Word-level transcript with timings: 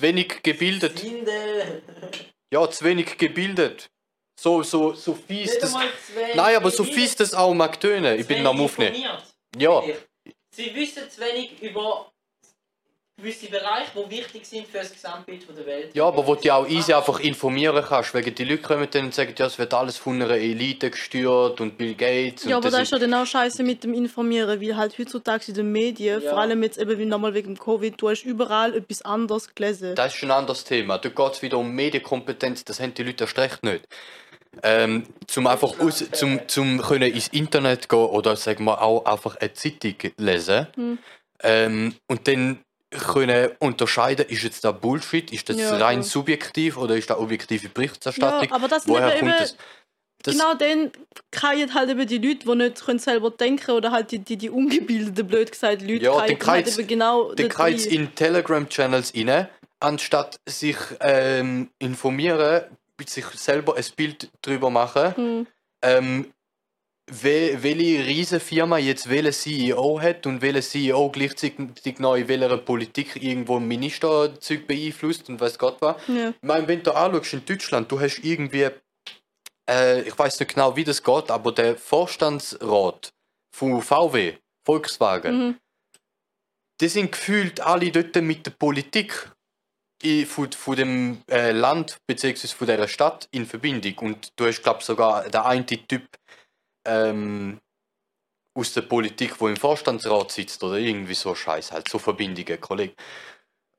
zu 0.00 0.06
wenig 0.06 0.42
gebildet. 0.42 1.04
Ja, 2.52 2.68
zu 2.70 2.84
wenig 2.84 3.18
gebildet. 3.18 3.90
So, 4.40 4.62
so, 4.62 4.94
so 4.94 5.14
fies 5.14 5.58
das. 5.58 5.74
Nein, 6.34 6.56
aber 6.56 6.70
so 6.70 6.84
fies 6.84 7.14
das 7.14 7.34
auch 7.34 7.52
mag 7.52 7.78
tönen. 7.78 8.18
Ich 8.18 8.26
bin 8.26 8.46
am 8.46 8.60
Aufnehmen. 8.60 8.96
Ja, 9.56 9.82
Sie 10.52 10.74
wissen 10.74 11.08
zu 11.10 11.20
wenig 11.20 11.60
über 11.62 12.10
gewisse 13.20 13.46
Bereiche, 13.50 13.90
die 13.94 14.10
wichtig 14.10 14.46
sind 14.46 14.66
für 14.66 14.78
das 14.78 14.92
Gesamtbild 14.92 15.46
der 15.56 15.66
Welt. 15.66 15.94
ja, 15.94 16.04
aber 16.06 16.26
wo 16.26 16.34
du 16.34 16.50
auch 16.54 16.66
easy 16.68 16.92
einfach 16.92 17.20
informieren 17.20 17.84
kannst. 17.86 18.14
Wegen 18.14 18.34
die 18.34 18.44
Leute 18.44 18.62
kommen 18.62 18.88
dann 18.90 19.04
und 19.06 19.14
sagen, 19.14 19.34
ja, 19.38 19.46
es 19.46 19.58
wird 19.58 19.72
alles 19.74 19.96
von 19.98 20.20
einer 20.20 20.30
Elite 20.34 20.90
gesteuert 20.90 21.60
und 21.60 21.76
Bill 21.78 21.94
Gates. 21.94 22.44
Ja, 22.44 22.56
und 22.56 22.64
aber 22.64 22.70
das 22.70 22.72
da 22.76 22.82
ist 22.82 22.92
ja 22.92 22.98
dann 22.98 23.14
auch 23.14 23.26
scheiße 23.26 23.62
mit 23.62 23.84
dem 23.84 23.94
Informieren, 23.94 24.60
weil 24.60 24.76
halt 24.76 24.98
heutzutage 24.98 25.44
in 25.48 25.54
den 25.54 25.72
Medien, 25.72 26.22
Ja. 26.22 26.30
vor 26.30 26.38
allem 26.38 26.62
jetzt 26.62 26.78
eben 26.78 26.98
wie 26.98 27.04
nochmal 27.06 27.34
wegen 27.34 27.56
Covid, 27.56 27.94
du 28.00 28.08
hast 28.08 28.24
überall 28.24 28.74
etwas 28.74 29.02
anderes 29.02 29.54
gelesen. 29.54 29.94
Das 29.94 30.14
ist 30.14 30.22
ein 30.22 30.30
anderes 30.30 30.64
Thema. 30.64 30.98
Da 30.98 31.08
geht 31.08 31.32
es 31.32 31.42
wieder 31.42 31.58
um 31.58 31.70
Medienkompetenz, 31.72 32.64
das 32.64 32.80
haben 32.80 32.94
die 32.94 33.02
Leute 33.02 33.24
erst 33.24 33.38
recht 33.38 33.62
nicht. 33.62 33.84
Ähm, 34.64 35.04
zum 35.28 35.46
einfach 35.46 35.78
aus, 35.78 36.04
zum, 36.12 36.40
zum 36.48 36.82
können 36.82 37.12
ins 37.12 37.28
Internet 37.28 37.88
gehen 37.88 37.98
oder 38.00 38.34
sagen 38.34 38.64
wir 38.64 38.82
auch 38.82 39.04
einfach 39.04 39.36
eine 39.36 39.52
Zeitung 39.52 39.94
lesen 40.18 40.66
Hm. 40.74 40.98
ähm, 41.44 41.94
und 42.08 42.26
dann 42.26 42.58
können 42.90 43.50
unterscheiden, 43.60 44.26
ist 44.28 44.42
jetzt 44.42 44.64
da 44.64 44.72
Bullshit, 44.72 45.32
ist 45.32 45.48
das 45.48 45.56
Ja, 45.56 45.76
rein 45.76 46.02
voll. 46.02 46.10
subjektiv 46.10 46.76
oder 46.76 46.96
ist 46.96 47.08
da 47.10 47.18
objektive 47.18 47.68
Berichterstattung? 47.68 48.48
Ja, 48.48 48.54
aber 48.54 48.68
das 48.68 48.88
Woher 48.88 49.18
kommt 49.18 49.40
das? 49.40 49.56
das 50.22 50.34
genau 50.34 50.54
dann 50.54 50.90
kreien 51.30 51.72
halt 51.72 51.90
eben 51.90 52.06
die 52.06 52.18
Leute, 52.18 52.46
die 52.46 52.54
nicht 52.54 52.84
können 52.84 52.98
selber 52.98 53.30
denken 53.30 53.70
oder 53.70 53.90
halt 53.92 54.10
die, 54.10 54.18
die, 54.18 54.36
die 54.36 54.50
ungebildeten, 54.50 55.26
blöd 55.26 55.50
gesagt, 55.52 55.82
Leute 55.82 56.04
Ja, 56.04 56.12
kreien 56.26 56.46
halt 56.46 56.68
eben 56.78 56.88
genau 56.88 57.32
Dann 57.32 57.48
rein. 57.86 57.92
in 57.92 58.14
Telegram-Channels 58.14 59.14
rein, 59.14 59.48
anstatt 59.78 60.40
sich 60.46 60.76
ähm, 61.00 61.70
informieren, 61.78 62.64
sich 63.06 63.24
selber 63.26 63.76
ein 63.76 63.84
Bild 63.96 64.30
drüber 64.42 64.68
machen. 64.70 65.16
Hm. 65.16 65.46
ähm, 65.82 66.32
wel, 67.10 67.62
welche 67.62 68.04
riesige 68.06 68.40
Firma 68.40 68.78
jetzt 68.78 69.08
welchen 69.08 69.32
CEO 69.32 70.00
hat 70.00 70.26
und 70.26 70.42
welcher 70.42 70.62
CEO 70.62 71.10
gleichzeitig 71.10 71.98
noch 71.98 72.14
in 72.16 72.28
welcher 72.28 72.56
Politik 72.58 73.16
irgendwo 73.22 73.56
ein 73.56 73.66
Ministerzeug 73.66 74.66
beeinflusst 74.66 75.28
und 75.28 75.40
weiß 75.40 75.58
Gott 75.58 75.76
was. 75.80 75.96
Ja. 76.08 76.30
Ich 76.30 76.42
meine, 76.42 76.66
wenn 76.68 76.82
du 76.82 76.92
anschaust 76.92 77.32
in 77.34 77.44
Deutschland, 77.44 77.90
du 77.90 78.00
hast 78.00 78.18
irgendwie, 78.20 78.68
äh, 79.68 80.02
ich 80.02 80.18
weiß 80.18 80.40
nicht 80.40 80.54
genau, 80.54 80.76
wie 80.76 80.84
das 80.84 81.02
geht, 81.02 81.30
aber 81.30 81.52
der 81.52 81.76
Vorstandsrat 81.76 83.12
von 83.54 83.82
VW, 83.82 84.34
Volkswagen, 84.64 85.38
Mhm. 85.38 85.56
die 86.80 86.88
sind 86.88 87.12
gefühlt 87.12 87.60
alle 87.60 87.90
dort 87.90 88.16
mit 88.16 88.46
der 88.46 88.52
Politik 88.52 89.30
von, 90.26 90.50
von 90.52 90.76
dem 90.76 91.22
äh, 91.30 91.50
Land 91.50 91.98
bzw. 92.06 92.46
von 92.48 92.66
dieser 92.66 92.88
Stadt 92.88 93.28
in 93.32 93.44
Verbindung. 93.44 93.98
Und 93.98 94.32
du 94.36 94.46
hast, 94.46 94.62
glaube 94.62 94.82
sogar 94.82 95.28
der 95.28 95.44
eine 95.44 95.66
Typ 95.66 96.06
ähm, 96.90 97.60
aus 98.54 98.74
der 98.74 98.82
Politik, 98.82 99.40
wo 99.40 99.48
im 99.48 99.56
Vorstandsrat 99.56 100.32
sitzt 100.32 100.62
oder 100.64 100.76
irgendwie 100.76 101.14
so 101.14 101.34
Scheiß, 101.34 101.72
halt 101.72 101.88
so 101.88 101.98
Verbindungen, 101.98 102.60
Kollege. 102.60 102.94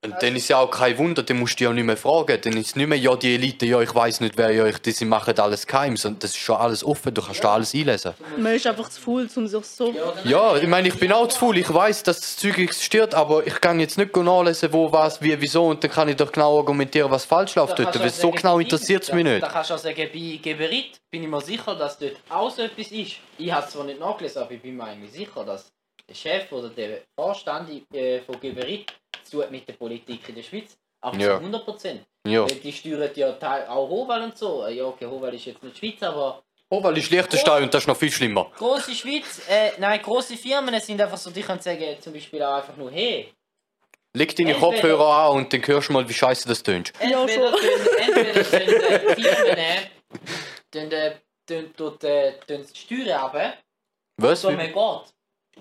Und 0.03 0.15
dann 0.19 0.35
ist 0.35 0.47
ja 0.47 0.57
auch 0.57 0.71
kein 0.71 0.97
Wunder, 0.97 1.21
dann 1.21 1.37
musst 1.37 1.59
du 1.59 1.65
ja 1.65 1.71
nicht 1.71 1.83
mehr 1.83 1.95
fragen. 1.95 2.39
Dann 2.41 2.57
ist 2.57 2.69
es 2.69 2.75
nicht 2.75 2.87
mehr, 2.87 2.97
ja, 2.97 3.15
die 3.15 3.35
Elite, 3.35 3.67
ja, 3.67 3.79
ich 3.81 3.93
weiß 3.93 4.21
nicht, 4.21 4.35
wer 4.35 4.49
ja 4.49 4.63
euch, 4.63 4.79
die 4.79 4.89
sie 4.93 5.05
machen 5.05 5.37
alles 5.37 5.67
geheim, 5.67 5.95
sondern 5.95 6.21
das 6.21 6.31
ist 6.31 6.37
schon 6.39 6.55
alles 6.55 6.83
offen, 6.83 7.13
du 7.13 7.21
kannst 7.21 7.43
da 7.43 7.53
alles 7.53 7.75
einlesen. 7.75 8.15
Man 8.35 8.55
ist 8.55 8.65
einfach 8.65 8.89
zu 8.89 8.99
faul, 8.99 9.29
um 9.35 9.47
sich 9.47 9.63
so... 9.63 9.93
Ja, 10.23 10.57
ich 10.57 10.67
meine, 10.67 10.87
ich 10.87 10.97
bin 10.97 11.11
auch 11.11 11.27
zu 11.27 11.37
faul. 11.37 11.55
Ich 11.59 11.71
weiß, 11.71 12.01
dass 12.01 12.19
das 12.19 12.35
Zeug 12.35 12.57
existiert, 12.57 13.13
aber 13.13 13.45
ich 13.45 13.61
kann 13.61 13.79
jetzt 13.79 13.99
nicht 13.99 14.15
nachlesen, 14.15 14.73
wo, 14.73 14.91
was, 14.91 15.21
wie, 15.21 15.39
wieso 15.39 15.67
und 15.67 15.83
dann 15.83 15.91
kann 15.91 16.09
ich 16.09 16.15
doch 16.15 16.31
genau 16.31 16.57
argumentieren, 16.57 17.11
was 17.11 17.25
falsch 17.25 17.53
läuft 17.53 17.77
Da 17.77 17.83
dort. 17.83 17.99
Weil 17.99 18.09
so 18.09 18.31
genau 18.31 18.57
interessiert 18.57 19.03
es 19.03 19.13
mich 19.13 19.23
da- 19.23 19.29
nicht. 19.33 19.43
Da 19.43 19.49
kannst 19.49 19.69
du 19.69 19.75
auch 19.75 19.77
sagen, 19.77 20.09
bei 20.11 20.39
Geberit 20.41 20.99
bin 21.11 21.21
ich 21.21 21.29
mir 21.29 21.41
sicher, 21.41 21.75
dass 21.75 21.99
dort 21.99 22.15
auch 22.27 22.49
so 22.49 22.63
etwas 22.63 22.87
ist. 22.91 23.17
Ich 23.37 23.51
habe 23.51 23.67
es 23.67 23.71
zwar 23.71 23.83
nicht 23.83 23.99
nachgelesen, 23.99 24.41
aber 24.41 24.51
ich 24.51 24.61
bin 24.63 24.77
mir 24.77 24.83
eigentlich 24.85 25.11
sicher, 25.11 25.45
dass 25.45 25.71
der 26.09 26.15
Chef 26.15 26.51
oder 26.51 26.69
der 26.69 27.01
Vorstand 27.15 27.69
äh, 27.93 28.21
von 28.21 28.39
Geberit 28.39 28.91
zu 29.31 29.37
tun 29.41 29.51
mit 29.51 29.67
der 29.67 29.73
Politik 29.73 30.27
in 30.29 30.35
der 30.35 30.43
Schweiz. 30.43 30.77
Aber 31.01 31.17
Ja. 31.17 31.37
zu 31.37 31.43
100 31.43 31.65
Prozent. 31.65 32.01
Ja. 32.27 32.43
Weil 32.43 32.55
Die 32.55 32.71
steuern 32.71 33.17
ja 33.17 33.31
teil- 33.33 33.67
auch 33.67 33.89
Howal 33.89 34.21
und 34.23 34.37
so. 34.37 34.67
Ja, 34.67 34.85
okay, 34.85 35.05
Howal 35.07 35.33
ist 35.33 35.45
jetzt 35.45 35.63
nicht 35.63 35.77
Schweiz, 35.77 36.03
aber 36.03 36.43
weil 36.69 36.97
ich 36.97 37.09
Liechtenstein 37.09 37.63
und 37.63 37.73
das 37.73 37.83
ist 37.83 37.87
noch 37.87 37.97
viel 37.97 38.11
schlimmer. 38.11 38.51
große 38.57 38.93
Schweiz, 38.93 39.41
äh, 39.49 39.71
nein, 39.79 40.01
große 40.01 40.37
Firmen 40.37 40.79
sind 40.79 41.01
einfach 41.01 41.17
so, 41.17 41.29
die 41.31 41.41
können 41.41 41.59
sagen, 41.59 41.83
zum 41.99 42.13
Beispiel 42.13 42.41
auch 42.43 42.55
einfach 42.57 42.77
nur, 42.77 42.91
hey, 42.91 43.33
Leg 44.13 44.35
deine 44.35 44.51
Entweder- 44.51 44.71
Kopfhörer 44.71 45.07
an 45.29 45.37
und 45.37 45.53
dann 45.53 45.65
hörst 45.65 45.87
du 45.87 45.93
mal, 45.93 46.07
wie 46.07 46.13
scheiße 46.13 46.45
das 46.47 46.61
tönt. 46.61 46.91
Ja, 47.01 47.21
Entweder 47.21 47.53
entweder 47.97 48.33
tun 48.43 48.59
äh, 48.59 49.15
Firmen 49.15 49.57
äh, 49.57 49.77
tun, 50.69 50.91
äh, 50.91 51.15
tun, 51.47 51.73
tun, 51.77 51.97
äh, 52.09 52.33
tun 52.45 52.65
die 52.73 52.77
Steuern 52.77 53.21
runter, 53.21 53.53
Was? 54.17 54.41
so 54.41 54.51
man 54.51 54.67
geht. 54.67 54.75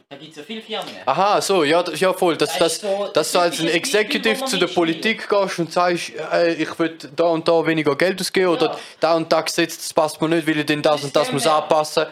Da 0.08 0.16
gibt 0.16 0.30
es 0.32 0.36
ja 0.38 0.42
viele 0.42 0.62
Firmen. 0.62 0.88
Aha, 1.06 1.40
so, 1.40 1.64
ja, 1.64 1.82
das, 1.82 1.98
ja 2.00 2.12
voll. 2.12 2.36
Dass, 2.36 2.56
Das 2.58 2.80
so 2.80 3.08
dass 3.12 3.32
du 3.32 3.38
als 3.38 3.60
ein 3.60 3.68
Executive 3.68 4.44
zu 4.44 4.56
der. 4.58 4.66
Politik 4.68 5.28
gehst 5.28 5.58
und 5.58 5.72
sagst, 5.72 6.12
äh, 6.32 6.54
ich 6.54 6.78
will 6.78 6.96
da 7.16 7.24
und 7.24 7.46
da 7.46 7.64
weniger 7.66 7.96
Geld 7.96 8.20
ausgeben 8.20 8.48
oder 8.48 8.66
Ja. 8.72 8.78
da 9.00 9.14
und 9.16 9.30
da 9.32 9.40
Gesetz, 9.42 9.76
das 9.76 9.92
passt 9.94 10.20
mir 10.20 10.28
nicht, 10.28 10.46
weil 10.46 10.58
ich 10.58 10.66
denn 10.66 10.82
das 10.82 11.04
und 11.04 11.14
das 11.14 11.30
muss 11.32 11.44
wäre- 11.44 11.62
anpassen. 11.62 12.06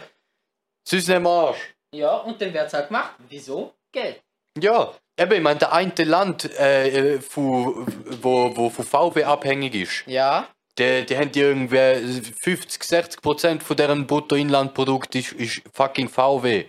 Sonst 0.87 1.09
nehmen 1.09 1.25
wir 1.25 1.31
Arsch. 1.31 1.59
Ja, 1.95 2.17
und 2.19 2.41
dann 2.41 2.53
wird 2.53 2.67
es 2.67 2.73
halt 2.75 2.89
gemacht. 2.89 3.13
Wieso? 3.29 3.73
Geld. 3.93 4.21
Ja, 4.61 4.93
eben, 5.19 5.33
ich 5.33 5.41
meine, 5.41 5.59
der 5.59 5.73
eine 5.73 5.93
Land, 6.05 6.45
äh, 6.59 7.21
von, 7.21 7.87
wo, 8.23 8.57
wo 8.57 8.71
von 8.71 8.85
VW 8.85 9.25
abhängig 9.25 9.75
ist, 9.75 10.03
Ja. 10.07 10.47
die, 10.79 11.05
die 11.07 11.17
haben 11.17 11.31
irgendwie 11.35 12.33
50, 12.43 12.83
60 12.85 13.23
Prozent 13.23 13.63
von 13.63 13.77
deren 13.77 14.07
Bruttoinlandprodukt 14.07 15.15
ist, 15.15 15.33
ist 15.33 15.63
fucking 15.73 16.09
VW. 16.09 16.67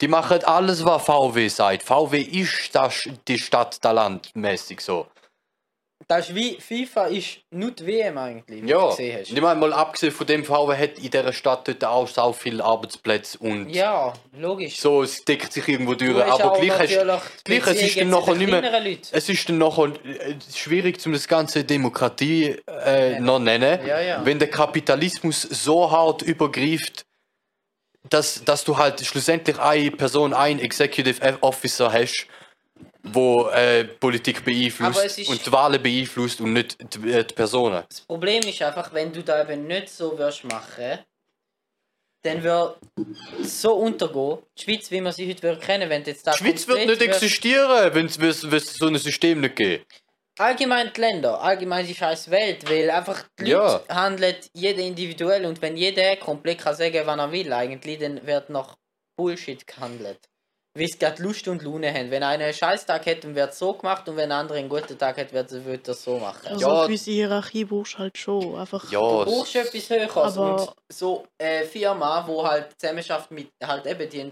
Die 0.00 0.08
machen 0.08 0.44
alles, 0.44 0.84
was 0.84 1.04
VW 1.04 1.48
sagt. 1.48 1.82
VW 1.82 2.20
ist 2.20 2.74
das, 2.74 3.08
die 3.28 3.38
Stadt, 3.38 3.78
das 3.82 3.92
Land, 3.94 4.30
mäßig 4.34 4.80
so. 4.80 5.06
Das 6.08 6.28
ist 6.28 6.34
wie 6.36 6.60
FIFA 6.60 7.06
ist 7.06 7.38
die 7.50 7.86
WM 7.86 8.16
eigentlich, 8.18 8.62
wie 8.62 8.68
Ja, 8.68 8.76
du 8.78 8.84
und 8.84 8.90
gesehen 8.90 9.18
hast. 9.18 9.30
ich 9.32 9.40
meine, 9.40 9.58
mal 9.58 9.72
abgesehen 9.72 10.12
von 10.12 10.26
dem, 10.26 10.44
VW 10.44 10.76
hat 10.76 10.98
in 10.98 11.10
dieser 11.10 11.32
Stadt 11.32 11.66
dort 11.66 11.84
auch 11.84 12.06
so 12.06 12.32
viele 12.32 12.62
Arbeitsplätze 12.62 13.38
und 13.38 13.70
Ja, 13.70 14.12
logisch. 14.38 14.76
so, 14.76 15.02
es 15.02 15.24
deckt 15.24 15.52
sich 15.52 15.66
irgendwo 15.66 15.94
durch. 15.94 16.22
Aber 16.22 16.60
gleich, 16.60 16.78
hast, 16.78 17.42
gleich 17.44 17.66
es 17.66 17.82
ist 17.82 17.96
dann 17.98 18.10
nachher 18.10 18.34
nicht 18.34 18.50
mehr. 18.50 18.80
Leuten. 18.80 19.00
Es 19.10 19.28
ist 19.28 19.48
dann 19.48 19.58
nachher 19.58 19.86
äh, 20.04 20.34
schwierig, 20.54 21.04
um 21.06 21.12
das 21.14 21.26
ganze 21.26 21.64
Demokratie 21.64 22.56
äh, 22.84 23.18
noch 23.18 23.38
nennen, 23.40 23.84
Ja, 23.84 23.98
ja. 24.00 24.24
wenn 24.24 24.38
der 24.38 24.50
Kapitalismus 24.50 25.42
so 25.42 25.90
hart 25.90 26.22
übergreift, 26.22 27.05
dass, 28.08 28.44
dass 28.44 28.64
du 28.64 28.76
halt 28.76 29.00
schlussendlich 29.04 29.58
eine 29.58 29.90
Person, 29.90 30.34
ein 30.34 30.58
Executive 30.58 31.38
Officer 31.40 31.92
hast, 31.92 32.26
wo 33.02 33.48
äh, 33.48 33.84
Politik 33.84 34.44
beeinflusst 34.44 35.28
und 35.28 35.46
die 35.46 35.52
Wahlen 35.52 35.82
beeinflusst 35.82 36.40
und 36.40 36.52
nicht 36.52 36.76
die, 36.94 37.12
äh, 37.12 37.24
die 37.24 37.34
Personen. 37.34 37.84
Das 37.88 38.00
Problem 38.00 38.42
ist 38.42 38.60
einfach, 38.62 38.92
wenn 38.92 39.12
du 39.12 39.22
da 39.22 39.42
eben 39.42 39.66
nicht 39.66 39.88
so 39.88 40.18
wirst 40.18 40.44
machen, 40.44 40.98
dann 42.22 42.42
wird 42.42 42.78
so 43.42 43.74
untergehen. 43.74 44.38
Die 44.58 44.62
Schweiz, 44.62 44.90
wie 44.90 45.00
man 45.00 45.12
sie 45.12 45.28
heute 45.28 45.56
kennen, 45.58 45.88
wenn 45.88 46.02
jetzt 46.04 46.26
da 46.26 46.32
Die 46.32 46.38
Schweiz 46.38 46.66
wird 46.66 46.86
nicht 46.86 47.02
existieren, 47.02 47.94
wenn 47.94 48.06
es 48.06 48.74
so 48.74 48.86
ein 48.88 48.96
System 48.96 49.40
nicht 49.40 49.56
gibt. 49.56 49.86
Allgemein 50.38 50.92
die 50.94 51.00
Länder, 51.00 51.40
allgemein 51.40 51.86
die 51.86 51.94
scheiß 51.94 52.30
Welt, 52.30 52.68
weil 52.68 52.90
einfach 52.90 53.24
die 53.40 53.46
Ja. 53.50 53.72
Leute 53.74 53.94
handeln 53.94 54.36
jeder 54.54 54.82
individuell 54.82 55.46
und 55.46 55.62
wenn 55.62 55.76
jeder 55.78 56.14
komplett 56.16 56.58
kann 56.58 56.74
sagen, 56.74 57.06
was 57.06 57.18
er 57.18 57.32
will 57.32 57.52
eigentlich, 57.52 57.98
dann 57.98 58.26
wird 58.26 58.50
noch 58.50 58.76
Bullshit 59.18 59.66
gehandelt. 59.66 60.20
Wie 60.76 60.84
es 60.84 60.98
gerade 60.98 61.22
Lust 61.22 61.48
und 61.48 61.62
Laune 61.62 61.90
haben. 61.90 62.10
Wenn 62.10 62.22
einer 62.22 62.44
einen 62.44 62.52
Scheißtag 62.52 63.06
hat, 63.06 63.24
dann 63.24 63.34
wird 63.34 63.50
es 63.52 63.58
so 63.58 63.72
gemacht 63.72 64.06
und 64.10 64.16
wenn 64.16 64.30
ein 64.30 64.40
anderer 64.40 64.58
einen 64.58 64.68
guten 64.68 64.98
Tag 64.98 65.16
hat, 65.16 65.32
wird 65.32 65.50
er 65.50 65.78
das 65.78 66.04
so 66.04 66.18
machen. 66.18 66.46
Also 66.48 66.60
Ja. 66.68 66.84
gewisse 66.84 67.10
Hierarchie 67.12 67.64
brauchst 67.64 67.94
du 67.94 67.98
halt 68.00 68.18
schon. 68.18 68.56
Einfach. 68.56 68.92
Ja, 68.92 69.00
Du 69.00 69.22
es- 69.22 69.24
brauchst 69.24 69.56
etwas 69.56 69.88
Höheres 69.88 70.36
Aber- 70.36 70.60
und 70.66 70.72
so 70.92 71.26
eine 71.40 71.64
Firma, 71.64 72.26
wo 72.28 72.46
halt 72.46 72.78
zusammenarbeitet 72.78 73.30
mit 73.30 73.48
halt 73.64 73.86
eben, 73.86 74.10
die 74.10 74.20
haben 74.20 74.30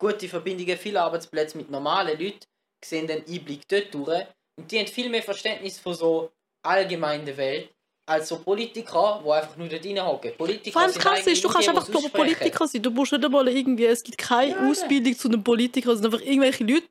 gute 0.00 0.28
Verbindungen, 0.28 0.78
viele 0.78 1.02
Arbeitsplätze 1.02 1.56
mit 1.56 1.68
normalen 1.68 2.20
Leuten, 2.20 2.38
sehen 2.84 3.08
den 3.08 3.24
Einblick 3.26 3.66
dort 3.66 3.92
durch 3.92 4.26
und 4.56 4.70
die 4.70 4.78
haben 4.78 4.86
viel 4.86 5.08
mehr 5.08 5.22
Verständnis 5.22 5.78
von 5.78 5.94
so 5.94 6.30
allgemein 6.62 7.24
der 7.24 7.36
Welt 7.36 7.70
als 8.06 8.28
so 8.28 8.38
Politiker, 8.38 9.22
die 9.24 9.30
einfach 9.30 9.56
nur 9.56 9.68
dort 9.68 9.84
reinhocken. 9.84 10.32
Politiker 10.36 10.72
Vor 10.74 10.82
allem 10.82 10.94
das 10.94 11.06
eigentlich 11.06 11.26
ist, 11.34 11.44
du 11.44 11.48
kannst 11.48 11.68
einfach 11.70 11.88
nur. 11.88 12.08
Politiker 12.10 12.68
sein. 12.68 12.82
Du 12.82 12.90
musst 12.90 13.12
nicht 13.12 13.24
einmal 13.24 13.48
irgendwie, 13.48 13.86
es 13.86 14.02
gibt 14.02 14.18
keine 14.18 14.52
Ja. 14.52 14.68
Ausbildung 14.68 15.16
zu 15.16 15.28
einem 15.28 15.42
Politiker, 15.42 15.90
es 15.92 16.00
sind 16.00 16.12
einfach 16.12 16.24
irgendwelche 16.26 16.64
Leute, 16.64 16.86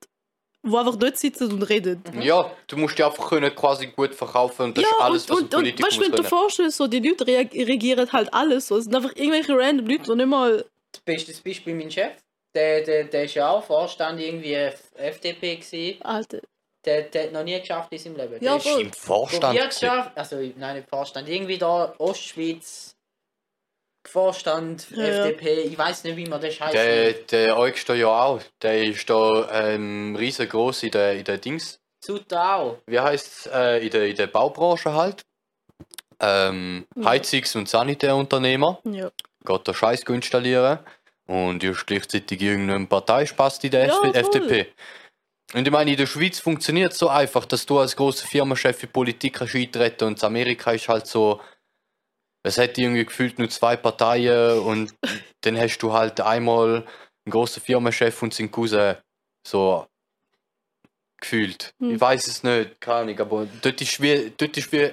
die 0.66 0.76
einfach 0.76 0.96
dort 0.96 1.18
sitzen 1.18 1.52
und 1.52 1.62
reden. 1.64 2.02
ja, 2.22 2.52
du 2.68 2.78
musst 2.78 2.98
dich 2.98 3.06
einfach 3.06 3.30
können 3.30 3.54
quasi 3.56 3.88
gut 3.88 4.16
verkaufen 4.16 4.64
und 4.64 4.78
das 4.78 4.84
ja, 4.84 4.90
ist 4.90 5.02
alles, 5.02 5.24
und, 5.24 5.30
was 5.30 5.38
ein 5.38 5.44
und, 5.44 5.44
und 5.44 5.60
Politiker 5.62 5.84
weißt 5.88 5.96
du, 5.98 6.00
muss 6.00 6.06
wenn 6.06 6.12
du 6.12 6.16
dir 6.24 6.30
können. 6.30 6.42
vorstellst, 6.42 6.78
so, 6.78 6.88
die 6.88 7.00
Leute 7.00 7.28
regieren 7.28 8.12
halt 8.12 8.34
alles. 8.34 8.68
So. 8.68 8.78
Es 8.78 8.86
sind 8.86 8.96
einfach 8.96 9.16
irgendwelche 9.16 9.56
random 9.56 9.86
Leute, 9.88 10.04
die 10.04 10.16
nicht 10.16 10.26
mal. 10.26 10.66
Bestes 11.06 11.42
Beispiel 11.42 11.76
mein 11.76 11.92
Chef. 11.92 12.14
Der, 12.56 12.82
der, 12.84 13.04
der 13.06 13.24
ist 13.26 13.34
ja 13.36 13.50
auch 13.50 13.64
Vorstand 13.64 14.20
irgendwie 14.20 14.54
F 14.54 14.92
FDP 14.96 15.56
gewesen. 15.58 16.02
Alter. 16.02 16.40
Der, 16.86 17.04
der 17.04 17.24
hat 17.26 17.32
noch 17.32 17.44
nie 17.44 17.60
geschafft 17.60 17.92
in 17.94 17.98
seinem 18.00 18.16
Leben. 18.18 18.34
Ja, 18.34 18.40
der 18.40 18.58
Ist 18.58 18.68
voll. 18.68 18.82
im 18.82 18.92
Vorstand. 18.94 19.42
gewesen. 19.58 19.64
Wirtschaft, 19.82 20.18
also 20.18 20.36
nein, 20.58 20.76
nicht 20.78 20.90
Vorstand, 20.90 21.30
irgendwie 21.30 21.58
da 21.58 21.94
Ostschweiz, 21.98 22.96
Vorstand, 24.06 24.88
Ja. 24.92 25.04
FDP, 25.26 25.62
ich 25.62 25.78
weiß 25.78 26.04
nicht, 26.04 26.18
wie 26.18 26.26
man 26.28 26.42
das 26.42 26.60
heißt. 26.60 26.74
Der, 26.74 27.14
der 27.14 27.58
Eugster 27.58 27.96
ja 27.96 28.08
auch. 28.08 28.42
Der 28.62 28.84
ist 28.84 29.10
da 29.10 29.50
ähm, 29.52 30.16
riesengroß 30.18 30.84
in 30.84 30.92
der, 30.92 31.14
in 31.14 31.24
der 31.24 31.38
Dings. 31.38 31.80
Sutter 32.04 32.56
auch. 32.58 32.78
Wie 32.86 33.00
heißt 33.00 33.48
äh, 33.54 33.78
in, 33.86 33.90
der, 33.92 34.08
in 34.10 34.16
der 34.18 34.28
Baubranche 34.28 34.94
halt? 34.94 35.22
Ähm, 36.20 36.86
Ja. 36.98 37.04
Heizungs- 37.12 37.56
und 37.56 37.70
Sanitärunternehmer. 37.70 38.80
Ja. 38.84 39.10
Geht 39.46 39.68
da 39.68 39.74
Scheiß 39.74 40.02
installieren. 40.04 40.80
Und 41.26 41.64
ist 41.64 41.88
gleichzeitig 41.88 42.42
irgendein 42.42 42.88
Parteispast 42.90 43.64
in 43.64 43.72
der 43.72 43.88
Ja, 43.88 44.02
SP 44.12 44.38
voll. 44.44 44.68
Und 45.54 45.68
ich 45.68 45.72
meine, 45.72 45.92
in 45.92 45.98
der 45.98 46.08
Schweiz 46.08 46.40
funktioniert 46.40 46.94
es 46.94 46.98
so 46.98 47.10
einfach, 47.10 47.46
dass 47.46 47.66
du 47.66 47.80
als 47.80 47.96
großer 47.96 48.28
Firmenchef 48.28 48.84
in 48.84 48.90
Politik 48.90 49.34
kannst 49.34 49.56
eintreten 49.56 50.06
und 50.06 50.20
in 50.20 50.26
Amerika 50.26 50.72
ist 50.72 50.90
halt 50.90 51.06
so, 51.06 51.42
es 52.44 52.58
hat 52.58 52.78
irgendwie 52.78 53.06
gefühlt 53.06 53.40
nur 53.40 53.50
zwei 53.50 53.76
Parteien 53.76 54.60
und 54.60 54.94
dann 55.42 55.58
hast 55.58 55.78
du 55.80 55.94
halt 55.94 56.20
einmal 56.22 56.78
einen 57.26 57.32
großen 57.32 57.62
Firmenchef 57.62 58.22
und 58.22 58.34
seinen 58.34 58.52
Cousin 58.52 58.98
so 59.48 59.88
gefühlt. 61.22 61.74
Hm. 61.80 61.96
Ich 61.96 62.02
weiß 62.02 62.28
es 62.28 62.44
nicht, 62.44 62.82
keine 62.82 63.00
Ahnung, 63.00 63.20
aber 63.20 63.48
dort 63.62 63.80
ist 63.80 64.02
wie, 64.02 64.34
dort 64.36 64.58
ist 64.58 64.72
wie 64.72 64.92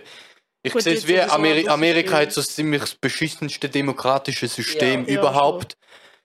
ich 0.63 0.73
Gut, 0.73 0.83
sehe 0.83 0.95
es 0.95 1.09
wie 1.09 1.19
Ameri 1.19 1.67
Amerika 1.69 2.19
hat 2.19 2.33
so 2.33 2.43
ziemlich 2.43 2.83
das 2.83 2.95
beschissenste 2.95 3.69
demokratische 3.69 4.47
System 4.47 5.07
Ja, 5.07 5.19
überhaupt. 5.19 5.77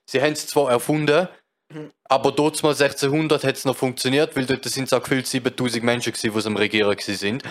Sie 0.04 0.20
haben 0.20 0.32
es 0.32 0.46
zwar 0.46 0.70
erfunden. 0.70 1.26
Aber 2.04 2.32
dort 2.32 2.62
mal 2.62 2.70
1600 2.70 3.44
hat 3.44 3.56
es 3.56 3.64
noch 3.64 3.76
funktioniert, 3.76 4.36
weil 4.36 4.46
dort 4.46 4.64
sind 4.64 4.84
es 4.84 4.92
auch 4.92 5.02
gefühlt 5.02 5.26
7000 5.26 5.82
Menschen 5.82 6.12
gewesen, 6.12 6.38
die 6.38 6.46
am 6.46 6.56
Regieren 6.56 6.96
sind. 6.98 7.42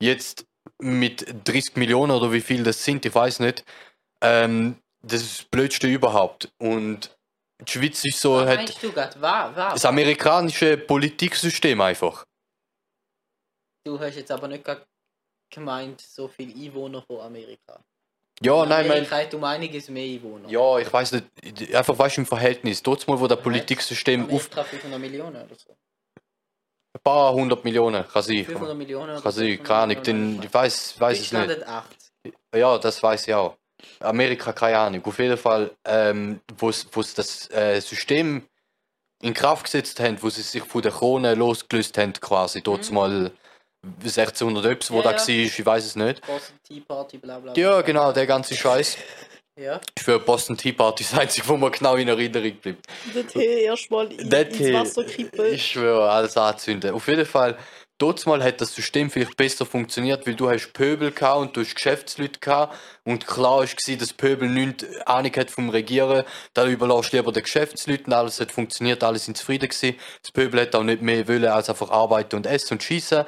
Jetzt 0.00 0.46
mit 0.78 1.26
30 1.44 1.76
Millionen 1.76 2.12
oder 2.12 2.32
wie 2.32 2.40
viel 2.40 2.64
das 2.64 2.84
sind, 2.84 3.04
ich 3.06 3.14
weiß 3.14 3.40
nicht. 3.40 3.64
Ähm, 4.20 4.76
das 5.02 5.22
ist 5.22 5.38
das 5.38 5.44
Blödste 5.46 5.86
überhaupt. 5.86 6.52
Und 6.58 7.16
die 7.60 7.72
Schweiz 7.72 8.04
ist 8.04 8.20
so, 8.20 8.40
hat 8.40 8.80
gerade? 8.80 9.20
Was? 9.20 9.56
Was? 9.56 9.74
das 9.74 9.84
amerikanische 9.84 10.76
Politiksystem 10.76 11.80
einfach. 11.80 12.24
Du 13.84 13.98
hast 13.98 14.16
jetzt 14.16 14.30
aber 14.30 14.48
nicht 14.48 14.64
gemeint, 15.50 16.00
so 16.00 16.28
viele 16.28 16.54
Einwohner 16.54 17.02
von 17.02 17.20
Amerika. 17.20 17.82
Ja, 18.44 18.66
nein, 18.66 18.86
mein, 18.88 18.90
Amerika 18.98 19.16
hat 19.16 19.34
um 19.34 19.44
einiges 19.44 19.88
mehr 19.88 20.04
Einwohner. 20.16 20.48
ja, 20.48 20.78
ich 20.78 20.92
weiß 20.92 21.12
nicht, 21.12 21.74
einfach 21.74 21.98
weißt 21.98 22.16
du 22.16 22.20
im 22.22 22.26
Verhältnis. 22.26 22.82
Dort 22.82 23.06
mal, 23.06 23.18
wo 23.20 23.26
das 23.26 23.40
Politiksystem 23.40 24.24
auf 24.24 24.50
Amerika 24.52 24.64
500 24.64 25.00
Millionen 25.00 25.36
oder 25.44 25.54
so. 25.54 25.70
ein 26.94 27.00
paar 27.02 27.32
hundert 27.32 27.64
Millionen 27.64 28.04
kann 28.06 28.22
sein. 28.22 28.44
500 28.44 28.76
Millionen 28.76 29.12
oder 29.12 29.20
Kann 29.22 29.32
sein, 29.32 29.46
600 29.46 29.66
keine 29.66 30.00
Ahnung, 30.18 30.40
ich 30.42 30.52
weiß, 30.54 31.00
weiß 31.00 31.20
es 31.20 31.32
nicht. 31.32 31.50
hat 31.50 31.66
80. 31.66 32.34
Ja, 32.54 32.78
das 32.78 33.02
weiß 33.02 33.28
ich 33.28 33.34
auch. 33.34 33.56
Amerika, 34.00 34.52
keine 34.52 34.78
Ahnung. 34.78 35.04
Auf 35.04 35.18
jeden 35.18 35.36
Fall, 35.36 35.70
ähm, 35.84 36.40
wo 36.58 36.70
sie 36.70 36.86
das 37.16 37.50
äh, 37.50 37.80
System 37.80 38.42
in 39.22 39.34
Kraft 39.34 39.64
gesetzt 39.64 39.98
haben, 40.00 40.20
wo 40.22 40.30
sie 40.30 40.42
sich 40.42 40.62
von 40.64 40.82
der 40.82 40.92
Krone 40.92 41.34
losgelöst 41.34 41.96
haben, 41.98 42.12
quasi. 42.14 42.60
Dort 42.62 42.88
Mhm. 42.90 42.94
mal 42.94 43.30
1600 43.84 44.64
Öps, 44.64 44.90
wo 44.90 44.98
Ja, 44.98 45.02
da 45.02 45.10
ja. 45.12 45.18
war, 45.18 45.28
ich 45.28 45.66
weiß 45.66 45.84
es 45.84 45.96
nicht. 45.96 46.24
Boston 46.26 46.56
Tea 46.66 46.80
Party, 46.80 47.18
bla 47.18 47.38
bla. 47.38 47.52
Ja, 47.56 47.72
bla. 47.72 47.82
genau, 47.82 48.12
der 48.12 48.26
ganze 48.26 48.54
Scheiß. 48.54 48.96
Ja. 49.54 49.76
Ist 49.76 50.04
für 50.04 50.18
Boston 50.18 50.56
Tea 50.56 50.72
Party 50.72 51.04
das 51.04 51.18
einzige, 51.18 51.46
wo 51.46 51.58
mir 51.58 51.70
genau 51.70 51.96
in 51.96 52.08
Erinnerung 52.08 52.54
bleibt. 52.54 52.86
Den 53.14 53.28
Tee 53.28 53.64
erstmal 53.64 54.10
in, 54.10 54.30
Der 54.30 54.48
ins 54.48 54.56
Tee, 54.56 54.72
Wasser 54.72 55.04
kippen. 55.04 55.44
Ich 55.52 55.66
schwöre, 55.66 56.10
alles 56.10 56.38
anzünden. 56.38 56.94
Auf 56.94 57.06
jeden 57.06 57.26
Fall, 57.26 57.58
dort 57.98 58.24
mal 58.26 58.42
hat 58.42 58.62
das 58.62 58.74
System 58.74 59.10
vielleicht 59.10 59.36
besser 59.36 59.66
funktioniert, 59.66 60.26
weil 60.26 60.36
du 60.36 60.48
hast 60.48 60.72
Pöbel 60.72 61.10
gehabt 61.12 61.38
und 61.38 61.54
du 61.54 61.60
hast 61.60 61.74
Geschäftsleute 61.74 62.40
gehabt 62.40 62.78
und 63.04 63.26
klar 63.26 63.58
war, 63.58 63.96
dass 63.98 64.12
Pöbel 64.14 64.48
nichts 64.48 64.86
Ahnung 65.06 65.32
hat 65.36 65.50
vom 65.50 65.68
Regieren. 65.68 66.24
Da 66.54 66.66
überlässt 66.66 67.12
du 67.12 67.18
lieber 67.18 67.30
den 67.30 67.42
Geschäftsleuten, 67.42 68.10
alles 68.14 68.40
hat 68.40 68.52
funktioniert, 68.52 69.04
alle 69.04 69.18
sind 69.18 69.36
zufrieden 69.36 69.68
gewesen. 69.68 69.96
Das 70.22 70.32
Pöbel 70.32 70.62
hat 70.62 70.74
auch 70.74 70.82
nicht 70.82 71.02
mehr 71.02 71.28
wollen, 71.28 71.44
als 71.44 71.68
einfach 71.68 71.90
arbeiten 71.90 72.36
und 72.36 72.46
essen 72.46 72.72
und 72.74 72.82
schießen. 72.82 73.26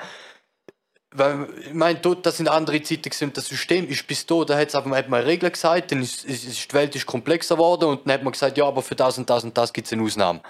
Weil, 1.16 1.46
ich 1.64 1.75
meine, 1.75 2.00
dort, 2.00 2.26
das 2.26 2.38
sind 2.38 2.49
andere 2.49 2.82
Zeiten 2.82 3.02
gewesen 3.02 3.25
und 3.26 3.37
das 3.37 3.46
System 3.46 3.88
ist 3.88 4.06
bis 4.06 4.26
da, 4.26 4.44
da 4.44 4.58
hat's 4.58 4.75
einfach, 4.75 4.90
hat 4.90 5.08
man 5.08 5.22
Regeln 5.22 5.52
gesagt, 5.52 5.93
dann 5.93 6.02
ist, 6.02 6.25
ist, 6.25 6.44
ist 6.44 6.72
die 6.72 6.75
Welt 6.75 6.96
ist 6.96 7.06
komplexer 7.06 7.55
geworden 7.55 7.84
und 7.84 8.05
dann 8.05 8.14
hat 8.14 8.25
man 8.25 8.32
gesagt, 8.32 8.58
ja, 8.58 8.66
aber 8.66 8.82
für 8.82 8.96
das 8.96 9.16
und 9.16 9.31
das 9.31 9.44
und 9.44 9.56
das 9.56 9.72
gibt 9.72 9.87
es 9.87 9.93
eine 9.93 10.02
Ausnahme. 10.02 10.40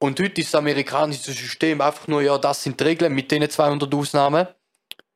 Und 0.00 0.18
heute 0.20 0.40
ist 0.40 0.52
das 0.52 0.58
amerikanische 0.58 1.32
System 1.32 1.80
einfach 1.80 2.08
nur, 2.08 2.20
ja, 2.20 2.36
das 2.36 2.64
sind 2.64 2.80
die 2.80 2.84
Regeln 2.84 3.14
mit 3.14 3.30
denen 3.30 3.48
200 3.48 3.94
Ausnahmen 3.94 4.48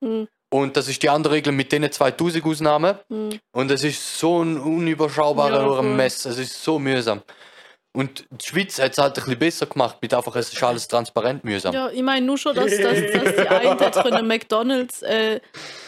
Hm, 0.01 0.29
und 0.51 0.77
das 0.77 0.89
ist 0.89 1.03
die 1.03 1.11
andere 1.11 1.35
Regel 1.35 1.53
mit 1.53 1.73
denen 1.73 1.91
2000 1.91 2.45
Ausnahmen 2.45 2.99
hm. 3.09 3.39
und 3.53 3.71
es 3.71 3.85
ist 3.85 4.19
so 4.19 4.43
ein 4.43 4.59
unüberschaubarer 4.59 5.77
Ja. 5.77 5.83
Mess, 5.83 6.25
es 6.25 6.39
ist 6.39 6.63
so 6.63 6.79
mühsam. 6.79 7.23
Und 7.99 8.27
die 8.31 8.47
Schweiz 8.47 8.79
hat 8.79 8.93
es 8.93 8.99
halt 8.99 9.19
ein 9.19 9.25
bisschen 9.25 9.39
besser 9.41 9.67
gemacht, 9.67 9.97
mit 10.01 10.15
einfach, 10.15 10.37
es 10.37 10.53
ist 10.53 10.63
alles 10.63 10.87
transparent 10.87 11.43
mühsam. 11.43 11.75
Ja, 11.75 11.91
ich 11.91 12.01
meine 12.01 12.25
nur 12.25 12.39
schon, 12.39 12.55
dass, 12.55 12.71
dass, 12.71 12.95
dass 12.95 13.35
die 13.35 13.49
eine 13.49 13.71
hat 13.71 13.93
können 14.05 14.25
McDonalds 14.29 15.03
äh, 15.03 15.41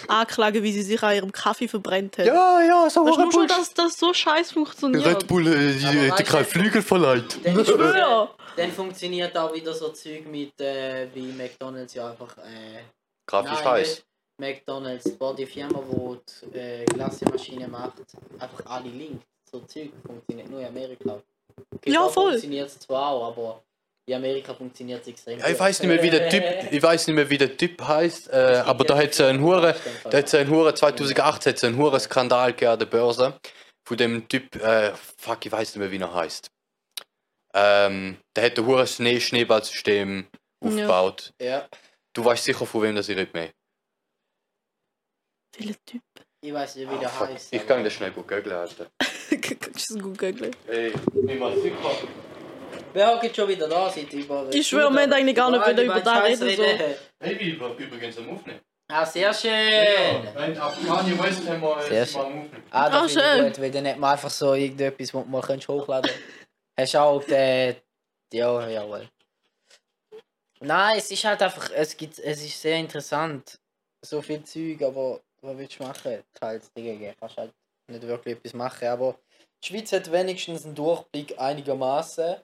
anklagen, 0.09 0.61
wie 0.61 0.73
sie 0.73 0.83
sich 0.83 1.01
an 1.05 1.15
ihrem 1.15 1.31
Kaffee 1.31 1.69
verbrennt 1.69 2.19
hat. 2.19 2.27
Ja, 2.27 2.63
ja, 2.63 2.91
so 2.91 3.07
Weißt 3.07 3.17
nur 3.17 3.33
schon, 3.33 3.47
dass 3.47 3.73
das 3.75 3.97
so 3.97 4.13
scheiß 4.13 4.51
funktioniert? 4.51 5.07
Red 5.07 5.29
Bull 5.29 5.47
äh, 5.47 5.73
die 5.73 6.11
weißt 6.11 6.27
keine 6.27 6.45
Flügel 6.45 6.83
verleiht. 6.83 7.39
Dann, 7.45 7.61
Ich 7.61 7.69
schwöre. 7.69 8.31
dann 8.57 8.73
funktioniert 8.73 9.39
auch 9.39 9.55
wieder 9.55 9.73
so 9.73 9.91
Zeug 9.91 10.27
mit, 10.27 10.61
äh, 10.61 11.07
wie 11.15 11.31
McDonalds 11.31 11.95
ja 11.95 12.11
einfach. 12.11 12.37
Äh, 12.39 12.83
Scheiß. 13.63 13.89
nicht 13.89 14.05
McDonalds, 14.41 15.17
boah, 15.17 15.33
die 15.37 15.47
Firma, 15.47 15.81
die 15.81 16.49
die 16.53 16.59
äh, 16.59 16.85
Glassemaschine 16.87 17.69
macht, 17.69 18.03
einfach 18.37 18.67
alle 18.67 18.89
linkt. 18.89 19.25
So 19.49 19.61
Zeug 19.61 19.93
funktioniert 20.05 20.51
nur 20.51 20.61
in 20.61 20.67
Amerika. 20.67 21.23
Ja, 21.87 22.09
voll. 22.09 22.31
funktioniert 22.33 22.69
es 22.69 22.79
zwar 22.81 23.09
auch, 23.11 23.29
aber 23.33 23.63
in 24.07 24.15
Amerika 24.17 24.55
funktioniert 24.55 25.03
es 25.03 25.09
extrem 25.09 25.39
Ja, 25.39 25.47
ich 25.47 25.53
gut. 25.53 25.61
weiß 25.61 25.81
nicht 25.81 25.89
mehr, 25.89 26.03
wie 26.03 26.11
der 26.11 26.29
Typ, 26.29 26.43
ich 26.73 26.83
weiß 26.83 27.07
nicht 27.07 27.17
mehr, 27.17 27.31
wie 27.31 27.39
der 27.39 27.57
Typ 27.57 27.81
heißt, 27.83 28.29
äh, 28.33 28.63
aber 28.65 28.85
da 28.85 28.97
hat 28.97 29.11
es 29.11 29.21
einen 29.21 29.41
Hure, 29.43 29.75
da 30.05 30.19
hat 30.19 30.27
es 30.27 30.35
einen 30.35 30.51
Hure 30.51 30.75
2008 30.75 31.47
hat 31.47 31.57
es 31.57 31.65
einen 31.65 31.77
Hure 31.77 32.01
Skandal 32.01 32.53
gegeben 32.53 32.73
an 32.73 32.79
der 32.79 32.87
Börse 32.87 33.39
von 33.87 33.97
dem 33.97 34.29
Typ, 34.29 34.57
äh, 34.57 34.93
fuck, 35.17 35.45
ich 35.47 35.53
weiß 35.53 35.75
nicht 35.75 35.79
mehr, 35.79 35.91
wie 35.91 35.99
er 36.03 36.13
heißt. 36.15 36.49
Ähm, 37.55 38.19
der 38.37 38.45
hat 38.47 38.59
ein 38.59 38.67
Hure 38.67 38.87
Schnee 38.87 39.21
Schneeballsystem 39.21 40.27
aufgebaut. 40.65 41.33
Ja, 41.41 41.69
Du 42.13 42.25
weißt 42.25 42.45
sicher, 42.45 42.67
von 42.67 42.83
wem 42.83 42.97
das 42.97 43.09
ich 43.09 43.17
rede 43.17 43.31
mehr. 43.33 43.51
Welcher 45.57 45.75
Typ? 45.87 46.03
ich 46.43 46.53
weiß 46.53 46.77
nicht, 46.77 46.91
wie 46.91 46.95
Ah, 46.95 46.99
der 46.99 47.09
fuck. 47.09 47.29
heißt. 47.29 47.53
Ich 47.53 47.67
kann 47.67 47.85
das 47.85 47.93
schnell 47.93 48.11
gut 48.13 48.27
googeln, 48.29 48.53
Alter. 48.53 48.87
Kannst 49.31 49.91
du 49.91 49.95
es 49.97 50.03
gut 50.03 50.19
googeln? 50.19 50.57
Ey, 50.69 50.89
ich 50.93 51.39
mal 51.39 51.55
sicher. 51.61 51.77
Wer 52.93 53.15
hockt 53.15 53.37
schon 53.37 53.49
wieder 53.49 53.69
da 53.69 53.89
seit 53.89 54.13
über. 54.13 54.49
Ich 54.53 54.67
schwöre, 54.67 54.93
wir 54.93 55.03
haben 55.03 55.13
eigentlich 55.13 55.37
gar 55.37 55.51
nicht 55.51 55.67
wieder 55.67 55.83
über 55.85 56.01
das 56.01 56.25
reden, 56.43 56.57
so. 56.57 56.63
Hey, 57.21 57.35
bin 57.37 57.49
übrigens 57.79 58.19
am 58.19 58.31
Aufnehmen. 58.31 58.61
Ah, 58.93 59.07
sehr 59.07 59.33
schön! 59.33 59.53
Wenn 60.35 60.59
ab 60.59 60.77
Kanye 60.85 61.17
West 61.17 61.49
haben 61.49 61.61
wir 61.61 61.81
Sehr 61.83 62.03
Aufnehmen. 62.03 62.51
Ah, 62.71 62.87
Ah, 62.87 62.91
das 62.91 63.13
finde 63.13 63.25
schön. 63.29 63.39
ich 63.47 63.53
gut, 63.53 63.61
weil 63.63 63.71
dann 63.71 63.87
hat 63.87 63.99
man 63.99 64.13
einfach 64.13 64.31
so 64.31 64.55
irgendetwas, 64.55 65.15
was 65.15 65.27
man 65.27 65.43
kannst 65.43 65.69
hochladen 65.69 66.11
Hast 66.77 66.95
du 66.95 66.99
auch 67.01 67.23
den... 67.23 67.77
Ja, 68.33 68.69
jawohl. 68.69 69.09
Nein, 70.61 70.99
es 70.99 71.11
ist 71.11 71.25
halt 71.25 71.41
einfach, 71.41 71.71
es 71.73 71.97
gibt, 71.97 72.19
es 72.19 72.45
ist 72.45 72.61
sehr 72.61 72.79
interessant. 72.79 73.61
So 74.05 74.21
viel 74.21 74.43
Zeug, 74.43 74.83
aber 74.83 75.21
was 75.41 75.57
willst 75.57 75.79
du 75.79 75.85
machen? 75.85 76.25
Teils 76.35 76.73
dagegen 76.75 77.15
kannst 77.21 77.37
halt 77.37 77.53
nicht 77.91 78.07
wirklich 78.07 78.37
etwas 78.37 78.55
machen, 78.55 78.89
aber 78.89 79.17
die 79.63 79.69
Schweiz 79.69 79.93
hat 79.93 80.11
wenigstens 80.11 80.65
einen 80.65 80.75
Durchblick 80.75 81.39
einigermaßen. 81.39 82.37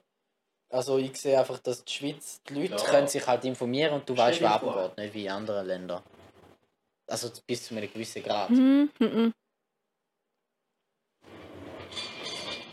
Also 0.69 0.97
ich 0.97 1.15
sehe 1.17 1.39
einfach, 1.39 1.59
dass 1.59 1.83
die 1.85 1.93
Schweiz, 1.93 2.41
die 2.47 2.53
Leute 2.55 2.75
Ja. 2.75 2.89
können 2.89 3.07
sich 3.07 3.25
halt 3.25 3.45
informieren 3.45 3.93
und 3.93 4.07
du 4.07 4.13
Stell 4.13 4.27
weißt, 4.27 4.41
was 4.41 4.63
abgeht, 4.63 4.97
nicht 4.97 5.13
wie 5.13 5.25
in 5.25 5.31
anderen 5.31 5.65
Ländern. 5.65 6.03
Also 7.09 7.31
bis 7.47 7.65
zu 7.65 7.75
einem 7.75 7.91
gewissen 7.91 8.21
Grad. 8.21 8.49
Hm, 8.49 8.89
hm, 8.99 9.11
hm. 9.11 9.33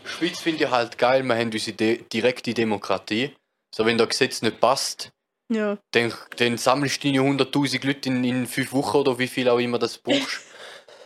Schweiz 0.03 0.39
finde 0.41 0.65
ich 0.65 0.69
halt 0.69 0.97
geil, 0.97 1.23
wir 1.23 1.35
haben 1.35 1.51
unsere 1.51 1.75
de 1.75 2.03
direkte 2.03 2.53
Demokratie. 2.53 3.35
So, 3.73 3.85
wenn 3.85 3.97
das 3.97 4.09
Gesetz 4.09 4.41
nicht 4.41 4.59
passt, 4.59 5.11
Ja. 5.49 5.77
dann, 5.91 6.13
dann 6.37 6.57
sammelst 6.57 7.03
du 7.03 7.07
deine 7.11 7.21
100.000 7.21 7.85
Leute 7.85 8.09
in, 8.09 8.23
in 8.23 8.45
fünf 8.47 8.71
Wochen 8.73 8.97
oder 8.97 9.19
wie 9.19 9.27
viel 9.27 9.49
auch 9.49 9.59
immer 9.59 9.79
das 9.79 9.97
brauchst. 9.97 10.41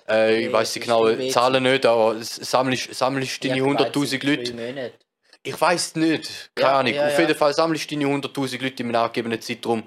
Äh, 0.09 0.39
ich 0.41 0.47
Nee, 0.47 0.53
weiß 0.53 0.73
die 0.73 0.79
genauen 0.79 1.29
Zahlen 1.29 1.63
nicht, 1.63 1.85
aber 1.85 2.15
sammelst, 2.21 2.93
sammelst 2.93 3.43
deine 3.43 3.57
Ja, 3.57 3.63
100.000 3.63 4.19
drei 4.19 4.35
Leute. 4.35 4.53
Monate. 4.53 4.93
Ich 5.43 5.59
weiß 5.59 5.95
nicht, 5.95 6.51
keine 6.55 6.69
Ja, 6.71 6.79
Ahnung. 6.79 6.93
ja, 6.93 7.07
Auf 7.07 7.13
ja. 7.13 7.19
jeden 7.21 7.35
Fall 7.35 7.53
sammelst 7.53 7.89
du 7.91 7.95
deine 7.95 8.05
100.000 8.13 8.61
Leute 8.61 8.83
im 8.83 8.93
angegebenen 8.95 9.41
Zeitraum. 9.41 9.83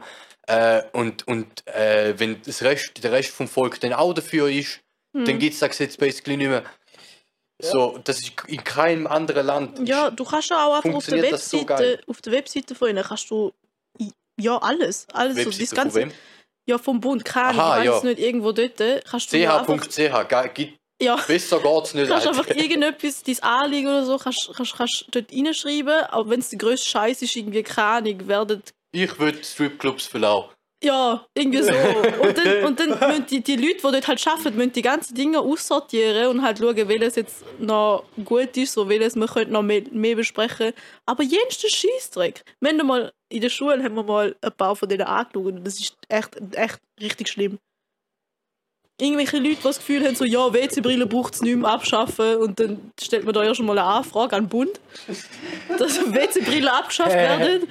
Äh, 0.47 0.83
und 0.93 1.27
und 1.29 1.67
äh, 1.69 2.15
wenn 2.19 2.41
das 2.43 2.63
Rest, 2.63 3.03
der 3.05 3.13
Rest 3.13 3.31
vom 3.31 3.47
Volk 3.49 3.79
dann 3.81 3.93
auch 3.93 4.13
dafür 4.13 4.49
ist, 4.49 4.81
Hm. 5.15 5.27
dann 5.27 5.39
gibt 5.39 5.53
es 5.53 5.61
das 5.61 5.69
Gesetz 5.71 5.97
basically 5.99 6.37
nicht 6.39 6.49
mehr. 6.49 6.63
So, 7.61 7.99
das 8.03 8.19
ist 8.19 8.33
in 8.49 8.65
keinem 8.65 9.07
anderen 9.07 9.47
Land. 9.47 9.89
Ja, 9.89 10.11
du 10.11 10.25
kannst 10.25 10.51
ja 10.51 10.67
auch 10.67 10.77
einfach 10.77 10.95
auf 10.95 11.07
der 11.07 11.19
so 11.19 11.31
Webseite, 11.31 11.65
geil? 11.67 12.01
auf 12.09 12.21
der 12.23 12.33
Webseite 12.33 12.75
von 12.75 12.89
ihnen 12.89 13.05
kannst 13.05 13.31
du 13.31 13.53
ja, 14.41 14.57
alles. 14.59 15.07
alles 15.13 15.37
so, 15.37 15.45
das 15.45 15.61
Webseite 15.61 15.67
von 15.69 15.77
ganze, 15.77 16.01
wem? 16.01 16.13
Ja, 16.67 16.79
vom 16.79 17.01
Bund, 17.01 17.25
keine 17.25 17.59
Aha, 17.61 17.79
ich 17.81 17.85
ja. 17.87 17.97
es 17.97 18.03
nicht, 18.05 18.19
irgendwo 18.21 18.53
dort, 18.53 18.77
kannst 19.09 19.33
du 19.33 19.39
nur 19.39 19.59
einfach, 19.61 19.87
ch.ch, 19.89 20.55
gibt- 20.55 20.79
ja, 21.01 21.17
besser 21.27 21.59
geht's 21.59 21.95
nicht. 21.95 22.09
kannst 22.09 22.27
einfach 22.29 22.47
irgendetwas, 22.49 23.23
dein 23.25 23.43
Anliegen 23.43 23.89
oder 23.89 24.05
so, 24.05 24.19
kannst, 24.19 24.51
kannst, 24.55 24.77
kannst 24.77 25.05
dort 25.11 25.33
reinschreiben, 25.33 26.05
auch 26.11 26.29
wenn 26.29 26.39
es 26.41 26.51
der 26.51 26.59
grösste 26.59 26.89
Scheiß 26.89 27.23
ist, 27.23 27.35
irgendwie, 27.35 27.63
keine 27.65 27.89
Ahnung, 27.89 28.29
werden 28.29 28.63
Ich 28.93 29.19
würde 29.19 29.43
Stripclubs 29.43 30.07
verlassen. 30.07 30.51
Ja, 30.83 31.25
irgendwie 31.35 31.63
so. 31.63 31.73
Und 32.23 32.39
dann, 32.39 32.65
und 32.65 32.81
dann 32.81 32.89
müssen 32.89 33.27
die, 33.27 33.41
die 33.41 33.57
Leute, 33.57 33.77
die 33.77 33.83
dort 33.83 34.09
halt 34.09 34.27
arbeiten, 34.27 34.57
müssen 34.57 34.73
die 34.73 34.83
ganzen 34.83 35.15
Dinge 35.15 35.39
aussortieren 35.39 36.29
und 36.29 36.43
halt 36.43 36.59
schauen, 36.59 36.77
welches 36.89 37.17
jetzt 37.17 37.45
noch 37.59 38.05
gut 38.25 38.57
ist, 38.57 38.73
so 38.73 38.89
welches 38.89 39.15
wir 39.15 39.27
könnten 39.27 39.53
noch 39.53 39.63
mehr, 39.63 39.83
mehr 39.93 40.17
besprechen. 40.17 40.73
Aber 41.07 41.23
jenster 41.23 41.69
Scheißdreck. 41.69 42.43
Wir 42.61 42.71
haben 42.71 42.87
mal 42.87 43.13
in 43.29 43.41
der 43.41 43.49
Schule 43.49 43.83
haben 43.83 43.95
wir 43.95 44.03
mal 44.03 44.37
ein 44.41 44.53
paar 44.53 44.77
von 44.77 44.89
denen 44.89 45.07
angeschaut 45.07 45.55
und 45.55 45.65
das 45.65 45.81
ist 45.81 45.97
echt, 46.09 46.37
echt 46.55 46.79
richtig 47.01 47.29
schlimm. 47.29 47.59
Irgendwelche 49.03 49.39
Leute, 49.39 49.57
die 49.57 49.63
das 49.63 49.79
Gefühl 49.79 50.05
haben, 50.07 50.15
so, 50.15 50.25
ja, 50.25 50.53
WC-Brille 50.53 51.07
braucht 51.07 51.35
es 51.35 51.43
nicht 51.43 51.57
mehr 51.57 51.71
abschaffen 51.71 52.37
und 52.37 52.61
dann 52.61 52.93
stellt 53.03 53.25
man 53.25 53.35
da 53.35 53.43
ja 53.45 53.55
schon 53.55 53.67
mal 53.67 53.77
eine 53.79 53.87
Anfrage 53.89 54.37
an 54.37 54.45
den 54.45 54.49
Bund, 54.49 54.81
dass 55.79 55.99
WC-Brillen 55.99 56.69
abgeschafft 56.69 57.13
werden. 57.15 57.67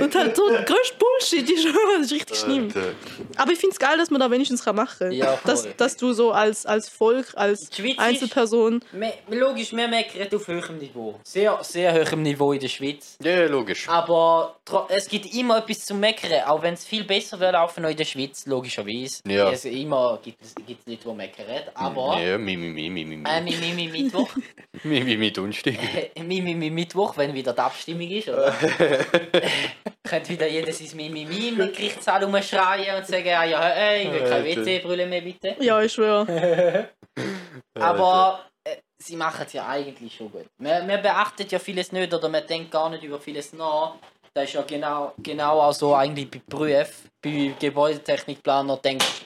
Und 0.00 0.14
halt 0.14 0.36
so, 0.36 0.48
der 0.50 0.62
größte 0.62 0.96
Bullshit 0.98 1.50
ist, 1.50 1.66
das 1.66 2.04
ist 2.06 2.12
richtig 2.12 2.36
schlimm. 2.38 2.64
Alter. 2.66 2.92
Aber 3.36 3.52
ich 3.52 3.58
finde 3.58 3.72
es 3.72 3.78
geil, 3.78 3.96
dass 3.96 4.10
man 4.10 4.20
da 4.20 4.30
wenigstens 4.30 4.64
kann 4.64 4.76
machen 4.76 4.98
kann. 4.98 5.12
Ja, 5.12 5.38
dass, 5.44 5.66
dass 5.76 5.96
du 5.96 6.12
so 6.12 6.32
als, 6.32 6.66
als 6.66 6.88
Volk, 6.88 7.28
als 7.34 7.70
Einzelperson. 7.96 8.80
Me- 8.92 9.12
Logisch, 9.30 9.72
wir 9.72 9.88
meckern 9.88 10.28
auf 10.34 10.48
höherem 10.48 10.78
Niveau. 10.78 11.18
Sehr, 11.24 11.58
sehr 11.62 11.94
hohem 11.94 12.22
Niveau 12.22 12.52
in 12.52 12.60
der 12.60 12.68
Schweiz. 12.68 13.16
Ja, 13.22 13.46
logisch. 13.46 13.88
Aber 13.88 14.56
es 14.88 15.08
gibt 15.08 15.34
immer 15.34 15.58
etwas 15.58 15.86
zu 15.86 15.94
meckern, 15.94 16.42
auch 16.46 16.62
wenn 16.62 16.74
es 16.74 16.84
viel 16.84 17.04
besser 17.04 17.38
wäre 17.40 17.52
laufen 17.52 17.84
in 17.84 17.96
der 17.96 18.04
Schweiz, 18.04 18.46
logischerweise. 18.46 19.22
Ja. 19.26 19.46
Also 19.46 19.68
immer 19.68 20.18
gibt 20.22 20.42
es 20.42 20.54
gibt 20.54 20.73
Leute, 20.86 21.08
die 21.08 21.14
meckern. 21.14 21.46
Aber 21.74 22.20
Ja, 22.20 22.38
mi, 22.38 22.56
mi, 22.56 22.70
mi, 22.70 22.90
mi, 22.90 23.04
mi, 23.04 23.28
äh, 23.28 23.40
mi. 23.40 23.54
mi, 26.22 26.40
mi, 26.40 26.54
mi, 26.54 26.70
Mittwoch, 26.70 27.16
wenn 27.16 27.34
wieder 27.34 27.52
die 27.52 27.60
Abstimmung 27.60 28.10
ist, 28.10 28.28
oder? 28.28 28.52
Könnte 30.02 30.28
wieder 30.28 30.46
jeder 30.46 30.72
sein 30.72 30.96
Mi, 30.96 31.08
mi, 31.08 31.24
mi 31.24 31.48
im 31.48 31.56
Gerichtssaal 31.56 32.24
rumschreien 32.24 32.96
und 32.96 33.06
sagen, 33.06 33.28
ah, 33.28 33.44
ja, 33.44 33.62
hey, 33.62 34.04
ich 34.04 34.12
will 34.12 34.20
keine 34.20 34.34
Alter. 34.34 34.66
WC-Brille 34.66 35.06
mehr, 35.06 35.22
bitte. 35.22 35.56
Ja, 35.60 35.80
ich 35.80 35.92
schwöre. 35.92 36.90
Aber 37.80 38.44
äh, 38.64 38.76
sie 38.98 39.16
machen 39.16 39.44
es 39.46 39.52
ja 39.52 39.66
eigentlich 39.66 40.14
schon 40.14 40.30
gut. 40.30 40.46
Man, 40.58 40.86
man 40.86 41.02
beachtet 41.02 41.52
ja 41.52 41.58
vieles 41.58 41.92
nicht 41.92 42.12
oder 42.12 42.28
man 42.28 42.46
denkt 42.46 42.70
gar 42.70 42.90
nicht 42.90 43.02
über 43.02 43.18
vieles 43.18 43.52
nach. 43.52 43.94
Das 44.34 44.44
ist 44.44 44.54
ja 44.54 44.62
genau, 44.62 45.12
genau 45.22 45.60
auch 45.60 45.72
so 45.72 45.94
eigentlich 45.94 46.28
bei 46.28 46.42
Berufen, 46.44 47.08
bei 47.22 47.54
Gebäudetechnikplaner 47.56 48.78
denkst 48.78 49.22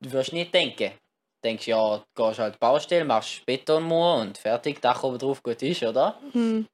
du 0.00 0.12
wirst 0.12 0.32
nicht 0.32 0.52
denken. 0.52 0.90
Du 0.90 1.48
denkst 1.48 1.66
ja, 1.68 1.98
du 1.98 2.04
gehst 2.14 2.38
halt 2.38 2.58
Baustelle, 2.58 3.04
machst 3.04 3.44
Betonmauer 3.46 4.20
und 4.20 4.38
fertig, 4.38 4.80
Dach 4.80 5.02
oben 5.02 5.18
drauf, 5.18 5.42
gut 5.42 5.62
ist, 5.62 5.82
oder? 5.82 6.18
Hm. 6.32 6.66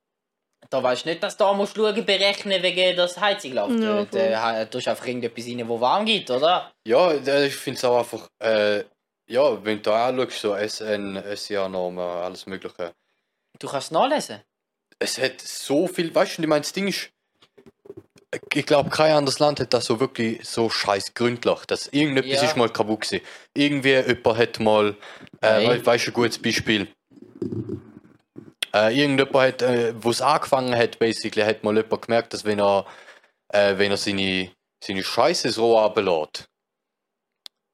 Da 0.71 0.83
weißt 0.83 1.05
du 1.05 1.11
nicht, 1.11 1.23
dass 1.23 1.37
du 1.37 1.45
da 1.45 1.53
musst 1.53 1.77
schauen, 1.77 2.05
berechnen, 2.05 2.63
wegen 2.63 2.97
das 2.97 3.21
Heizung 3.21 3.53
läuft. 3.53 3.81
Ja, 3.81 4.05
da 4.05 4.61
äh, 4.61 4.67
tust 4.69 4.87
du 4.87 4.91
einfach 4.91 5.07
irgendetwas 5.07 5.47
rein, 5.47 5.69
wo 5.69 5.81
warm 5.81 6.05
gibt, 6.05 6.31
oder? 6.31 6.73
Ja, 6.87 7.13
äh, 7.13 7.47
ich 7.47 7.55
finde 7.55 7.79
es 7.79 7.85
auch 7.85 7.99
einfach, 7.99 8.29
äh, 8.43 8.85
ja, 9.29 9.65
wenn 9.65 9.83
du 9.83 9.93
anschaust, 9.93 10.41
so 10.41 10.57
SN, 10.57 11.23
SIA-Normen, 11.35 11.99
alles 11.99 12.47
Mögliche. 12.47 12.93
Du 13.59 13.69
kannst 13.69 13.89
es 13.89 13.91
nachlesen. 13.93 14.43
Es 14.99 15.19
hat 15.19 15.41
so 15.41 15.87
viel, 15.87 16.15
weißt 16.15 16.39
du, 16.39 16.43
ich 16.43 16.49
meine, 16.49 16.63
das 16.63 16.73
Ding 16.73 16.89
ist, 16.89 17.11
ich 18.55 18.67
glaube, 18.67 18.91
kein 18.91 19.13
anderes 19.13 19.39
Land 19.39 19.61
hat 19.61 19.73
das 19.75 19.87
so 19.87 20.01
wirklich 20.01 20.47
so 20.49 20.71
scheiß 20.71 21.15
gründlich, 21.15 21.61
dass 21.67 21.89
irgendetwas 21.89 22.43
Ja. 22.43 22.49
ist 22.49 22.57
mal 22.57 22.69
kaputt 22.69 23.03
gewesen. 23.03 23.25
Irgendwie 23.55 23.95
jemand 23.95 24.39
hat 24.39 24.61
mal, 24.61 24.97
äh, 25.41 25.69
we 25.69 25.87
weißt 25.87 26.07
du, 26.07 26.11
ein 26.11 26.15
gutes 26.15 26.41
Beispiel. 26.41 26.89
Äh, 28.75 28.99
irgendjemand 28.99 29.35
hat, 29.35 29.63
äh, 29.63 29.95
wo 29.97 30.11
es 30.11 30.21
angefangen 30.21 30.75
hat, 30.77 30.99
basically, 30.99 31.45
hat 31.45 31.65
mal 31.65 31.77
jemand 31.77 32.03
gemerkt, 32.03 32.35
dass 32.35 32.45
wenn 32.45 32.61
er, 32.61 32.87
äh, 33.49 33.79
wenn 33.79 33.91
er 33.91 33.97
seine, 33.97 34.51
seine 34.83 35.03
Scheiße 35.03 35.55
Rohr 35.59 35.83
runterlässt, 35.85 36.49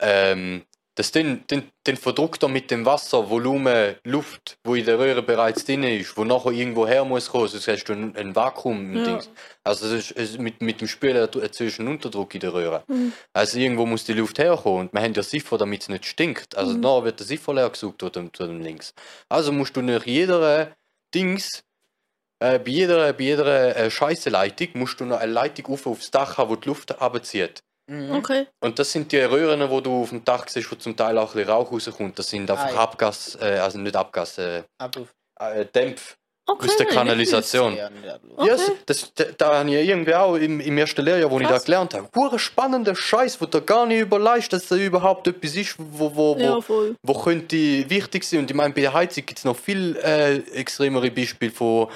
ähm, 0.01 0.65
dass 0.95 1.11
dann, 1.11 1.45
dann, 1.47 1.71
dann 1.85 1.97
verdruckt 1.97 2.43
er 2.43 2.49
mit 2.49 2.71
dem 2.71 2.85
Wasser 2.85 3.31
Volumen 3.31 3.97
Luft, 4.05 4.59
wo 4.65 4.75
in 4.75 4.85
der 4.85 4.99
Röhre 4.99 5.23
bereits 5.23 5.65
drin 5.65 5.85
ist, 5.85 6.17
wo 6.17 6.25
nachher 6.25 6.53
irgendwo 6.53 6.87
her 6.87 7.05
muss 7.05 7.31
kommen, 7.31 7.49
sonst 7.49 7.67
hast 7.67 7.85
du 7.85 7.95
ein, 7.95 8.15
ein 8.17 8.37
Vakuum. 8.37 8.95
Ja. 8.97 9.21
Also 9.65 9.87
es 9.87 10.11
ist, 10.11 10.17
es, 10.19 10.39
mit, 10.39 10.61
mit 10.61 10.81
dem 10.81 10.89
Spülen 10.89 11.29
du 11.31 11.41
einen 11.41 11.89
Unterdruck 11.89 12.35
in 12.35 12.41
der 12.41 12.53
Röhre. 12.53 12.85
Mhm. 12.89 13.13
Also 13.33 13.59
irgendwo 13.59 13.87
muss 13.87 14.05
die 14.05 14.13
Luft 14.13 14.39
herkommen 14.39 14.81
und 14.81 14.93
wir 14.93 15.01
haben 15.01 15.15
ja 15.15 15.23
Siffer, 15.23 15.57
damit 15.57 15.83
es 15.83 15.89
nicht 15.89 16.05
stinkt. 16.05 16.57
Also 16.57 16.75
Mhm. 16.75 16.81
nachher 16.81 17.05
wird 17.05 17.21
der 17.21 17.27
Siffer 17.27 17.55
leer 17.55 17.71
gesucht 17.71 18.03
oder 18.03 18.31
zu 18.33 18.47
dem 18.47 18.61
links. 18.61 18.95
Also 19.29 19.53
musst 19.53 19.77
du 19.77 19.83
nach 19.83 20.05
jeder 20.05 20.73
Dings 21.15 21.65
äh, 22.43 22.59
bei 22.59 22.71
jeder, 22.71 23.13
bei 23.13 23.25
jeder 23.25 23.77
äh, 23.77 23.91
Scheiße-Leitung 23.91 24.69
musst 24.75 24.99
du 24.99 25.05
noch 25.05 25.19
eine 25.19 25.33
Leitung 25.33 25.67
auf 25.73 25.87
aufs 25.87 26.11
Dach 26.11 26.39
haben, 26.39 26.51
wo 26.51 26.57
die 26.57 26.69
Luft 26.69 27.01
abzieht. 27.01 27.63
Mhm. 27.87 28.13
Okay. 28.17 28.47
Und 28.61 28.79
das 28.79 28.93
sind 28.93 29.11
die 29.13 29.19
Röhren, 29.19 29.69
wo 29.69 29.81
du 29.81 30.03
auf 30.03 30.11
dem 30.11 30.25
Dach 30.25 30.47
siehst, 30.49 30.71
wo 30.71 30.77
zum 30.77 30.97
Teil 30.97 31.19
auch 31.19 31.35
ein 31.35 31.49
Rauch 31.49 31.71
rauskommt. 31.73 32.19
Das 32.19 32.29
sind 32.29 32.51
einfach 32.51 32.67
Ah, 32.67 32.73
ja. 32.73 32.79
Abgas, 32.81 33.37
äh, 33.41 33.59
also 33.59 33.79
nicht 33.79 33.97
Abgas, 33.97 34.39
äh, 34.39 34.63
Abruf. 34.79 35.09
äh, 35.41 35.65
Dämpf 35.67 36.17
Okay. 36.45 36.67
aus 36.69 36.77
der 36.77 36.87
Kanalisation. 36.87 37.77
Ja. 37.77 37.89
Okay. 38.37 38.47
Yes, 38.51 38.73
das, 38.87 39.15
da, 39.15 39.25
da 39.39 39.59
habe 39.61 39.71
ich 39.71 39.89
irgendwie 39.89 40.13
auch 40.15 40.35
im, 40.35 40.59
im 40.59 40.77
ersten 40.77 41.03
Lehrjahr, 41.03 41.31
wo 41.31 41.39
ich 41.39 41.47
Krass. 41.47 41.63
da 41.63 41.65
gelernt 41.67 41.95
habe, 41.95 42.09
hure 42.17 42.37
spannender 42.39 42.97
Scheiß, 42.97 43.41
wo 43.41 43.47
du 43.47 43.61
gar 43.63 43.87
nicht 43.87 44.01
überlegst, 44.01 44.53
dass 44.53 44.67
da 44.67 44.75
überhaupt 44.75 45.29
etwas 45.29 45.55
ist, 45.55 45.77
wo, 45.79 46.13
wo, 46.17 46.37
wo, 46.37 46.41
Ja, 46.41 46.59
wo 47.01 47.15
könnte 47.15 47.57
wichtig 47.89 48.25
sein. 48.25 48.41
Und 48.41 48.51
ich 48.51 48.57
meine, 48.57 48.75
bei 48.75 48.81
der 48.81 48.93
Heizung 48.93 49.25
gibt 49.25 49.39
es 49.39 49.45
noch 49.45 49.57
viel 49.57 49.97
äh, 50.03 50.39
extremere 50.59 51.13
Beispiele 51.13 51.53
von 51.53 51.87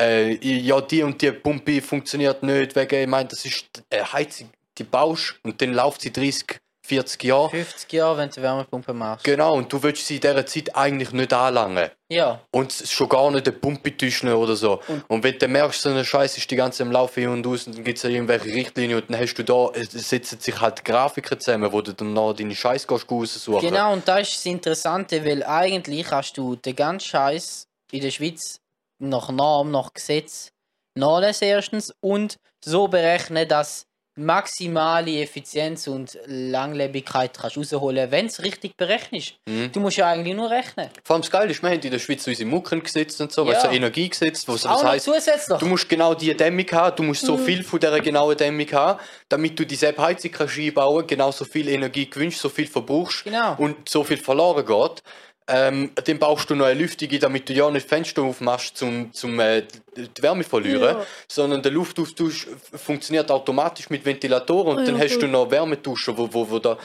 äh, 0.00 0.36
ja, 0.40 0.80
die 0.80 1.02
und 1.02 1.20
die 1.20 1.30
Pumpe 1.30 1.82
funktioniert 1.82 2.42
nicht, 2.42 2.74
wegen, 2.74 3.02
ich 3.02 3.06
meine, 3.06 3.28
das 3.28 3.44
ist 3.44 3.66
eine 3.90 4.10
Heizung, 4.10 4.48
die 4.84 4.90
baust 4.90 5.34
und 5.42 5.60
dann 5.62 5.72
läuft 5.74 6.02
sie 6.02 6.12
30, 6.12 6.58
40 6.84 7.22
Jahre. 7.24 7.48
50 7.50 7.92
Jahre, 7.92 8.18
wenn 8.18 8.28
du 8.30 8.42
Wärmepumpe 8.42 8.92
machst. 8.92 9.24
Genau, 9.24 9.54
und 9.54 9.72
du 9.72 9.80
willst 9.84 10.04
sie 10.04 10.16
in 10.16 10.20
dieser 10.20 10.44
Zeit 10.44 10.74
eigentlich 10.74 11.12
nicht 11.12 11.32
anlangen. 11.32 11.90
Ja, 12.10 12.40
Und 12.50 12.72
schon 12.72 13.08
gar 13.08 13.30
nicht 13.30 13.46
eine 13.46 13.56
Pumpe 13.56 13.96
tüscheln 13.96 14.34
oder 14.34 14.56
so. 14.56 14.80
Und- 14.88 15.04
Und, 15.08 15.22
wenn 15.22 15.38
du 15.38 15.46
merkst, 15.46 15.80
so 15.80 15.90
eine 15.90 16.04
Scheiße 16.04 16.38
ist 16.38 16.50
die 16.50 16.56
ganze 16.56 16.82
im 16.82 16.90
Laufe 16.90 17.20
hin 17.20 17.30
und 17.30 17.46
aus 17.46 17.66
und 17.68 17.76
dann 17.76 17.84
gibt 17.84 17.98
es 17.98 18.02
ja 18.02 18.10
irgendwelche 18.10 18.46
Richtlinien 18.46 19.00
und 19.00 19.08
dann 19.08 19.20
hast 19.20 19.34
du 19.34 19.44
da, 19.44 19.70
es 19.74 19.92
setzen 19.92 20.40
sich 20.40 20.60
halt 20.60 20.84
Grafiken 20.84 21.38
zusammen, 21.38 21.72
wo 21.72 21.80
du 21.82 21.94
dann 21.94 22.12
noch 22.12 22.32
deine 22.32 22.54
Scheiße 22.54 22.88
raussuchen. 22.88 23.60
genau, 23.60 23.92
und 23.92 24.06
das 24.08 24.28
ist 24.28 24.36
das 24.38 24.46
Interessante, 24.46 25.24
weil 25.24 25.44
eigentlich 25.44 26.10
hast 26.10 26.36
du 26.36 26.56
den 26.56 26.74
ganzen 26.74 27.06
Scheiß 27.06 27.68
in 27.92 28.00
der 28.00 28.10
Schweiz 28.10 28.58
nach 28.98 29.30
Norm, 29.30 29.70
nach 29.70 29.94
Gesetz 29.94 30.50
nachlesen 30.94 31.46
erstens 31.48 31.94
und 32.00 32.36
so 32.64 32.88
berechnen, 32.88 33.46
dass 33.48 33.86
maximale 34.14 35.20
Effizienz 35.22 35.86
und 35.86 36.18
Langlebigkeit 36.26 37.36
kannst 37.38 37.56
rausholen, 37.56 38.10
wenn 38.10 38.26
es 38.26 38.42
richtig 38.42 38.76
berechnest. 38.76 39.34
Mhm. 39.48 39.72
Du 39.72 39.80
musst 39.80 39.96
ja 39.96 40.06
eigentlich 40.08 40.34
nur 40.36 40.50
rechnen. 40.50 40.88
Vor 41.04 41.14
allem 41.14 41.22
das 41.22 41.30
Geile 41.30 41.50
ist, 41.50 41.62
wir 41.62 41.70
haben 41.70 41.80
in 41.80 41.90
der 41.90 41.98
Schweiz 41.98 42.26
unsere 42.26 42.48
Mucken 42.48 42.82
gesetzt 42.82 43.20
und 43.20 43.32
so, 43.32 43.44
Ja. 43.46 43.52
weißt 43.54 43.66
du, 43.66 43.68
Energiegesetz, 43.70 44.46
was 44.48 44.62
das 44.62 44.84
heisst, 44.84 45.04
zusätzlich. 45.06 45.58
du 45.58 45.66
musst 45.66 45.88
genau 45.88 46.14
diese 46.14 46.34
Dämmung 46.34 46.66
haben, 46.72 46.96
du 46.96 47.02
musst 47.04 47.24
so 47.24 47.36
Mhm. 47.36 47.44
viel 47.44 47.64
von 47.64 47.80
dieser 47.80 48.00
genauen 48.00 48.36
Dämmung 48.36 48.70
haben, 48.72 49.00
damit 49.28 49.58
du 49.58 49.64
diese 49.64 49.96
Heizung 49.96 50.30
kannst 50.30 50.58
einbauen, 50.58 51.06
genauso 51.06 51.44
viel 51.44 51.68
Energie 51.68 52.08
gewinnst, 52.08 52.38
so 52.38 52.48
viel 52.48 52.66
verbrauchst 52.66 53.24
Genau. 53.24 53.54
und 53.58 53.88
so 53.88 54.04
viel 54.04 54.18
verloren 54.18 54.64
geht. 54.66 55.02
Ähm, 55.48 55.90
dann 56.04 56.18
brauchst 56.18 56.48
du 56.50 56.54
noch 56.54 56.66
eine 56.66 56.78
Lüftige, 56.78 57.18
damit 57.18 57.48
du 57.48 57.52
ja 57.52 57.68
nicht 57.70 57.88
Fenster 57.88 58.22
aufmachst, 58.22 58.76
zum, 58.76 59.12
zum 59.12 59.40
äh, 59.40 59.62
die 59.96 60.22
Wärme 60.22 60.44
verlieren, 60.44 60.96
Ja. 60.96 61.06
sondern 61.28 61.62
der 61.62 61.72
Luftaustausch 61.72 62.46
funktioniert 62.74 63.30
automatisch 63.30 63.90
mit 63.90 64.04
Ventilatoren 64.04 64.78
und 64.78 64.86
Ja, 64.86 64.92
dann 64.92 65.00
hast 65.00 65.18
du 65.18 65.26
noch 65.26 65.50
Wärmetuschen, 65.50 66.16
wo, 66.16 66.32
wo, 66.32 66.48
wo 66.48 66.58
da 66.58 66.78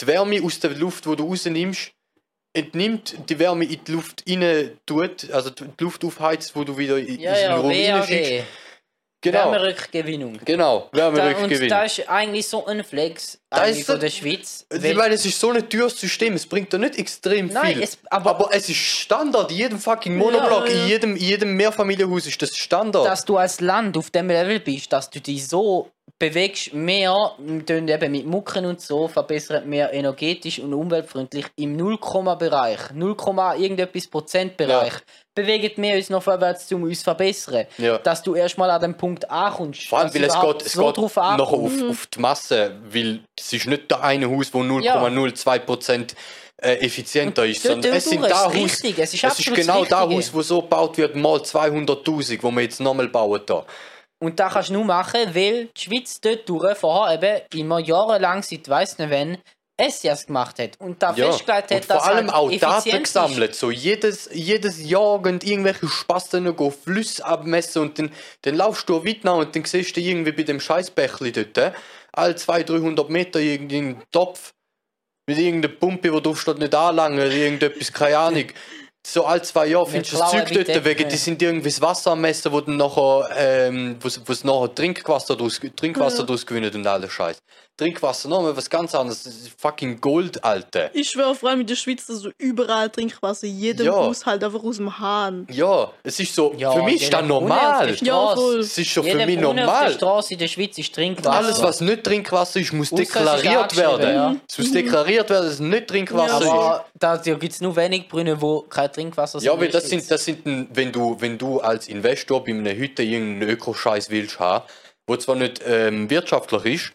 die 0.00 0.06
Wärme 0.06 0.42
aus 0.42 0.58
der 0.60 0.70
Luft, 0.70 1.06
wo 1.06 1.14
du 1.14 1.24
rausnimmst, 1.28 1.92
entnimmt 2.52 3.16
die 3.28 3.38
Wärme 3.38 3.64
in 3.64 3.78
die 3.84 3.92
Luft 3.92 4.24
rein 4.28 4.72
tut, 4.84 5.30
also 5.30 5.50
die 5.50 5.64
Luft 5.78 6.04
aufheizt, 6.04 6.54
wo 6.56 6.64
du 6.64 6.76
wieder 6.76 6.98
in, 6.98 7.20
ja, 7.20 7.32
in 7.32 7.38
den 7.38 7.50
ja, 7.50 7.56
Raum 7.56 7.70
reinschickst. 7.70 8.46
Genau, 9.22 9.52
Wärmerückgewinnung. 9.52 10.38
genau, 10.46 10.88
Da, 10.92 11.08
und 11.08 11.18
das 11.18 11.98
ist 11.98 12.08
eigentlich 12.08 12.48
so 12.48 12.64
ein 12.64 12.82
Flex 12.82 13.38
Da 13.50 13.58
eigentlich 13.58 13.80
ist 13.80 13.86
von 13.86 13.96
so- 13.96 14.00
der 14.00 14.08
Schweiz. 14.10 14.64
Ich 14.72 14.82
weil- 14.82 14.94
meine, 14.94 15.14
es 15.14 15.26
ist 15.26 15.38
so 15.38 15.50
ein 15.50 15.68
teures 15.68 15.98
System, 16.00 16.32
es 16.34 16.46
bringt 16.46 16.72
da 16.72 16.78
nicht 16.78 16.96
extrem 16.98 17.48
Nein, 17.48 17.74
viel. 17.74 17.82
es- 17.82 17.98
aber- 18.08 18.30
aber, 18.30 18.48
es 18.54 18.68
ist 18.70 18.78
Standard, 18.78 19.50
in 19.50 19.58
jedem 19.58 19.78
fucking 19.78 20.16
Monoblock, 20.16 20.68
Ja, 20.68 20.74
ja. 20.74 20.82
in 20.84 20.88
jedem, 20.88 21.16
in 21.16 21.22
jedem 21.22 21.54
Mehrfamilienhaus 21.56 22.26
ist 22.26 22.40
das 22.40 22.56
Standard. 22.56 23.04
dass 23.06 23.24
du 23.26 23.36
als 23.36 23.60
Land 23.60 23.98
auf 23.98 24.10
dem 24.10 24.28
Level 24.28 24.58
bist, 24.60 24.90
dass 24.92 25.10
du 25.10 25.20
dich 25.20 25.46
so 25.46 25.90
bewegst 26.20 26.74
mehr, 26.74 27.32
tun 27.66 27.88
eben 27.88 28.12
mit 28.12 28.26
Mucken 28.26 28.66
und 28.66 28.80
so, 28.80 29.08
verbessert 29.08 29.66
mehr 29.66 29.92
energetisch 29.92 30.60
und 30.60 30.74
umweltfreundlich 30.74 31.46
im 31.56 31.76
0,-Bereich, 31.76 32.92
0, 32.92 33.16
irgendetwas 33.58 34.06
Prozent 34.06 34.56
Bereich, 34.56 34.92
bewegen 35.34 35.82
wir 35.82 35.96
uns 35.96 36.10
noch 36.10 36.22
vorwärts, 36.22 36.70
um 36.72 36.82
uns 36.82 36.98
zu 36.98 37.04
verbessern. 37.04 37.66
Ja. 37.78 37.96
Dass 37.98 38.22
du 38.22 38.34
erstmal 38.34 38.70
an 38.70 38.82
dem 38.82 38.96
Punkt 38.96 39.28
ankommst. 39.30 39.88
Vor 39.88 40.00
allem, 40.00 40.14
weil 40.14 40.24
es 40.24 40.38
geht, 40.38 40.62
es 40.62 40.72
so 40.74 40.86
geht 40.86 40.96
drauf 40.98 41.18
ankommt. 41.18 41.82
auf, 41.82 41.90
auf 41.90 42.06
die 42.06 42.20
Masse, 42.20 42.76
weil 42.90 43.20
es 43.36 43.52
ist 43.54 43.66
nicht 43.66 43.90
der 43.90 44.02
eine 44.04 44.30
Haus, 44.30 44.52
wo 44.52 44.60
0,02% 44.60 46.14
äh, 46.58 46.74
effizienter 46.74 47.46
ist, 47.46 47.62
sondern 47.62 47.94
es 47.94 48.04
sind 48.04 48.22
da 48.22 48.44
Haus, 48.44 48.84
es 48.84 49.14
ist 49.14 49.24
es 49.24 49.40
ist 49.40 49.54
genau 49.54 49.86
da. 49.86 50.00
Haus, 50.00 50.34
wo 50.34 50.42
so 50.42 50.60
gebaut 50.60 50.98
wird, 50.98 51.16
mal 51.16 51.38
200'000, 51.38 52.38
wo 52.42 52.50
wir 52.50 52.60
jetzt 52.60 52.80
nochmal 52.80 53.08
bauen 53.08 53.40
da. 53.46 53.64
Und 54.22 54.38
das 54.38 54.52
kannst 54.52 54.68
du 54.68 54.74
nur 54.74 54.84
machen, 54.84 55.34
weil 55.34 55.66
die 55.76 55.80
Schweiz 55.80 56.20
dort 56.20 56.48
durch 56.48 56.76
vorher 56.76 57.14
eben 57.22 57.40
immer 57.58 57.78
jahrelang, 57.78 58.42
seit 58.42 58.68
weiss 58.68 58.98
nicht 58.98 59.10
wann, 59.10 59.38
SIAS 59.80 60.26
gemacht 60.26 60.58
hat. 60.58 60.78
Und 60.78 61.02
da 61.02 61.14
Ja. 61.14 61.30
festgelegt 61.32 61.70
hat, 61.70 61.72
Und 61.72 61.84
vor 61.86 61.96
dass 61.96 62.04
allem 62.04 62.30
halt 62.30 62.34
auch 62.34 62.50
Daten 62.84 63.02
gesammelt. 63.02 63.54
So 63.54 63.70
jedes, 63.70 64.28
jedes 64.32 64.78
Jahr 64.86 65.22
gehen 65.22 65.40
irgendwelche 65.42 65.88
Spasten 65.88 66.54
gehen 66.54 66.70
Flüsse 66.70 67.24
abmessen 67.24 67.80
und 67.80 67.98
dann, 67.98 68.12
dann 68.42 68.56
laufst 68.56 68.88
du 68.90 69.02
weiter 69.04 69.34
und 69.36 69.56
dann 69.56 69.64
siehst 69.64 69.96
du 69.96 70.00
irgendwie 70.00 70.32
bei 70.32 70.42
dem 70.42 70.60
Scheißbächli 70.60 71.32
dort, 71.32 71.56
äh, 71.56 71.72
alle 72.12 72.36
200, 72.36 72.68
300 72.68 73.08
Meter 73.08 73.40
irgendeinen 73.40 74.02
Topf 74.12 74.52
mit 75.26 75.38
irgendeiner 75.38 75.74
Pumpe, 75.74 76.12
wo 76.12 76.20
du 76.20 76.34
steht 76.34 76.58
nicht 76.58 76.74
anlangen, 76.74 77.18
oder 77.18 77.30
irgendetwas, 77.30 77.90
keine 77.92 78.18
Ahnung. 78.18 78.44
So 79.06 79.24
alle 79.24 79.40
zwei 79.42 79.66
Jahre 79.66 79.86
findest 79.86 80.12
du 80.12 80.18
das 80.18 80.30
Zeug 80.30 80.52
dort, 80.52 80.84
wegen 80.84 81.08
die 81.08 81.16
sind 81.16 81.40
irgendwie 81.40 81.70
das 81.70 81.80
Wasser 81.80 82.12
am 82.12 82.20
Messen, 82.20 82.52
wo 82.52 82.60
dann 82.60 82.76
nachher, 82.76 83.30
ähm, 83.34 83.96
wo 84.00 84.32
es 84.32 84.44
nachher 84.44 84.74
Trinkwasser 84.74 85.36
draus, 85.36 85.58
Trinkwasser 85.74 86.18
Ja. 86.20 86.24
draus 86.26 86.44
gewinnen 86.44 86.74
und 86.74 86.86
alles 86.86 87.10
Scheiß. 87.10 87.38
Trinkwasser, 87.80 88.28
nochmal 88.28 88.54
was 88.54 88.68
ganz 88.68 88.94
anderes, 88.94 89.22
das 89.22 89.34
ist 89.34 89.58
fucking 89.58 90.00
Gold, 90.02 90.44
Alter. 90.44 90.90
Ich 90.94 91.10
schwöre, 91.10 91.34
vor 91.34 91.48
allem 91.48 91.60
in 91.62 91.66
der 91.66 91.76
Schweiz, 91.76 92.06
dass 92.06 92.20
du 92.20 92.30
überall 92.36 92.90
Trinkwasser, 92.90 93.46
in 93.46 93.58
jedem 93.58 93.86
Ja. 93.86 93.92
Haushalt 93.92 94.44
einfach 94.44 94.62
aus 94.62 94.76
dem 94.76 94.98
Hahn. 94.98 95.46
Ja, 95.50 95.90
es 96.02 96.20
ist 96.20 96.34
so, 96.34 96.54
Ja, 96.58 96.72
für 96.72 96.82
mich 96.82 97.02
ist 97.02 97.12
das 97.12 97.24
normal. 97.24 97.96
Ja, 98.02 98.34
voll. 98.34 98.58
Es 98.60 98.76
ist 98.76 98.88
schon 98.88 99.04
Jeder 99.04 99.20
für 99.20 99.26
mich 99.26 99.36
Brunnen 99.40 99.48
auf 99.48 99.54
der 99.56 99.64
normal. 99.66 99.92
Straße 99.94 100.32
in 100.34 100.38
der 100.40 100.48
Schweiz 100.48 100.76
ist 100.76 100.94
Trinkwasser. 100.94 101.32
Alles, 101.32 101.62
was 101.62 101.80
nicht 101.80 102.04
Trinkwasser 102.04 102.60
ist, 102.60 102.72
muss 102.74 102.92
Ausser 102.92 103.02
ist 103.02 103.14
deklariert 103.14 103.56
angeschrieben, 103.56 103.98
werden. 103.98 104.14
ja. 104.14 104.36
Es 104.48 104.58
muss 104.58 104.72
deklariert 104.72 105.30
werden, 105.30 105.44
dass 105.46 105.54
es 105.54 105.60
nicht 105.60 105.86
Trinkwasser 105.86 106.40
ist. 106.42 106.48
Aber 106.48 106.84
da, 106.98 107.16
da 107.16 107.34
gibt 107.34 107.52
es 107.52 107.60
nur 107.62 107.74
wenig 107.76 108.08
Brunnen, 108.08 108.40
wo 108.42 108.60
kein 108.62 108.92
Trinkwasser 108.92 109.38
Ja, 109.38 109.52
sind 109.52 109.60
weil 109.60 109.66
in 109.66 109.72
der 109.72 109.80
das 109.80 109.88
sind, 109.88 110.10
das 110.10 110.24
sind, 110.24 110.68
wenn 110.76 110.92
du, 110.92 111.16
wenn 111.18 111.38
du 111.38 111.60
als 111.60 111.88
Investor 111.88 112.44
bei 112.44 112.52
einer 112.52 112.74
Hütte 112.74 113.02
irgendeinen 113.02 113.50
Ökoscheiß 113.50 114.10
willst 114.10 114.38
haben, 114.38 114.64
wo 115.06 115.16
zwar 115.16 115.34
nicht 115.36 115.60
ähm, 115.66 116.08
wirtschaftlich 116.10 116.64
ist, 116.66 116.92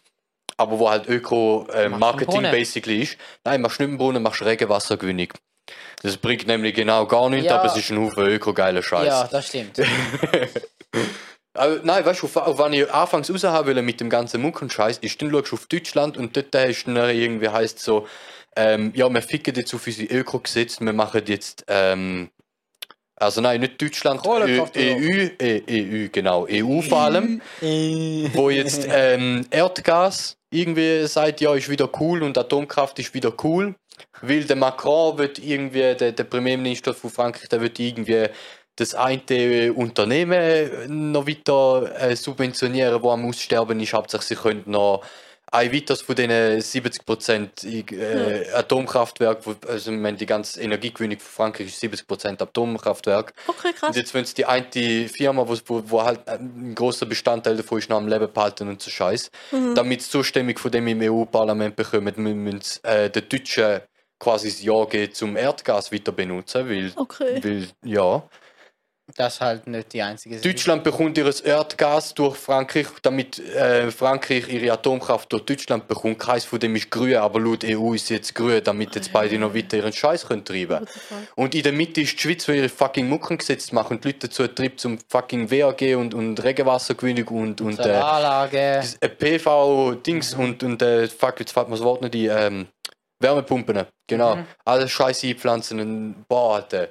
aber 0.56 0.78
wo 0.78 0.88
halt 0.90 1.08
Öko-Marketing 1.08 2.26
Brunnen. 2.26 2.50
basically 2.50 3.02
ist. 3.02 3.16
Nein, 3.44 3.60
machst 3.60 3.78
Brunnen, 3.78 4.22
machst 4.22 4.42
Regenwassergewinnung. 4.42 5.28
Das 6.02 6.16
bringt 6.16 6.46
nämlich 6.46 6.74
genau 6.74 7.06
gar 7.06 7.28
nichts, 7.30 7.46
Ja. 7.46 7.58
aber 7.58 7.66
es 7.70 7.76
ist 7.76 7.90
ein 7.90 7.98
Haufen 7.98 8.26
öko-geiler 8.26 8.82
Scheiß. 8.82 9.06
Ja, 9.06 9.28
das 9.30 9.48
stimmt. 9.48 9.78
Nein, 11.82 12.04
weißt 12.04 12.22
du, 12.22 12.26
auf, 12.26 12.58
wann 12.58 12.72
ich 12.74 12.90
anfangs 12.92 13.30
raus 13.30 13.44
haben 13.44 13.66
will 13.66 13.80
mit 13.82 13.98
dem 14.00 14.10
ganzen 14.10 14.42
Muckenscheiß, 14.42 14.98
ist 14.98 15.20
dann 15.22 15.30
schaust 15.30 15.52
du 15.52 15.56
auf 15.56 15.66
Deutschland 15.66 16.18
und 16.18 16.36
dort 16.36 16.54
hast 16.54 16.84
du 16.84 16.92
dann 16.94 17.16
irgendwie 17.16 17.48
heißt 17.48 17.78
so, 17.78 18.06
ähm, 18.56 18.92
ja, 18.94 19.08
wir 19.08 19.22
ficken 19.22 19.54
jetzt 19.54 19.72
auf 19.74 19.86
unsere 19.86 20.12
Öko-Gesetze, 20.12 20.84
wir 20.84 20.92
machen 20.92 21.22
jetzt, 21.26 21.64
ähm, 21.68 22.28
also 23.18 23.40
nein, 23.40 23.60
nicht 23.60 23.80
Deutschland. 23.80 24.20
EU, 24.26 24.66
äh, 24.76 25.62
EU, 25.68 26.08
genau, 26.12 26.46
EU 26.50 26.82
vor 26.82 27.00
allem, 27.00 27.40
wo 27.62 28.50
jetzt 28.50 28.86
ähm, 28.90 29.46
Erdgas 29.50 30.36
irgendwie 30.56 31.06
sagt, 31.06 31.40
ja, 31.40 31.54
ist 31.54 31.68
wieder 31.68 31.88
cool 32.00 32.22
und 32.22 32.36
Atomkraft 32.38 32.98
ist 32.98 33.14
wieder 33.14 33.32
cool, 33.44 33.74
weil 34.22 34.44
der 34.44 34.56
Macron 34.56 35.18
wird 35.18 35.38
irgendwie, 35.38 35.94
der, 35.94 36.12
der 36.12 36.24
Premierminister 36.24 36.94
von 36.94 37.10
Frankreich, 37.10 37.48
der 37.48 37.60
wird 37.60 37.78
irgendwie 37.78 38.28
das 38.76 38.94
eine 38.94 39.72
Unternehmen 39.72 41.12
noch 41.12 41.26
weiter 41.26 41.90
äh, 41.98 42.14
subventionieren, 42.14 43.02
wo 43.02 43.10
am 43.10 43.26
Aussterben 43.26 43.80
ist. 43.80 43.94
Hauptsächlich 43.94 44.28
sie 44.28 44.34
können 44.36 44.64
noch 44.66 45.02
ein 45.56 45.72
weiteres 45.72 46.02
von 46.02 46.14
diesen 46.14 46.30
70% 46.30 47.92
äh, 47.92 48.52
Atomkraftwerk, 48.52 49.46
wo, 49.46 49.54
also 49.68 49.90
ich 49.90 49.98
meine, 49.98 50.16
die 50.16 50.26
ganze 50.26 50.60
Energiegewinnung 50.60 51.18
von 51.18 51.30
Frankreich 51.46 51.68
ist 51.68 51.82
70% 51.82 52.42
Atomkraftwerk. 52.42 53.32
Okay, 53.46 53.68
Und 53.68 53.76
krass. 53.76 53.96
jetzt 53.96 54.14
wenn 54.14 54.24
es 54.24 54.34
die 54.34 54.44
eine 54.44 55.08
Firma, 55.08 55.46
wo, 55.48 55.82
wo, 55.86 56.02
halt 56.02 56.28
ein 56.28 56.74
großer 56.74 57.06
Bestandteil 57.06 57.56
davon 57.56 57.78
ist, 57.78 57.88
noch 57.88 57.96
am 57.96 58.08
Leben 58.08 58.30
behalten 58.32 58.68
und 58.68 58.82
so 58.82 58.90
Scheiß, 58.90 59.30
damit 59.74 60.02
sie 60.02 60.10
Zustimmung 60.10 60.56
von 60.58 60.70
dem 60.70 60.86
im 60.88 61.00
EU-Parlament 61.00 61.74
bekommen, 61.76 62.12
müssen 62.16 62.42
müssen, 62.44 62.84
äh, 62.84 63.10
den 63.10 63.28
Deutschen 63.28 63.80
quasi 64.18 64.48
das 64.48 64.62
Ja 64.62 64.84
geben, 64.84 65.12
zum 65.12 65.36
Erdgas 65.36 65.92
weiter 65.92 66.12
benutzen, 66.12 66.68
weil, 66.68 66.92
Okay. 66.96 67.40
weil 67.42 67.68
ja. 67.82 68.22
Das 69.14 69.34
ist 69.34 69.40
halt 69.40 69.68
nicht 69.68 69.92
die 69.92 70.02
einzige 70.02 70.40
Deutschland 70.40 70.82
bekommt 70.82 71.16
ihr 71.16 71.32
Erdgas 71.44 72.12
durch 72.12 72.36
Frankreich, 72.36 72.88
damit 73.02 73.38
äh, 73.38 73.90
Frankreich 73.92 74.48
ihre 74.48 74.72
Atomkraft 74.72 75.32
durch 75.32 75.44
Deutschland 75.44 75.86
bekommt. 75.86 76.18
Keins 76.18 76.44
von 76.44 76.58
dem 76.58 76.74
ist 76.74 76.90
grün, 76.90 77.14
aber 77.14 77.38
laut 77.38 77.62
EU 77.64 77.94
ist 77.94 78.10
jetzt 78.10 78.34
grün, 78.34 78.60
damit 78.64 78.96
jetzt 78.96 79.12
beide 79.12 79.38
noch 79.38 79.54
weiter 79.54 79.76
ihren 79.76 79.92
Scheiß 79.92 80.26
können 80.26 80.44
treiben? 80.44 80.84
Und 81.36 81.54
in 81.54 81.62
der 81.62 81.72
Mitte 81.72 82.00
ist 82.00 82.14
die 82.14 82.18
Schweiz, 82.18 82.48
wo 82.48 82.52
ihre 82.52 82.68
fucking 82.68 83.08
Mucken 83.08 83.38
gesetzt 83.38 83.72
machen 83.72 83.96
und 83.96 84.04
die 84.04 84.08
Leute 84.08 84.26
dazu 84.26 84.48
treibt 84.48 84.80
zum 84.80 84.98
fucking 85.08 85.52
WAG 85.52 85.96
und, 85.96 86.12
und 86.12 86.42
Regenwassergewinnung 86.42 87.28
und, 87.28 87.60
und 87.60 87.78
äh, 87.78 87.84
das, 87.84 88.96
äh, 89.00 89.08
PV-Dings 89.08 90.34
und, 90.34 90.64
und 90.64 90.82
äh, 90.82 91.06
fuck, 91.06 91.38
jetzt 91.38 91.52
fällt 91.52 91.68
mir 91.68 91.76
das 91.76 91.84
Wort 91.84 92.02
nicht 92.02 92.14
die 92.14 92.26
ähm, 92.26 92.66
Wärmepumpen. 93.20 93.86
Genau. 94.08 94.34
Mhm. 94.34 94.46
Alles 94.64 94.90
Scheiße 94.90 95.28
einpflanzen 95.28 95.78
und 95.78 96.24
boah, 96.26 96.56
Alter. 96.56 96.88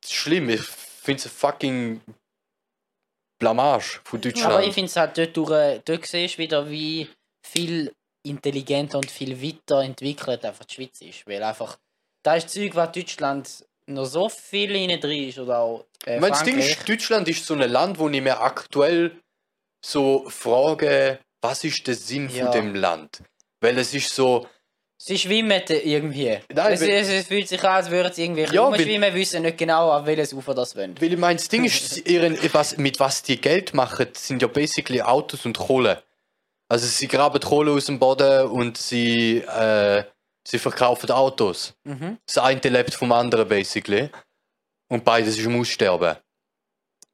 Das 0.00 0.12
ist 0.12 0.14
schlimm. 0.14 0.48
Ich 0.48 0.62
finde 1.08 1.20
es 1.20 1.26
ein 1.26 1.30
fucking 1.30 2.00
Blamage 3.38 4.00
von 4.04 4.20
Deutschland. 4.20 4.52
Aber 4.52 4.62
ich 4.62 4.74
finde 4.74 4.90
es 4.90 4.96
halt 4.96 5.16
dort, 5.16 5.36
durch, 5.36 5.80
dort 5.84 6.06
siehst 6.06 6.34
du 6.34 6.38
wieder, 6.38 6.68
wie 6.68 7.08
viel 7.42 7.92
intelligenter 8.22 8.98
und 8.98 9.10
viel 9.10 9.40
weiter 9.40 9.82
entwickelt 9.82 10.44
einfach 10.44 10.64
die 10.66 10.74
Schweiz 10.74 11.00
ist. 11.00 11.26
Weil 11.26 11.42
einfach, 11.42 11.78
da 12.22 12.34
ist 12.34 12.50
Zeug, 12.50 12.74
was 12.74 12.92
Deutschland 12.92 13.64
noch 13.86 14.04
so 14.04 14.28
viel 14.28 14.76
hinein 14.76 15.00
drin 15.00 15.28
ist 15.28 15.38
oder 15.38 15.60
auch 15.60 15.86
äh, 16.04 16.20
das 16.20 16.42
Ding 16.42 16.58
ist, 16.58 16.86
Deutschland 16.86 17.26
ist 17.28 17.46
so 17.46 17.54
ein 17.54 17.70
Land, 17.70 17.98
wo 17.98 18.08
ich 18.10 18.20
mir 18.20 18.38
aktuell 18.38 19.18
so 19.82 20.28
frage, 20.28 21.20
was 21.40 21.64
ist 21.64 21.86
der 21.86 21.94
Sinn 21.94 22.28
Ja. 22.28 22.44
von 22.44 22.52
dem 22.52 22.74
Land? 22.74 23.22
Weil 23.60 23.78
es 23.78 23.94
ist 23.94 24.14
so, 24.14 24.46
Sie 25.00 25.16
schwimmen 25.16 25.62
irgendwie. 25.68 26.38
Nein, 26.52 26.72
es, 26.72 26.80
es, 26.80 27.08
es 27.08 27.26
fühlt 27.28 27.46
sich 27.48 27.62
an, 27.62 27.76
als 27.76 27.88
würden 27.88 28.12
sie 28.12 28.24
irgendwie 28.24 28.52
Ja, 28.52 28.62
rumschwimmen, 28.62 29.14
wissen 29.14 29.42
nicht 29.42 29.56
genau, 29.56 29.92
auf 29.92 30.04
welches 30.06 30.32
Ufer 30.32 30.54
das 30.54 30.74
wollen. 30.74 31.00
Weil 31.00 31.12
ich 31.12 31.18
meine, 31.18 31.36
das 31.36 31.48
Ding 31.48 31.64
ist, 31.64 32.04
ihren, 32.08 32.36
was, 32.52 32.76
mit 32.78 32.98
was 32.98 33.22
die 33.22 33.40
Geld 33.40 33.74
machen, 33.74 34.08
sind 34.12 34.42
ja 34.42 34.48
basically 34.48 35.00
Autos 35.00 35.46
und 35.46 35.56
Kohle. 35.56 36.02
Also 36.68 36.86
sie 36.86 37.06
graben 37.06 37.40
Kohle 37.40 37.70
aus 37.70 37.86
dem 37.86 38.00
Boden 38.00 38.48
und 38.48 38.76
sie, 38.76 39.38
äh, 39.38 40.02
sie 40.44 40.58
verkaufen 40.58 41.10
Autos. 41.12 41.74
Mhm. 41.84 42.18
Das 42.26 42.38
eine 42.38 42.60
lebt 42.60 42.92
vom 42.92 43.12
anderen 43.12 43.48
basically. 43.48 44.10
Und 44.88 45.04
beides 45.04 45.38
ist 45.38 45.46
im 45.46 45.60
Aussterben. 45.60 46.16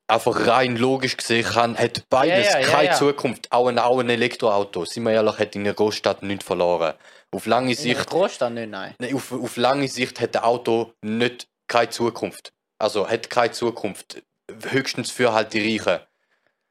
Einfach 0.06 0.46
rein 0.46 0.76
logisch 0.76 1.16
gesehen 1.18 1.44
kann, 1.44 1.76
hat 1.76 2.08
beides 2.08 2.52
Ja, 2.52 2.60
ja, 2.60 2.66
keine. 2.66 2.94
Zukunft. 2.94 3.52
Auch 3.52 3.68
ein, 3.68 3.78
auch 3.78 3.98
ein 3.98 4.08
Elektroauto, 4.08 4.86
sind 4.86 5.02
wir 5.02 5.12
ehrlich, 5.12 5.38
hat 5.38 5.54
in 5.54 5.62
einer 5.62 5.74
Großstadt 5.74 6.22
nichts 6.22 6.44
verloren. 6.44 6.94
Auf 7.34 7.46
lange 7.46 7.74
Sicht 7.74 8.06
Großstadt 8.06 8.52
nicht, 8.52 8.70
nein. 8.70 8.94
Nein, 8.98 9.12
auf, 9.12 9.32
auf 9.32 9.56
lange 9.56 9.88
Sicht 9.88 10.20
hat 10.20 10.34
der 10.34 10.46
Auto 10.46 10.92
nicht 11.02 11.48
keine 11.66 11.90
Zukunft. 11.90 12.52
Also 12.78 13.08
hat 13.08 13.28
keine 13.28 13.50
Zukunft. 13.50 14.22
Höchstens 14.70 15.10
für 15.10 15.32
halt 15.32 15.52
die 15.52 15.76
Reichen. 15.76 16.00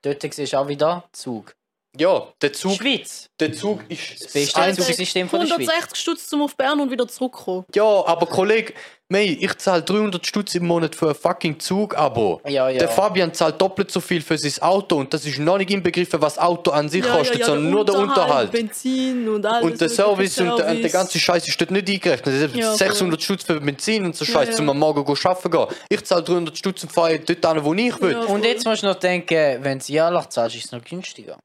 Dort 0.03 0.23
du 0.23 0.57
auch 0.57 0.67
wieder 0.69 1.03
Zug. 1.11 1.55
Ja, 1.99 2.27
der 2.41 2.51
Zug, 2.53 2.73
Schweiz. 2.73 3.27
der 3.39 3.53
Zug 3.53 3.81
ist 3.87 4.23
Das 4.23 4.33
beste 4.33 4.59
einzige- 4.59 4.87
Zugsystem 4.87 5.29
von 5.29 5.41
der 5.41 5.47
Schweiz. 5.47 5.59
160 5.69 5.95
Stutz 6.01 6.27
zum 6.27 6.41
auf 6.41 6.55
Bern 6.57 6.79
und 6.79 6.89
wieder 6.89 7.07
zurückkommen. 7.07 7.65
Ja, 7.75 7.83
aber 8.07 8.25
Kollege, 8.25 8.73
mei, 9.09 9.37
ich 9.39 9.55
zahle 9.59 9.83
300 9.83 10.25
Stutz 10.25 10.55
im 10.55 10.65
Monat 10.65 10.95
für 10.95 11.09
ein 11.09 11.15
fucking 11.15 11.59
Zug-Abo. 11.59 12.41
Ja, 12.47 12.67
ja. 12.69 12.79
Der 12.79 12.87
Fabian 12.89 13.31
zahlt 13.31 13.61
doppelt 13.61 13.91
so 13.91 13.99
viel 14.01 14.21
für 14.23 14.39
sein 14.39 14.59
Auto 14.63 14.95
und 14.97 15.13
das 15.13 15.23
ist 15.27 15.37
noch 15.37 15.59
nicht 15.59 15.69
inbegriffen, 15.69 16.19
was 16.19 16.33
das 16.33 16.43
Auto 16.43 16.71
an 16.71 16.89
sich 16.89 17.03
kostet, 17.03 17.45
sondern 17.45 17.69
nur 17.69 17.85
der 17.85 17.99
Unterhalt. 17.99 18.51
Benzin 18.51 19.29
und 19.29 19.45
alles. 19.45 19.63
Und 19.63 19.79
der 19.79 19.89
Service 19.89 20.39
und, 20.39 20.57
der- 20.57 20.67
und 20.71 20.81
der 20.81 20.89
ganze 20.89 21.19
Scheiß 21.19 21.47
ist 21.47 21.61
dort 21.61 21.69
nicht 21.69 21.87
eingerechnet. 21.87 22.55
Ja, 22.55 22.69
voll. 22.69 22.77
600 22.77 23.21
Stutz 23.21 23.43
für 23.43 23.61
Benzin 23.61 24.03
und 24.05 24.15
so 24.15 24.25
Scheiß, 24.25 24.49
ja. 24.49 24.55
zum 24.55 24.67
am 24.67 24.79
Morgen 24.79 25.05
go 25.05 25.15
arbeiten 25.23 25.51
gehen. 25.51 25.67
Ich 25.89 26.03
zahle 26.05 26.23
300 26.23 26.57
Stutz 26.57 26.81
und 26.81 26.91
fahre 26.91 27.19
dort 27.19 27.53
hin, 27.55 27.63
wo 27.63 27.73
ich 27.75 28.01
will. 28.01 28.13
Ja. 28.13 28.21
Und 28.21 28.43
jetzt 28.45 28.65
musst 28.65 28.81
du 28.81 28.87
noch 28.87 28.95
denken, 28.95 29.63
wenn 29.63 29.77
du 29.77 29.85
jährlich 29.93 30.25
zahlst, 30.29 30.55
ist 30.55 30.65
es 30.65 30.71
noch 30.71 30.83
günstiger. 30.83 31.37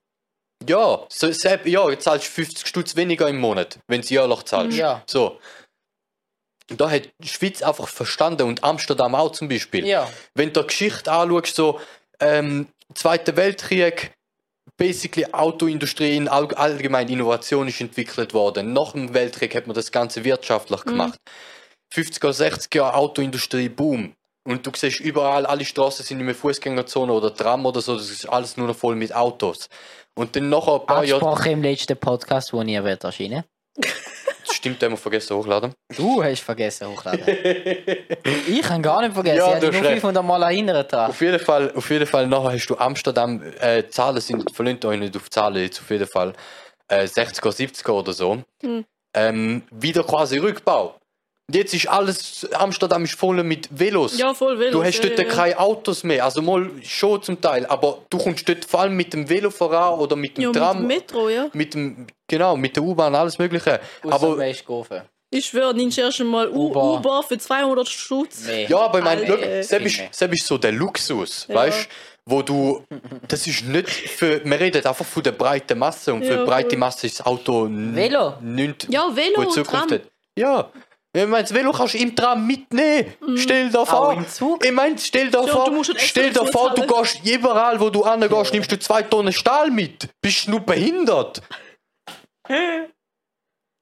Ja, 0.67 1.07
so, 1.09 1.31
selbst, 1.31 1.67
ja, 1.67 1.89
jetzt 1.91 2.05
zahlst 2.05 2.27
du 2.27 2.31
50 2.33 2.67
Stutz 2.67 2.97
weniger 2.97 3.29
im 3.29 3.39
Monat, 3.39 3.79
wenn 3.87 4.01
du 4.01 4.09
jährlich 4.09 4.43
zahlst. 4.45 4.77
Ja. 4.77 5.03
So. 5.07 5.39
Und 6.71 6.81
da 6.81 6.91
hat 6.91 7.09
die 7.19 7.29
Schweiz 7.29 7.63
einfach 7.63 7.89
verstanden 7.89 8.43
und 8.43 8.65
Amsterdam 8.65 9.15
auch 9.15 9.33
zum 9.33 9.49
Beispiel. 9.49 9.87
Ja. 9.87 10.11
Wenn 10.35 10.53
du 10.53 10.61
die 10.61 10.67
Geschichte 10.67 11.11
anschaust, 11.11 11.55
so 11.55 11.81
ähm, 12.21 12.69
Zweiter 12.95 13.37
Weltkrieg, 13.37 14.13
basically 14.77 15.27
Autoindustrie 15.33 16.17
in 16.17 16.29
all, 16.29 16.53
allgemein 16.55 17.09
Innovation 17.09 17.69
ist 17.69 17.81
entwickelt 17.81 18.33
worden. 18.33 18.73
Nach 18.73 18.93
dem 18.93 19.13
Weltkrieg 19.13 19.55
hat 19.55 19.67
man 19.67 19.75
das 19.75 19.93
Ganze 19.93 20.25
wirtschaftlich 20.25 20.83
gemacht. 20.85 21.19
50er, 21.93 22.33
60er 22.33 22.95
Autoindustrie, 22.95 23.69
Boom. 23.69 24.15
Und 24.49 24.67
du 24.67 24.71
siehst 24.75 25.01
überall, 25.01 25.45
alle 25.45 25.63
Straßen 25.63 26.07
sind 26.07 26.17
nicht 26.17 26.25
mehr 26.25 26.35
Fußgängerzone 26.35 27.13
oder 27.13 27.35
Tram 27.35 27.67
oder 27.67 27.83
so, 27.83 27.97
das 27.97 28.09
ist 28.09 28.27
alles 28.27 28.57
nur 28.57 28.67
noch 28.67 28.77
voll 28.77 28.97
mit 28.97 29.15
Autos. 29.15 29.69
Und 30.15 30.35
dann 30.35 30.49
nach 30.49 30.67
ein 30.67 30.87
paar 30.87 31.05
Jahren, 31.05 31.23
Ansprache 31.23 31.51
im 31.51 31.63
letzten 31.63 31.99
Podcast, 31.99 32.55
wo 32.55 32.63
nie 32.63 32.83
wird 32.83 33.05
erschienen. 33.05 33.45
stimmt, 34.51 34.83
haben 34.83 34.93
wir 34.93 34.97
vergessen 34.97 35.37
hochladen. 35.37 35.75
Du 35.95 36.25
hast 36.25 36.41
vergessen 36.41 36.89
hochladen. 36.89 37.27
ich 38.49 38.71
habe 38.71 38.81
gar 38.81 39.03
nicht 39.03 39.13
vergessen. 39.13 39.37
Ja, 39.37 39.49
ich 39.49 39.55
habe 39.57 39.61
du 39.61 39.71
dich 39.71 39.81
nur 39.81 39.83
hast 39.83 39.91
recht. 39.91 40.01
500 40.01 40.25
Mal 40.25 40.43
erinnert. 40.45 40.95
Auf 40.95 41.21
jeden 41.21 41.41
Fall, 41.41 41.71
auf 41.75 41.91
jeden 41.91 42.07
Fall 42.07 42.27
nachher 42.27 42.53
hast 42.53 42.67
du 42.69 42.79
Amsterdam, 42.79 43.43
äh, 43.61 43.87
Zahlen 43.89 44.23
sind, 44.23 44.51
verlinkt 44.51 44.83
euch 44.87 44.99
nicht 44.99 45.15
auf 45.15 45.29
Zahlen, 45.29 45.63
jetzt 45.63 45.79
auf 45.81 45.91
jeden 45.91 46.07
Fall 46.07 46.33
äh, 46.89 47.05
60er, 47.05 47.51
70er 47.51 47.91
oder 47.91 48.15
so. 48.15 48.43
Hm. 48.63 48.87
Ähm, 49.15 49.63
wieder 49.71 50.05
quasi 50.05 50.39
Rückbau. 50.39 50.98
Und 51.51 51.55
jetzt 51.57 51.73
ist 51.73 51.89
alles, 51.89 52.47
Amsterdam 52.53 53.05
ist 53.05 53.15
voll 53.15 53.43
mit 53.43 53.69
Velos. 53.71 54.19
Ja, 54.19 54.35
voll 54.35 54.59
Velos. 54.59 54.73
Du 54.73 54.85
hast 54.85 55.03
ja, 55.03 55.07
dort 55.09 55.19
ja, 55.19 55.25
ja. 55.25 55.31
keine 55.35 55.59
Autos 55.59 56.05
mehr, 56.05 56.23
also 56.23 56.43
mal 56.43 56.71
schon 56.83 57.23
zum 57.23 57.41
Teil, 57.41 57.65
aber 57.65 58.01
du 58.11 58.19
kommst 58.19 58.47
dort 58.47 58.67
vor 58.67 58.81
allem 58.81 58.95
mit 58.95 59.15
dem 59.15 59.27
Velo 59.31 59.51
voran 59.51 59.99
oder 59.99 60.15
mit 60.15 60.37
dem 60.37 60.43
Ja, 60.43 60.49
mit 60.51 60.57
Tram, 60.59 60.77
dem 60.77 60.87
Metro, 60.87 61.29
ja. 61.31 61.47
mit 61.55 61.73
dem, 61.73 62.07
genau, 62.27 62.55
mit 62.55 62.77
der 62.77 62.83
U-Bahn, 62.83 63.15
alles 63.15 63.39
mögliche. 63.39 63.81
Ausser 64.03 64.15
Aber, 64.15 64.37
du. 64.37 65.03
Ich 65.31 65.47
schwöre, 65.47 65.75
nimmst 65.75 65.97
erst 65.97 66.21
einmal 66.21 66.51
U- 66.51 66.67
Uber. 66.69 66.95
Uber 66.99 67.23
für 67.23 67.39
200 67.39 67.89
Stutz. 67.89 68.45
Nee. 68.47 68.67
ja, 68.67 68.79
aber 68.81 68.99
ich 68.99 69.05
meine, 69.05 69.25
das 69.25 69.71
ist, 69.73 70.47
so 70.47 70.59
der 70.59 70.73
Luxus, 70.73 71.47
Ja. 71.49 71.55
weißt 71.55 71.89
wo 72.27 72.43
du, 72.43 72.85
das 73.27 73.47
ist 73.47 73.65
nicht 73.65 73.89
für, 73.89 74.45
wir 74.45 74.61
reden 74.61 74.85
einfach 74.85 75.07
von 75.07 75.23
der 75.23 75.33
breiten 75.33 75.79
Masse 75.79 76.13
und 76.13 76.23
für 76.27 76.33
Ja, 76.35 76.39
die 76.41 76.45
breite. 76.45 76.77
Masse 76.77 77.07
ist 77.07 77.21
das 77.21 77.27
Auto 77.27 77.67
Velo. 77.71 78.35
nicht, 78.43 78.87
Ja, 78.93 79.09
Velo 79.17 79.37
wo 79.37 79.41
die 79.41 79.47
und 79.47 79.53
Zukunft 79.55 79.71
Tram. 79.89 79.91
hat. 79.93 80.03
Ja. 80.37 80.71
Ich 81.23 81.29
meine, 81.29 81.43
das 81.43 81.55
Velo 81.55 81.73
kannst 81.73 81.95
du 81.95 81.99
im 81.99 82.15
Tram 82.15 82.47
mitnehmen. 82.47 83.15
Stell 83.37 83.71
dir 83.71 83.85
vor. 83.85 84.23
Ich 84.63 84.73
meine, 84.73 84.97
stell 84.99 85.31
dir 85.31 85.45
Ja, 85.45 85.47
vor, 85.47 85.71
du 85.71 85.83
stell 85.85 86.31
dir 86.33 86.47
vor, 86.47 86.75
du 86.75 86.87
gehst 86.87 87.21
überall, 87.25 87.81
wo 87.81 87.91
du 87.91 88.05
angehst, 88.05 88.53
nimmst 88.53 88.71
du 88.71 88.79
zwei 88.79 89.03
Tonnen 89.03 89.33
Stahl 89.33 89.71
mit. 89.71 90.09
Bist 90.21 90.47
du 90.47 90.53
nur 90.53 90.61
behindert? 90.61 91.43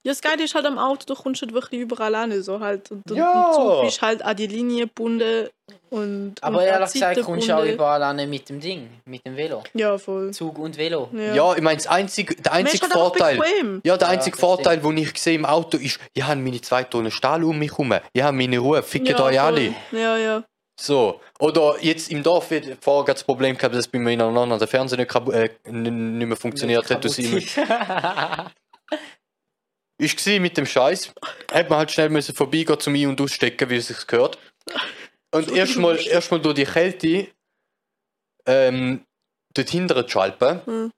Ja, 0.06 0.12
das 0.12 0.20
Geile 0.20 0.44
ist 0.44 0.54
halt 0.54 0.66
am 0.66 0.78
Auto, 0.78 1.04
du 1.04 1.20
kommst 1.20 1.42
halt 1.42 1.52
wirklich 1.52 1.80
überall 1.80 2.14
an, 2.14 2.40
so 2.40 2.60
halt. 2.60 2.92
Und, 2.92 3.10
und 3.10 3.16
Ja. 3.16 3.48
im 3.48 3.54
Zug 3.56 3.82
bist 3.82 4.00
halt 4.00 4.22
an 4.22 4.36
die 4.36 4.46
Linie 4.46 4.86
gebunden 4.86 5.48
und 5.90 6.36
Aber 6.42 6.58
und 6.58 6.62
ehrlich 6.62 6.92
gesagt, 6.92 7.20
kommst 7.22 7.48
du 7.48 7.56
auch 7.56 7.64
überall 7.64 8.00
an 8.04 8.30
mit 8.30 8.48
dem 8.48 8.60
Ding, 8.60 8.88
mit 9.04 9.26
dem 9.26 9.36
Velo. 9.36 9.64
Ja, 9.74 9.98
voll. 9.98 10.30
Zug 10.30 10.60
und 10.60 10.78
Velo. 10.78 11.08
Ja. 11.12 11.34
Ja, 11.34 11.56
ich 11.56 11.60
meine, 11.60 11.78
das 11.78 11.88
einzige, 11.88 12.36
der 12.36 12.52
ist 12.52 12.56
einzige 12.56 12.84
halt 12.84 12.92
Vorteil. 12.92 13.40
Ja, 13.82 13.96
der 13.96 14.06
Ja, 14.06 14.14
einzige 14.14 14.36
Vorteil, 14.36 14.78
den 14.78 14.96
ich 14.96 15.20
sehe 15.20 15.34
im 15.34 15.44
Auto, 15.44 15.76
ist, 15.76 15.98
ich 16.14 16.22
habe 16.22 16.40
meine 16.40 16.60
zwei 16.60 16.84
Tonnen 16.84 17.10
Stahl 17.10 17.42
um 17.42 17.58
mich 17.58 17.72
herum. 17.72 17.92
Ich 18.12 18.22
habe 18.22 18.36
meine 18.36 18.58
Ruhe. 18.60 18.84
Fickt 18.84 19.08
ja, 19.08 19.20
euch 19.20 19.40
alle. 19.40 19.74
Ja, 19.90 20.16
ja. 20.16 20.44
So. 20.80 21.20
Oder 21.40 21.76
jetzt 21.80 22.12
im 22.12 22.22
Dorf, 22.22 22.44
vorher 22.46 22.76
gerade 22.80 23.12
das 23.14 23.24
Problem 23.24 23.56
gehabt, 23.56 23.74
dass 23.74 23.88
bei 23.88 23.98
mir 23.98 24.12
ineinander 24.12 24.56
der 24.56 24.68
Fernseher 24.68 24.98
nicht, 24.98 25.14
äh, 25.32 25.48
nicht 25.72 26.28
mehr 26.28 26.36
funktioniert 26.36 26.88
hat. 26.88 27.04
Ich 29.98 30.26
war 30.26 30.40
mit 30.40 30.56
dem 30.56 30.66
Scheiß, 30.66 31.12
hat 31.52 31.70
man 31.70 31.78
halt 31.78 31.90
schnell 31.90 32.08
müssen 32.10 32.34
vorbeigehen 32.34 32.78
zum 32.78 32.94
Ein- 32.94 33.06
und 33.08 33.20
Ausstecken, 33.20 33.70
wie 33.70 33.76
es 33.76 33.88
sich 33.88 34.06
gehört. 34.06 34.38
Und 35.32 35.50
erstmal 35.56 35.98
erst 36.06 36.30
mal 36.30 36.40
durch 36.40 36.54
die 36.56 36.64
Kälte 36.64 37.28
ähm, 38.46 39.04
dort 39.54 39.68
hinten 39.70 40.08
schalten. 40.08 40.60
Hm. 40.66 40.90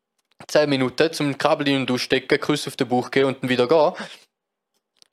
10 0.47 0.69
Minuten 0.71 1.13
zum 1.13 1.37
Kabel 1.37 1.69
ein- 1.69 1.81
und 1.81 1.91
ausstecken, 1.91 2.41
Kuss 2.41 2.67
auf 2.69 2.77
den 2.77 2.89
Bauch 2.89 3.11
gehen 3.11 3.25
und 3.25 3.43
dann 3.43 3.51
wieder 3.51 3.67
gehen. 3.67 3.93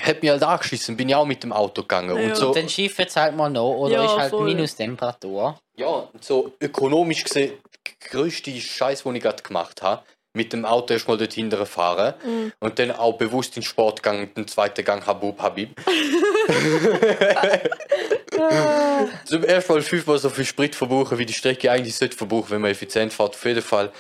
Hat 0.01 0.21
mich 0.21 0.29
halt 0.29 0.43
angeschissen, 0.43 0.97
bin 0.97 1.09
ich 1.09 1.15
auch 1.15 1.25
mit 1.25 1.41
dem 1.41 1.53
Auto 1.53 1.81
gegangen. 1.81 2.15
Ja. 2.17 2.29
Und 2.29 2.35
so, 2.35 2.53
Dann 2.53 2.67
schifft 2.67 2.99
es 2.99 3.15
halt 3.15 3.35
mal 3.35 3.49
noch, 3.49 3.73
oder 3.75 3.93
Ja, 3.93 4.05
ist 4.05 4.17
halt 4.17 4.29
voll. 4.31 4.45
Minustemperatur. 4.45 5.57
ja, 5.77 5.87
und 5.87 6.23
so 6.23 6.53
ökonomisch 6.59 7.23
gesehen, 7.23 7.53
der 7.87 8.09
grösste 8.09 8.51
Scheiß, 8.51 9.03
den 9.03 9.15
ich 9.15 9.23
gerade 9.23 9.41
gemacht 9.41 9.81
habe, 9.81 10.03
mit 10.35 10.53
dem 10.53 10.65
Auto 10.65 10.93
erstmal 10.93 11.17
dort 11.17 11.33
hinten 11.33 11.65
fahren 11.65 12.13
Mhm. 12.23 12.51
und 12.59 12.77
dann 12.77 12.91
auch 12.91 13.13
bewusst 13.17 13.55
in 13.57 13.61
den 13.61 13.67
Sport 13.67 14.03
gegangen 14.03 14.27
und 14.27 14.37
den 14.37 14.47
zweiten 14.47 14.85
Gang 14.85 15.03
Habub 15.07 15.41
Habib. 15.41 15.71
Zum 19.25 19.43
ersten 19.43 19.73
Mal 19.73 19.81
fünfmal 19.81 20.17
so 20.17 20.29
viel 20.29 20.45
Sprit 20.45 20.75
verbrauchen, 20.75 21.17
wie 21.17 21.25
die 21.25 21.33
Strecke 21.33 21.71
eigentlich 21.71 21.95
sollte 21.95 22.17
verbrauchen, 22.17 22.51
wenn 22.51 22.61
man 22.61 22.71
effizient 22.71 23.13
fährt. 23.13 23.35
Auf 23.35 23.45
jeden 23.45 23.61
Fall. 23.61 23.91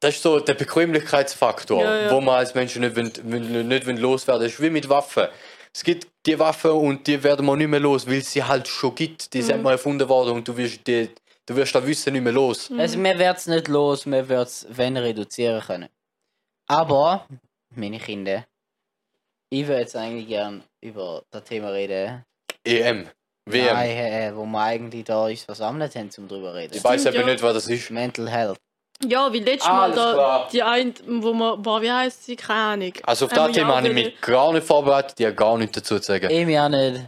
Das 0.00 0.16
ist 0.16 0.22
so 0.22 0.38
der 0.40 0.54
Bequemlichkeitsfaktor, 0.54 1.82
Ja, 1.82 2.00
ja. 2.02 2.10
wo 2.10 2.20
man 2.20 2.36
als 2.36 2.54
Menschen 2.54 2.82
nicht, 2.82 2.96
wollen- 2.96 3.68
nicht 3.68 3.86
wollen 3.86 3.96
loswerden 3.96 4.42
Das 4.44 4.52
ist 4.52 4.60
wie 4.62 4.70
mit 4.70 4.88
Waffen. 4.88 5.28
Es 5.72 5.82
gibt 5.82 6.06
die 6.26 6.38
Waffen 6.38 6.70
und 6.72 7.06
die 7.06 7.22
werden 7.22 7.46
wir 7.46 7.56
nicht 7.56 7.68
mehr 7.68 7.80
los, 7.80 8.06
weil 8.06 8.18
es 8.18 8.32
sie 8.32 8.42
halt 8.44 8.68
schon 8.68 8.94
gibt. 8.94 9.32
Die 9.32 9.38
Mhm. 9.38 9.42
sind 9.42 9.62
mal 9.62 9.72
erfunden 9.72 10.08
worden 10.08 10.32
und 10.34 10.46
du 10.46 10.56
wirst, 10.56 10.86
die, 10.86 11.08
du 11.46 11.56
wirst 11.56 11.74
das 11.74 11.86
Wissen 11.86 12.12
nicht 12.12 12.22
mehr 12.22 12.32
los. 12.32 12.70
Also, 12.76 12.98
wir 12.98 13.18
werden 13.18 13.36
es 13.36 13.46
nicht 13.46 13.68
los, 13.68 14.06
wir 14.06 14.28
werden 14.28 14.42
es, 14.42 14.66
wenn, 14.70 14.96
reduzieren 14.96 15.60
können. 15.60 15.88
Aber, 16.66 17.26
meine 17.70 17.98
Kinder, 17.98 18.44
ich 19.50 19.66
würde 19.66 19.80
jetzt 19.80 19.96
eigentlich 19.96 20.28
gern 20.28 20.64
über 20.80 21.22
das 21.30 21.44
Thema 21.44 21.68
reden. 21.68 22.24
EM, 22.64 23.08
WM. 23.46 23.74
Nein, 23.74 23.90
äh, 23.90 24.32
wo 24.34 24.44
wir 24.46 24.60
eigentlich 24.60 25.04
da 25.04 25.26
uns 25.26 25.42
versammelt 25.42 25.94
haben, 25.94 26.10
um 26.18 26.28
drüber 26.28 26.54
reden. 26.54 26.74
Ich 26.74 26.82
weiß 26.82 27.06
aber 27.06 27.16
ja. 27.18 27.26
nicht, 27.26 27.42
was 27.42 27.54
das 27.54 27.68
ist. 27.68 27.90
Mental 27.90 28.28
Health. 28.28 28.58
Ja, 29.06 29.32
wie 29.32 29.40
letztes 29.40 29.68
Mal 29.68 29.82
Alles 29.82 29.96
da, 29.96 30.12
klar. 30.12 30.48
die 30.52 30.62
ein, 30.62 30.94
wo 31.06 31.32
man, 31.32 31.60
boah, 31.60 31.82
wie 31.82 31.90
heißt 31.90 32.24
sie? 32.24 32.36
Keine 32.36 32.60
Ahnung. 32.60 32.92
Also 33.02 33.26
auf 33.26 33.32
Haben 33.32 33.48
das 33.48 33.56
Thema 33.56 33.72
auch 33.72 33.76
habe 33.76 33.88
ich 33.88 33.94
mich 33.94 34.20
gar 34.20 34.52
nicht 34.52 34.66
vorbereitet, 34.66 35.20
habe 35.20 35.34
gar 35.34 35.58
nichts 35.58 35.74
dazu 35.74 35.98
zu 35.98 36.04
sagen. 36.04 36.30
Ich 36.30 36.46
mich 36.46 36.58
auch 36.58 36.68
nicht. 36.68 37.00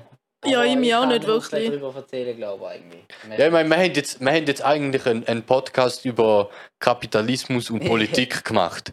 Ja, 0.46 0.64
ich 0.64 0.76
mich 0.76 0.94
auch 0.94 1.06
nicht 1.06 1.26
wirklich. 1.26 1.68
darüber 1.70 1.94
erzählen, 1.94 2.36
glaube 2.36 2.64
ich, 2.64 2.70
eigentlich. 2.70 3.38
Ja, 3.38 3.46
ich 3.46 3.52
meine, 3.52 3.68
wir 3.68 3.76
haben 3.76 3.92
jetzt, 3.94 4.20
wir 4.20 4.32
haben 4.32 4.46
jetzt 4.46 4.62
eigentlich 4.64 5.06
einen, 5.06 5.26
einen 5.26 5.42
Podcast 5.42 6.04
über 6.04 6.50
Kapitalismus 6.78 7.70
und 7.70 7.80
Politik 7.86 8.44
gemacht, 8.44 8.92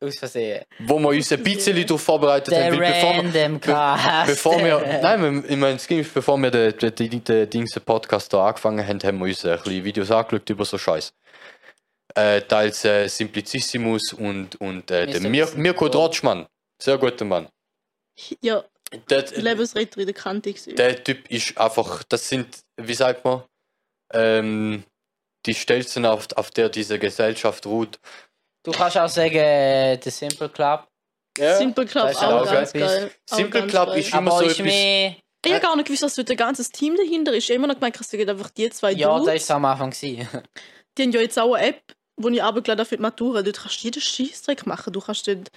Aus 0.00 0.18
Versehen. 0.18 0.64
wo 0.80 0.98
wir 0.98 1.08
uns 1.08 1.30
ein 1.32 1.42
bisschen 1.42 1.76
darauf 1.86 2.02
vorbereitet 2.02 2.52
Der 2.52 2.66
haben. 2.66 2.78
weil 2.80 2.92
Bevor 2.92 3.14
wir, 3.14 3.18
Random 3.24 3.60
Cast. 3.60 4.26
bevor 4.26 4.58
wir, 4.58 5.00
nein, 5.02 5.44
ich 5.48 5.56
meine, 5.56 5.76
es 5.76 5.86
ging, 5.86 6.06
bevor 6.12 6.36
wir 6.38 6.50
den, 6.50 6.76
den, 6.76 6.94
den, 6.94 7.24
den 7.24 7.50
Dings 7.50 7.72
den 7.72 7.82
Podcast 7.82 8.32
da 8.32 8.46
angefangen 8.48 8.86
haben, 8.86 9.00
haben 9.02 9.18
wir 9.18 9.26
uns 9.26 9.44
ein 9.44 9.56
bisschen 9.58 9.84
Videos 9.84 10.10
angeschaut 10.10 10.48
über 10.50 10.64
so 10.64 10.78
Scheiß. 10.78 11.12
Äh, 12.14 12.40
teils 12.42 12.84
äh, 12.84 13.08
Simplicissimus 13.08 14.12
und, 14.14 14.58
und 14.60 14.90
äh, 14.90 15.06
der 15.06 15.20
Mr. 15.20 15.28
Mir. 15.28 15.48
Mirko 15.56 15.88
Drotschmann. 15.88 16.46
Sehr 16.80 16.96
guter 16.98 17.24
Mann. 17.26 17.48
Ja, 18.40 18.64
Der, 19.10 19.24
Lebensretter 19.36 19.98
in 20.00 20.06
der 20.06 20.14
Kante. 20.14 20.52
gewesen. 20.52 20.76
der 20.76 21.02
Typ 21.02 21.28
ist 21.30 21.58
einfach, 21.58 22.04
das 22.04 22.28
sind, 22.28 22.58
wie 22.80 22.94
sagt 22.94 23.24
man, 23.24 23.42
ähm, 24.12 24.84
die 25.44 25.54
Stelzen, 25.54 26.06
auf, 26.06 26.28
auf 26.36 26.50
der 26.50 26.68
diese 26.68 26.98
Gesellschaft 26.98 27.66
ruht. 27.66 27.98
Du 28.64 28.72
kannst 28.72 28.96
auch 28.96 29.08
sagen, 29.08 29.34
äh, 29.36 29.96
der 29.96 30.12
Simple 30.12 30.48
Club. 30.48 30.86
Simple 31.38 31.84
Club 31.86 32.04
Das 32.04 32.16
ist 32.16 32.22
auch 32.22 32.40
auch 32.42 32.50
ganz 32.52 32.72
geil. 32.72 32.82
geil. 32.82 33.10
Simple 33.28 33.60
ganz 33.60 33.70
Club 33.72 33.86
geil. 33.88 33.98
ist 33.98 34.08
immer 34.14 34.18
Aber 34.32 34.38
so 34.38 34.44
ist 34.44 34.52
etwas. 34.60 34.66
mehr... 34.72 35.16
Ich 35.44 35.52
habe 35.52 35.60
gar 35.62 35.76
nicht 35.76 35.86
gewusst, 35.86 36.02
dass 36.02 36.14
dort 36.16 36.30
ein 36.30 36.36
ganzes 36.36 36.70
Team 36.70 36.96
dahinter 36.96 37.32
ist. 37.32 37.44
Ich 37.44 37.50
habe 37.50 37.56
immer 37.56 37.66
noch 37.68 37.74
gemeint, 37.76 38.00
dass 38.00 38.12
es 38.12 38.28
einfach 38.28 38.50
die 38.50 38.68
zwei 38.70 38.92
Ja, 38.92 39.16
Dudes. 39.18 39.34
das 39.34 39.48
war 39.50 39.56
am 39.56 39.64
Anfang. 39.66 39.90
Die 40.00 40.22
haben 41.02 41.12
ja 41.12 41.20
jetzt 41.20 41.38
auch 41.38 41.54
eine 41.54 41.68
App, 41.68 41.82
wo 42.16 42.28
ich 42.28 42.42
abgeladen 42.42 42.80
habe 42.80 42.88
für 42.88 42.96
die 42.96 43.02
Matura. 43.02 43.42
Dort 43.42 43.58
kannst 43.60 43.78
du 43.80 43.84
jeden 43.84 44.00
Scheißdreck 44.00 44.66
machen. 44.66 44.92
Du 44.92 45.00
kannst 45.00 45.28
dort 45.28 45.50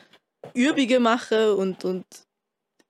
Übungen 0.54 1.02
machen 1.02 1.52
und, 1.54 1.86
und 1.86 2.06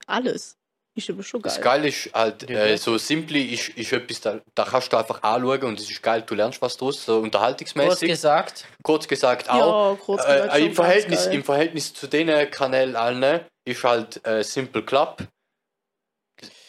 alles. 0.09 0.55
Ist 0.95 1.09
aber 1.09 1.23
schon 1.23 1.41
geil. 1.41 1.51
Das 1.53 1.61
Geile 1.61 1.87
ist 1.87 2.09
halt, 2.13 2.49
äh, 2.49 2.75
so 2.77 2.97
Simply 2.97 3.45
ist, 3.53 3.69
ist 3.69 3.93
etwas, 3.93 4.21
da, 4.21 4.41
da 4.55 4.65
kannst 4.65 4.91
du 4.91 4.97
einfach 4.97 5.21
anschauen 5.23 5.63
und 5.63 5.79
es 5.79 5.89
ist 5.89 6.01
geil, 6.01 6.23
du 6.25 6.35
lernst 6.35 6.61
was 6.61 6.75
draus, 6.75 7.05
so 7.05 7.13
Kurz 7.13 7.23
unterhaltungsmäßig. 7.25 8.09
gesagt, 8.09 8.65
Kurz 8.83 9.07
gesagt 9.07 9.49
auch. 9.49 9.91
Ja, 9.91 9.97
kurz 10.03 10.23
gesagt, 10.25 10.45
Äh, 10.53 10.57
schon 10.57 10.67
im, 10.67 10.75
Verhältnis. 10.75 11.25
Im 11.27 11.43
Verhältnis 11.43 11.93
zu 11.93 12.07
den 12.07 12.51
Kanälen 12.51 12.95
allen 12.95 13.41
ist 13.65 13.83
halt 13.83 14.25
äh, 14.25 14.43
Simple 14.43 14.83
Club 14.83 15.23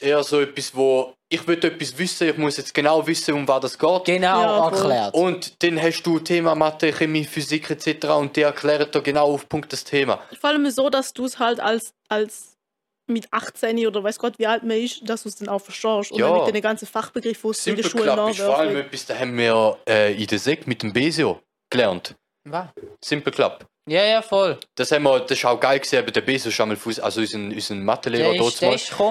eher 0.01 0.23
so 0.23 0.41
etwas, 0.41 0.75
wo 0.75 1.15
ich 1.33 1.47
will 1.47 1.65
etwas 1.65 1.97
wissen, 1.97 2.29
ich 2.29 2.37
muss 2.37 2.57
jetzt 2.57 2.75
genau 2.75 3.07
wissen, 3.07 3.35
um 3.35 3.47
was 3.47 3.61
das 3.61 3.79
geht. 3.79 4.05
genau 4.05 4.43
Ja, 4.43 4.69
erklärt. 4.69 5.15
Und 5.15 5.63
dann 5.63 5.81
hast 5.81 6.03
du 6.03 6.19
Thema 6.19 6.55
Mathe, 6.57 6.93
Chemie, 6.93 7.25
Physik 7.25 7.71
etc. 7.71 8.07
und 8.09 8.35
die 8.35 8.43
erklären 8.43 8.89
da 8.91 8.99
genau 9.01 9.33
auf 9.33 9.49
Punkt 9.49 9.73
das 9.73 9.85
Thema. 9.85 10.21
Vor 10.41 10.51
allem 10.51 10.69
so, 10.71 10.91
dass 10.91 11.13
du 11.13 11.25
es 11.27 11.39
halt 11.39 11.61
als, 11.61 11.93
als 12.09 12.50
mit 13.11 13.29
18 13.33 13.87
oder 13.87 14.03
weiß 14.03 14.19
Gott, 14.19 14.39
wie 14.39 14.47
alt 14.47 14.63
man 14.63 14.77
ist, 14.79 15.09
dass 15.09 15.23
du 15.25 15.29
es 15.29 15.37
dann 15.37 15.49
auch 15.49 15.61
verstehst. 15.61 16.13
Und 16.13 16.19
Ja. 16.19 16.45
mit 16.45 16.55
den 16.55 16.63
ganzen 16.63 16.87
Fachbegriffen, 16.87 17.51
die 17.51 17.51
es 17.53 17.67
in 17.67 17.77
Simple 17.77 17.83
der 17.83 17.91
Schule 17.91 18.03
Club 18.15 18.31
ist 18.31 18.41
vor 18.41 18.59
allem 18.59 18.69
nachwerfen. 18.69 18.87
etwas, 18.87 19.07
da 19.07 19.19
haben 19.19 19.37
wir 19.37 19.79
äh, 19.89 20.15
in 20.21 20.27
der 20.27 20.39
Sek 20.39 20.67
mit 20.67 20.83
dem 20.83 20.93
Besio 20.93 21.41
gelernt. 21.71 22.15
Was? 22.45 22.69
Simple 23.05 23.33
Club. 23.33 23.67
Ja, 23.89 24.05
ja, 24.05 24.23
voll. 24.23 24.59
Das, 24.77 24.93
haben 24.93 25.03
wir, 25.05 25.21
das 25.21 25.33
ist 25.39 25.45
auch 25.45 25.59
geil 25.59 25.81
gesehen, 25.81 26.01
aber 26.01 26.13
der 26.13 26.21
Beso 26.21 26.51
ist 26.51 26.61
einmal 26.61 26.77
Fuß, 26.77 27.01
also 27.01 27.23
unser, 27.23 27.39
unser 27.39 27.75
Mathelehrer 27.75 28.37
dort 28.37 28.61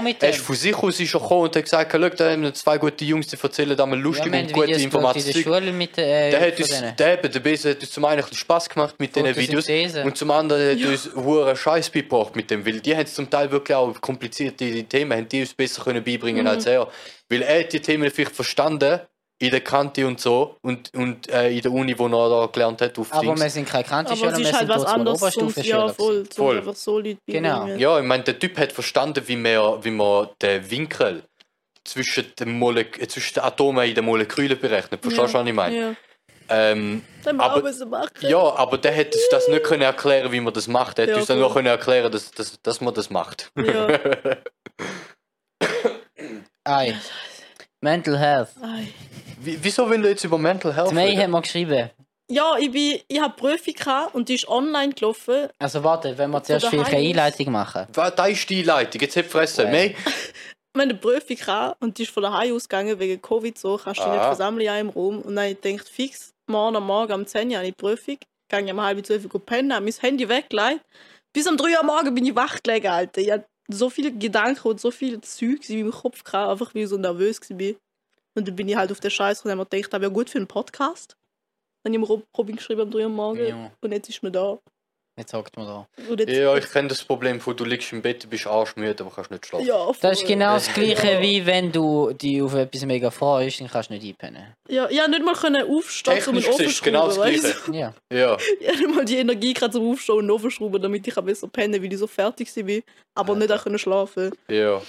mit 0.03 0.23
Er 0.23 0.29
ist 0.29 0.37
von 0.39 0.55
sich 0.55 0.75
aus 0.75 0.99
ist 0.99 1.13
er 1.13 1.19
gekommen 1.19 1.41
und 1.41 1.55
hat 1.55 1.63
gesagt, 1.63 1.91
schau, 1.91 2.09
da 2.09 2.31
haben 2.31 2.43
wir 2.43 2.53
zwei 2.53 2.77
gute 2.77 3.03
Jungs, 3.03 3.27
die 3.27 3.37
erzählen 3.41 3.75
da 3.75 3.85
mal 3.85 3.97
Ja, 3.97 4.01
lustige 4.03 4.37
haben 4.37 4.45
und 4.45 4.53
gute 4.53 4.71
in 4.71 4.79
Informationen. 4.81 5.77
Mit 5.77 5.97
äh, 5.97 6.29
Der 6.29 6.39
hat 6.39 6.59
uns, 6.59 6.69
denen. 6.69 6.95
der, 6.95 7.17
der 7.17 7.39
Bese 7.39 7.71
hat 7.71 7.79
uns 7.81 7.91
zum 7.91 8.05
einen 8.05 8.23
ein 8.23 8.33
Spaß 8.33 8.69
gemacht 8.69 8.95
mit 8.99 9.15
diesen 9.15 9.35
Videos 9.35 9.67
und 10.05 10.15
zum 10.17 10.31
anderen 10.31 10.79
hat 10.79 10.87
uns 10.87 11.09
hure 11.15 11.55
Scheiß 11.55 11.89
beigebracht 11.89 12.35
mit 12.35 12.49
dem, 12.51 12.65
weil 12.65 12.79
die 12.79 12.95
haben 12.95 13.07
zum 13.07 13.29
Teil 13.29 13.51
wirklich 13.51 13.75
auch 13.75 13.99
komplizierte 13.99 14.83
Themen, 14.83 15.17
haben 15.17 15.27
die 15.27 15.41
uns 15.41 15.53
besser 15.53 15.83
können 15.83 16.03
beibringen 16.03 16.43
Mhm. 16.43 16.47
als 16.47 16.65
er. 16.67 16.87
Weil 17.27 17.41
er 17.41 17.59
hat 17.61 17.73
die 17.73 17.81
Themen 17.81 18.09
vielleicht 18.11 18.35
verstanden 18.35 19.01
in 19.41 19.51
der 19.51 19.61
Kante 19.61 20.05
und 20.05 20.19
so 20.19 20.57
und, 20.61 20.93
und 20.95 21.29
äh, 21.29 21.49
in 21.51 21.61
der 21.61 21.71
Uni, 21.71 21.97
wo 21.97 22.07
er 22.07 22.29
da 22.29 22.45
gelernt 22.51 22.81
hat 22.81 22.99
auf 22.99 23.11
Aber 23.13 23.21
Dings. 23.21 23.41
wir 23.41 23.49
sind 23.49 23.67
keine 23.69 23.83
es 23.83 24.43
wir 24.43 24.47
ist 24.49 24.53
halt 24.53 24.59
sind 24.59 24.69
was 24.69 24.81
trotzdem 24.83 24.99
anderes. 24.99 25.21
Oberstufenschüler. 25.21 25.77
ja, 25.87 25.93
voll. 25.93 26.25
So 26.29 26.43
Voll. 26.43 26.57
einfach 26.57 26.75
so 26.75 26.99
Leute 26.99 27.17
Genau. 27.25 27.65
Ja, 27.67 27.99
ich 27.99 28.05
meine, 28.05 28.23
der 28.23 28.37
Typ 28.37 28.57
hat 28.57 28.71
verstanden, 28.73 29.23
wie 29.27 29.35
man, 29.37 29.83
wie 29.83 29.91
man 29.91 30.27
den 30.41 30.69
Winkel 30.69 31.23
zwischen 31.85 32.25
den, 32.37 32.51
Molek 32.59 33.01
äh, 33.01 33.07
zwischen 33.07 33.35
den 33.35 33.43
Atomen 33.43 33.87
in 33.87 33.95
den 33.95 34.03
Molekülen 34.05 34.59
berechnet. 34.59 35.01
Verstehst 35.01 35.33
du, 35.33 35.37
was 35.39 35.47
ich 35.47 35.53
meine? 35.53 35.75
Ja. 35.79 35.93
Ähm, 36.51 37.03
Dann 37.23 37.39
Aber- 37.39 37.57
auch 37.57 37.63
was 37.63 37.79
machen. 37.85 38.09
ja, 38.21 38.39
aber 38.39 38.77
der 38.79 38.91
hätte 38.91 39.17
uns 39.17 39.29
das 39.29 39.47
nicht 39.47 39.63
können 39.63 39.83
erklären, 39.83 40.31
wie 40.31 40.39
man 40.41 40.51
das 40.53 40.67
macht. 40.67 40.97
Er 40.99 41.03
hätte 41.03 41.11
Ja, 41.13 41.17
uns 41.19 41.27
dann 41.27 41.39
nur 41.39 41.53
können 41.53 41.67
erklären, 41.67 42.11
dass, 42.11 42.31
dass, 42.31 42.59
dass 42.61 42.81
man 42.81 42.93
das 42.93 43.09
macht. 43.09 43.51
Ja. 43.55 43.87
Ei. 46.65 46.95
Mental 47.81 48.17
Health. 48.17 48.49
Ei. 48.61 48.87
Wie, 49.41 49.57
wieso 49.61 49.89
will 49.89 50.01
du 50.01 50.09
jetzt 50.09 50.23
über 50.23 50.37
Mental 50.37 50.75
Health 50.75 50.91
Die 50.91 50.95
May 50.95 51.09
reden? 51.09 51.21
hat 51.23 51.29
mal 51.29 51.41
geschrieben. 51.41 51.89
Ja, 52.31 52.57
ich, 52.59 52.71
bin, 52.71 52.99
ich 53.07 53.19
habe 53.19 53.33
Prüfung 53.35 53.73
gehabt 53.73 54.13
und 54.13 54.29
die 54.29 54.35
ist 54.35 54.47
online 54.47 54.93
gelaufen. 54.93 55.47
Also 55.57 55.83
warte, 55.83 56.15
wenn 56.17 56.29
wir 56.29 56.43
zuerst 56.43 56.67
vielleicht 56.67 56.93
eine. 56.93 57.07
Einleitung 57.09 57.51
machen. 57.51 57.87
Was- 57.93 58.15
Da 58.15 58.27
ist 58.27 58.47
die 58.49 58.59
Einleitung, 58.59 59.01
jetzt 59.01 59.17
hab 59.17 59.25
ich 59.25 59.31
Fresse. 59.31 59.63
Well. 59.63 59.71
Mei, 59.71 59.95
Wir 60.75 60.83
haben 60.83 60.91
eine 60.91 60.99
Prüfung 60.99 61.35
gehabt 61.35 61.81
und 61.81 61.97
die 61.97 62.03
ist 62.03 62.11
von 62.11 62.21
daheim 62.21 62.53
ausgegangen 62.55 62.99
wegen 62.99 63.19
Covid 63.19 63.57
so. 63.57 63.77
Kannst 63.83 63.99
du 64.01 64.03
dich 64.03 64.11
nicht 64.13 64.21
Ah. 64.21 64.27
versammeln 64.27 64.61
in 64.61 64.69
einem 64.69 64.89
Raum. 64.89 65.17
Und 65.21 65.35
dann 65.35 65.45
habe 65.45 65.49
ich 65.53 65.61
gedacht, 65.61 65.89
fix, 65.89 66.29
morgen 66.47 66.75
am 66.75 66.85
Morgen 66.85 67.11
um 67.13 67.25
10 67.25 67.49
Uhr 67.49 67.55
habe 67.57 67.65
ich 67.67 67.73
die 67.73 67.81
Prüfung. 67.81 68.17
Gehe 68.51 68.61
ich 68.65 68.71
um 68.71 68.79
halb 68.81 69.03
zwölf 69.05 69.25
Uhr 69.33 69.45
pennen, 69.45 69.73
habe 69.73 69.83
mein 69.85 69.93
Handy 69.99 70.29
weggelegt. 70.29 70.81
Bis 71.33 71.47
um 71.47 71.57
3 71.57 71.71
Uhr 71.71 71.79
am 71.79 71.87
Morgen 71.87 72.13
bin 72.13 72.23
ich 72.25 72.35
wach 72.35 72.59
gelegen, 72.61 72.87
Alter. 72.87 73.19
Ich 73.21 73.31
hatte 73.31 73.45
so 73.67 73.89
viele 73.89 74.11
Gedanken 74.11 74.67
und 74.67 74.79
so 74.79 74.91
viel 74.91 75.19
Zeug 75.21 75.67
in 75.69 75.79
meinem 75.81 75.91
Kopf 75.91 76.23
gehabt, 76.23 76.51
einfach 76.51 76.75
weil 76.75 76.83
ich 76.83 76.89
so 76.89 76.97
nervös 76.97 77.39
war. 77.49 77.73
Und 78.39 78.47
dann 78.47 78.55
bin 78.55 78.67
ich 78.67 78.75
halt 78.75 78.91
auf 78.91 78.99
den 78.99 79.11
Scheiß 79.11 79.43
und 79.45 79.51
habe 79.51 79.59
mir 79.61 79.65
gedacht, 79.65 79.93
das 79.93 80.01
wäre 80.01 80.11
gut 80.11 80.29
für 80.29 80.37
einen 80.39 80.47
Podcast. 80.47 81.15
Dann 81.83 81.93
habe 81.93 82.03
ich 82.03 82.09
Rob- 82.09 82.23
Robin 82.37 82.55
geschrieben 82.55 82.81
um 82.81 82.91
3 82.91 82.99
Uhr 82.99 83.05
am 83.05 83.15
Morgen. 83.15 83.45
Ja, 83.47 83.71
Und 83.81 83.91
jetzt 83.91 84.09
ist 84.09 84.21
mir 84.23 84.31
da. 84.31 84.57
jetzt 85.17 85.33
hockt 85.33 85.55
man 85.57 85.65
da. 85.65 85.87
Ja, 86.27 86.55
ich 86.57 86.69
kenne 86.71 86.87
das 86.89 87.03
Problem 87.03 87.39
von, 87.41 87.55
du 87.55 87.63
liegst 87.65 87.91
im 87.93 88.01
Bett, 88.01 88.29
bist 88.29 88.47
arschmüde, 88.47 89.03
aber 89.03 89.13
kannst 89.13 89.31
nicht 89.31 89.45
schlafen. 89.45 89.65
ja, 89.65 89.85
Das 90.01 90.13
ist 90.13 90.19
voll. 90.21 90.27
genau 90.29 90.53
das 90.55 90.73
gleiche, 90.73 91.21
wie 91.21 91.45
wenn 91.45 91.71
du 91.71 92.11
dich 92.13 92.41
auf 92.41 92.53
etwas 92.53 92.85
mega 92.85 93.11
freust, 93.11 93.59
dann 93.61 93.67
kannst 93.69 93.89
du 93.89 93.93
nicht 93.95 94.05
einpennen. 94.07 94.53
Ja, 94.69 94.87
konnte 94.87 95.09
nicht 95.09 95.25
mal 95.25 95.35
können 95.35 95.69
aufstehen, 95.69 96.21
um 96.27 96.33
einen 96.35 96.43
Technisch 96.43 96.79
Ofen 96.81 96.83
genau 96.85 97.07
das 97.07 97.15
Gleiche. 97.15 97.55
Ja. 97.73 97.93
Ja, 98.13 98.37
Ich 98.59 98.67
hatte 98.67 98.77
nicht 98.79 98.95
mal 98.95 99.05
die 99.05 99.17
Energie 99.17 99.53
gerade 99.53 99.71
zum 99.73 99.89
Aufstehen 99.91 100.15
und 100.17 100.31
aufschrauben, 100.31 100.81
damit 100.81 101.05
ich 101.07 101.15
besser 101.15 101.47
pennen 101.47 101.81
weil 101.81 101.91
ich 101.91 101.99
so 101.99 102.07
fertig 102.07 102.55
war. 102.55 102.81
Aber 103.15 103.35
nicht 103.35 103.51
auch 103.51 103.63
können 103.63 103.79
schlafen 103.79 104.31
ja. 104.49 104.81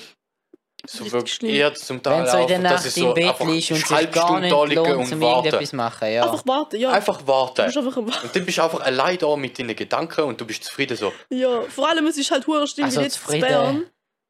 So 0.87 1.11
wirklich, 1.13 1.43
ich 1.43 1.63
hatte 1.63 1.81
zum 1.81 2.03
Teil 2.03 2.19
Wenn 2.19 2.25
du 2.25 2.31
so 2.31 2.37
in 2.37 2.43
auch, 2.43 2.47
der 2.49 2.59
dass 2.63 2.73
Nacht 2.73 2.87
ich 2.87 2.97
im 2.97 3.03
so 3.09 3.15
Bett 3.15 3.25
einfach 3.29 3.47
liegst 3.47 3.71
und 3.71 3.77
sich 3.87 4.11
gar 4.11 4.27
Stunde 4.27 4.41
nicht 4.41 4.51
lohnt, 4.51 4.77
und 4.77 5.13
um 5.13 5.21
warte. 5.21 5.37
irgendetwas 5.49 5.71
zu 5.71 5.77
machen. 5.77 6.13
Ja. 6.13 6.25
Einfach 6.25 6.47
warten, 6.47 6.77
ja. 6.81 6.91
Einfach 6.91 7.19
du 7.21 7.27
warten. 7.27 7.65
bist 7.67 7.77
einfach. 7.77 7.97
Und 7.97 8.37
dann 8.37 8.47
bist 8.47 8.59
du 8.59 8.63
einfach 8.63 8.81
allein 8.81 9.19
da 9.19 9.37
mit 9.37 9.59
deinen 9.59 9.77
Gedanken 9.77 10.23
und 10.25 10.41
du 10.41 10.47
bist 10.47 10.65
zufrieden 10.65 10.97
so. 10.97 11.13
Ja, 11.31 11.63
vor 11.63 11.89
allem 11.89 12.07
es 12.07 12.17
ist 12.19 12.31
halt 12.31 12.47
hure 12.47 12.67
still, 12.67 12.85
Also 12.85 12.97
weil 12.97 13.05
jetzt. 13.05 13.27
Bern. 13.27 13.87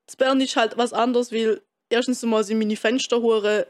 Das 0.06 0.16
Bern 0.16 0.40
ist 0.40 0.56
halt 0.56 0.76
was 0.76 0.92
anderes, 0.92 1.32
weil 1.32 1.62
erstens 1.88 2.22
mal 2.22 2.42
sind 2.42 2.58
meine 2.58 2.76
Fenster 2.76 3.20
hure 3.20 3.66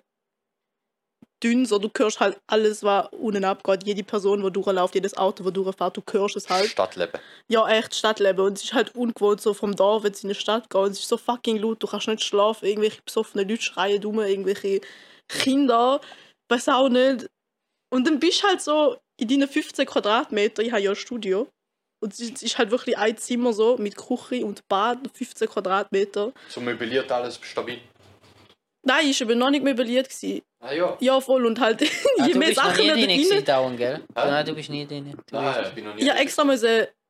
dünn, 1.43 1.65
so 1.67 1.79
du 1.79 1.91
hörst 1.97 2.21
halt 2.21 2.39
alles, 2.47 2.83
was 2.83 3.09
unten 3.13 3.45
abgeht. 3.45 3.87
Jede 3.87 4.03
Person, 4.05 4.43
die 4.43 4.51
durchläuft, 4.53 4.95
jedes 4.95 5.17
Auto, 5.17 5.43
das 5.45 5.53
durchfährt, 5.53 5.97
du 5.97 6.03
hörst 6.13 6.37
es 6.37 6.49
halt. 6.49 6.67
Stadtleben. 6.71 7.21
Ja, 7.49 7.69
echt 7.69 7.95
Stadtleben. 7.95 8.45
Und 8.47 8.59
es 8.59 8.65
ist 8.65 8.73
halt 8.75 8.95
ungewohnt, 8.95 9.41
so 9.41 9.55
vom 9.55 9.75
Dorf 9.75 10.05
jetzt 10.05 10.23
in 10.25 10.29
die 10.29 10.35
Stadt 10.35 10.69
gehen. 10.71 10.83
Und 10.83 10.91
es 10.93 11.01
ist 11.01 11.09
so 11.09 11.17
fucking 11.17 11.57
laut, 11.59 11.83
du 11.83 11.87
kannst 11.87 12.09
nicht 12.09 12.23
schlafen. 12.23 12.67
Irgendwelche 12.67 13.01
besoffene 13.03 13.45
Leute 13.45 13.63
schreien 13.63 14.01
dumm, 14.01 14.21
irgendwelche 14.21 14.81
Kinder, 15.29 16.01
weiß 16.49 16.69
auch 16.69 16.89
nicht. 16.89 17.27
Und 17.93 18.07
dann 18.07 18.21
bist 18.21 18.43
du 18.43 18.49
halt 18.49 18.61
so 18.61 18.97
in 19.19 19.29
deinen 19.29 19.49
15 19.49 19.87
Quadratmeter, 19.87 20.63
ich 20.63 20.71
habe 20.73 20.83
ja 20.83 20.91
ein 20.91 20.97
Studio. 20.97 21.49
Und 22.03 22.15
es 22.15 22.21
ist- 22.21 22.37
es 22.37 22.43
ist 22.45 22.59
halt 22.59 22.71
wirklich 22.71 22.97
ein 22.97 23.17
Zimmer 23.19 23.53
so 23.53 23.77
mit 23.77 23.95
Küche 23.97 24.45
und 24.47 24.67
Bad, 24.69 24.99
15 25.13 25.49
Quadratmeter. 25.49 26.33
So 26.49 26.61
möbliert 26.61 27.13
alles 27.13 27.39
stabil. 27.43 27.79
Nein, 28.83 29.11
ist 29.11 29.21
aber 29.23 29.35
noch 29.35 29.51
nicht 29.51 29.63
möbliert. 29.63 30.09
Gewesen. 30.09 30.43
Ah 30.61 30.73
ja. 30.73 30.97
Ja, 31.01 31.21
voll. 31.21 31.45
Und 31.47 31.61
halt, 31.61 31.83
Ah, 32.19 32.27
je 32.27 32.33
du 32.33 32.39
mehr 32.39 32.55
Sachen 32.55 32.81
nie 32.83 32.89
da 32.89 32.95
drin 32.95 33.29
drin. 33.29 33.45
dauernd, 33.45 33.77
gell? 33.79 33.97
Hä? 33.97 34.03
Nein, 34.15 34.47
du 34.47 34.55
bist 34.55 34.71
nie 34.71 34.87
drin. 34.87 35.15
Du 35.27 35.37
Nein, 35.37 35.65
ich 35.67 35.75
bin 35.75 35.85
noch 35.85 35.95
nie. 35.95 36.03
Ich 36.03 36.11
habe 36.11 36.19
extra 36.21 36.45
müssen 36.45 36.67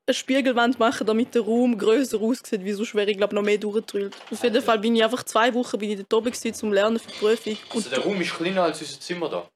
eine 0.07 0.15
Spiegelwand 0.15 0.79
machen, 0.81 1.07
damit 1.07 1.35
der 1.35 1.43
Raum 1.43 1.79
grösser 1.79 2.21
aussieht, 2.21 2.65
wie 2.65 2.73
sonst 2.73 2.95
wäre 2.95 3.11
ich 3.11 3.17
glaube 3.17 3.35
noch 3.35 3.43
mehr 3.43 3.59
durchgetrüllt. 3.59 4.17
Auf 4.31 4.43
jeden 4.43 4.63
Fall 4.63 4.79
bin 4.81 4.97
ich 4.97 5.05
einfach 5.05 5.23
zwei 5.23 5.53
Wochen 5.55 5.79
bin 5.79 5.91
ich 5.91 5.97
dort 5.99 6.13
oben 6.15 6.33
gewesen, 6.33 6.55
zum 6.55 6.73
Lernen 6.73 6.99
für 6.99 7.09
die 7.11 7.19
Prüfung. 7.19 7.57
Also 7.73 7.91
der 7.91 8.01
Raum 8.01 8.21
ist 8.21 8.35
kleiner 8.35 8.65
als 8.65 8.81
unser 8.81 8.99
Zimmer 9.01 9.29
da. 9.29 9.49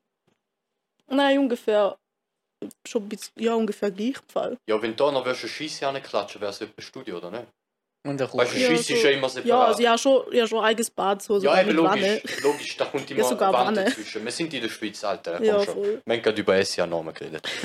Nein, 1.08 1.38
ungefähr 1.38 1.96
schon 2.86 3.02
ein 3.02 3.08
bisschen, 3.08 3.32
ja 3.36 3.54
ungefähr 3.54 3.90
gleich 3.90 4.16
Fall. 4.32 4.56
Ja, 4.68 4.80
wenn 4.80 4.90
du 4.92 4.96
da 5.04 5.10
noch 5.12 5.24
eine 5.26 5.34
Scheisse 5.34 5.86
anklatschen 5.88 6.40
wäre 6.40 6.50
es 6.50 6.60
etwa 6.60 6.72
ein 6.78 6.82
Studio, 6.82 7.16
oder 7.18 7.30
nicht? 7.30 7.44
Und 8.06 8.20
der 8.20 8.32
Weißt 8.34 8.52
du, 8.54 8.58
ja, 8.58 8.66
Scheisse 8.68 8.92
ist 8.92 9.02
ja 9.02 9.10
immer 9.10 9.28
separat. 9.30 9.48
Ja, 9.48 9.64
also 9.64 9.80
ich 9.80 9.88
habe 9.88 9.98
schon, 9.98 10.22
ich 10.30 10.38
habe 10.38 10.48
schon 10.48 10.58
ein 10.58 10.64
eigenes 10.66 10.90
Bad, 10.90 11.22
so 11.22 11.34
Ja, 11.34 11.40
sogar 11.40 11.60
eben 11.62 11.74
mit 11.74 11.84
Wanne. 11.84 12.14
logisch, 12.16 12.42
logisch, 12.42 12.76
da 12.76 12.84
kommt 12.84 13.10
immer 13.10 13.20
Ja, 13.20 13.24
sogar 13.26 13.52
Wand 13.54 13.66
Wanne. 13.78 13.84
dazwischen. 13.86 14.22
Wir 14.24 14.30
sind 14.32 14.52
in 14.52 14.60
der 14.62 14.68
Schweiz, 14.68 15.02
Alter. 15.04 15.36
Komm 15.38 15.46
Ja, 15.46 15.64
schon. 15.64 15.74
voll. 15.74 16.02
Wir 16.04 16.14
haben 16.16 16.22
gerade 16.22 16.40
über 16.42 16.62
SIA-Normen 16.64 17.14
geredet. 17.14 17.48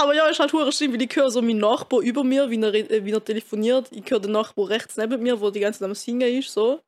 Aber 0.00 0.14
ja, 0.14 0.28
ist 0.28 0.38
halt 0.38 0.52
hure 0.52 0.70
schlimm, 0.72 0.92
weil 0.94 1.02
ich 1.02 1.14
höre 1.14 1.30
so 1.30 1.42
meinen 1.42 1.58
Nachbar 1.58 2.00
über 2.00 2.22
mir, 2.24 2.48
wie 2.50 2.60
er, 2.62 2.72
äh, 2.72 3.04
wie 3.04 3.10
er 3.12 3.22
telefoniert. 3.24 3.88
Ich 3.90 4.08
höre 4.10 4.20
den 4.20 4.32
Nachbar 4.32 4.68
rechts 4.70 4.96
neben 4.96 5.22
mir, 5.22 5.40
wo 5.40 5.50
die 5.50 5.60
ganze 5.60 5.80
Zeit 5.80 5.88
am 5.88 5.94
Singen 5.94 6.38
ist, 6.38 6.52
so. 6.52 6.80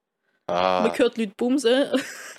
Ah, 0.47 0.83
Man 0.83 0.97
hört 0.99 1.19
Leute 1.19 1.33
bumsen. 1.37 1.87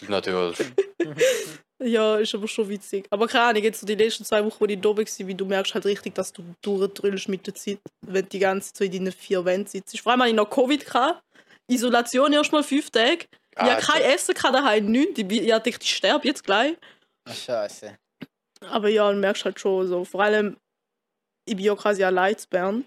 natürlich. 0.08 0.58
Ja, 1.84 2.18
ist 2.18 2.36
aber 2.36 2.48
schon 2.48 2.70
witzig. 2.70 3.08
Aber 3.10 3.28
keine 3.28 3.46
Ahnung, 3.46 3.64
jetzt 3.64 3.80
so 3.80 3.88
die 3.88 3.96
letzten 3.96 4.24
zwei 4.24 4.46
Wochen, 4.46 4.60
wo 4.60 4.66
ich 4.66 4.80
da 4.80 4.90
war, 4.90 4.98
wie 4.98 5.36
du 5.36 5.46
merkst 5.46 5.74
halt 5.74 5.86
richtig, 5.86 6.14
dass 6.14 6.32
du 6.32 6.44
durchdrüllst 6.62 7.28
mit 7.28 7.48
der 7.48 7.56
Zeit, 7.56 7.80
wenn 8.02 8.24
du 8.24 8.30
die 8.30 8.40
ganze 8.40 8.72
Zeit 8.72 8.92
so 8.92 8.98
in 8.98 9.06
deinen 9.06 9.12
vier 9.12 9.44
Wänden 9.44 9.68
sitzt. 9.68 10.00
Vor 10.00 10.12
allem 10.12 10.22
hatte 10.22 10.30
ich 10.30 10.36
noch 10.36 10.50
Covid. 10.50 10.86
Gehabt. 10.86 11.24
Isolation 11.68 12.34
erst 12.34 12.52
mal 12.52 12.64
fünf 12.64 12.92
Tage. 12.92 13.26
Ich 13.54 13.62
hatte 13.62 13.86
kein 13.86 14.02
Essen 14.04 14.36
gehabt 14.36 14.56
daheim, 14.56 14.86
nichts. 14.86 15.20
Ich, 15.20 15.48
dachte, 15.48 15.70
ich 15.70 15.96
sterbe 15.96 16.28
jetzt 16.28 16.44
gleich. 16.44 16.78
Ah, 17.26 17.34
Scheiße. 17.34 17.98
Aber 18.68 18.90
ja, 18.90 19.12
du 19.12 19.18
merkst 19.18 19.46
halt 19.46 19.60
schon 19.60 19.88
so. 19.88 20.06
Vor 20.06 20.22
allem, 20.22 20.58
ich 21.46 21.56
bin 21.56 21.66
ja 21.66 21.76
quasi 21.76 22.04
allein 22.04 22.38
zu 22.38 22.48
Bern. 22.48 22.86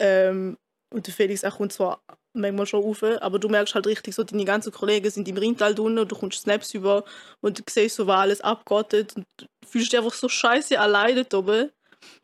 Ähm, 0.00 0.58
und 0.92 1.06
der 1.06 1.14
Felix 1.14 1.44
auch 1.44 1.56
kommt 1.56 1.72
zwar 1.72 2.02
manchmal 2.32 2.66
schon 2.66 2.82
rauf, 2.82 3.02
aber 3.02 3.38
du 3.38 3.48
merkst 3.48 3.74
halt 3.74 3.86
richtig 3.86 4.14
so, 4.14 4.24
deine 4.24 4.44
ganzen 4.44 4.72
Kollegen 4.72 5.10
sind 5.10 5.28
im 5.28 5.36
Ringtal 5.36 5.78
unten 5.78 5.98
und 5.98 6.10
du 6.12 6.16
kommst 6.16 6.42
Snaps 6.42 6.74
über 6.74 7.04
und 7.40 7.58
du 7.58 7.62
siehst 7.68 7.96
so, 7.96 8.06
was 8.06 8.20
alles 8.20 8.40
abgeht 8.40 9.16
und 9.16 9.26
fühlst 9.66 9.92
dich 9.92 9.98
einfach 9.98 10.12
so 10.12 10.28
scheiße 10.28 10.78
allein 10.78 11.16
dort 11.16 11.34
oben. 11.34 11.70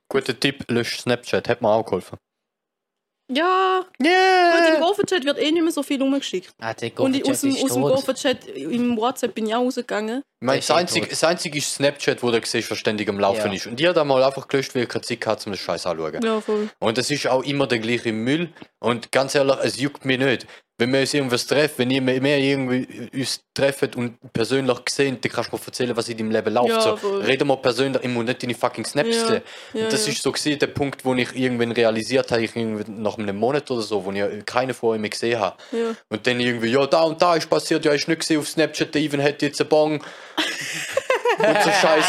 Guter 0.08 0.38
Tipp, 0.38 0.64
lösch 0.68 1.00
Snapchat, 1.00 1.48
hat 1.48 1.62
mir 1.62 1.68
auch 1.68 1.84
geholfen. 1.84 2.18
Ja, 3.28 3.80
gut, 3.98 3.98
im 3.98 4.06
Yeah! 4.06 4.78
Gopher-Chat 4.80 5.24
wird 5.24 5.38
eh 5.38 5.50
nicht 5.50 5.62
mehr 5.62 5.72
so 5.72 5.82
viel 5.82 6.00
rumgeschickt. 6.00 6.50
Ah, 6.60 6.72
der 6.74 6.98
Und 7.00 7.16
ich, 7.16 7.28
aus 7.28 7.40
dem, 7.40 7.56
aus 7.56 7.72
dem. 7.72 7.82
Gopher-Chat 7.82 8.46
im 8.54 8.96
WhatsApp 8.96 9.34
bin 9.34 9.46
ich 9.48 9.54
auch 9.54 9.62
rausgegangen. 9.64 10.22
Ich 10.40 10.46
meine, 10.46 10.58
Das 10.58 10.66
das 10.68 10.76
ist 10.76 10.80
einzige, 10.80 11.06
das 11.08 11.24
einzige 11.24 11.58
ist 11.58 11.74
Snapchat, 11.74 12.22
wo 12.22 12.30
du 12.30 12.40
siehst, 12.44 12.70
was 12.70 12.78
ständig 12.78 13.08
am 13.08 13.18
Laufen 13.18 13.48
Ja. 13.48 13.52
ist. 13.52 13.66
Und 13.66 13.80
ich 13.80 13.86
habe 13.86 13.94
da 13.94 14.04
mal 14.04 14.22
einfach 14.22 14.46
gelöscht, 14.46 14.74
weil 14.76 14.82
ich 14.84 14.88
keine 14.88 15.02
Zeit 15.02 15.26
hatte, 15.26 15.46
um 15.46 15.52
das 15.52 15.60
Scheiß 15.60 15.86
anzuschauen. 15.86 16.22
Ja, 16.22 16.40
voll. 16.40 16.68
Und 16.78 16.98
es 16.98 17.10
ist 17.10 17.26
auch 17.26 17.42
immer 17.42 17.66
der 17.66 17.80
gleiche 17.80 18.12
Müll. 18.12 18.52
Und 18.78 19.10
ganz 19.10 19.34
ehrlich, 19.34 19.56
es 19.62 19.76
juckt 19.80 20.04
mich 20.04 20.18
nicht. 20.18 20.46
Wenn 20.78 20.92
wir 20.92 21.00
uns 21.00 21.14
irgendwas 21.14 21.46
treffen, 21.46 21.74
wenn 21.78 21.90
ihr 21.90 22.02
mehr 22.02 22.38
irgendwie 22.38 23.08
uns 23.14 23.40
treffen 23.54 23.94
und 23.94 24.32
persönlich 24.34 24.76
sehen, 24.90 25.16
dann 25.22 25.32
kannst 25.32 25.50
du 25.50 25.56
mir 25.56 25.62
erzählen, 25.64 25.96
was 25.96 26.08
in 26.10 26.18
deinem 26.18 26.30
Leben 26.30 26.52
läuft. 26.52 26.68
Ja, 26.68 26.80
so, 26.82 26.96
voll. 26.96 27.22
reden 27.22 27.48
wir 27.48 27.56
persönlich, 27.56 28.02
ich 28.02 28.10
muss 28.10 28.24
nicht 28.26 28.42
deine 28.42 28.54
fucking 28.54 28.84
Snaps 28.84 29.16
Ja, 29.16 29.26
sehen. 29.26 29.42
ja, 29.72 29.84
und 29.84 29.92
das 29.92 30.06
ja. 30.06 30.12
ist 30.12 30.22
so 30.22 30.30
gewesen, 30.30 30.58
der 30.58 30.66
Punkt, 30.66 31.02
wo 31.04 31.14
ich 31.14 31.34
irgendwann 31.34 31.72
realisiert 31.72 32.30
habe, 32.30 32.42
ich 32.42 32.54
irgendwie 32.54 32.84
nach 32.90 33.16
einem 33.16 33.36
Monat 33.36 33.70
oder 33.70 33.80
so, 33.80 34.04
wo 34.04 34.12
ich 34.12 34.22
keine 34.44 34.74
von 34.74 34.90
euch 34.90 35.00
mehr 35.00 35.08
gesehen 35.08 35.40
habe. 35.40 35.56
Und 36.10 36.26
dann 36.26 36.38
irgendwie, 36.40 36.68
ja, 36.68 36.86
da 36.86 37.02
und 37.04 37.22
da 37.22 37.36
ist 37.36 37.48
passiert, 37.48 37.82
ja, 37.86 37.92
ist 37.92 38.06
nicht 38.06 38.20
gesehen 38.20 38.40
auf 38.40 38.48
Snapchat, 38.48 38.94
der 38.94 39.00
Ivan 39.00 39.22
hat 39.22 39.40
jetzt 39.40 39.60
einen 39.62 39.70
Bong. 39.70 39.94
und 41.38 41.62
so 41.64 41.70
scheiß 41.70 42.04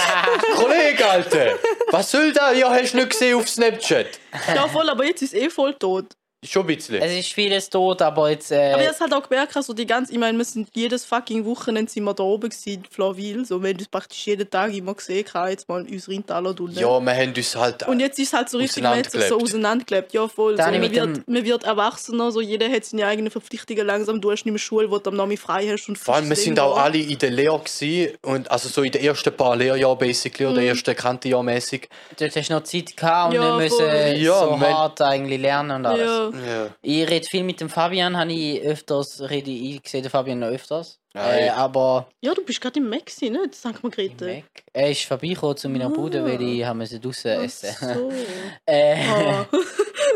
Kollege, 0.56 1.06
Alter! 1.10 1.54
Was 1.92 2.12
soll 2.12 2.34
da? 2.34 2.52
Ja, 2.52 2.70
hast 2.70 2.92
du 2.94 2.98
nicht 2.98 3.12
gesehen 3.12 3.38
auf 3.38 3.48
Snapchat? 3.48 4.08
ja, 4.54 4.68
voll, 4.68 4.90
aber 4.90 5.06
jetzt 5.06 5.22
ist 5.22 5.34
eh 5.34 5.50
voll 5.50 5.74
tot. 5.76 6.17
Schon 6.46 6.64
ein 6.64 6.76
bisschen. 6.76 7.02
Es 7.02 7.12
ist 7.12 7.34
vieles 7.34 7.68
tot, 7.68 8.00
aber 8.00 8.30
jetzt. 8.30 8.52
Äh, 8.52 8.72
Aber 8.72 8.84
ich 8.84 8.88
habe 8.90 9.00
halt 9.00 9.14
auch 9.16 9.28
gemerkt, 9.28 9.58
also 9.58 9.74
die 9.74 9.88
ganze, 9.88 10.12
ich 10.14 10.20
meine, 10.20 10.38
wir 10.38 10.46
sind 10.46 10.70
jedes 10.76 11.04
fucking 11.04 11.44
Wochenende 11.46 11.92
sind 11.92 12.04
wir 12.04 12.14
da 12.14 12.22
oben 12.22 12.50
gewesen, 12.50 12.74
in 12.74 12.84
Florville, 12.86 13.44
so, 13.44 13.60
wir 13.60 13.70
haben 13.72 13.78
das 13.80 13.88
praktisch 13.88 14.28
jeden 14.28 14.48
Tag 14.48 14.72
immer 14.72 14.94
gesehen, 14.94 15.26
kann 15.26 15.50
jetzt 15.50 15.68
mal 15.68 15.84
in 15.84 15.92
unser 15.96 16.12
Rheintaler 16.12 16.54
drunten. 16.54 16.78
ja, 16.78 17.00
wir 17.00 17.12
haben 17.16 17.34
uns 17.36 17.56
halt. 17.56 17.88
Und 17.88 18.00
jetzt 18.02 18.20
ist 18.20 18.28
es 18.28 18.34
halt 18.34 18.50
so 18.50 18.60
richtig 18.60 18.84
mäßig 18.84 19.24
so 19.24 19.40
auseinandergelebt. 19.40 20.14
Ja, 20.14 20.28
voll. 20.28 20.56
So, 20.58 20.62
man, 20.64 20.80
wird, 20.80 20.96
dem- 20.96 21.24
man 21.26 21.44
wird 21.44 21.64
erwachsener, 21.64 22.32
so, 22.32 22.40
jeder 22.40 22.70
hat 22.70 22.86
seine 22.86 23.08
eigenen 23.08 23.32
Verpflichtungen 23.32 23.88
langsam. 23.88 24.22
Du 24.22 24.30
hast 24.32 24.46
nicht 24.46 24.54
mehr 24.54 24.60
Schule, 24.60 24.92
wo 24.92 25.00
du 25.00 25.10
am 25.10 25.16
Nachmittag 25.16 25.44
frei 25.44 25.68
hast. 25.72 25.90
Und 25.90 25.98
vor 25.98 26.14
allem, 26.16 26.30
wir 26.30 26.36
sind 26.36 26.60
auch 26.60 26.78
alle 26.78 27.00
in 27.00 27.18
der 27.18 27.32
Lehre 27.32 27.58
gewesen, 27.60 28.16
und 28.22 28.50
also 28.52 28.70
so 28.70 28.84
in 28.84 28.92
den 28.92 29.04
ersten 29.04 29.36
paar 29.36 29.56
Lehrjahren 29.56 29.98
basically 29.98 30.46
oder 30.46 30.62
Mhm. 30.62 30.68
ersten 30.68 30.96
Kantenjahr 30.96 31.42
mäßig. 31.42 31.90
dort 32.20 32.36
hast 32.36 32.50
du 32.50 32.54
noch 32.54 32.64
Zeit 32.64 32.96
gehabt 32.96 33.34
und 33.34 33.42
Ja, 33.42 33.58
nicht 33.58 33.72
müssen 33.72 34.22
Ja, 34.22 34.40
so 34.40 34.56
man- 34.56 34.72
hart 34.72 35.02
eigentlich 35.02 35.42
lernen 35.42 35.72
und 35.78 35.86
alles. 35.88 36.06
Ja. 36.08 36.27
Ja. 36.34 36.70
Ich 36.82 37.10
rede 37.10 37.26
viel 37.28 37.44
mit 37.44 37.60
dem 37.62 37.70
Fabian, 37.70 38.18
habe 38.18 38.32
ich 38.32 38.62
öfters, 38.62 39.22
rede 39.30 39.50
ich, 39.52 39.76
ich 39.84 39.90
sehe 39.90 40.02
den 40.02 40.12
Fabian 40.12 40.40
noch 40.40 40.48
öfters. 40.48 41.00
Ah, 41.14 41.32
äh, 41.32 41.48
ja. 41.48 41.56
aber 41.56 42.10
ja, 42.22 42.34
du 42.34 42.44
bist 42.44 42.62
gerade 42.62 42.80
im 42.80 42.90
Maxi, 42.90 43.30
ne? 43.30 43.48
Das 43.50 43.60
St. 43.60 43.82
Margrethe. 43.82 44.26
Mac, 44.26 44.44
er 44.74 44.92
ist 44.92 45.04
vorbeigekommen 45.06 45.58
zu 45.58 45.70
meiner 45.70 45.86
Ah. 45.88 45.90
Bude, 45.90 46.24
weil 46.24 46.42
ich 46.42 46.64
haben 46.64 46.80
draussen 46.80 47.32
Ach 47.40 47.44
essen. 47.44 47.76
so. 47.94 48.12
äh, 48.66 48.96
Ah, 49.08 49.48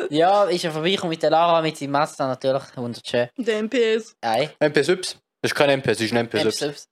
ja, 0.09 0.43
ist 0.45 0.63
er 0.65 0.71
vorbeigekommen 0.71 1.11
mit 1.11 1.23
der 1.23 1.29
Lara, 1.31 1.61
mit 1.61 1.77
seinem 1.77 1.91
Mazda 1.91 2.27
natürlich, 2.27 2.63
wunderschön. 2.75 3.29
der 3.37 3.63
MPS. 3.63 4.15
Ei, 4.21 4.49
MPS 4.59 4.89
Ups. 4.89 5.17
Das 5.41 5.51
ist 5.51 5.55
kein 5.55 5.79
MPS, 5.79 5.97
das 5.97 6.01
ist 6.01 6.13
ein 6.13 6.25
MPS 6.25 6.61
Ups. 6.61 6.87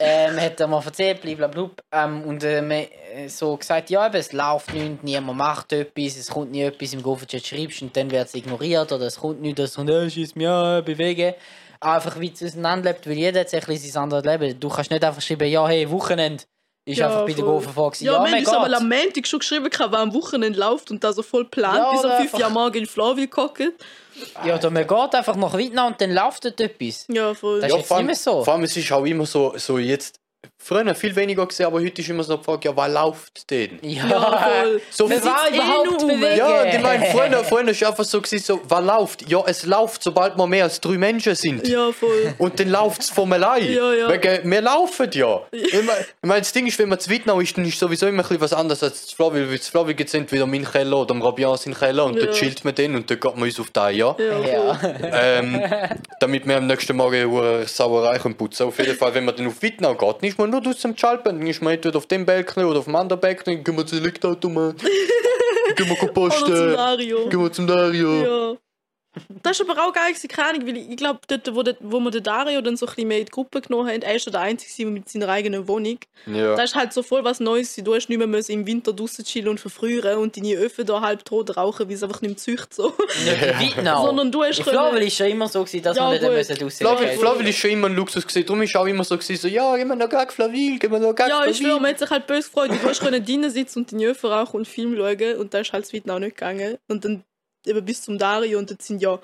Ähm, 0.00 0.40
hat 0.40 0.60
er 0.60 0.68
mir 0.68 0.80
erzählt, 0.84 1.20
blablabla. 1.22 1.70
Ähm, 1.92 2.22
und 2.22 2.44
äh, 2.44 2.60
äh, 2.60 3.28
so 3.28 3.56
gesagt, 3.56 3.90
ja, 3.90 4.06
eben, 4.06 4.14
es 4.16 4.32
läuft 4.32 4.72
nichts, 4.72 5.02
niemand 5.02 5.38
macht 5.38 5.72
etwas, 5.72 6.16
es 6.16 6.30
kommt 6.30 6.52
nie 6.52 6.62
etwas 6.62 6.92
im 6.92 7.02
Gofferchat 7.02 7.44
schreibst 7.44 7.82
und 7.82 7.96
dann 7.96 8.08
wird 8.10 8.26
es 8.28 8.34
ignoriert 8.34 8.92
oder 8.92 9.06
es 9.06 9.16
kommt 9.18 9.40
nichts, 9.40 9.74
kommt, 9.74 9.90
äh, 9.90 10.08
schieß 10.08 10.36
mich 10.36 10.46
an, 10.46 10.84
bewegen. 10.84 11.34
Einfach 11.80 12.18
wie 12.20 12.30
es 12.32 12.42
auseinanderlebt, 12.42 13.06
weil 13.08 13.14
jeder 13.18 13.40
hat 13.40 13.50
sich 13.50 13.92
sein 13.92 14.02
anderes 14.04 14.24
Leben. 14.24 14.58
Du 14.60 14.68
kannst 14.68 14.90
nicht 14.90 15.02
einfach 15.04 15.22
schreiben, 15.22 15.48
ja, 15.48 15.66
hey, 15.66 15.88
Wochenende 15.90 16.44
ist 16.84 16.98
Ja, 16.98 17.06
einfach 17.06 17.26
bei 17.26 17.32
der. 17.32 17.44
Goffer 17.44 17.70
vor. 17.70 17.92
Ja, 17.98 18.12
Ja, 18.12 18.20
mein 18.22 18.34
uns 18.40 18.48
aber 18.48 18.76
am 18.76 18.88
Montag 18.88 19.26
schon 19.26 19.40
geschrieben, 19.40 19.68
wer 19.70 19.98
am 19.98 20.14
Wochenende 20.14 20.58
läuft 20.58 20.90
und 20.90 21.02
da 21.04 21.12
so 21.12 21.22
voll 21.22 21.44
plant, 21.44 21.76
Ja, 21.76 21.90
bis 21.90 22.00
um 22.00 22.06
oder 22.06 22.16
5 22.18 22.32
Uhr 22.34 22.38
einfach- 22.38 22.50
morgen 22.50 22.78
in 22.78 22.86
Florville 22.86 23.28
gehockt. 23.28 23.62
Ja, 24.44 24.56
oder 24.56 24.70
man 24.70 24.86
geht 24.86 25.14
einfach 25.14 25.36
nach 25.36 25.56
Vietnam 25.56 25.92
und 25.92 26.00
dann 26.00 26.12
läuft 26.12 26.44
dort 26.44 26.60
etwas. 26.60 27.06
Ja, 27.08 27.34
voll. 27.34 27.60
Das 27.60 27.70
ist 27.70 27.76
jetzt 27.76 27.88
vor 27.88 27.96
allem, 27.96 28.06
nicht 28.06 28.24
mehr 28.24 28.34
so. 28.34 28.44
Vor 28.44 28.54
allem, 28.54 28.64
es 28.64 28.76
ist 28.76 28.92
auch 28.92 29.04
immer 29.04 29.26
so, 29.26 29.54
so 29.56 29.78
jetzt. 29.78 30.20
Früher 30.60 30.92
viel 30.96 31.14
weniger 31.14 31.46
gesehen, 31.46 31.66
aber 31.66 31.80
heute 31.80 32.02
ist 32.02 32.08
immer 32.10 32.24
so 32.24 32.36
die 32.36 32.44
Frage, 32.44 32.68
ja, 32.68 32.76
was 32.76 32.92
läuft 32.92 33.48
denn? 33.50 33.78
Ja, 33.80 34.06
Ja, 34.08 34.20
voll. 34.62 34.80
So 34.90 35.08
Wer 35.08 35.20
viel- 35.22 35.30
war 35.30 35.48
eh 35.50 35.54
überhaupt 35.54 35.86
nur 36.00 36.08
bewegen? 36.08 36.36
Ja, 36.36 36.62
und 36.62 36.68
ich 36.74 36.80
meine, 36.82 37.06
vorhin, 37.06 37.32
vorhin 37.44 37.68
ist 37.68 37.84
einfach 37.84 38.04
so, 38.04 38.20
gewesen, 38.20 38.44
so, 38.44 38.60
was 38.68 38.84
läuft? 38.84 39.30
Ja, 39.30 39.42
es 39.46 39.64
läuft, 39.64 40.02
sobald 40.02 40.36
wir 40.36 40.46
mehr 40.48 40.64
als 40.64 40.80
drei 40.80 40.98
Menschen 40.98 41.34
sind. 41.36 41.66
Ja, 41.66 41.92
voll. 41.92 42.34
Und 42.38 42.58
dann 42.58 42.70
läuft 42.70 43.02
es 43.02 43.10
von 43.10 43.32
allein. 43.32 43.72
Ja, 43.72 43.92
ja. 43.94 44.08
Wegen, 44.10 44.50
wir 44.50 44.60
laufen 44.60 45.08
ja. 45.12 45.40
Ich 45.52 45.72
meine, 45.72 46.00
ich 46.00 46.06
mein, 46.28 46.38
das 46.40 46.52
Ding 46.52 46.66
ist, 46.66 46.78
wenn 46.80 46.88
man 46.88 46.98
zu 46.98 47.08
Wittnau 47.08 47.38
ist, 47.40 47.56
dann 47.56 47.64
ist 47.64 47.78
sowieso 47.78 48.06
immer 48.08 48.18
ein 48.18 48.22
bisschen 48.28 48.40
was 48.40 48.52
anderes 48.52 48.82
als 48.82 49.06
zu 49.06 49.16
Flawil. 49.16 49.48
Weil 49.50 49.60
zu 49.60 49.70
Flawil 49.70 49.94
gibt 49.94 50.08
es 50.08 50.14
entweder 50.14 50.44
meinen 50.46 50.64
Keller 50.70 50.98
oder 50.98 51.14
Rabian 51.24 51.56
seinen 51.56 51.74
Keller 51.74 52.04
und 52.04 52.16
Ja. 52.16 52.24
dort 52.26 52.34
chillt 52.36 52.64
man 52.64 52.74
den 52.74 52.96
und 52.96 53.08
dort 53.08 53.20
geht 53.20 53.34
man 53.36 53.44
uns 53.44 53.60
auf 53.60 53.70
die 53.70 53.80
Eier. 53.80 54.16
Ja. 54.18 54.38
Ja. 54.40 54.80
Ähm, 55.12 55.62
damit 56.20 56.46
wir 56.46 56.56
am 56.56 56.66
nächsten 56.66 56.96
Morgen 56.96 57.38
eine 57.38 57.66
Sauerei 57.66 58.18
können 58.18 58.34
putzen 58.36 58.66
Auf 58.66 58.78
jeden 58.78 58.96
Fall, 58.96 59.14
wenn 59.14 59.24
man 59.24 59.36
dann 59.36 59.46
auf 59.46 59.62
Wittnau 59.62 59.94
geht, 59.94 60.16
dann 60.20 60.28
ist 60.28 60.38
man 60.48 60.62
nur 60.62 60.72
draussen 60.72 60.90
am 60.90 60.96
Schalpen. 60.96 61.38
Man 61.38 61.72
entweder 61.72 61.96
auf 61.96 62.06
dem 62.06 62.24
Balkon 62.24 62.64
oder 62.64 62.80
auf 62.80 62.84
dem 62.86 62.96
anderen 62.96 63.20
Balkon. 63.20 63.54
Dann 63.54 63.64
gehen 63.64 63.76
wir 63.76 63.86
zum. 63.86 64.54
Dann 64.54 64.76
gehen 65.76 65.88
wir 65.88 65.96
zum. 65.96 66.72
Dario. 66.72 67.28
Gehen 67.28 67.40
wir 67.40 67.52
zum 67.52 67.66
Dario. 67.66 68.52
Ja. 68.52 68.67
Das 69.42 69.58
ist 69.60 69.68
aber 69.68 69.82
auch 69.82 69.92
geil, 69.92 70.12
keine 70.28 70.48
Ahnung, 70.48 70.66
weil 70.66 70.76
ich, 70.76 70.90
ich 70.90 70.96
glaube, 70.96 71.20
dort, 71.28 71.54
wo, 71.54 71.62
der, 71.62 71.76
wo 71.80 72.00
wir 72.00 72.10
den 72.10 72.22
Dario 72.22 72.60
dann 72.60 72.76
so 72.76 72.86
ein 72.86 72.90
bisschen 72.94 73.08
mehr 73.08 73.18
in 73.18 73.24
die 73.26 73.30
Gruppe 73.30 73.60
genommen 73.60 73.88
haben, 73.88 74.02
er 74.02 74.14
ist 74.14 74.26
ja 74.26 74.32
der 74.32 74.40
Einzige 74.42 74.88
mit 74.88 75.08
seiner 75.08 75.28
eigenen 75.28 75.66
Wohnung. 75.68 75.98
Ja. 76.26 76.54
Da 76.54 76.62
ist 76.62 76.74
halt 76.74 76.92
so 76.92 77.02
voll 77.02 77.24
was 77.24 77.40
Neues. 77.40 77.74
Du 77.76 77.94
hast 77.94 78.08
nicht 78.08 78.18
mehr 78.18 78.26
müssen 78.26 78.52
im 78.52 78.66
Winter 78.66 78.92
draußen 78.92 79.24
chillen 79.24 79.48
und 79.48 79.60
verfrieren 79.60 80.18
und 80.18 80.36
deine 80.36 80.54
Öfen 80.54 80.86
da 80.86 81.00
halb 81.00 81.24
tot 81.24 81.56
rauchen, 81.56 81.88
weil 81.88 81.94
es 81.94 82.02
einfach 82.02 82.20
nicht 82.20 82.30
mehr 82.30 82.36
zücht 82.36 82.74
so. 82.74 82.94
Nicht 83.24 83.42
in 83.42 83.58
Vietnam. 83.60 84.06
Sondern 84.06 84.32
du 84.32 84.42
hast 84.42 84.62
können- 84.62 84.70
Florville 84.76 85.04
ist 85.06 85.16
schon 85.16 85.26
immer 85.28 85.48
so, 85.48 85.60
gewesen, 85.64 85.82
dass 85.82 85.96
Ja, 85.96 86.02
man 86.04 86.12
nicht 86.12 86.20
Flavil, 86.24 86.44
gehen. 86.68 87.18
Flavil 87.18 87.48
ist 87.48 87.58
schon 87.58 87.70
immer 87.70 87.88
ein 87.88 87.94
Luxus 87.94 88.26
gewesen. 88.26 88.46
Darum 88.46 88.62
ist 88.62 88.76
auch 88.76 88.86
immer 88.86 89.04
so 89.04 89.16
gewesen, 89.16 89.36
so, 89.40 89.48
ja, 89.48 89.76
gehen 89.76 89.88
wir 89.88 89.96
noch 89.96 90.08
gegen 90.08 90.30
Flavil, 90.30 90.78
gehen 90.78 90.90
wir 90.92 90.98
noch 90.98 91.14
gegen 91.14 91.28
Ja, 91.28 91.44
ich 91.46 91.56
schwöre, 91.56 91.80
man 91.80 91.90
hat 91.90 91.98
sich 91.98 92.10
halt 92.10 92.26
böse 92.26 92.48
gefreut. 92.48 92.70
Du 92.70 92.88
hast 92.88 93.00
können 93.00 93.24
drinnen 93.24 93.50
sitzen 93.50 93.80
und 93.80 93.92
deine 93.92 94.06
Öfen 94.06 94.30
rauchen 94.30 94.56
und 94.58 94.68
Film 94.68 94.96
schauen 94.96 95.36
und 95.36 95.54
da 95.54 95.60
ist 95.60 95.72
halt 95.72 95.84
das 95.84 95.92
Vietnam 95.92 96.20
nicht 96.20 96.36
gegangen. 96.36 96.78
Und 96.88 97.04
dann 97.04 97.22
eben 97.66 97.84
bis 97.84 98.02
zum 98.02 98.18
Dario 98.18 98.58
und 98.58 98.70
dort 98.70 98.82
sind 98.82 99.00
ja... 99.02 99.18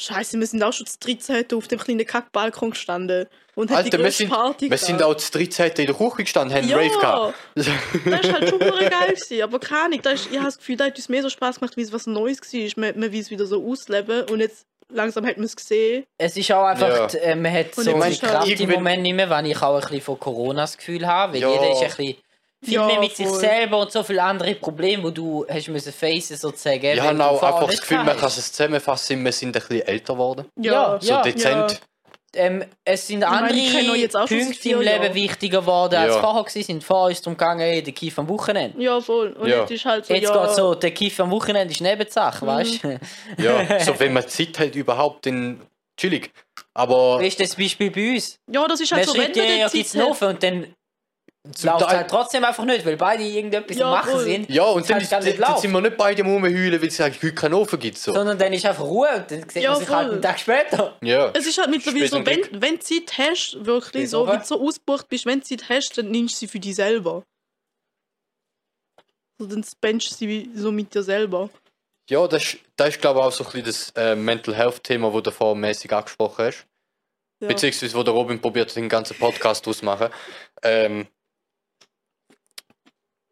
Scheiße, 0.00 0.38
wir 0.40 0.46
sind 0.46 0.62
auch 0.62 0.72
schon 0.72 0.86
zu 0.86 0.96
13 0.98 1.44
auf 1.54 1.68
dem 1.68 1.78
kleinen 1.78 2.06
Kackbalkon 2.06 2.70
gestanden 2.70 3.26
und 3.54 3.70
haben 3.70 3.84
die 3.84 3.92
Alter, 3.92 4.02
wir 4.02 4.10
sind, 4.10 4.30
Party 4.30 4.70
wir 4.70 4.78
sind 4.78 5.02
auch 5.02 5.14
zu 5.16 5.30
13 5.32 5.72
in 5.76 5.86
der 5.86 5.94
Küche 5.94 6.22
gestanden, 6.24 6.56
haben 6.56 6.66
Ja, 6.66 6.78
einen 6.78 6.88
Rave 6.90 7.00
gehabt. 7.00 7.34
das 7.54 7.66
war 7.66 8.32
halt 8.40 8.48
schon 8.48 8.58
geil. 8.60 9.08
Gewesen. 9.14 9.42
Aber 9.42 9.58
keine 9.60 9.82
Ahnung, 9.84 10.00
da 10.02 10.10
ist, 10.12 10.26
ich 10.30 10.36
habe 10.38 10.46
das 10.46 10.56
Gefühl, 10.56 10.76
da 10.78 10.86
hat 10.86 10.96
uns 10.96 11.08
mehr 11.10 11.22
so 11.22 11.28
Spaß 11.28 11.60
gemacht, 11.60 11.76
wie 11.76 11.82
es 11.82 11.92
was 11.92 12.06
Neues 12.06 12.40
war. 12.40 12.70
Man, 12.76 12.98
man 12.98 13.12
will 13.12 13.20
es 13.20 13.30
wieder 13.30 13.44
so 13.44 13.62
ausleben 13.62 14.22
und 14.30 14.40
jetzt 14.40 14.64
langsam 14.90 15.26
hat 15.26 15.36
man 15.36 15.44
es 15.44 15.54
gesehen. 15.54 16.04
Es 16.16 16.34
ist 16.34 16.50
auch 16.50 16.64
einfach, 16.64 17.12
Ja. 17.12 17.20
äh, 17.20 17.36
man 17.36 17.52
hat 17.52 17.76
Und 17.76 17.84
so 17.84 17.92
die 17.92 18.08
ist 18.08 18.22
halt 18.22 18.32
Kraft 18.46 18.60
im 18.60 18.70
Moment 18.70 19.02
nicht 19.02 19.14
mehr, 19.14 19.28
wenn 19.28 19.44
ich 19.44 19.60
auch 19.60 19.74
ein 19.74 19.80
bisschen 19.82 20.00
von 20.00 20.18
Corona 20.18 20.62
das 20.62 20.78
Gefühl 20.78 21.06
habe, 21.06 21.34
weil 21.34 21.42
Ja. 21.42 21.50
jeder 21.52 21.72
ist 21.72 21.82
ein 21.82 21.88
bisschen 21.88 22.16
viel 22.64 22.74
Ja, 22.74 22.86
mehr 22.86 23.00
mit 23.00 23.16
sich 23.16 23.26
voll. 23.26 23.40
selber 23.40 23.78
und 23.80 23.92
so 23.92 24.02
viele 24.02 24.22
andere 24.22 24.54
Probleme, 24.56 25.02
wo 25.04 25.10
du 25.10 25.46
hast 25.48 25.68
müssen 25.68 25.92
facen 25.92 26.36
sozusagen. 26.36 26.84
Ich 26.84 27.00
habe 27.00 27.24
auch 27.24 27.38
vorher 27.38 27.56
einfach 27.56 27.70
das 27.70 27.80
Gefühl, 27.80 27.98
man 27.98 28.16
kann 28.16 28.28
es 28.28 28.52
zusammenfassen, 28.52 29.24
wir 29.24 29.32
sind 29.32 29.48
ein 29.56 29.60
bisschen 29.62 29.82
älter 29.82 30.14
geworden. 30.14 30.46
Ja, 30.60 30.98
So 31.00 31.20
dezent. 31.22 31.80
Ähm, 32.36 32.62
es 32.84 33.06
sind 33.06 33.20
meine, 33.20 33.46
andere 33.48 34.06
seit 34.10 34.12
Punkte 34.28 34.68
im 34.68 34.80
Leben 34.80 35.02
Jahren. 35.02 35.14
wichtiger 35.14 35.60
geworden, 35.60 35.94
als 35.94 36.14
Ja. 36.14 36.20
vorher 36.20 36.44
gewesen 36.44 36.62
sind. 36.66 36.84
Vorher 36.84 37.10
ist 37.12 37.18
es 37.18 37.22
darum 37.22 37.38
gegangen, 37.38 37.60
ey, 37.62 37.82
der 37.82 37.94
Kiff 37.94 38.18
am 38.18 38.28
Wochenende. 38.28 38.80
Ja, 38.82 39.00
voll. 39.00 39.32
Und 39.32 39.48
Ja. 39.48 39.60
jetzt 39.60 39.70
ist 39.70 39.84
halt 39.86 40.04
so, 40.04 40.12
Jetzt 40.12 40.24
ja, 40.24 40.46
geht 40.46 40.54
so, 40.54 40.74
der 40.74 40.90
Kiff 40.90 41.18
am 41.20 41.30
Wochenende 41.30 41.72
ist 41.72 41.80
Nebensache, 41.80 42.44
Mhm. 42.44 42.48
weißt 42.48 42.84
du? 42.84 43.00
Ja, 43.38 43.80
so 43.80 43.98
wenn 43.98 44.12
man 44.12 44.28
Zeit 44.28 44.58
hat 44.58 44.74
überhaupt, 44.76 45.24
dann 45.24 45.62
chillig. 45.96 46.30
Aber 46.74 47.18
Weißt 47.18 47.38
du, 47.40 47.44
das 47.44 47.56
Beispiel 47.56 47.90
bei 47.90 48.12
uns? 48.14 48.38
ja, 48.52 48.68
das 48.68 48.80
ist 48.80 48.90
Man 48.90 48.98
halt 49.00 49.08
so, 49.08 49.14
wenn 49.14 49.22
man 49.22 49.32
ja 49.32 49.44
die 49.44 49.58
ja 49.60 49.68
Zeit 49.68 50.02
hat. 50.02 50.22
und 50.22 50.42
dann 50.42 50.74
läuft 51.62 51.86
halt 51.88 52.08
trotzdem 52.10 52.44
einfach 52.44 52.64
nicht, 52.64 52.84
weil 52.84 52.96
beide 52.96 53.22
irgendetwas 53.22 53.76
Ja, 53.76 53.90
machen 53.90 54.18
sind. 54.20 54.50
ja, 54.50 54.64
und 54.64 54.84
dann, 54.88 54.94
halt 54.94 55.02
ist, 55.04 55.12
dann, 55.12 55.24
nicht 55.24 55.40
dann 55.40 55.58
sind 55.58 55.72
wir 55.72 55.80
nicht 55.80 55.96
beide 55.96 56.22
am 56.22 56.28
rumheulen, 56.30 56.80
weil 56.80 56.88
es 56.88 57.00
eigentlich 57.00 57.22
heute 57.22 57.34
keinen 57.34 57.54
Ofen 57.54 57.78
gibt. 57.78 57.98
So. 57.98 58.12
Sondern 58.12 58.38
dann 58.38 58.52
ist 58.52 58.64
einfach 58.66 58.84
Ruhe 58.84 59.08
und 59.16 59.30
dann 59.30 59.48
sieht 59.48 59.62
Ja, 59.62 59.70
man 59.72 59.80
sich 59.80 59.88
halt 59.88 60.04
voll. 60.06 60.12
einen 60.14 60.22
Tag 60.22 60.38
später. 60.38 60.96
Ja. 61.02 61.30
Es 61.34 61.46
ist 61.46 61.58
halt 61.58 61.70
mittlerweile 61.70 62.08
so, 62.08 62.24
wenn, 62.26 62.60
wenn 62.62 62.74
du 62.76 62.80
Zeit 62.80 63.12
hast, 63.18 63.56
wirklich 63.64 64.02
Bis 64.04 64.10
so, 64.10 64.22
oben. 64.22 64.32
wenn 64.32 64.40
du 64.40 64.46
so 64.46 64.60
ausgebucht 64.60 65.08
bist, 65.08 65.26
wenn 65.26 65.40
du 65.40 65.46
Zeit 65.46 65.68
hast, 65.68 65.96
dann 65.98 66.10
nimmst 66.10 66.34
du 66.34 66.38
sie 66.40 66.48
für 66.48 66.60
dich 66.60 66.74
selber. 66.76 67.22
Also 69.40 69.54
dann 69.54 69.64
spendest 69.64 70.12
du 70.12 70.16
sie 70.26 70.50
so 70.54 70.72
mit 70.72 70.94
dir 70.94 71.02
selber. 71.02 71.48
Ja, 72.10 72.26
das 72.26 72.42
ist, 72.42 72.58
das 72.76 72.88
ist 72.90 73.00
glaube 73.00 73.20
ich 73.20 73.26
auch 73.26 73.32
so 73.32 73.44
ein 73.44 73.50
bisschen 73.62 73.64
das 73.66 73.92
äh, 73.96 74.16
Mental 74.16 74.54
Health 74.54 74.82
Thema, 74.82 75.08
das 75.08 75.14
du 75.16 75.20
davor 75.22 75.54
mäßig 75.54 75.92
angesprochen 75.92 76.46
hast. 76.46 76.66
Ja. 77.40 77.48
Beziehungsweise, 77.48 77.94
wo 77.94 78.02
der 78.02 78.14
Robin 78.14 78.40
probiert, 78.40 78.74
den 78.74 78.88
ganzen 78.88 79.16
Podcast 79.16 79.64
draus 79.64 79.78
zu 79.78 79.84
machen. 79.84 80.08
Ähm, 80.62 81.06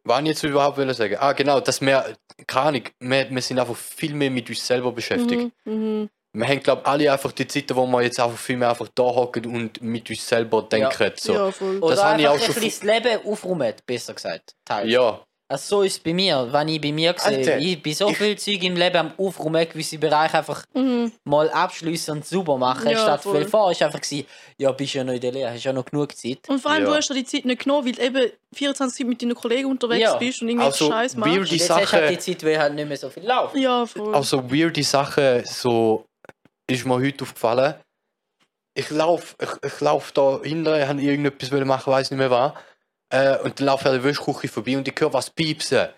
was 0.06 0.20
ich 0.20 0.26
jetzt 0.28 0.42
überhaupt 0.44 0.78
will 0.78 0.92
sagen? 0.94 1.16
Ah, 1.18 1.32
genau, 1.32 1.60
dass 1.60 1.80
wir, 1.80 2.16
keine 2.46 2.66
Ahnung, 2.68 2.82
wir, 3.00 3.30
wir 3.30 3.42
sind 3.42 3.58
einfach 3.58 3.76
viel 3.76 4.14
mehr 4.14 4.30
mit 4.30 4.48
uns 4.48 4.66
selber 4.66 4.92
beschäftigt. 4.92 5.52
Mhm, 5.64 5.72
mhm. 5.72 6.10
Wir 6.32 6.48
haben, 6.48 6.60
glaube 6.60 6.82
ich, 6.82 6.88
alle 6.88 7.12
einfach 7.12 7.32
die 7.32 7.46
Zeiten, 7.46 7.74
wo 7.76 7.86
wir 7.86 8.02
jetzt 8.02 8.20
einfach 8.20 8.36
viel 8.36 8.58
mehr 8.58 8.68
einfach 8.70 8.88
da 8.94 9.04
hocken 9.04 9.46
und 9.46 9.80
mit 9.80 10.08
uns 10.10 10.26
selber 10.26 10.62
denken. 10.62 11.12
So. 11.16 11.32
Ja, 11.32 11.50
voll. 11.50 11.78
Oder 11.78 11.96
Das 11.96 12.04
habe 12.04 12.20
ich 12.20 12.28
auch 12.28 12.34
ein 12.34 12.40
schon 12.40 12.54
bisschen 12.54 12.88
das 12.92 13.04
Leben 13.04 13.26
aufräumen, 13.26 13.74
besser 13.86 14.14
gesagt. 14.14 14.54
Teils. 14.64 14.90
ja. 14.90 15.24
Also 15.48 15.76
so 15.76 15.82
ist 15.82 15.92
es 15.92 15.98
bei 16.00 16.12
mir, 16.12 16.48
wenn 16.52 16.66
ich 16.66 16.80
bei 16.80 16.90
mir 16.90 17.14
sehe. 17.16 17.36
Alter, 17.38 17.58
Ich 17.58 17.80
bin 17.80 17.94
so 17.94 18.08
viel 18.12 18.36
Zeug 18.36 18.64
im 18.64 18.74
Leben 18.74 18.96
am 18.96 19.12
Aufräumen, 19.16 19.68
gewisse 19.68 19.96
Bereiche 19.96 20.38
einfach 20.38 20.64
Mhm. 20.74 21.12
mal 21.22 21.48
abschließen 21.50 22.16
und 22.16 22.26
sauber 22.26 22.58
machen. 22.58 22.90
Ja, 22.90 22.98
statt 22.98 23.22
voll. 23.22 23.36
viel 23.42 23.48
vor 23.48 23.70
ist 23.70 23.80
einfach 23.80 24.00
gewesen, 24.00 24.26
ja, 24.58 24.72
bist 24.72 24.94
ja 24.94 25.04
noch 25.04 25.12
in 25.12 25.20
der 25.20 25.30
Lehre, 25.30 25.52
hast 25.52 25.62
ja 25.62 25.72
noch 25.72 25.84
genug 25.84 26.16
Zeit. 26.16 26.40
Und 26.48 26.58
vor 26.60 26.72
allem, 26.72 26.82
Ja. 26.82 26.90
du 26.90 26.96
hast 26.96 27.10
dir 27.10 27.14
die 27.14 27.24
Zeit 27.24 27.44
nicht 27.44 27.62
genommen, 27.62 27.86
weil 27.86 27.92
du 27.92 28.02
eben 28.02 28.32
24 28.54 28.98
Zeit 28.98 29.06
mit 29.06 29.22
deinen 29.22 29.36
Kollegen 29.36 29.70
unterwegs 29.70 30.00
Ja. 30.02 30.16
bist 30.16 30.42
und 30.42 30.48
irgendwelche 30.48 30.72
Also, 30.72 30.90
Scheiß 30.90 31.14
machst. 31.16 31.32
Die 31.52 31.56
Jetzt 31.56 31.70
hast 31.70 31.80
du 31.80 31.84
Sache- 31.86 31.96
halt 31.96 32.10
die 32.10 32.18
Zeit, 32.18 32.44
weil 32.44 32.58
halt 32.58 32.74
nicht 32.74 32.88
mehr 32.88 32.96
so 32.96 33.08
viel 33.08 33.24
läuft. 33.24 33.54
Ja, 33.54 33.86
voll. 33.86 34.14
Also 34.16 34.50
weirde 34.50 34.82
Sachen, 34.82 35.44
so 35.44 36.06
ist 36.68 36.84
mir 36.84 36.94
heute 36.94 37.22
aufgefallen. 37.22 37.74
Ich 38.74 38.90
laufe 38.90 39.36
ich, 39.40 39.48
ich 39.72 39.80
lauf 39.80 40.10
da 40.10 40.40
hinten, 40.42 40.74
ich 40.74 40.86
habe 40.88 41.00
irgendetwas 41.00 41.50
machen, 41.52 41.92
weiß 41.92 42.10
nicht 42.10 42.18
mehr 42.18 42.30
was. 42.32 42.52
Äh, 43.10 43.38
und 43.38 43.58
dann 43.60 43.66
laufe 43.66 43.82
ich 43.82 43.86
an 43.86 43.92
der 43.94 44.04
Wäschküche 44.04 44.48
vorbei 44.48 44.76
und 44.76 44.88
ich 44.88 44.94
höre 44.98 45.12
was 45.12 45.30
piepsen. 45.30 45.88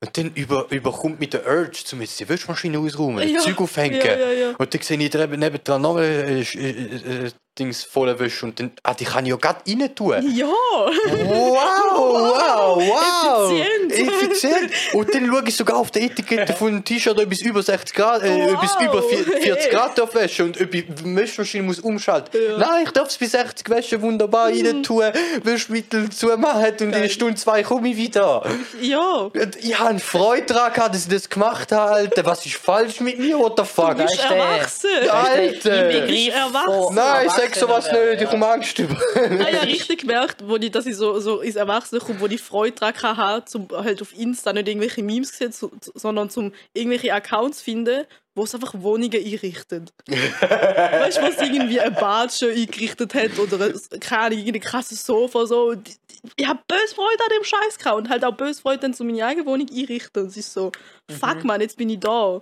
Und 0.00 0.16
dann 0.16 0.32
über, 0.34 0.66
überkommt 0.70 1.18
mit 1.18 1.32
der 1.32 1.44
Urge, 1.46 1.82
um 1.92 2.00
jetzt 2.00 2.20
die 2.20 2.28
Wäschmaschine 2.28 2.78
ausräumen, 2.78 3.26
Ja, 3.28 3.34
das 3.34 3.44
Zeug 3.44 3.60
aufhängen. 3.60 4.00
ja, 4.00 4.16
ja, 4.16 4.30
ja. 4.30 4.54
Und 4.56 4.72
dann 4.72 4.82
sehe 4.82 4.96
ich 4.98 5.10
drüben 5.10 5.40
nebendran 5.40 5.82
noch 5.82 5.98
äh, 5.98 6.40
äh, 6.40 7.26
äh, 7.26 7.30
Dings 7.58 7.84
voll 7.84 8.18
wäsche 8.18 8.46
und 8.46 8.58
dann, 8.60 8.70
ah, 8.82 8.94
die 8.94 9.04
kann 9.04 9.24
ich 9.26 9.30
ja 9.30 9.36
gerade 9.36 9.60
rein 9.66 9.94
tun. 9.94 10.14
Ja! 10.34 10.46
Wow, 10.46 11.96
wow, 11.96 12.76
wow! 12.78 13.52
Effizient. 13.52 13.92
Effizient! 13.92 14.70
Und 14.94 15.14
dann 15.14 15.26
schaue 15.26 15.42
ich 15.46 15.56
sogar 15.56 15.76
auf 15.76 15.90
die 15.90 16.00
Etikette 16.06 16.52
von 16.52 16.68
einem 16.68 16.84
T-Shirt, 16.84 17.18
ob 17.18 17.32
es 17.32 17.40
über 17.40 17.62
60 17.62 17.94
Grad, 17.94 18.22
äh, 18.22 18.28
Wow. 18.30 18.54
ob 18.54 18.62
es 18.62 18.74
über 18.80 19.02
vier- 19.02 19.24
40 19.24 19.70
Grad 19.70 19.98
darf 19.98 20.14
waschen 20.14 20.46
und 20.46 20.60
ob 20.60 20.72
ich 20.74 20.84
die 20.86 21.16
Waschmaschine 21.16 21.64
muss 21.64 21.80
umschalten. 21.80 22.30
Ja. 22.40 22.54
Mhm. 22.54 22.60
Nein, 22.60 22.84
ich 22.84 22.90
darf 22.92 23.08
es 23.08 23.18
bei 23.18 23.26
60 23.26 23.68
waschen, 23.70 24.02
wunderbar 24.02 24.46
rein 24.48 24.82
tun, 24.82 25.04
Waschmittel 25.44 26.10
zumachen 26.10 26.64
und 26.72 26.80
in 26.80 26.94
einer. 26.94 27.08
Stunde, 27.08 27.34
zwei 27.36 27.62
komme 27.62 27.88
ich 27.88 27.96
wieder. 27.96 28.44
Ja! 28.80 29.30
Und 29.32 29.56
Ich 29.60 29.78
habe 29.78 29.98
Freude 29.98 30.46
daran 30.46 30.72
gehabt, 30.72 30.94
dass 30.94 31.02
ich 31.04 31.08
das 31.12 31.28
gemacht 31.28 31.72
habe, 31.72 31.90
Alter. 31.92 32.24
Was 32.26 32.44
ist 32.46 32.56
falsch 32.56 33.00
mit 33.00 33.18
mir? 33.18 33.38
What 33.38 33.54
the 33.58 33.64
fuck? 33.64 33.96
Du 33.96 34.02
bist 34.02 34.14
ist 34.14 34.22
der- 34.28 34.36
erwachsen! 34.36 34.90
Der 35.04 35.14
Alter. 35.14 35.88
Du 35.92 36.06
bist 36.06 36.28
erwachsen. 36.28 36.94
Nein, 36.94 37.26
ich 37.26 37.32
sag 37.32 37.47
sowas 37.54 37.86
Erwachsenen 37.86 38.10
nicht, 38.10 38.22
ich 38.22 38.28
komme 38.28 38.46
Angst 38.46 38.78
über. 38.78 38.96
Ah, 39.14 39.50
ja, 39.50 39.60
richtig 39.60 40.00
gemerkt, 40.00 40.36
wo 40.46 40.56
ich, 40.56 40.70
dass 40.70 40.86
ich 40.86 40.96
so, 40.96 41.18
so 41.20 41.40
ins 41.40 41.56
Erwachsene 41.56 42.00
komme, 42.00 42.20
wo 42.20 42.26
ich 42.26 42.40
Freude 42.40 42.76
daran 42.76 43.16
hatte, 43.16 43.44
zum 43.46 43.68
halt 43.70 44.02
auf 44.02 44.16
Insta 44.16 44.52
nicht 44.52 44.68
irgendwelche 44.68 45.02
Memes 45.02 45.36
sehen, 45.36 45.52
zu, 45.52 45.70
sondern 45.94 46.30
zum 46.30 46.52
irgendwelche 46.74 47.12
Accounts 47.12 47.62
finden, 47.62 48.04
wo 48.34 48.44
es 48.44 48.54
einfach 48.54 48.74
Wohnungen 48.74 49.12
einrichtet. 49.12 49.92
weißt 50.08 51.18
du, 51.18 51.22
was 51.22 51.40
irgendwie 51.40 51.80
ein 51.80 51.94
Bad 51.94 52.32
schon 52.32 52.50
eingerichtet 52.50 53.14
hat 53.14 53.38
oder 53.38 53.66
ein, 53.66 54.00
keine 54.00 54.34
irgendein 54.34 54.62
krasses 54.62 55.04
Sofa 55.04 55.46
so. 55.46 55.72
Ich, 55.72 55.98
ich 56.36 56.46
habe 56.46 56.60
böse 56.66 56.94
Freude 56.94 57.24
an 57.24 57.30
dem 57.38 57.44
Scheiß 57.44 57.78
gehabt 57.78 57.96
und 57.96 58.08
halt 58.08 58.24
auch 58.24 58.34
böse 58.34 58.60
Freude 58.60 58.80
dann 58.80 58.94
zu 58.94 59.04
meine 59.04 59.24
eigene 59.24 59.46
Wohnung 59.46 59.68
einrichten. 59.70 60.22
Und 60.22 60.28
es 60.28 60.36
ist 60.36 60.52
so, 60.52 60.72
fuck 61.10 61.44
man, 61.44 61.60
jetzt 61.60 61.76
bin 61.76 61.90
ich 61.90 62.00
da. 62.00 62.40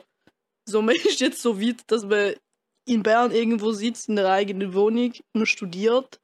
So, 0.69 0.83
man 0.83 0.95
ist 0.97 1.21
jetzt 1.21 1.43
so 1.43 1.61
weit, 1.61 1.81
dass 1.87 2.05
man 2.05 2.35
in 2.87 3.03
Bern 3.03 3.33
irgendwo 3.33 3.73
sitzt, 3.73 4.09
in 4.09 4.17
der 4.17 4.31
eigenen 4.31 4.75
Wohnung 4.75 5.13
und 5.35 5.47
studiert. 5.47 6.19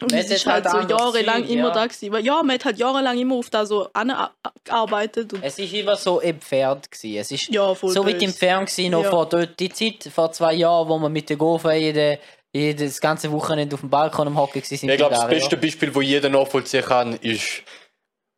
Und 0.00 0.12
Man 0.12 0.20
es 0.20 0.26
hat 0.26 0.36
ist 0.36 0.46
halt 0.46 0.64
halt 0.66 0.88
so 0.90 0.96
jahrelang 0.96 1.42
Zeug, 1.42 1.50
immer 1.50 1.68
ja. 1.68 1.74
da 1.74 1.86
gewesen. 1.86 2.12
Weil, 2.12 2.24
ja, 2.24 2.40
man 2.42 2.54
hat 2.54 2.64
halt 2.64 2.78
jahrelang 2.78 3.18
immer 3.18 3.34
auf 3.34 3.50
da 3.50 3.66
so 3.66 3.88
angearbeitet. 3.92 5.32
Es 5.42 5.58
ist 5.58 5.72
immer 5.74 5.96
so 5.96 6.20
entfernt 6.20 6.88
gewesen. 6.90 7.18
Es 7.18 7.30
ist 7.32 7.48
ja, 7.48 7.74
voll 7.74 7.90
so 7.90 8.06
weit 8.06 8.22
entfernt 8.22 8.70
gewesen, 8.70 8.92
noch 8.92 9.02
Ja. 9.02 9.10
vor 9.10 9.26
dort, 9.26 9.58
die 9.58 9.68
Zeit, 9.70 10.08
vor 10.14 10.30
zwei 10.30 10.54
Jahren, 10.54 10.88
wo 10.88 10.98
wir 10.98 11.08
mit 11.08 11.28
der 11.28 11.36
Gofa 11.36 11.72
jede, 11.72 12.20
jedes 12.52 13.00
ganze 13.00 13.32
Wochenende 13.32 13.74
auf 13.74 13.80
dem 13.80 13.90
Balkon 13.90 14.28
am 14.28 14.38
Hocken 14.38 14.62
waren. 14.62 14.88
Ich 14.90 14.96
glaube, 14.96 15.14
das 15.14 15.26
beste 15.26 15.56
Beispiel, 15.56 15.92
wo 15.92 16.00
jeder 16.00 16.28
nachvollziehen 16.28 16.84
kann, 16.84 17.14
ist, 17.14 17.62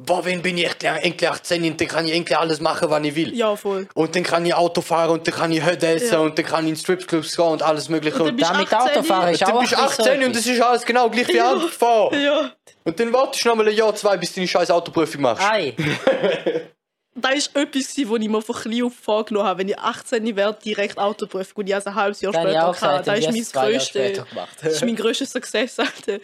boah, 0.04 0.24
wenn 0.24 0.42
bin 0.42 0.58
ich 0.58 0.64
endlich, 0.66 0.90
endlich 1.04 1.30
18 1.30 1.64
und 1.64 1.80
dann 1.80 1.88
kann 1.88 2.06
ich 2.06 2.14
endlich 2.14 2.36
alles 2.36 2.60
machen, 2.60 2.90
was 2.90 3.02
ich 3.04 3.14
will. 3.14 3.34
Ja, 3.34 3.54
voll. 3.56 3.88
Und 3.94 4.14
dann 4.16 4.22
kann 4.22 4.44
ich 4.46 4.54
Auto 4.54 4.80
fahren 4.80 5.10
und 5.10 5.26
dann 5.26 5.34
kann 5.34 5.52
ich 5.52 5.64
heute 5.64 5.86
essen 5.86 6.12
Ja. 6.14 6.18
und 6.20 6.36
dann 6.38 6.44
kann 6.44 6.64
ich 6.64 6.70
in 6.70 6.76
Stripclubs 6.76 7.36
gehen 7.36 7.46
und 7.46 7.62
alles 7.62 7.88
mögliche. 7.88 8.22
Und 8.22 8.40
dann 8.40 8.56
Und 8.56 8.58
bist 8.60 8.70
mit 8.70 8.72
18 8.72 8.98
Autofahren 8.98 9.32
ist 9.34 9.42
dann 9.42 9.52
auch 9.52 9.60
bist 9.60 9.72
du 9.72 9.76
ein 9.76 9.86
bisschen 9.88 10.04
18 10.06 10.20
so 10.20 10.26
und 10.26 10.36
das 10.36 10.46
ist 10.46 10.60
alles 10.62 10.84
genau 10.84 11.10
gleich 11.10 11.28
wie 11.28 11.36
Ja. 11.36 11.50
angefahren. 11.52 12.22
Ja. 12.22 12.52
Und 12.84 12.98
dann 13.00 13.12
wartest 13.12 13.44
du 13.44 13.48
noch 13.48 13.56
mal 13.56 13.68
ein 13.68 13.74
Jahr, 13.74 13.94
zwei, 13.94 14.16
bis 14.16 14.30
du 14.30 14.36
deine 14.36 14.48
scheiß 14.48 14.70
Autoprüfung 14.70 15.20
machst. 15.22 15.42
Ei, 15.48 15.74
Das 17.14 17.54
war 17.54 17.62
etwas, 17.62 17.96
wo 18.08 18.16
ich 18.16 18.28
mir 18.28 18.40
von 18.40 18.54
klein 18.54 18.84
auf 18.84 18.94
vorgenommen 18.94 19.46
habe. 19.46 19.58
Wenn 19.60 19.68
ich 19.68 19.78
18 19.78 20.36
werde, 20.36 20.58
direkt 20.64 20.96
Autoprüfung. 20.96 21.56
Und 21.56 21.66
ich 21.66 21.72
habe 21.74 21.80
es 21.80 21.86
ein 21.88 21.94
halbes 21.94 22.20
Jahr 22.20 22.32
später 22.32 22.68
auch 22.68 22.72
gesagt. 22.72 23.04
gehabt. 23.04 23.08
Das 23.08 23.18
ist 23.18 23.26
mein 23.52 23.74
es 23.74 24.28
gemacht. 24.30 24.56
das 24.62 24.72
ist 24.74 24.84
mein 24.84 24.96
größter 24.96 25.26
Success, 25.26 25.78
Alter. 25.80 26.18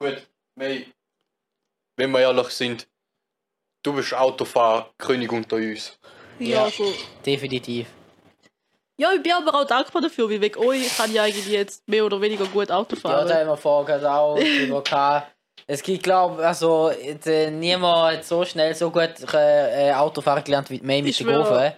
Gut, 0.00 0.26
May, 0.56 0.86
wenn 1.96 2.10
wir 2.10 2.20
ehrlich 2.20 2.48
sind, 2.48 2.86
du 3.84 3.92
bist 3.92 4.12
Autofahrer, 4.14 4.90
König 4.98 5.30
unter 5.30 5.56
uns. 5.56 5.96
Ja, 6.40 6.64
Ja. 6.64 6.70
so. 6.70 6.92
Definitiv. 7.24 7.86
Ja, 8.96 9.12
ich 9.12 9.22
bin 9.22 9.32
aber 9.32 9.54
auch 9.60 9.64
dankbar 9.66 10.02
dafür, 10.02 10.28
weil 10.30 10.40
wegen 10.40 10.58
euch 10.58 10.96
kann 10.96 11.10
ich 11.10 11.20
eigentlich 11.20 11.46
jetzt 11.48 11.86
mehr 11.88 12.04
oder 12.04 12.20
weniger 12.20 12.46
gut 12.46 12.70
Auto 12.70 12.94
Ja, 12.96 13.00
fahren. 13.00 13.28
da 13.28 13.38
haben 13.40 13.48
wir 13.48 13.56
vorher 13.56 14.12
auch 14.12 14.36
drüber 14.58 14.82
gehabt. 14.82 15.30
Es 15.66 15.82
gibt, 15.82 16.02
glaube 16.02 16.44
also 16.46 16.90
äh, 16.90 17.50
niemand 17.50 18.18
hat 18.18 18.24
so 18.24 18.44
schnell 18.44 18.74
so 18.74 18.90
gut 18.90 19.14
äh, 19.32 19.92
Autofahren 19.92 20.44
gelernt 20.44 20.68
wie 20.70 20.78
die 20.78 20.84
May 20.86 21.00
mit 21.02 21.10
Ich 21.10 21.16
schwöre. 21.16 21.38
Gofa. 21.42 21.74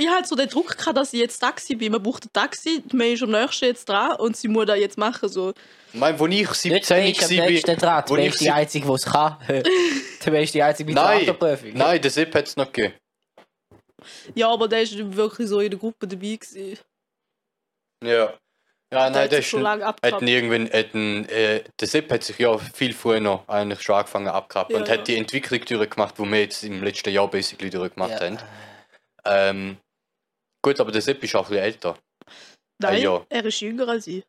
Ich 0.00 0.08
hatte 0.08 0.28
so 0.28 0.34
den 0.36 0.48
Druck, 0.48 0.76
gehabt, 0.76 0.96
dass 0.96 1.12
ich 1.12 1.20
jetzt 1.20 1.38
Taxi 1.38 1.74
bin. 1.76 1.92
Man 1.92 2.02
braucht 2.02 2.24
ein 2.24 2.32
Taxi, 2.32 2.82
May 2.92 3.12
ist 3.14 3.22
am 3.22 3.30
nächsten 3.30 3.66
jetzt 3.66 3.88
dran 3.88 4.16
und 4.16 4.36
sie 4.36 4.48
muss 4.48 4.66
das 4.66 4.78
jetzt 4.78 4.98
machen. 4.98 5.28
So. 5.28 5.52
Ich 5.92 5.98
meine, 6.00 6.18
wo 6.18 6.26
ich 6.26 6.46
Nicht 6.48 6.54
17 6.54 6.96
May 6.98 7.10
ist 7.12 7.22
am 7.30 7.36
war, 7.38 7.46
nächsten 7.46 7.76
dran. 7.76 8.04
Du 8.06 8.16
ich 8.16 8.30
bist 8.30 8.40
die 8.40 8.50
Einzige, 8.50 8.86
die 8.86 8.92
es 8.94 9.04
kann. 9.04 9.36
Du 10.24 10.30
bist 10.30 10.52
die 10.54 10.62
Einzige 10.62 10.86
mit 10.88 10.96
der 10.98 11.04
Nein, 11.04 11.22
Autoprüfung. 11.28 11.70
nein, 11.74 12.00
den 12.02 12.10
Sepp 12.10 12.34
hat 12.34 12.46
es 12.46 12.56
noch 12.56 12.70
gegeben. 12.70 12.94
Ja, 14.34 14.50
aber 14.50 14.68
der 14.68 14.82
ist 14.82 14.96
wirklich 15.16 15.48
so 15.48 15.60
in 15.60 15.70
der 15.70 15.78
Gruppe 15.78 16.06
dabei. 16.06 16.36
Gewesen. 16.36 16.78
Ja. 18.04 18.10
Ja, 18.12 18.34
Der 18.90 19.10
nein, 19.10 19.22
hat 19.24 19.32
der 19.32 19.38
ist 19.38 19.46
schon 19.46 19.62
lange 19.62 19.82
Hätten 19.86 19.88
abgehabt. 20.04 20.22
irgendwann, 20.22 20.66
hätten, 20.66 21.24
äh, 21.28 21.62
der 21.78 21.86
Sepp 21.88 22.10
hat 22.12 22.24
sich 22.24 22.36
ja 22.38 22.58
viel 22.58 22.92
früher 22.92 23.20
noch 23.20 23.46
eigentlich 23.48 23.80
schon 23.82 23.94
angefangen 23.94 24.26
abgehabt 24.28 24.72
Ja, 24.72 24.78
und 24.78 24.88
ja. 24.88 24.94
hat 24.94 25.06
die 25.06 25.16
Entwicklung 25.16 25.60
durchgemacht, 25.64 26.18
die 26.18 26.24
wir 26.24 26.40
jetzt 26.40 26.64
im 26.64 26.82
letzten 26.82 27.10
Jahr 27.10 27.28
basically 27.30 27.70
durchgemacht 27.70 28.10
Ja. 28.10 28.20
haben. 28.20 28.38
Ähm, 29.24 29.76
gut, 30.62 30.80
aber 30.80 30.92
der 30.92 31.02
Sepp 31.02 31.22
ist 31.24 31.34
auch 31.34 31.44
ein 31.44 31.50
bisschen 31.50 31.64
älter 31.64 31.96
Nein, 32.82 33.02
ja. 33.02 33.20
er 33.28 33.44
ist 33.44 33.60
jünger 33.60 33.88
als 33.88 34.06
ich. 34.06 34.22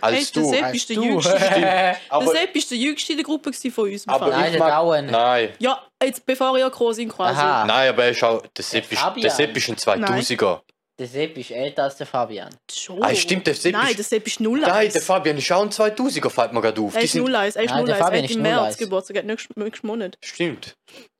als 0.00 0.14
Hey, 0.16 0.24
der 0.34 0.42
du. 0.42 0.48
Sepp 0.50 0.62
Weißt 0.62 0.74
ist 0.74 0.88
der 0.88 0.96
du? 0.96 1.02
Jüngste. 1.04 1.38
Der 1.38 1.96
Sepp 2.26 2.56
ist 2.56 2.70
der 2.70 2.78
Jüngste 2.78 3.12
in 3.12 3.18
der 3.18 3.24
Gruppe 3.24 3.52
von 3.52 3.88
uns. 3.90 4.08
aber 4.08 4.18
Fall. 4.26 4.30
Nein, 4.30 4.44
ich 4.46 4.50
der 4.52 4.58
mag, 4.58 5.04
nein, 5.10 5.52
Ja, 5.60 5.86
jetzt 6.02 6.26
bevor 6.26 6.58
ihr 6.58 6.64
gekommen 6.64 6.94
sind 6.94 7.08
quasi. 7.10 7.38
Aha. 7.40 7.64
nein, 7.64 7.88
aber 7.90 8.04
er 8.04 8.10
ist 8.10 8.22
auch, 8.24 8.42
der 8.42 8.64
Sepp, 8.64 8.88
Der 8.88 8.98
ist, 8.98 9.22
der 9.24 9.30
Sepp 9.30 9.56
ist 9.56 9.68
ein 9.68 9.76
2000er. 9.76 10.60
Der 10.98 11.06
Sepp 11.06 11.36
ist 11.38 11.50
älter 11.50 11.84
als 11.84 11.96
der 11.96 12.06
Fabian. 12.06 12.54
Schon. 12.70 13.02
Ah, 13.02 13.14
stimmt, 13.14 13.46
der 13.46 13.54
Sepp 13.54 13.72
Nein, 13.72 13.88
ist- 13.88 13.98
der 13.98 14.04
Sepp 14.04 14.26
ist 14.26 14.40
0 14.40 14.60
Nein, 14.60 14.90
der 14.92 15.00
Fabian 15.02 15.38
ist 15.38 15.50
auch 15.50 15.62
ein 15.62 15.70
2000er, 15.70 16.28
fällt 16.30 16.52
mir 16.52 16.60
gerade 16.60 16.80
auf. 16.80 16.94
Er 16.94 17.02
ist 17.02 17.12
sind, 17.12 17.22
0 17.22 17.34
1, 17.34 17.56
er 17.56 17.62
ist 17.64 17.70
Nein, 17.70 17.78
0 17.78 17.86
der 17.86 17.94
1. 17.96 18.00
Er 18.00 18.04
Fabian 18.04 18.22
hat 18.24 18.30
ist 18.30 18.36
im 18.36 18.42
0 18.42 18.50
März 18.52 18.66
1. 18.66 18.76
Geburtstag, 18.78 19.16
er 19.16 19.22
hat 19.22 19.26
nächsten 19.26 19.86
Monat. 19.86 20.18
stimmt, 20.22 20.74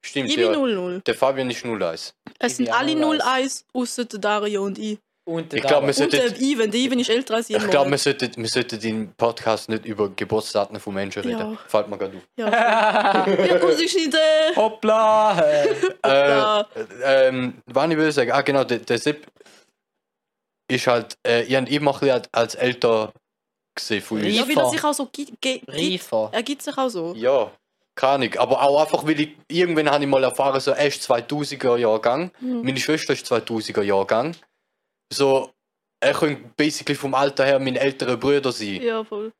stimmt, 0.04 0.28
Ich 0.28 0.36
bin 0.36 0.44
ja. 0.44 0.52
0 0.52 0.74
0. 0.74 1.00
Der 1.06 1.14
Fabian 1.14 1.50
ist 1.50 1.64
01. 1.64 2.12
Es 2.38 2.56
sind 2.56 2.66
bin 2.66 2.74
alle 2.74 2.92
auch 2.92 2.96
0 2.96 3.20
0-1. 3.20 3.24
1, 3.24 3.64
außer 3.72 4.04
der 4.04 4.20
Dario 4.20 4.62
und 4.62 4.78
ich. 4.78 4.98
Und 5.24 5.52
der 5.52 5.58
Ich 5.60 5.64
glaube, 5.64 5.86
wir. 5.86 6.04
Und 6.04 6.12
der 6.12 6.20
sollten, 6.22 6.44
Ivan. 6.44 6.70
Der 6.70 6.80
Ivan 6.80 6.98
ist 6.98 7.08
älter 7.08 7.34
als 7.34 7.48
ich. 7.48 7.56
ich 7.56 7.70
glaube, 7.70 7.90
wir 7.90 7.98
sollten, 7.98 8.32
wir 8.36 8.48
sollten 8.48 8.80
den 8.80 9.12
Podcast 9.14 9.68
nicht 9.68 9.84
über 9.84 10.10
Geburtsdaten 10.10 10.80
von 10.80 10.92
Menschen 10.94 11.22
reden. 11.22 11.38
Ja. 11.38 11.56
Fällt 11.68 11.88
mir 11.88 11.96
gerade 11.96 12.16
auf. 12.16 12.22
Ja, 12.36 13.24
ja 13.28 13.58
muss 13.62 13.80
ich 13.80 13.94
nicht. 13.94 14.12
Äh, 14.14 14.56
Hoppla! 14.56 15.38
Äh, 16.04 16.64
ähm, 17.04 17.54
was 17.66 17.90
ich 17.90 17.96
will 17.96 18.10
sagen, 18.12 18.32
ah 18.32 18.40
genau, 18.42 18.64
der, 18.64 18.78
der 18.78 18.98
Sepp 18.98 19.26
ist 20.68 20.86
halt, 20.86 21.16
äh, 21.26 21.42
ich 21.42 21.54
habe 21.54 21.66
ihn 21.68 21.74
immer 21.74 21.94
ein 21.94 22.00
bisschen 22.00 22.22
als 22.32 22.54
älter 22.54 23.12
gesehen 23.74 24.02
von 24.02 24.18
uns. 24.18 24.26
ja, 24.34 24.46
wie 24.48 24.52
Reifer. 24.54 24.62
er 24.62 24.70
sich 24.70 24.84
auch 24.84 24.92
so 24.94 25.06
gibt. 25.06 25.32
Reifer. 25.68 26.28
Er 26.32 26.42
gibt 26.42 26.62
sich 26.62 26.76
auch 26.76 26.88
so. 26.88 27.14
Ja, 27.14 27.50
keine 27.94 28.26
Ahnung. 28.26 28.38
Aber 28.38 28.62
auch 28.62 28.80
einfach, 28.82 29.04
weil 29.06 29.20
ich, 29.20 29.36
irgendwann 29.48 29.90
habe 29.90 30.04
ich 30.04 30.10
mal 30.10 30.22
erfahren, 30.24 30.60
so, 30.60 30.70
er 30.72 30.86
ist 30.86 31.02
2000er 31.10 31.76
Jahrgang, 31.76 32.30
Hm. 32.38 32.62
meine 32.62 32.78
Schwester 32.78 33.12
ist 33.12 33.30
2000er 33.30 33.82
Jahrgang. 33.82 34.34
So, 35.12 35.50
er 36.00 36.12
könnte 36.14 36.50
basically 36.56 36.94
vom 36.96 37.14
Alter 37.14 37.44
her 37.44 37.58
mein 37.58 37.76
älterer 37.76 38.16
Bruder 38.16 38.50
sein. 38.52 38.82
Ja, 38.82 39.04
voll. 39.04 39.32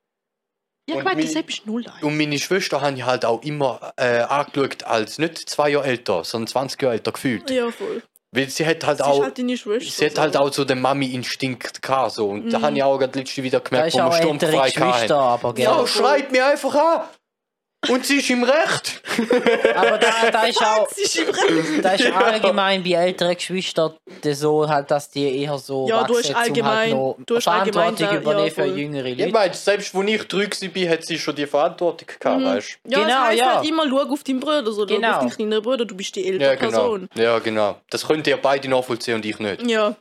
Ja, 0.89 0.97
Und 0.97 1.01
ich 1.01 1.05
meine, 1.05 1.27
Sepp 1.27 1.49
ist 1.49 1.64
0 1.66 1.87
1. 1.87 2.03
Und 2.03 2.16
meine 2.16 2.39
Schwester 2.39 2.81
habe 2.81 2.97
ich 2.97 3.05
halt 3.05 3.25
auch 3.25 3.41
immer 3.43 3.93
äh, 3.97 4.20
angeschaut 4.23 4.83
als 4.83 5.18
nicht 5.18 5.49
zwei 5.49 5.70
Jahre 5.70 5.87
älter, 5.87 6.25
sondern 6.25 6.49
20 6.49 6.83
Jahre 6.83 6.95
älter 6.95 7.12
gefühlt. 7.12 7.49
Ja, 7.51 7.70
voll. 7.70 8.03
Weil 8.35 8.49
sie 8.49 8.64
hat 8.66 8.85
halt 8.87 9.01
Das 9.01 9.07
auch. 9.07 9.18
ist 9.18 9.24
halt 9.24 9.39
deine 9.39 9.57
Schwester. 9.59 9.91
Sie 9.91 10.07
hat 10.07 10.18
halt 10.18 10.37
auch 10.39 10.51
so 10.53 10.64
den 10.64 10.80
Mami-Instinkt 10.80 11.83
gehabt. 11.83 12.12
So. 12.12 12.28
Und 12.30 12.51
da 12.51 12.59
Mhm. 12.59 12.62
habe 12.62 12.76
ich 12.76 12.83
auch 12.83 12.99
gerade 12.99 13.18
letzte 13.18 13.43
wieder 13.43 13.61
gemerkt, 13.61 13.93
wo 13.93 13.99
ältere 13.99 14.22
sturmfrei 14.22 14.70
gell. 15.55 15.64
Ja, 15.64 15.74
voll. 15.74 15.87
schreit 15.87 16.33
mir 16.33 16.47
einfach 16.47 16.74
an! 16.74 17.01
Und 17.89 18.07
sie 18.07 18.18
ist 18.18 18.30
im 18.30 18.45
Recht! 18.45 19.03
Aber 19.74 19.99
da, 19.99 20.30
da 20.30 20.43
ist 20.47 20.62
auch. 20.64 20.89
Sie 20.91 21.03
ist 21.03 21.16
im 21.18 21.28
Recht. 21.30 21.85
Da 21.85 21.93
ist 21.95 22.07
allgemein 22.12 22.83
bei 22.85 22.91
älteren 22.93 23.35
Geschwistern 23.35 23.95
so 24.33 24.68
halt, 24.68 24.89
dass 24.91 25.11
die 25.11 25.43
eher 25.43 25.59
so 25.59 25.89
Ja, 25.89 26.05
du 26.05 26.16
hast 26.16 26.33
wachsen, 26.33 26.35
um 26.35 26.43
allgemein- 26.43 26.76
halt 26.76 26.91
noch 26.93 27.16
du 27.26 27.37
hast 27.37 27.49
allgemein 27.49 27.97
Verantwortung 27.97 28.14
da- 28.14 28.20
übernehmen 28.20 28.47
ja, 28.49 28.55
für 28.55 28.64
jüngere 28.80 29.05
Ich 29.07 29.18
Leute. 29.18 29.33
meine, 29.33 29.55
selbst 29.55 29.95
als 29.97 30.09
ich 30.09 30.28
drei 30.28 30.47
war, 30.87 30.91
hat 30.93 31.05
sie 31.07 31.18
schon 31.18 31.35
die 31.35 31.47
Verantwortung 31.47 32.09
gehabt, 32.20 32.41
Mhm. 32.41 32.45
weißt 32.45 32.78
Ja, 32.87 32.99
Genau, 32.99 33.09
das 33.09 33.18
heisst 33.26 33.39
ja. 33.41 33.55
halt 33.57 33.68
immer, 33.68 33.89
schau 33.89 34.12
auf 34.12 34.22
deinen 34.24 34.41
Bruder, 34.41 34.72
so, 34.72 34.87
schau 34.89 34.95
Genau. 34.95 35.11
auf 35.11 35.18
deinen 35.18 35.30
kleineren 35.30 35.62
Bruder, 35.64 35.85
du 35.85 35.97
bist 35.97 36.14
die 36.14 36.26
ältere 36.28 36.51
Ja, 36.51 36.55
genau. 36.55 36.70
Person. 36.70 37.09
Ja, 37.16 37.39
genau. 37.41 37.80
Das 37.91 38.07
könnt 38.07 38.26
ihr 38.28 38.37
beide 38.37 38.68
nachvollziehen 38.68 39.16
und 39.16 39.24
ich 39.26 39.39
nicht. 39.41 39.62
Ja. 39.68 39.97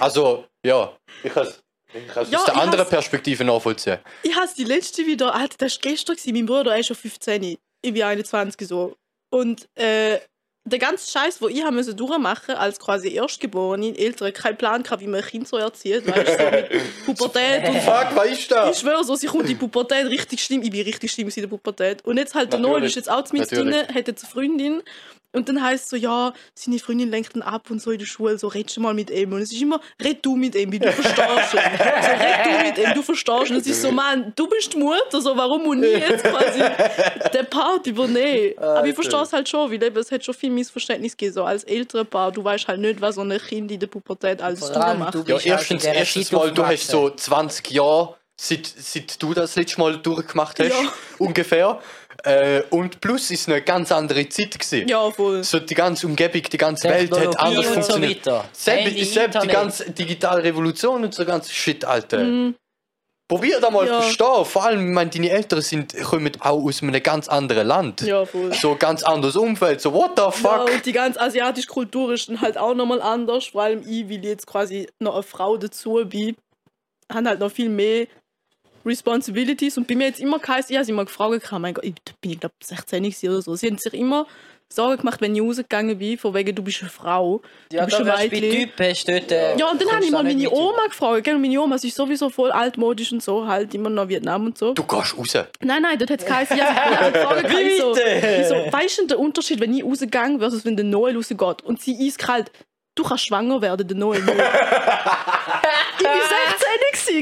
Also, 0.00 0.44
ja, 0.64 0.92
ich 1.22 1.32
kann 1.32 1.46
es 1.46 1.62
ich 1.94 2.08
kann's 2.08 2.30
Ja, 2.30 2.38
aus 2.38 2.44
der 2.46 2.56
anderen 2.56 2.88
Perspektive 2.88 3.44
nachvollziehen. 3.44 3.98
Ich 4.22 4.34
habe 4.34 4.48
die 4.56 4.64
letzte 4.64 5.06
wieder, 5.06 5.34
Alter, 5.34 5.56
das 5.58 5.74
war 5.76 5.90
gestern, 5.90 6.16
gewesen. 6.16 6.34
mein 6.34 6.46
Bruder 6.46 6.72
er 6.72 6.80
ist 6.80 6.86
schon 6.86 6.96
15, 6.96 7.42
ich 7.82 7.92
bin 7.92 8.02
21 8.02 8.66
so. 8.66 8.96
Und 9.30 9.68
äh, 9.76 10.18
der 10.66 10.78
ganze 10.80 11.10
Scheiß, 11.10 11.38
den 11.38 11.50
ich 11.50 11.62
haben 11.62 11.76
müssen 11.76 11.96
durchmachen 11.96 12.56
als 12.56 12.78
quasi 12.80 13.14
Erstgeborene, 13.14 13.96
Eltern 13.96 14.32
keinen 14.32 14.56
Plan 14.56 14.82
gehabt, 14.82 15.00
wie 15.00 15.06
man 15.06 15.22
ein 15.22 15.26
Kind 15.26 15.46
so 15.46 15.56
erzieht, 15.56 16.06
weißt 16.06 16.40
du, 16.40 16.76
so 17.06 17.12
Pubertät 17.14 17.68
und 17.68 17.80
Fuck, 17.80 18.08
was 18.14 18.26
ist 18.26 18.50
das? 18.50 18.76
Ich 18.76 18.80
schwöre 18.80 19.04
so, 19.04 19.14
sie 19.14 19.28
kommt 19.28 19.42
in 19.42 19.50
die 19.50 19.54
Pubertät 19.54 20.06
richtig 20.06 20.42
schlimm. 20.42 20.62
Ich 20.62 20.70
bin 20.70 20.82
richtig 20.82 21.12
schlimm 21.12 21.28
in 21.28 21.34
der 21.34 21.48
Pubertät. 21.48 22.04
Und 22.04 22.16
jetzt 22.18 22.34
halt 22.34 22.52
der 22.52 22.58
Noel 22.58 22.82
ist 22.84 22.96
jetzt 22.96 23.08
auch 23.08 23.30
mit 23.32 23.50
drin, 23.50 23.72
hat 23.74 24.08
jetzt 24.08 24.24
eine 24.24 24.32
Freundin. 24.32 24.82
Und 25.36 25.50
dann 25.50 25.62
heißt 25.62 25.84
es 25.84 25.90
so, 25.90 25.96
ja, 25.96 26.32
seine 26.54 26.78
Freundin 26.78 27.10
lenkt 27.10 27.36
ihn 27.36 27.42
ab 27.42 27.70
und 27.70 27.80
so 27.82 27.90
in 27.90 27.98
der 27.98 28.06
Schule, 28.06 28.38
so 28.38 28.48
redest 28.48 28.78
du 28.78 28.80
mal 28.80 28.94
mit 28.94 29.10
ihm. 29.10 29.34
Und 29.34 29.42
es 29.42 29.52
ist 29.52 29.60
immer, 29.60 29.80
red 30.02 30.24
du 30.24 30.34
mit 30.34 30.54
ihm, 30.54 30.72
weil 30.72 30.78
du 30.78 30.90
verstehst 30.92 31.18
ihn. 31.18 31.50
So, 31.52 31.58
red 31.58 32.46
du 32.46 32.66
mit 32.66 32.78
ihm, 32.78 32.94
du 32.94 33.02
verstehst 33.02 33.50
ihn. 33.50 33.56
Und 33.56 33.60
es 33.60 33.66
ist 33.66 33.82
so, 33.82 33.92
Mann, 33.92 34.32
du 34.34 34.48
bist 34.48 34.72
die 34.72 34.78
Mutter, 34.78 35.20
so, 35.20 35.36
warum 35.36 35.64
muss 35.64 35.76
ich 35.86 36.00
jetzt 36.08 36.24
quasi 36.24 36.60
den 37.34 37.46
Part 37.50 37.86
übernehmen? 37.86 38.58
Aber 38.58 38.86
ich 38.86 38.94
verstehe 38.94 39.20
es 39.20 39.32
halt 39.34 39.46
schon, 39.46 39.70
weil 39.70 39.82
eben, 39.82 39.96
es 39.98 40.10
hat 40.10 40.24
schon 40.24 40.34
viel 40.34 40.48
Missverständnis 40.50 41.14
gegeben, 41.14 41.34
so 41.34 41.44
als 41.44 41.64
ältere 41.64 42.06
Paar, 42.06 42.32
du 42.32 42.42
weißt 42.42 42.66
halt 42.66 42.80
nicht, 42.80 43.02
was 43.02 43.16
so 43.16 43.20
ein 43.20 43.38
Kind 43.38 43.70
in 43.70 43.78
der 43.78 43.88
Pubertät 43.88 44.40
alles 44.40 44.60
Vor 44.60 44.74
allem, 44.74 45.06
du 45.12 45.22
Ja, 45.26 45.38
erstens, 45.38 45.84
erstens 45.84 46.32
mal, 46.32 46.50
du 46.50 46.64
hast 46.64 46.88
so 46.88 47.08
aufgewachsen. 47.08 47.18
20 47.30 47.70
Jahre, 47.72 48.16
seit, 48.36 48.66
seit 48.66 49.22
du 49.22 49.34
das 49.34 49.54
letzte 49.56 49.80
Mal 49.80 49.98
durchgemacht 49.98 50.58
hast, 50.60 50.70
Ja. 50.70 50.92
ungefähr. 51.18 51.78
Äh, 52.26 52.62
und 52.70 53.00
plus 53.00 53.30
ist 53.30 53.48
eine 53.48 53.62
ganz 53.62 53.92
andere 53.92 54.28
Zeit 54.28 54.58
gewesen. 54.58 54.88
Ja, 54.88 55.08
voll. 55.12 55.44
So 55.44 55.60
die 55.60 55.74
ganze 55.74 56.06
Umgebung, 56.08 56.42
die 56.42 56.56
ganze 56.58 56.88
Welt 56.88 57.12
hat 57.12 57.38
anders 57.38 57.58
und 57.58 57.64
so 57.64 57.72
funktioniert. 57.92 58.26
weiter. 58.26 58.44
Selbst, 58.52 58.86
Handy, 58.86 59.04
selbst 59.04 59.42
die 59.44 59.48
ganze 59.48 59.90
digitale 59.92 60.42
Revolution 60.42 61.04
und 61.04 61.14
so 61.14 61.24
ganze 61.24 61.52
Shit, 61.52 61.84
Alter. 61.84 62.18
Mhm. 62.24 62.56
Probier 63.28 63.60
da 63.60 63.70
mal 63.70 63.86
Ja. 63.86 64.00
verstehen. 64.02 64.44
Vor 64.44 64.64
allem, 64.64 64.88
ich 64.88 64.94
meine, 64.94 65.10
deine 65.10 65.30
Eltern 65.30 65.60
sind, 65.60 65.96
kommen 66.02 66.32
auch 66.40 66.64
aus 66.64 66.82
einem 66.82 67.00
ganz 67.02 67.28
anderen 67.28 67.66
Land. 67.66 68.00
Ja, 68.02 68.24
voll. 68.24 68.52
So 68.54 68.72
ein 68.72 68.78
ganz 68.78 69.02
anderes 69.02 69.36
Umfeld. 69.36 69.80
So, 69.80 69.92
what 69.92 70.12
the 70.16 70.22
Ja, 70.22 70.30
fuck? 70.32 70.70
und 70.72 70.84
die 70.86 70.92
ganze 70.92 71.20
asiatische 71.20 71.66
Kultur 71.68 72.12
ist 72.12 72.28
dann 72.28 72.40
halt 72.40 72.56
auch 72.58 72.74
nochmal 72.74 73.02
anders. 73.02 73.46
Vor 73.46 73.62
allem 73.62 73.80
ich, 73.86 74.08
weil 74.08 74.18
ich 74.18 74.24
jetzt 74.24 74.46
quasi 74.46 74.88
noch 75.00 75.14
eine 75.14 75.22
Frau 75.22 75.56
dazu 75.56 76.04
bin, 76.08 76.36
haben 77.12 77.26
halt 77.28 77.40
noch 77.40 77.50
viel 77.50 77.68
mehr 77.68 78.06
Responsibilities. 78.86 79.76
Und 79.76 79.86
bei 79.88 79.94
mir 79.94 80.06
jetzt 80.06 80.20
immer 80.20 80.38
geheißen, 80.38 80.70
ich 80.70 80.76
habe 80.76 80.84
sie 80.84 80.92
immer 80.92 81.04
gefragt, 81.04 81.52
mein 81.52 81.74
Gott, 81.74 81.84
ich 81.84 81.94
bin 82.20 82.32
ich 82.32 82.40
glaube 82.40 82.54
16 82.62 83.02
gewesen 83.02 83.28
oder 83.28 83.42
so. 83.42 83.54
Sie 83.56 83.66
haben 83.66 83.78
sich 83.78 83.92
immer 83.94 84.26
Sorgen 84.68 84.98
gemacht, 84.98 85.20
wenn 85.20 85.34
ich 85.34 85.40
rausgegangen 85.40 85.96
bin, 85.96 86.18
von 86.18 86.34
wegen, 86.34 86.54
du 86.54 86.62
bist 86.62 86.80
eine 86.80 86.90
Frau. 86.90 87.40
Ja, 87.70 87.86
du 87.86 87.86
bist 87.86 88.00
ein 88.00 88.30
bei. 88.30 88.40
Typen, 88.40 88.94
du 88.94 89.12
dort, 89.12 89.32
äh, 89.32 89.56
Ja, 89.56 89.70
und 89.70 89.80
dann 89.80 89.92
habe 89.92 90.04
ich 90.04 90.10
mal 90.10 90.24
meine 90.24 90.50
Oma 90.50 90.86
gefragt. 90.88 91.22
Gell? 91.24 91.36
Und 91.36 91.42
meine 91.42 91.60
Oma, 91.60 91.78
sie 91.78 91.88
ist 91.88 91.96
sowieso 91.96 92.30
voll 92.30 92.50
altmodisch 92.50 93.12
und 93.12 93.22
so, 93.22 93.46
halt 93.46 93.72
immer 93.74 93.90
noch 93.90 94.08
Vietnam 94.08 94.46
und 94.46 94.58
so. 94.58 94.74
Du 94.74 94.82
gehst 94.82 95.16
raus. 95.16 95.34
Nein, 95.60 95.82
nein, 95.82 95.98
dort 95.98 96.10
hat 96.10 96.20
es 96.20 96.26
geheißen, 96.26 96.56
ja, 96.56 96.64
ich 96.72 96.98
habe 96.98 97.12
gefragt, 97.42 97.50
Wie 97.50 97.60
ich 97.62 97.80
so, 97.80 97.96
ich 97.96 98.46
so, 98.48 98.54
weißt 98.72 98.98
du 98.98 99.06
den 99.06 99.18
Unterschied, 99.18 99.60
wenn 99.60 99.72
ich 99.72 99.84
rausgegangen 99.84 100.40
versus 100.40 100.64
wenn 100.64 100.74
der 100.76 100.84
Noel 100.84 101.16
rausgeht? 101.16 101.62
Und 101.62 101.80
sie 101.80 101.96
eiskalt, 102.04 102.50
du 102.96 103.04
kannst 103.04 103.26
schwanger 103.26 103.62
werden, 103.62 103.86
der 103.86 103.96
Noel 103.96 104.18
ich 104.20 104.26
bin 104.26 104.36
16 106.48 106.55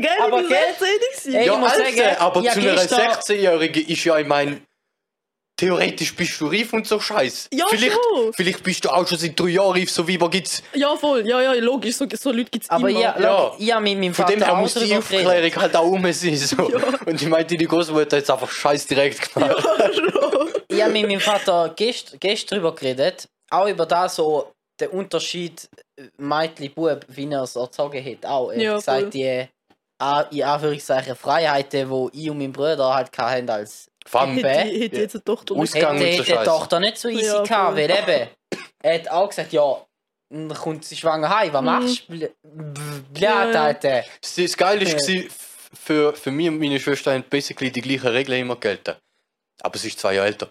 gewesen, 0.01 0.17
gell? 0.19 0.27
Aber 0.27 0.43
gell? 0.43 0.59
16 0.79 0.87
gewesen. 0.87 1.35
Ey, 1.35 1.47
Ja, 1.47 1.53
ich 1.55 1.59
muss 1.59 1.73
Alter, 1.73 1.85
sagen, 1.97 2.17
aber 2.19 2.41
ja, 2.43 2.53
zu 2.53 2.61
einer 2.61 2.73
gestern- 2.75 3.01
16-Jährigen 3.01 3.87
ist 3.87 4.05
ja, 4.05 4.19
ich 4.19 4.27
meine, 4.27 4.61
theoretisch 5.57 6.15
bist 6.17 6.41
du 6.41 6.47
reif 6.49 6.73
und 6.73 6.87
so 6.87 6.99
Scheiß. 6.99 7.49
Ja, 7.53 7.67
vielleicht, 7.69 7.93
schon. 7.95 8.33
vielleicht 8.33 8.63
bist 8.65 8.85
du 8.85 8.91
auch 8.91 9.07
schon 9.07 9.19
seit 9.19 9.39
drei 9.39 9.49
Jahren 9.51 9.73
reif, 9.79 9.91
so 9.91 10.07
wie 10.09 10.19
man 10.19 10.31
gibt's. 10.31 10.63
Ja, 10.75 10.97
voll, 10.97 11.27
ja, 11.27 11.41
ja, 11.41 11.53
logisch, 11.55 11.97
so, 11.97 12.07
so 12.13 12.33
Leute 12.33 12.51
gibt 12.51 12.65
es 12.65 12.71
Aber 12.71 12.89
immer. 12.91 13.01
ja, 13.01 13.15
Ja. 13.19 13.23
ja. 13.23 13.53
ich 13.59 13.73
habe 13.73 13.83
mit 13.85 13.99
meinem 13.99 14.15
Von 14.15 14.25
Vater 14.25 14.37
dem 14.39 14.45
her 14.45 14.55
muss 14.57 14.75
die 14.75 14.81
drüber 14.81 14.99
Aufklärung 14.99 15.27
geredet. 15.33 15.57
halt 15.57 15.77
auch 15.77 15.85
um 15.87 16.13
sein. 16.13 16.37
So. 16.37 16.57
Und 17.07 17.23
ich 17.23 17.29
meine, 17.29 17.45
deine 17.45 17.65
Großmutter 17.67 18.17
hat 18.17 18.25
es 18.25 18.31
einfach 18.31 18.51
scheiß 18.51 18.87
direkt 18.89 19.33
gemacht. 19.33 19.65
Ich 20.69 20.83
habe 20.83 20.93
mit 20.93 21.07
meinem 21.07 21.21
Vater 21.21 21.73
gest, 21.77 22.17
gestern 22.19 22.59
darüber 22.61 22.75
geredet, 22.75 23.29
auch 23.51 23.69
über 23.69 23.87
das 23.87 24.17
so, 24.17 24.51
den 24.81 24.89
Unterschied 24.89 25.69
äh, 25.97 26.03
Mädchen-Bub, 26.19 27.05
wie 27.07 27.31
er 27.31 27.45
es 27.45 27.55
erzogen 27.55 28.05
hat. 28.05 28.27
Auch. 28.29 28.51
Er 28.51 28.61
Ja, 28.61 28.71
hat 28.73 28.79
gesagt, 28.81 29.01
voll. 29.03 29.11
die 29.11 29.49
in 30.31 30.43
Anführungszeichen 30.43 31.15
Freiheiten, 31.17 31.89
die 32.13 32.23
ich 32.23 32.31
und 32.31 32.39
mein 32.39 32.53
Bruder 32.53 32.95
halt 32.95 33.17
hatten 33.17 33.49
als 33.49 33.89
Bä- 34.05 34.49
Hätte, 34.49 34.79
hätte 34.79 35.01
jetzt 35.01 35.15
eine 35.15 35.25
Tochter 35.25 35.55
nicht. 35.55 35.75
Ausgang 35.75 35.97
hätte, 35.97 36.23
hätte 36.23 36.33
die. 36.33 36.45
Tochter 36.45 36.81
nicht 36.81 36.99
so 36.99 37.09
easy 37.09 37.27
Ja, 37.27 37.43
gehabt, 37.43 37.77
weil 37.77 37.91
eben, 37.91 38.29
er 38.83 38.95
hat 38.95 39.09
auch 39.09 39.29
gesagt, 39.29 39.53
ja, 39.53 39.83
dann 40.31 40.49
kommt 40.55 40.85
sie 40.85 40.97
schwanger 40.97 41.29
heim, 41.35 41.53
was 41.53 41.63
machst 41.63 42.09
du? 42.09 42.13
Blöd. 42.13 42.35
Alter. 43.57 44.05
das, 44.21 44.57
Geile 44.57 44.85
war, 44.87 45.31
für, 45.75 46.13
für 46.15 46.31
mich 46.31 46.49
und 46.49 46.59
meine 46.59 46.79
Schwester 46.81 47.15
haben 47.15 47.25
basically 47.31 47.71
die 47.71 47.81
gleichen 47.81 48.09
Regeln 48.09 48.41
immer 48.41 48.57
gelten. 48.57 48.97
Aber 49.63 49.79
sie 49.79 49.89
ist 49.89 49.99
zwei 50.01 50.15
Jahre 50.15 50.27
älter. 50.29 50.51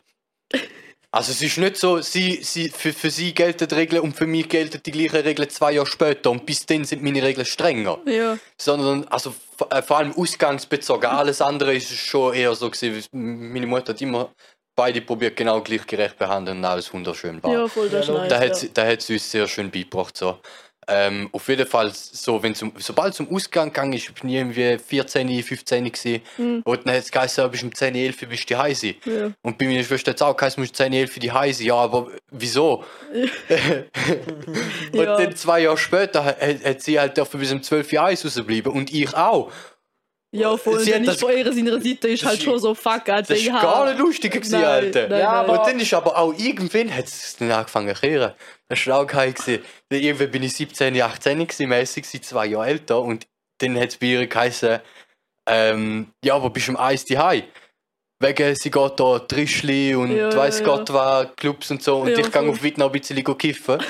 Also 1.16 1.32
es 1.32 1.44
ist 1.44 1.60
nicht 1.60 1.78
so, 1.78 2.02
sie, 2.02 2.42
sie, 2.42 2.70
für, 2.70 2.92
für 2.92 3.12
sie 3.12 3.36
gelten 3.36 3.68
die 3.68 3.76
Regeln 3.76 4.02
und 4.02 4.16
für 4.18 4.26
mich 4.26 4.50
gelten 4.50 4.82
die 4.84 4.92
gleichen 4.92 5.18
Regeln 5.18 5.48
zwei 5.48 5.74
Jahre 5.74 5.86
später 5.86 6.32
und 6.32 6.44
bis 6.44 6.66
dann 6.66 6.86
sind 6.86 7.04
meine 7.04 7.22
Regeln 7.22 7.46
strenger. 7.46 8.00
Ja, 8.08 8.40
sondern 8.60 9.04
also 9.10 9.36
äh, 9.70 9.84
vor 9.84 10.00
allem 10.00 10.12
ausgangsbezogen. 10.14 11.08
Alles 11.08 11.40
andere 11.40 11.76
ist 11.76 11.92
schon 11.92 12.34
eher 12.34 12.56
so 12.56 12.68
gewesen. 12.70 13.06
Meine 13.12 13.68
Mutter 13.68 13.94
hat 13.94 14.02
immer 14.02 14.32
beide 14.76 15.02
probiert 15.02 15.36
genau 15.36 15.62
gleich 15.62 15.86
gerecht 15.86 16.18
behandeln 16.18 16.58
und 16.58 16.66
alles 16.66 16.92
wunderschön 16.92 17.44
war. 17.44 17.54
ja, 17.54 17.68
voll, 17.68 17.90
das 17.90 18.08
Ja, 18.08 18.14
nice. 18.16 18.30
da, 18.30 18.40
hat, 18.40 18.48
ja. 18.48 18.54
sie- 18.56 18.74
da 18.74 18.88
hat 18.88 19.02
sie 19.04 19.14
uns 19.14 19.30
sehr 19.30 19.48
schön 19.48 19.70
beigebracht. 19.70 20.18
So. 20.18 20.40
Ähm, 20.88 21.30
auf 21.32 21.48
jeden 21.48 21.68
Fall, 21.68 21.92
so, 21.94 22.42
wenn 22.42 22.54
zum, 22.56 22.74
sobald 22.78 23.14
zum 23.14 23.34
Ausgang 23.34 23.70
gegangen 23.70 23.94
ist, 23.94 24.14
bin 24.20 24.30
ich 24.30 24.36
irgendwie 24.36 24.78
14, 24.78 25.44
15 25.44 25.84
gewesen. 25.92 26.22
Mhm. 26.38 26.62
Und 26.64 26.86
dann 26.86 26.96
hat 26.96 27.04
es 27.04 27.12
geheißen, 27.12 27.50
bist 27.52 27.64
um 27.64 27.74
10, 27.74 27.96
11 27.96 28.18
bist 28.30 28.50
du 28.50 28.54
daheim 28.54 28.76
sein. 28.76 28.96
Ja. 29.06 29.32
Und 29.42 29.58
bei 29.58 29.66
meiner 29.66 29.84
Schwester 29.84 30.12
hat 30.12 30.18
es 30.18 30.22
auch 30.22 30.36
geheißen, 30.36 30.62
musst 30.62 30.74
du 30.80 30.84
10, 30.84 30.94
11 30.94 31.20
die 31.20 31.28
sein. 31.28 31.54
Ja, 31.60 31.76
aber 31.76 32.08
wieso? 32.32 32.84
Und 34.92 35.00
Ja. 35.00 35.18
dann 35.18 35.36
zwei 35.36 35.62
Jahre 35.62 35.78
später 35.78 36.24
hat, 36.24 36.40
hat 36.42 36.82
sie 36.82 37.00
halt 37.00 37.18
dürfen 37.18 37.40
bis 37.40 37.52
um 37.52 37.62
12 37.64 37.92
Jahre 37.92 38.08
Eis 38.10 38.26
rausbleiben 38.26 38.72
und 38.72 38.94
ich 38.94 39.14
auch. 39.16 39.52
Ja, 40.36 40.58
voll. 40.58 40.80
Sie 40.80 40.90
Dann 40.92 41.04
ist 41.04 41.10
das- 41.14 41.20
von 41.20 41.32
ihrer 41.38 41.54
seiner 41.54 41.80
Seite 41.80 42.08
ist 42.08 42.26
halt 42.26 42.42
schon 42.42 42.58
so 42.60 42.74
fuck, 42.74 43.08
Alter. 43.08 43.36
Das 43.36 43.50
hab- 43.52 43.62
gar 43.62 43.86
nicht 43.88 44.00
lustig 44.00 44.32
gewesen, 44.32 44.54
Nein, 44.54 44.66
Alter. 44.66 45.08
nein, 45.08 45.20
Ja, 45.20 45.30
aber- 45.32 45.60
Und 45.60 45.68
dann 45.68 45.80
ist 45.80 45.94
aber 45.94 46.18
auch 46.18 46.34
irgendwann 46.38 46.94
hat 46.96 47.06
es 47.06 47.36
dann 47.38 47.52
angefangen 47.52 47.94
zu 47.94 48.02
kehren. 48.02 48.34
Das 48.68 48.88
war 48.88 49.00
auch 49.02 49.08
geil. 49.08 49.36
Dann 49.46 49.60
Irgendwann 49.92 50.32
bin 50.32 50.42
ich 50.44 50.56
17, 50.56 51.00
18 51.00 51.46
gewesen, 51.46 51.70
mäßig, 51.70 52.24
zwei 52.24 52.48
Jahre 52.48 52.66
älter. 52.68 53.00
Und 53.02 53.28
dann 53.60 53.80
hat 53.80 53.90
es 53.90 53.98
bei 53.98 54.08
ihr 54.08 54.26
geheißen, 54.26 54.80
ähm, 55.48 56.08
ja, 56.26 56.34
aber 56.36 56.50
bist 56.50 56.68
du 56.68 56.72
im 56.72 56.78
Eis 56.78 57.06
daheim? 57.06 57.44
Wegen, 58.20 58.56
sie 58.56 58.72
geht 58.72 59.00
da 59.00 59.20
Trischli 59.20 59.94
und 59.96 60.16
Ja, 60.16 60.34
weiss 60.36 60.60
ja, 60.60 60.66
Gott 60.66 60.92
was, 60.94 61.28
Clubs 61.36 61.70
und 61.70 61.84
so. 61.84 61.98
Und 61.98 62.08
Ja, 62.10 62.18
ich 62.20 62.32
gehe 62.32 62.42
auf 62.50 62.64
Wittner 62.64 62.86
ein 62.86 62.92
bisschen 62.92 63.24
kiffen. 63.38 63.78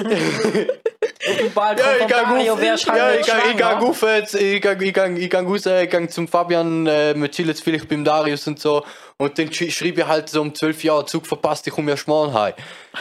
Ja, 1.26 2.38
ich 2.38 2.50
auf, 2.50 2.60
wärst 2.60 2.88
halt 2.88 2.98
ja, 2.98 3.10
ich 3.14 3.26
gehe 3.26 3.34
ich 3.36 3.50
ich 4.32 4.62
gehe 4.62 4.72
ich 4.72 4.94
gehe- 4.94 5.18
ich 5.18 5.30
gehe 5.30 5.40
raus, 5.42 5.66
ich 5.66 5.90
gehe 5.90 6.08
zum 6.08 6.26
Fabian, 6.28 6.86
äh, 6.86 7.14
wir 7.14 7.30
chillen 7.30 7.48
jetzt 7.50 7.62
vielleicht 7.62 7.88
beim 7.88 8.04
Darius 8.04 8.46
und 8.46 8.58
so. 8.58 8.84
Und 9.18 9.38
dann 9.38 9.48
sch- 9.48 9.70
schreibe 9.70 10.00
ich 10.00 10.06
halt 10.06 10.28
so 10.30 10.40
um 10.40 10.54
12 10.54 10.82
Jahre, 10.84 11.04
Zug 11.04 11.26
verpasst, 11.26 11.66
ich 11.66 11.74
komme 11.74 11.90
erst 11.90 12.08
morgen 12.08 12.32
heim. 12.32 12.54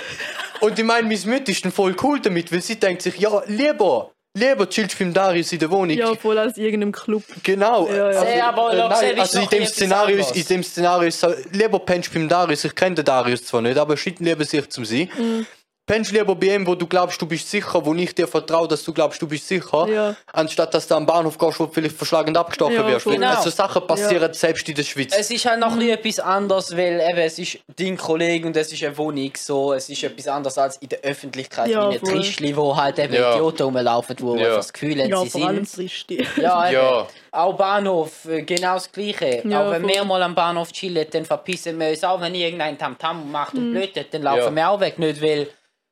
und 0.60 0.78
ich 0.78 0.84
meine, 0.86 1.08
meine 1.08 1.20
Mutter 1.26 1.50
ist 1.50 1.64
dann 1.64 1.72
voll 1.72 1.96
cool 2.04 2.20
damit, 2.20 2.52
weil 2.52 2.62
sie 2.62 2.76
denkt 2.78 3.02
sich, 3.04 3.18
ja, 3.18 3.42
lieber, 3.48 4.12
lieber 4.34 4.68
chillst 4.70 5.00
du 5.00 5.06
beim 5.06 5.14
Darius 5.14 5.54
in 5.54 5.60
der 5.60 5.72
Wohnung. 5.72 5.96
Ja, 5.98 6.14
voll 6.16 6.38
als 6.38 6.58
irgendeinem 6.58 6.92
Club. 6.92 7.24
Genau. 7.44 7.88
Ja, 7.88 8.12
ja. 8.12 8.22
Sehr, 8.26 8.46
aber 8.48 8.74
äh, 8.74 8.78
nein, 8.90 9.20
also 9.20 9.40
in 9.40 9.48
dem 9.50 9.66
Szenario 9.66 10.18
ist, 10.18 10.36
in 10.36 10.46
dem 10.46 10.64
Szenario 10.64 11.08
ist 11.08 11.20
so, 11.22 11.34
lieber 11.54 11.80
pennst 11.80 12.10
du 12.10 12.20
beim 12.20 12.28
Darius, 12.28 12.66
ich 12.66 12.76
kenne 12.76 12.96
den 12.96 13.06
Darius 13.06 13.46
zwar 13.46 13.62
nicht, 13.62 13.78
aber 13.78 13.96
schickt 13.96 14.20
lieber 14.20 14.44
sich 14.44 14.68
zum 14.70 14.84
Sie. 14.84 15.10
Mhm. 15.18 15.46
Pennst 15.90 16.12
lieber 16.12 16.36
bei 16.36 16.54
ihm, 16.54 16.68
wo 16.68 16.76
du 16.76 16.86
glaubst, 16.86 17.20
du 17.20 17.26
bist 17.26 17.50
sicher, 17.50 17.84
wo 17.84 17.96
ich 17.96 18.14
dir 18.14 18.28
vertraue, 18.28 18.68
dass 18.68 18.84
du 18.84 18.94
glaubst, 18.94 19.20
du 19.20 19.28
bist 19.28 19.48
sicher, 19.48 19.88
Ja. 19.88 20.16
anstatt 20.32 20.72
dass 20.72 20.88
du 20.88 20.94
am 20.94 21.04
Bahnhof 21.04 21.36
gehst, 21.36 21.60
wo 21.60 21.66
du 21.66 21.72
vielleicht 21.74 21.98
verschlagen 21.98 22.38
abgestochen 22.38 22.76
Ja, 22.76 22.86
wirst. 22.86 23.08
Weil 23.08 23.16
Genau. 23.16 23.30
Also 23.36 23.50
Sachen 23.50 23.88
passieren 23.88 24.32
selbst 24.32 24.70
in 24.70 24.76
der 24.76 24.84
Schweiz. 24.84 25.16
Es 25.18 25.32
ist 25.32 25.44
halt 25.48 25.60
noch 25.60 25.72
ein 25.72 25.80
bisschen 25.80 25.98
etwas 25.98 26.20
anderes, 26.20 26.78
weil 26.78 27.02
eben, 27.10 27.18
es 27.18 27.40
ist 27.40 27.58
dein 27.76 27.98
Kollege 27.98 28.46
und 28.46 28.56
es 28.56 28.72
ist 28.72 28.84
eine 28.84 28.96
Wohnung, 29.00 29.32
so, 29.36 29.74
es 29.74 29.90
ist 29.90 30.04
etwas 30.04 30.28
anderes 30.28 30.60
als 30.60 30.78
in 30.78 30.90
der 30.90 31.00
Öffentlichkeit, 31.00 31.70
Ja, 31.72 31.90
wie 31.90 31.96
ein 31.96 32.00
voll. 32.02 32.14
Trischli, 32.18 32.56
wo 32.56 32.78
halt 32.78 33.00
eben 33.00 33.14
Ja. 33.16 33.34
Idioten 33.34 33.64
rumlaufen, 33.64 34.16
wo 34.20 34.36
Ja. 34.36 34.58
das 34.58 34.72
Gefühl 34.72 35.02
haben, 35.02 35.10
Ja, 35.10 35.22
sie 35.24 35.30
vor 35.32 35.48
allem 35.48 35.66
sind. 35.66 35.92
Ja, 36.38 36.68
eben. 36.68 36.74
Ja. 36.80 37.08
Auch 37.32 37.54
Bahnhof, 37.54 38.26
äh, 38.26 38.44
genau 38.44 38.76
das 38.76 38.92
Gleiche. 38.92 39.42
Ja, 39.44 39.66
auch 39.68 39.72
wenn 39.72 39.82
voll. 39.82 39.92
wir 39.92 40.04
mal 40.04 40.22
am 40.22 40.36
Bahnhof 40.36 40.72
chillen, 40.72 41.08
dann 41.12 41.26
verpissen 41.26 41.80
wir 41.80 41.90
uns 41.90 42.04
auch, 42.04 42.22
wenn 42.22 42.36
irgendein 42.36 42.78
Tamtam 42.78 43.32
macht 43.32 43.56
Mhm. 43.56 43.60
und 43.60 43.72
blöd 43.72 43.96
wird, 43.96 44.14
dann 44.14 44.22
laufen 44.22 44.40
Ja. 44.40 44.52
wir 44.56 44.70
auch 44.70 44.80
weg. 44.80 45.00
Nicht, 45.00 45.20
weil 45.22 45.48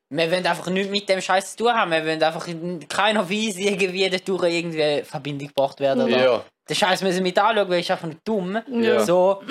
wir 0.10 0.32
wollen 0.32 0.46
einfach 0.46 0.68
nichts 0.70 0.90
mit 0.92 1.10
dem 1.10 1.20
Scheiß 1.22 1.52
zu 1.56 1.64
tun 1.64 1.74
haben. 1.74 1.92
Wir 1.92 2.06
wollen 2.06 2.24
einfach 2.24 2.48
in 2.48 2.88
keiner 2.88 3.30
Weise 3.30 3.62
irgendwie 3.62 4.10
dadurch 4.10 4.54
irgendwie 4.54 4.82
in 4.82 5.06
Verbindung 5.06 5.48
gebracht 5.50 5.80
werden. 5.80 6.08
Ja. 6.08 6.44
Den 6.70 6.76
Scheiß 6.76 7.02
müssen 7.02 7.18
wir 7.18 7.24
mit 7.24 7.38
anschauen, 7.40 7.70
weil 7.70 7.80
ist 7.80 7.92
einfach 7.92 8.08
nicht 8.08 8.22
dumm. 8.26 8.58
Ja. 8.72 9.04
So. 9.06 9.42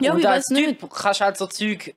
Ja, 0.00 0.12
und 0.12 0.20
ich 0.20 0.28
als 0.28 0.46
weiß 0.46 0.50
nicht. 0.50 0.80
Typ 0.80 0.90
kannst 0.90 1.20
du 1.20 1.24
halt 1.24 1.36
so 1.36 1.46
Zeug 1.46 1.94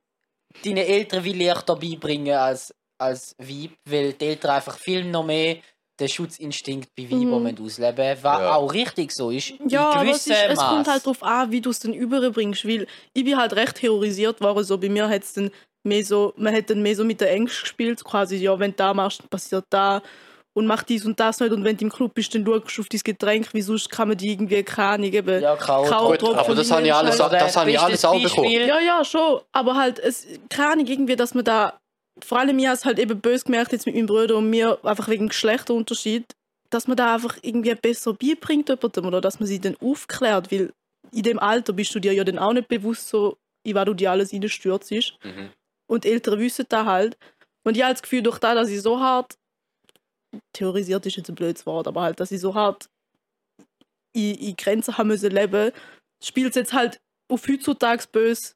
deinen 0.63 0.77
Eltern 0.77 1.23
viel 1.23 1.41
leichter 1.43 1.75
beibringen 1.75 2.36
als, 2.38 2.73
als 2.97 3.36
Weib, 3.38 3.71
weil 3.89 4.13
die 4.13 4.25
Eltern 4.25 4.51
einfach 4.51 4.77
viel 4.77 5.03
noch 5.05 5.25
mehr 5.25 5.57
den 5.99 6.09
Schutzinstinkt 6.09 6.89
bei 6.95 7.03
Weibern 7.09 7.43
Mhm. 7.43 7.65
ausleben 7.65 8.17
was 8.21 8.39
Ja. 8.41 8.55
auch 8.55 8.73
richtig 8.73 9.11
so 9.13 9.31
ist. 9.31 9.53
Ja, 9.67 9.91
aber 9.91 10.09
es, 10.11 10.27
ist, 10.27 10.29
es 10.49 10.59
kommt 10.59 10.88
halt 10.89 11.03
darauf 11.05 11.23
an, 11.23 11.51
wie 11.51 11.61
du 11.61 11.69
es 11.69 11.79
dann 11.79 11.93
überbringst. 11.93 12.65
Weil 12.65 12.86
ich 13.13 13.23
bin 13.23 13.38
halt 13.38 13.53
recht 13.53 13.75
terrorisiert 13.77 14.41
worden. 14.41 14.63
So 14.65 14.77
bei 14.77 14.89
mir 14.89 15.07
hat 15.07 15.23
dann 15.36 15.51
mehr 15.86 16.03
so, 16.03 16.33
man 16.38 16.55
hat 16.55 16.69
dann 16.69 16.81
mehr 16.81 16.95
so 16.95 17.03
mit 17.03 17.21
der 17.21 17.31
Ängst 17.31 17.61
gespielt, 17.61 18.03
quasi, 18.03 18.38
ja, 18.38 18.57
wenn 18.59 18.71
du 18.71 18.77
da 18.77 18.93
machst, 18.93 19.29
passiert 19.29 19.65
da. 19.69 20.01
und 20.57 20.67
mach 20.67 20.83
dies 20.83 21.05
und 21.05 21.19
das 21.19 21.39
nicht 21.41 21.51
und 21.51 21.63
wenn 21.63 21.75
du 21.75 21.86
im 21.86 21.91
Club 21.91 22.13
bist, 22.13 22.33
dann 22.33 22.45
schaust 22.45 22.77
du 22.77 22.81
auf 22.81 22.89
dein 22.89 23.01
Getränk, 23.03 23.53
wie 23.53 23.61
sonst 23.61 23.89
kann 23.89 24.07
man 24.07 24.17
die 24.17 24.31
irgendwie 24.31 24.63
keine 24.63 24.88
Ahnung 24.88 25.11
eben. 25.11 25.41
Ja. 25.41 25.55
Gut, 25.55 26.19
Tropfen 26.19 26.36
aber 26.38 26.55
das 26.55 26.71
habe 26.71 26.86
ich 26.86 26.93
alles, 26.93 27.17
das 27.17 27.57
habe 27.57 27.71
ich 27.71 27.79
alles 27.79 28.05
auch 28.05 28.21
bekommen. 28.21 28.49
Ja, 28.49 28.79
ja, 28.79 29.03
schon. 29.03 29.41
Aber 29.51 29.75
halt, 29.75 29.99
es 29.99 30.25
keine 30.49 30.71
Ahnung, 30.71 30.88
irgendwie, 30.88 31.17
dass 31.17 31.33
man 31.33 31.43
da, 31.43 31.77
vor 32.23 32.39
allem 32.39 32.57
ich 32.57 32.65
habe 32.65 32.75
es 32.75 32.86
halt 32.86 32.99
eben 32.99 33.19
böse 33.19 33.43
gemerkt 33.43 33.73
jetzt 33.73 33.86
mit 33.86 33.95
meinem 33.95 34.07
Bruder 34.07 34.38
und 34.38 34.49
mir, 34.49 34.79
einfach 34.83 35.09
wegen 35.09 35.27
Geschlechterunterschied, 35.27 36.25
dass 36.69 36.88
man 36.88 36.95
da 36.95 37.15
einfach 37.15 37.38
irgendwie 37.41 37.75
besser 37.75 38.13
beibringt 38.13 38.69
jemandem 38.69 39.05
oder 39.05 39.19
dass 39.19 39.39
man 39.39 39.47
sie 39.47 39.59
dann 39.59 39.75
aufklärt, 39.81 40.53
weil 40.53 40.71
in 41.11 41.23
dem 41.23 41.39
Alter 41.39 41.73
bist 41.73 41.93
du 41.93 41.99
dir 41.99 42.13
ja 42.13 42.23
dann 42.23 42.39
auch 42.39 42.53
nicht 42.53 42.69
bewusst 42.69 43.09
so, 43.09 43.36
in 43.63 43.75
was 43.75 43.86
du 43.86 43.93
dir 43.93 44.11
alles 44.11 44.31
reinstürzt. 44.31 44.91
Mhm. 44.91 45.49
Und 45.88 46.05
Eltern 46.05 46.39
wissen 46.39 46.65
das 46.69 46.86
halt. 46.86 47.17
Und 47.63 47.77
ich 47.77 47.83
habe 47.83 47.93
das 47.93 48.01
Gefühl, 48.01 48.21
durch 48.21 48.39
das, 48.39 48.55
dass 48.55 48.69
ich 48.69 48.81
so 48.81 48.99
hart, 48.99 49.38
theorisiert 50.53 51.05
ist 51.05 51.17
jetzt 51.17 51.29
ein 51.29 51.36
blödes 51.36 51.65
Wort, 51.65 51.88
aber 51.88 52.01
halt, 52.01 52.19
dass 52.19 52.31
ich 52.31 52.41
so 52.41 52.53
hart 52.53 52.89
in, 54.13 54.36
in 54.36 54.55
Grenzen 54.55 54.97
haben 54.97 55.07
müssen 55.07 55.31
leben, 55.31 55.71
spielt 56.23 56.49
es 56.49 56.55
jetzt 56.55 56.73
halt 56.73 56.99
auf 57.31 57.47
heutzutage 57.47 58.05
böse 58.11 58.53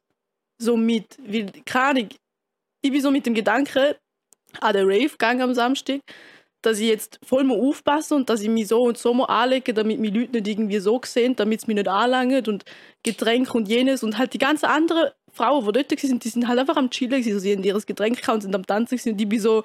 so 0.60 0.76
mit. 0.76 1.18
Weil, 1.18 1.50
keine 1.64 2.08
ich 2.82 2.90
bin 2.90 3.00
so 3.02 3.10
mit 3.10 3.26
dem 3.26 3.34
Gedanken 3.34 3.94
an 4.60 4.72
den 4.72 4.86
Rave 4.86 5.10
gegangen 5.10 5.42
am 5.42 5.54
Samstag, 5.54 6.00
dass 6.62 6.78
ich 6.78 6.88
jetzt 6.88 7.18
voll 7.24 7.44
mal 7.44 7.58
aufpassen 7.58 8.14
und 8.14 8.30
dass 8.30 8.42
ich 8.42 8.48
mich 8.48 8.68
so 8.68 8.82
und 8.82 8.98
so 8.98 9.14
mal 9.14 9.26
anlege, 9.26 9.72
damit 9.72 9.98
mich 9.98 10.12
Leute 10.12 10.32
nicht 10.32 10.48
irgendwie 10.48 10.78
so 10.78 11.00
sehen, 11.04 11.36
damit 11.36 11.60
es 11.60 11.66
mich 11.66 11.76
nicht 11.76 11.88
anlangt 11.88 12.48
und 12.48 12.64
Getränk 13.02 13.54
und 13.54 13.68
jenes 13.68 14.02
und 14.02 14.18
halt 14.18 14.34
die 14.34 14.38
ganzen 14.38 14.66
anderen 14.66 15.10
Frauen, 15.32 15.64
die 15.66 15.72
dort 15.72 15.90
waren, 15.90 16.18
die 16.18 16.28
sind 16.28 16.48
halt 16.48 16.58
einfach 16.58 16.76
am 16.76 16.90
Chillen 16.90 17.22
gewesen. 17.22 17.40
Sie 17.40 17.52
haben 17.52 17.64
ihr 17.64 17.80
Getränk 17.80 18.20
gehabt 18.20 18.36
und 18.36 18.40
sind 18.42 18.54
am 18.54 18.66
Tanzen 18.66 18.96
gewesen 18.96 19.12
und 19.12 19.20
ich 19.20 19.28
bin 19.28 19.40
so 19.40 19.64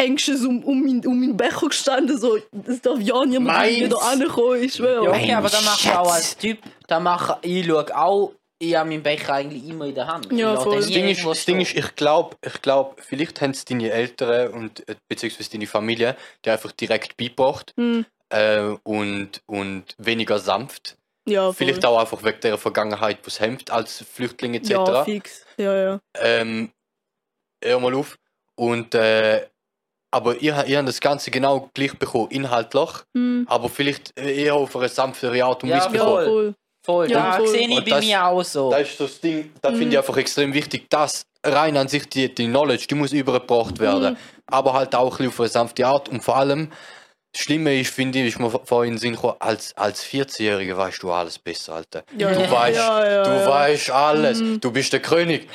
anxious 0.00 0.44
um, 0.44 0.62
um, 0.64 0.80
mein, 0.82 1.06
um 1.06 1.20
meinen 1.20 1.36
Becher 1.36 1.68
gestanden, 1.68 2.18
so, 2.18 2.38
das 2.52 2.80
darf 2.80 2.98
ja 3.00 3.24
niemand 3.24 3.68
wieder 3.68 4.02
ankommen, 4.02 4.62
ich 4.62 4.74
schwöre. 4.74 5.04
Ja, 5.04 5.10
okay, 5.10 5.34
aber 5.34 5.48
da 5.48 5.60
machst 5.60 5.84
du 5.84 5.90
auch 5.90 6.12
als 6.12 6.36
Typ, 6.36 6.58
da 6.88 7.00
mach 7.00 7.38
ich 7.42 7.64
schaue 7.64 7.96
auch, 7.96 8.32
ich 8.58 8.74
habe 8.74 8.88
meinen 8.88 9.02
Becher 9.02 9.34
eigentlich 9.34 9.68
immer 9.68 9.86
in 9.86 9.94
der 9.94 10.06
Hand. 10.06 10.26
Ich 10.30 10.38
Ja, 10.38 10.58
voll. 10.58 10.76
Das 10.76 10.88
Ding 10.88 11.08
ist, 11.08 11.24
das 11.24 11.44
Ding 11.44 11.60
ist 11.60 11.76
ich 11.76 11.94
glaube, 11.96 12.36
ich 12.44 12.62
glaub, 12.62 13.00
vielleicht 13.00 13.40
haben 13.40 13.50
es 13.50 13.64
deine 13.64 13.90
Eltern 13.90 14.52
und 14.52 14.88
äh, 14.88 14.94
beziehungsweise 15.08 15.50
deine 15.50 15.66
Familie, 15.66 16.16
die 16.44 16.50
einfach 16.50 16.72
direkt 16.72 17.16
beigebracht 17.16 17.72
Hm, 17.76 18.06
äh, 18.30 18.74
und, 18.84 19.42
und 19.46 19.94
weniger 19.98 20.38
sanft. 20.38 20.96
Ja, 21.26 21.44
voll. 21.46 21.54
Vielleicht 21.54 21.84
auch 21.86 21.98
einfach 21.98 22.22
wegen 22.24 22.40
der 22.40 22.58
Vergangenheit, 22.58 23.18
was 23.24 23.40
hemmt 23.40 23.70
als 23.70 24.04
Flüchtling 24.12 24.54
etc. 24.54 24.70
Ja, 24.70 25.04
fix. 25.04 25.44
Ja, 25.56 25.74
ja. 25.76 26.00
ähm, 26.20 26.70
hör 27.62 27.80
mal 27.80 27.94
auf. 27.94 28.16
Und, 28.56 28.94
äh, 28.94 29.46
aber 30.10 30.36
ihr, 30.36 30.64
ihr 30.66 30.78
habt 30.78 30.88
das 30.88 31.00
Ganze 31.00 31.30
genau 31.30 31.70
gleich 31.74 31.98
bekommen, 31.98 32.30
inhaltlich, 32.30 32.90
Hm, 33.16 33.46
aber 33.48 33.68
vielleicht 33.68 34.16
eher 34.18 34.54
auf 34.54 34.76
eine 34.76 34.88
sanftere 34.88 35.44
Art 35.44 35.62
und 35.64 35.70
Ja, 35.70 35.76
Weise 35.76 35.86
ja, 35.86 35.90
bekommen. 35.92 36.14
voll. 36.14 36.26
voll. 36.26 36.54
Voll, 36.86 37.10
Ja, 37.10 37.32
voll. 37.38 37.48
sehe 37.48 37.66
ich 37.66 37.76
Und 37.78 37.84
bei 37.86 37.90
das- 37.92 38.04
mir 38.04 38.24
auch 38.26 38.42
so. 38.44 38.70
Das 38.70 38.82
ist 38.82 39.00
das 39.00 39.18
Ding, 39.20 39.50
da 39.62 39.70
Mhm. 39.70 39.76
finde 39.76 39.92
ich 39.92 39.98
einfach 39.98 40.16
extrem 40.18 40.52
wichtig, 40.52 40.88
dass 40.90 41.24
rein 41.42 41.76
an 41.78 41.88
sich 41.88 42.06
die, 42.10 42.32
die 42.32 42.46
Knowledge, 42.46 42.86
die 42.90 42.94
muss 42.94 43.12
übergebracht 43.12 43.78
werden. 43.80 44.12
Mhm. 44.12 44.18
Aber 44.46 44.74
halt 44.74 44.94
auch 44.94 45.12
ein 45.12 45.16
bisschen 45.16 45.28
auf 45.28 45.40
eine 45.40 45.48
sanfte 45.48 45.86
Art. 45.86 46.10
Und 46.10 46.22
vor 46.22 46.36
allem, 46.36 46.70
das 47.34 47.42
Schlimme 47.42 47.78
ist, 47.80 47.92
finde 47.92 48.20
ich, 48.20 48.26
ist 48.28 48.38
mir 48.38 48.48
vorhin 48.48 48.92
in 48.92 48.94
den 48.94 49.00
Sinn 49.00 49.14
gekommen, 49.14 49.34
als, 49.40 49.76
als 49.76 50.04
14-Jähriger 50.06 50.76
weißt 50.76 51.02
du 51.02 51.10
alles 51.10 51.36
besser, 51.38 51.74
Alter. 51.74 52.04
Ja, 52.16 52.32
du 52.32 52.40
ja. 52.40 52.50
weißt, 52.50 52.78
Ja, 52.78 53.10
ja, 53.10 53.22
du 53.24 53.30
ja. 53.30 53.46
weißt 53.48 53.90
alles. 53.90 54.40
Mhm. 54.40 54.60
Du 54.60 54.70
bist 54.70 54.92
der 54.92 55.00
König. 55.00 55.48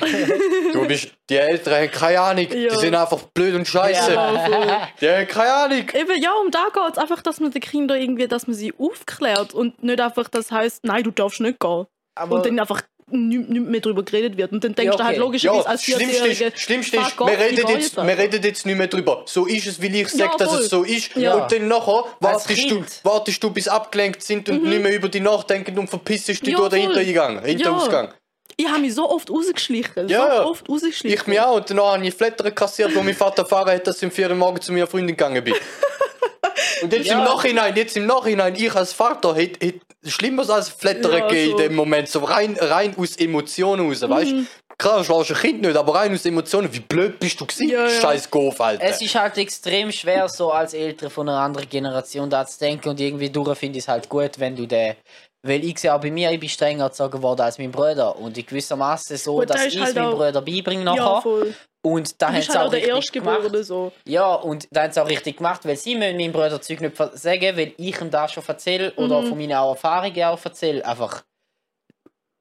du 0.73 0.85
bist, 0.87 1.13
die 1.29 1.37
Eltern 1.37 1.73
haben 1.75 1.91
keine 1.91 2.19
Ahnung. 2.19 2.47
Ja. 2.51 2.69
Die 2.69 2.75
sind 2.75 2.95
einfach 2.95 3.23
blöd 3.33 3.55
und 3.55 3.65
scheiße. 3.65 4.13
Ja, 4.13 4.39
voll. 4.45 4.77
Die 4.99 5.09
haben 5.09 5.27
keine 5.27 5.53
Ahnung. 5.53 5.89
Eben, 5.93 6.21
ja, 6.21 6.31
um 6.33 6.51
da 6.51 6.67
geht 6.73 6.91
es 6.93 6.97
einfach, 6.97 7.21
dass 7.21 7.39
man 7.39 7.51
den 7.51 7.61
Kindern 7.61 8.01
irgendwie, 8.01 8.27
dass 8.27 8.45
man 8.45 8.55
sie 8.57 8.73
aufklärt 8.77 9.53
und 9.53 9.81
nicht 9.81 10.01
einfach 10.01 10.27
das 10.27 10.51
heißt, 10.51 10.83
nein, 10.83 11.03
du 11.03 11.11
darfst 11.11 11.39
nicht 11.39 11.59
gehen. 11.61 11.85
aber 12.15 12.35
und 12.35 12.45
dann 12.45 12.59
einfach 12.59 12.81
nicht 13.11 13.49
mehr 13.49 13.81
darüber 13.81 14.03
geredet 14.03 14.37
wird. 14.37 14.51
Und 14.51 14.63
dann 14.63 14.75
denkst 14.75 14.91
Ja, 14.91 14.97
du 14.97 15.03
halt 15.03 15.15
okay. 15.17 15.19
logischerweise 15.25 15.63
Ja, 15.63 15.69
als 15.69 15.83
Schlimmste 15.83 16.05
14-Jährige, 16.05 16.45
ist, 16.45 16.61
ich 16.61 16.67
geh 16.67 16.75
jetzt, 16.75 17.69
jetzt 17.69 17.97
wir 17.97 18.17
reden 18.17 18.43
jetzt 18.43 18.65
nicht 18.65 18.77
mehr 18.77 18.87
drüber. 18.87 19.23
So 19.25 19.45
ist 19.45 19.67
es, 19.67 19.81
weil 19.81 19.95
ich 19.95 20.07
sage, 20.09 20.31
Ja, 20.31 20.37
dass 20.37 20.53
es 20.53 20.69
so 20.69 20.83
ist. 20.83 21.15
Ja. 21.15 21.35
Und 21.35 21.51
dann 21.51 21.67
nachher 21.67 22.05
wartest 22.19 22.71
du, 22.71 22.83
wartest 23.03 23.43
du, 23.43 23.49
bis 23.51 23.67
abgelenkt 23.67 24.23
sind 24.23 24.49
und 24.49 24.63
nicht 24.63 24.81
mehr 24.81 24.93
über 24.95 25.09
die 25.09 25.19
nachdenken 25.19 25.77
und 25.79 25.89
verpisst 25.89 26.27
dich 26.27 26.41
Mhm. 26.43 26.49
Ja, 26.51 26.57
durch 26.57 26.69
den. 26.71 26.81
Hintereingang, 26.81 27.43
Hinterausgang. 27.43 28.13
ich 28.57 28.67
habe 28.67 28.79
mich 28.79 28.93
so 28.93 29.09
oft 29.09 29.29
rausgeschlichen. 29.29 30.07
Ja. 30.09 30.37
So 30.43 30.49
oft 30.49 30.69
rausgeschlichen. 30.69 31.19
Ich 31.19 31.27
mir 31.27 31.47
auch. 31.47 31.57
Und 31.57 31.69
danach 31.69 31.93
habe 31.93 32.05
ich 32.07 32.13
Flattern 32.13 32.53
kassiert, 32.53 32.95
wo 32.95 33.01
mein 33.01 33.15
Vater 33.15 33.43
erfahren 33.43 33.71
hat, 33.73 33.87
dass 33.87 33.97
ich 33.97 34.03
um 34.03 34.11
4 34.11 34.29
Uhr 34.29 34.35
morgens 34.35 34.65
zu 34.65 34.71
meiner 34.73 34.87
Freundin 34.87 35.15
gegangen 35.15 35.43
bin. 35.43 35.53
Und 36.81 36.93
jetzt 36.93 37.07
Ja. 37.07 37.19
im 37.19 37.25
Nachhinein, 37.25 37.75
jetzt 37.75 37.97
im 37.97 38.05
Nachhinein, 38.05 38.55
ich 38.55 38.73
als 38.73 38.93
Vater 38.93 39.35
hätte 39.35 39.65
hätte 39.65 39.79
Schlimmeres 40.05 40.49
als 40.49 40.69
Flattern 40.69 41.11
Ja, 41.11 41.27
gegeben 41.27 41.51
so. 41.51 41.57
in 41.57 41.63
dem 41.69 41.75
Moment. 41.75 42.07
So 42.07 42.19
rein, 42.19 42.55
rein 42.59 42.95
aus 42.97 43.17
Emotionen 43.17 43.87
raus, 43.87 44.01
weißt 44.01 44.31
Mhm. 44.31 44.37
du? 44.45 44.75
Klar, 44.77 45.03
schlägst 45.03 45.31
ein 45.31 45.37
Kind 45.37 45.61
nicht, 45.61 45.75
aber 45.75 45.93
rein 45.95 46.13
aus 46.13 46.25
Emotionen. 46.25 46.73
Wie 46.73 46.79
blöd 46.79 47.19
bist 47.19 47.39
du 47.41 47.45
gewesen? 47.45 47.67
Ja, 47.69 47.85
ja. 47.85 47.99
Scheiß 48.01 48.31
Goof, 48.31 48.61
Alter. 48.61 48.81
es 48.83 49.01
ist 49.01 49.13
halt 49.15 49.37
extrem 49.37 49.91
schwer, 49.91 50.29
so 50.29 50.51
als 50.53 50.73
Eltern 50.73 51.09
von 51.09 51.27
einer 51.27 51.39
anderen 51.39 51.67
Generation 51.67 52.29
da 52.29 52.45
zu 52.45 52.59
denken 52.59 52.87
und 52.89 52.99
irgendwie 52.99 53.29
durch 53.29 53.57
finde 53.57 53.77
ich 53.77 53.83
es 53.83 53.87
halt 53.89 54.07
gut, 54.07 54.39
wenn 54.39 54.55
du 54.55 54.65
den. 54.65 54.95
Weil 55.41 55.63
ich 55.65 55.79
sehe 55.79 55.93
auch 55.93 55.99
bei 56.01 56.11
mir, 56.11 56.31
ich 56.31 56.39
bin 56.39 56.47
strenger 56.49 56.85
erzogen 56.85 57.21
worden 57.21 57.41
als 57.41 57.57
mein 57.57 57.71
Bruder 57.71 58.17
und 58.17 58.37
in 58.37 58.45
gewissermaßen 58.45 59.17
so, 59.17 59.35
Gut, 59.35 59.49
dass 59.49 59.61
da 59.61 59.67
ich 59.67 59.81
halt 59.81 59.95
meinem 59.95 60.11
Bruder 60.11 60.41
beibringe 60.41 60.83
nachher. 60.83 61.23
ja. 61.25 61.43
Und 61.81 62.21
da 62.21 62.27
haben 62.33 62.41
sie 62.41 62.47
halt 62.49 62.57
auch 62.59 62.65
auch 62.65 62.69
der 62.71 62.95
richtig 62.95 63.11
gemacht. 63.11 63.49
so. 63.65 63.91
Ja, 64.05 64.33
und 64.35 64.67
da 64.71 64.83
haben 64.83 64.91
sie 64.91 65.01
auch 65.01 65.07
richtig 65.09 65.37
gemacht, 65.37 65.65
weil 65.65 65.75
sie 65.77 65.95
müssen 65.95 66.17
meinem 66.17 66.31
Bruder 66.31 66.61
Zeug 66.61 66.81
nicht 66.81 66.97
sagen, 66.97 67.57
weil 67.57 67.73
ich 67.77 68.01
ihm 68.01 68.11
das 68.11 68.31
schon 68.33 68.43
erzähle 68.45 68.93
oder 68.95 69.21
Mhm. 69.21 69.27
von 69.27 69.37
meinen 69.37 69.51
Erfahrungen 69.51 70.23
auch 70.23 70.43
erzähle. 70.43 70.85
Einfach, 70.85 71.23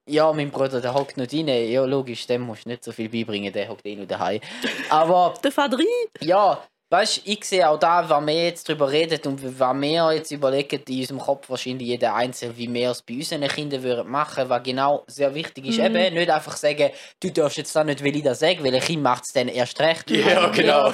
ja, 0.08 0.32
mein 0.32 0.50
Bruder, 0.50 0.80
der 0.80 0.94
hockt 0.94 1.16
nicht 1.18 1.32
rein. 1.34 1.46
Ja, 1.48 1.84
logisch, 1.84 2.26
dem 2.26 2.42
musst 2.42 2.64
du 2.64 2.70
nicht 2.70 2.82
so 2.82 2.92
viel 2.92 3.08
beibringen, 3.08 3.52
der 3.52 3.68
hockt 3.68 3.84
eh 3.86 3.94
nur 3.94 4.06
daheim. 4.06 4.40
Aber 4.88 5.34
Der 5.44 5.52
Vater 5.52 5.78
ja, 6.20 6.62
weißt 6.90 7.22
ich 7.24 7.44
sehe 7.44 7.68
auch 7.68 7.78
da, 7.78 8.08
was 8.08 8.26
wir 8.26 8.44
jetzt 8.44 8.68
drüber 8.68 8.90
reden 8.90 9.20
und 9.26 9.58
was 9.58 9.74
wir 9.74 10.12
jetzt 10.12 10.30
überlegen, 10.30 10.82
in 10.88 11.00
unserem 11.00 11.18
Kopf 11.18 11.50
wahrscheinlich 11.50 11.88
jeder 11.88 12.14
Einzelne, 12.14 12.56
wie 12.56 12.72
wir 12.72 12.90
es 12.90 13.02
bei 13.02 13.14
unseren 13.14 13.46
Kindern 13.48 13.82
würden 13.82 14.10
machen, 14.10 14.48
was 14.48 14.62
genau 14.62 15.04
sehr 15.06 15.34
wichtig 15.34 15.66
ist. 15.66 15.78
Mhm. 15.78 15.96
Eben 15.96 16.14
nicht 16.14 16.30
einfach 16.30 16.56
sagen, 16.56 16.90
du 17.20 17.30
darfst 17.30 17.58
jetzt 17.58 17.76
da 17.76 17.84
nicht, 17.84 18.02
weil 18.02 18.16
ich 18.16 18.22
das 18.22 18.38
sage, 18.38 18.64
weil 18.64 18.74
ein 18.74 18.80
Kind 18.80 19.02
macht 19.02 19.24
es 19.24 19.32
dann 19.32 19.48
erst 19.48 19.78
recht. 19.80 20.10
ja, 20.10 20.48
genau. 20.48 20.92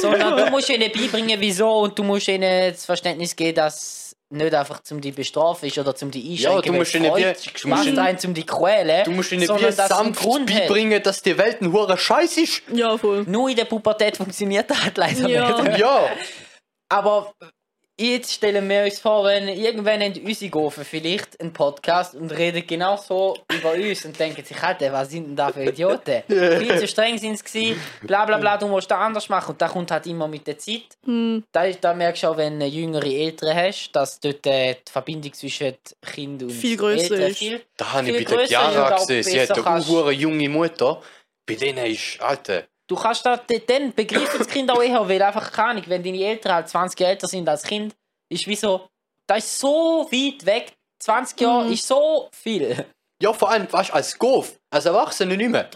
Sondern 0.00 0.36
du 0.36 0.50
musst 0.50 0.70
ihnen 0.70 0.90
beibringen, 0.90 1.38
wieso 1.38 1.80
und 1.80 1.98
du 1.98 2.02
musst 2.02 2.28
ihnen 2.28 2.72
das 2.72 2.86
Verständnis 2.86 3.36
geben, 3.36 3.56
dass 3.56 4.05
nicht 4.30 4.54
einfach 4.54 4.82
zum 4.82 5.00
die 5.00 5.12
bestrafen 5.12 5.68
ist 5.68 5.78
oder 5.78 5.94
zum 5.94 6.10
die 6.10 6.32
einschränken. 6.32 6.56
Ja, 6.56 6.60
du 6.62 6.72
musst 6.72 6.94
ihnen 6.94 7.14
wie- 7.16 7.60
du 7.62 7.68
musst 7.68 7.98
einen 7.98 8.18
zum 8.18 8.34
die 8.34 8.44
quälen. 8.44 9.04
Du 9.04 9.10
musst 9.12 9.32
ihnen 9.32 9.42
wie 9.42 9.72
sanft 9.72 10.22
beibringen, 10.46 11.02
dass 11.02 11.22
die 11.22 11.38
Welt 11.38 11.60
ein 11.62 11.72
hoher 11.72 11.96
Scheiß 11.96 12.36
ist. 12.38 12.62
Ja, 12.72 12.96
voll. 12.98 13.24
Nur 13.26 13.48
in 13.48 13.56
der 13.56 13.66
Pubertät 13.66 14.16
funktioniert 14.16 14.68
das 14.70 14.82
halt 14.84 14.96
leider 14.96 15.28
Ja. 15.28 15.62
nicht. 15.62 15.78
Ja. 15.78 16.08
Aber 16.88 17.32
jetzt 17.98 18.32
stellen 18.32 18.68
wir 18.68 18.84
uns 18.84 18.98
vor, 18.98 19.24
wenn 19.24 19.48
irgendwann 19.48 20.02
haben 20.02 20.20
unsere 20.24 20.50
Gofen 20.50 20.84
vielleicht 20.84 21.40
einen 21.40 21.52
Podcast 21.52 22.14
und 22.14 22.30
reden 22.30 22.66
genau 22.66 22.96
so 22.96 23.38
über 23.52 23.72
uns 23.72 24.04
und 24.04 24.18
denken 24.18 24.44
sich, 24.44 24.62
Alter, 24.62 24.92
was 24.92 25.10
sind 25.10 25.28
denn 25.28 25.36
da 25.36 25.50
für 25.50 25.64
Idioten? 25.64 26.22
Viel 26.28 26.78
zu 26.78 26.88
streng 26.88 27.18
sind 27.18 27.46
sie 27.46 27.76
bla 28.02 28.24
bla 28.24 28.38
bla, 28.38 28.56
du 28.56 28.68
musst 28.68 28.90
das 28.90 28.98
anders 28.98 29.28
machen 29.28 29.52
und 29.52 29.62
das 29.62 29.72
kommt 29.72 29.90
halt 29.90 30.06
immer 30.06 30.28
mit 30.28 30.46
der 30.46 30.58
Zeit. 30.58 30.96
Hm. 31.04 31.44
Da, 31.52 31.64
ist, 31.64 31.82
da 31.82 31.94
merkst 31.94 32.22
du 32.22 32.28
auch, 32.28 32.36
wenn 32.36 32.60
du 32.60 32.66
jüngere 32.66 33.06
Eltern 33.06 33.56
hast, 33.56 33.92
dass 33.92 34.20
dort 34.20 34.46
äh, 34.46 34.74
die 34.74 34.92
Verbindung 34.92 35.32
zwischen 35.32 35.74
Kind 36.04 36.42
und 36.42 36.50
Viel 36.50 36.76
grösser 36.76 37.14
Eltern 37.14 37.30
ist. 37.30 37.38
viel 37.38 37.62
Da 37.76 37.92
habe 37.92 38.10
ich 38.10 38.28
bei 38.28 38.36
der 38.36 38.46
Chiara 38.46 38.96
gesehen. 38.96 39.22
Sie 39.22 39.40
hat 39.40 39.66
eine 39.66 40.12
junge 40.12 40.48
Mutter. 40.48 41.00
Bei 41.46 41.54
denen 41.54 41.86
ist, 41.86 42.20
Alter. 42.20 42.64
Du 42.88 42.94
kannst 42.96 43.26
das, 43.26 43.40
dann 43.66 43.92
begreifen 43.92 44.38
das 44.38 44.46
Kind 44.48 44.70
auch 44.70 44.80
eher, 44.82 45.08
weil 45.08 45.20
einfach 45.22 45.50
keine 45.52 45.70
Ahnung, 45.70 45.84
wenn 45.86 46.02
deine 46.02 46.22
Eltern 46.22 46.52
halt 46.54 46.68
20 46.68 46.98
Jahre 47.00 47.12
älter 47.12 47.26
sind 47.26 47.48
als 47.48 47.62
Kind, 47.64 47.94
ist 48.28 48.46
wie 48.46 48.54
so, 48.56 48.88
das 49.26 49.38
ist 49.38 49.58
so 49.58 50.06
weit 50.10 50.46
weg. 50.46 50.72
20 51.00 51.40
Jahre 51.40 51.64
Mhm. 51.66 51.72
ist 51.72 51.86
so 51.86 52.28
viel. 52.32 52.86
Ja, 53.20 53.32
vor 53.32 53.50
allem, 53.50 53.70
weißt 53.72 53.90
du, 53.90 53.94
als 53.94 54.18
Goof, 54.18 54.58
als 54.70 54.86
Erwachsene 54.86 55.36
nicht 55.36 55.50
mehr. 55.50 55.68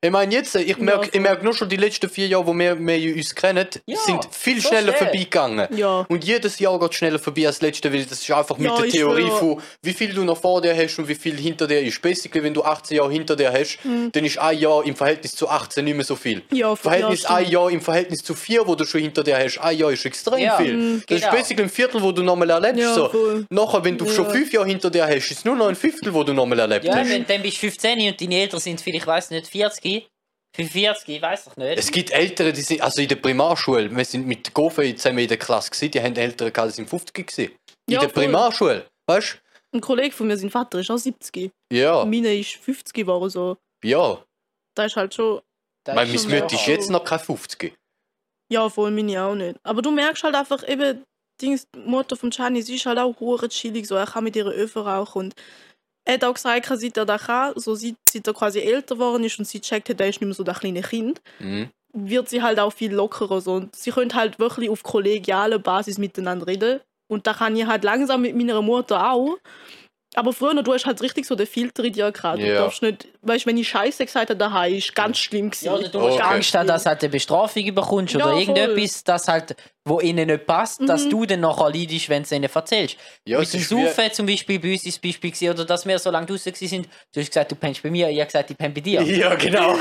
Ich 0.00 0.12
meine, 0.12 0.32
jetzt, 0.32 0.54
ich 0.54 0.78
merke 0.78 1.10
ich 1.12 1.20
merk 1.20 1.42
nur 1.42 1.52
schon 1.54 1.68
die 1.68 1.76
letzten 1.76 2.08
vier 2.08 2.28
Jahre, 2.28 2.46
wo 2.46 2.54
wir, 2.54 2.78
wir 2.78 3.16
uns 3.16 3.34
kennen, 3.34 3.66
Ja, 3.84 3.96
sind 3.98 4.28
viel 4.30 4.60
so 4.60 4.68
schneller 4.68 4.92
schnell. 4.92 5.08
vorbeigegangen. 5.08 5.66
Ja. 5.76 6.06
Und 6.08 6.24
jedes 6.24 6.60
Jahr 6.60 6.78
geht 6.78 6.94
schneller 6.94 7.18
vorbei 7.18 7.48
als 7.48 7.56
das 7.58 7.62
letzte, 7.62 7.92
weil 7.92 8.04
das 8.04 8.20
ist 8.20 8.30
einfach 8.30 8.56
mit 8.58 8.70
Ja, 8.70 8.80
der 8.80 8.90
Theorie 8.90 9.22
schwöre. 9.22 9.38
von, 9.56 9.62
wie 9.82 9.92
viel 9.92 10.14
du 10.14 10.22
noch 10.22 10.40
vor 10.40 10.62
dir 10.62 10.72
hast 10.76 11.00
und 11.00 11.08
wie 11.08 11.16
viel 11.16 11.36
hinter 11.36 11.66
dir 11.66 11.80
ist. 11.82 12.00
Basically, 12.00 12.44
wenn 12.44 12.54
du 12.54 12.62
18 12.62 12.96
Jahre 12.96 13.10
hinter 13.10 13.34
dir 13.34 13.52
hast, 13.52 13.80
dann 14.12 14.24
ist 14.24 14.38
ein 14.38 14.56
Jahr 14.58 14.84
im 14.86 14.94
Verhältnis 14.94 15.32
zu 15.32 15.48
18 15.48 15.84
nicht 15.84 15.96
mehr 15.96 16.04
so 16.04 16.14
viel. 16.14 16.42
Ja, 16.52 16.76
Verhältnis 16.76 17.24
ja, 17.24 17.30
ein. 17.34 17.50
Jahr 17.50 17.68
im 17.68 17.80
Verhältnis 17.80 18.20
zu 18.22 18.34
vier, 18.34 18.64
wo 18.68 18.76
du 18.76 18.84
schon 18.84 19.00
hinter 19.00 19.24
dir 19.24 19.36
hast, 19.36 19.58
ein 19.58 19.76
Jahr 19.76 19.90
ist 19.90 20.06
extrem 20.06 20.38
Ja, 20.38 20.58
viel. 20.58 20.74
mhm, 20.76 21.02
Das 21.08 21.20
genau. 21.20 21.32
ist 21.32 21.36
basically 21.40 21.64
ein 21.64 21.70
Viertel, 21.70 22.00
wo 22.00 22.12
du 22.12 22.22
nochmal 22.22 22.50
erlebst. 22.50 22.78
Ja, 22.82 22.94
so. 22.94 23.08
voll. 23.08 23.46
Nachher, 23.50 23.82
wenn 23.84 23.98
du 23.98 24.04
Ja. 24.04 24.12
schon 24.12 24.30
fünf 24.30 24.52
Jahre 24.52 24.68
hinter 24.68 24.90
dir 24.90 25.04
hast, 25.08 25.28
ist 25.32 25.38
es 25.38 25.44
nur 25.44 25.56
noch 25.56 25.66
ein 25.66 25.74
Fünftel, 25.74 26.14
wo 26.14 26.22
du 26.22 26.32
nochmal 26.32 26.60
erlebt 26.60 26.84
Ja, 26.84 26.94
hast. 26.94 27.10
wenn 27.10 27.26
dann 27.26 27.42
bist 27.42 27.56
du 27.56 27.60
15 27.62 27.98
und 28.10 28.20
deine 28.20 28.36
Eltern 28.42 28.60
sind 28.60 28.80
vielleicht, 28.80 29.02
ich 29.02 29.06
weiß 29.08 29.30
nicht, 29.30 29.48
40, 29.48 29.88
Für 30.58 30.66
40, 30.66 31.08
ich 31.08 31.22
weiß 31.22 31.44
doch 31.44 31.56
nicht. 31.56 31.78
Es 31.78 31.90
gibt 31.90 32.10
Ältere, 32.10 32.52
die 32.52 32.62
sind, 32.62 32.80
also 32.80 33.00
in 33.00 33.08
der 33.08 33.16
Primarschule, 33.16 33.94
wir 33.94 34.04
sind 34.04 34.26
mit 34.26 34.52
Gofe 34.52 34.92
zusammen 34.96 35.18
in 35.20 35.28
der 35.28 35.36
Klasse 35.36 35.70
gewesen, 35.70 35.90
die 35.92 36.02
haben 36.02 36.16
Ältere 36.16 36.50
gehabt, 36.50 36.72
die 36.72 36.76
sind 36.76 36.90
50 36.90 37.14
gewesen. 37.14 37.52
In 37.86 37.94
Ja, 37.94 38.00
der 38.00 38.10
voll. 38.10 38.24
Primarschule, 38.24 38.86
weißt 39.06 39.40
Ein 39.72 39.80
Kollege 39.80 40.14
von 40.14 40.26
mir, 40.26 40.36
sein 40.36 40.50
Vater, 40.50 40.80
ist 40.80 40.90
auch 40.90 40.96
70. 40.98 41.50
du? 41.70 41.76
Ja, 41.76 42.04
Meine 42.04 42.34
ist 42.34 42.54
50 42.56 42.92
geworden. 42.92 43.30
So. 43.30 43.56
ja. 43.84 44.22
Da 44.74 44.84
ist 44.84 44.96
halt 44.96 45.12
schon. 45.14 45.40
Das 45.84 45.96
Weil 45.96 46.14
ist 46.14 46.22
schon 46.22 46.38
Mutter 46.38 46.54
ist 46.54 46.66
jetzt 46.66 46.90
noch 46.90 47.04
kein 47.04 47.18
50. 47.18 47.74
Ja, 48.52 48.68
voll 48.68 48.90
meine 48.90 49.22
auch 49.22 49.34
nicht. 49.34 49.58
Aber 49.62 49.82
du 49.82 49.90
merkst 49.90 50.22
halt 50.24 50.34
einfach 50.34 50.66
eben, 50.68 51.04
Dings, 51.40 51.66
die 51.74 51.78
Mutter 51.80 52.16
von 52.16 52.30
Gianni, 52.30 52.62
sie 52.62 52.76
ist 52.76 52.86
halt 52.86 52.98
auch 52.98 53.18
hure 53.20 53.48
chillig, 53.48 53.86
so, 53.86 53.94
er 53.94 54.06
kann 54.06 54.24
mit 54.24 54.34
ihrer 54.34 54.50
Öfen 54.50 54.82
rauchen 54.82 55.18
und 55.18 55.34
er 56.08 56.14
hat 56.14 56.24
auch 56.24 56.34
gesagt, 56.34 56.66
seit 56.66 56.96
er 56.96 57.04
das 57.04 57.22
kann, 57.26 57.52
so 57.56 57.74
seit, 57.74 57.94
seit 58.10 58.26
er 58.26 58.32
quasi 58.34 58.60
älter 58.60 58.94
geworden 58.94 59.24
ist 59.24 59.38
und 59.38 59.44
sie 59.44 59.60
checkt 59.60 59.90
hat, 59.90 60.00
er 60.00 60.08
ist 60.08 60.20
nicht 60.20 60.26
mehr 60.26 60.34
so 60.34 60.42
das 60.42 60.60
kleine 60.60 60.80
Kind, 60.80 61.20
Mhm. 61.38 61.68
wird 61.92 62.28
sie 62.30 62.42
halt 62.42 62.58
auch 62.58 62.72
viel 62.72 62.92
lockerer 62.94 63.40
so. 63.40 63.52
und 63.54 63.76
sie 63.76 63.90
können 63.90 64.14
halt 64.14 64.38
wirklich 64.38 64.70
auf 64.70 64.82
kollegialer 64.82 65.58
Basis 65.58 65.98
miteinander 65.98 66.46
reden 66.46 66.80
und 67.10 67.26
da 67.26 67.34
kann 67.34 67.54
ich 67.56 67.66
halt 67.66 67.84
langsam 67.84 68.22
mit 68.22 68.34
meiner 68.34 68.62
Mutter 68.62 69.12
auch. 69.12 69.36
Aber 70.14 70.32
früher, 70.32 70.62
du 70.62 70.72
hast 70.72 70.86
halt 70.86 71.02
richtig 71.02 71.26
so 71.26 71.34
den 71.34 71.46
Filter 71.46 71.84
in 71.84 71.92
dir 71.92 72.10
gehabt. 72.10 72.38
Du 72.38 72.46
Ja. 72.46 72.62
darfst 72.62 72.80
nicht, 72.82 73.08
weißt 73.28 73.44
du, 73.44 73.50
wenn 73.50 73.56
ich 73.58 73.68
Scheiße 73.68 74.04
gesagt 74.06 74.30
habe, 74.30 74.36
daheim, 74.36 74.74
ist 74.74 74.94
ganz 74.94 75.18
schlimm 75.18 75.50
gewesen. 75.50 75.66
Ja, 75.66 75.74
oder 75.74 75.88
du 75.88 75.98
musst 76.00 76.14
Okay. 76.18 76.22
Angst 76.34 76.54
haben, 76.54 76.66
dass 76.66 76.82
du 76.84 76.88
halt 76.90 77.02
eine 77.02 77.10
Bestrafung 77.10 77.74
bekommst 77.74 78.14
Ja, 78.14 78.20
oder 78.20 78.32
voll. 78.32 78.40
irgendetwas, 78.40 79.04
das 79.04 79.28
halt, 79.28 79.54
wo 79.84 80.00
ihnen 80.00 80.26
nicht 80.26 80.46
passt, 80.46 80.80
dass 80.86 81.04
Mhm. 81.06 81.10
du 81.10 81.26
dann 81.26 81.40
nachher 81.40 81.70
leidest, 81.70 82.08
wenn 82.08 82.22
du 82.22 82.26
es 82.26 82.32
ihnen 82.32 82.50
erzählst. 82.52 82.96
Ja, 83.24 83.38
Mit 83.38 83.46
es 83.46 83.52
dem 83.52 83.60
ist 83.60 83.68
Saufen 83.70 84.12
zum 84.12 84.26
Beispiel 84.26 84.58
bei 84.58 84.72
uns 84.72 84.84
ist 84.84 84.96
das 84.96 84.98
Beispiel 85.02 85.30
gewesen, 85.30 85.50
oder 85.54 85.64
dass 85.64 85.86
wir 85.86 85.98
so 85.98 86.10
lange 86.10 86.26
draußen 86.26 86.52
waren, 86.52 86.86
du 87.14 87.20
hast 87.20 87.26
gesagt, 87.28 87.50
du 87.52 87.54
pennst 87.56 87.82
bei 87.82 87.90
mir, 87.90 88.08
ich 88.10 88.16
habe 88.18 88.26
gesagt, 88.26 88.50
ich 88.50 88.58
penne 88.58 88.74
bei 88.74 88.80
dir. 88.80 89.00
Ja, 89.18 89.34
genau. 89.34 89.72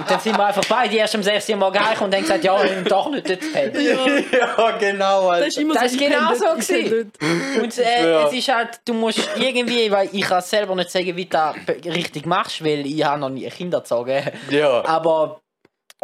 Und 0.00 0.10
dann 0.10 0.20
sind 0.20 0.36
wir 0.36 0.46
einfach 0.46 0.64
beide 0.68 0.96
erst 0.96 1.14
am 1.14 1.22
6. 1.22 1.48
Uhr 1.50 1.56
morgen 1.56 1.78
heim 1.78 2.00
und 2.00 2.14
haben 2.14 2.22
gesagt, 2.22 2.44
ja, 2.44 2.62
ich 2.64 2.84
doch 2.88 3.10
nicht 3.10 3.28
dort 3.28 3.52
pennen. 3.52 3.74
ja, 4.32 4.70
genau. 4.78 5.20
Das 5.22 5.30
Alter. 5.32 5.46
ist 5.46 5.58
immer 5.58 5.74
Das 5.74 5.82
so, 5.82 5.86
ist 5.96 6.00
ich 6.00 6.08
genau 6.08 6.34
so 6.34 6.44
das, 6.56 6.66
gewesen. 6.68 7.12
das. 7.18 7.62
Und 7.62 7.78
äh, 7.78 8.10
Ja. 8.12 8.26
es 8.26 8.32
ist 8.32 8.48
halt, 8.48 8.80
du 8.84 8.94
musst 8.94 9.20
irgendwie, 9.38 9.90
weil 9.90 10.08
ich 10.12 10.22
kann 10.22 10.40
selber 10.42 10.74
nicht 10.74 10.90
sagen, 10.90 11.14
wie 11.16 11.24
du 11.24 11.30
das 11.30 11.54
be- 11.66 11.80
richtig 12.10 12.26
machst, 12.26 12.64
weil 12.64 12.86
ich 12.86 13.04
habe 13.04 13.20
noch 13.20 13.30
nie 13.30 13.48
Kinder 13.48 13.78
erzogen. 13.78 14.22
Ja. 14.50 14.84
Aber 14.84 15.40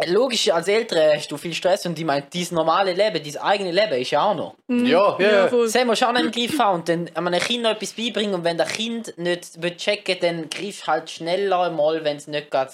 logisch, 0.05 0.49
als 0.49 0.67
Eltern 0.67 1.17
hast 1.17 1.31
du 1.31 1.37
viel 1.37 1.53
Stress 1.53 1.85
und 1.85 1.97
ich 1.97 2.05
meine, 2.05 2.27
dein 2.31 2.47
normale 2.51 2.93
Leben, 2.93 3.23
dein 3.23 3.37
eigenes 3.37 3.73
Leben 3.73 4.01
ist 4.01 4.11
ja 4.11 4.23
auch 4.23 4.35
noch. 4.35 4.55
Mhm. 4.67 4.85
Ja, 4.85 5.17
ja, 5.19 5.31
ja. 5.31 5.47
Das 5.47 5.75
haben 5.75 5.87
wir 5.87 5.95
schon 5.95 6.15
im 6.15 6.31
Griff 6.31 6.57
haben 6.59 6.79
und 6.79 6.89
dann 6.89 7.09
einem 7.15 7.39
Kind 7.39 7.63
noch 7.63 7.71
etwas 7.71 7.93
beibringen 7.93 8.35
und 8.35 8.43
wenn 8.43 8.57
das 8.57 8.69
Kind 8.69 9.17
nicht 9.17 9.61
will 9.61 9.75
checken 9.75 10.17
dann 10.21 10.49
du 10.49 10.87
halt 10.87 11.09
schneller 11.09 11.69
mal, 11.71 12.03
wenn 12.03 12.17
es 12.17 12.27
nicht 12.27 12.51
geht. 12.51 12.69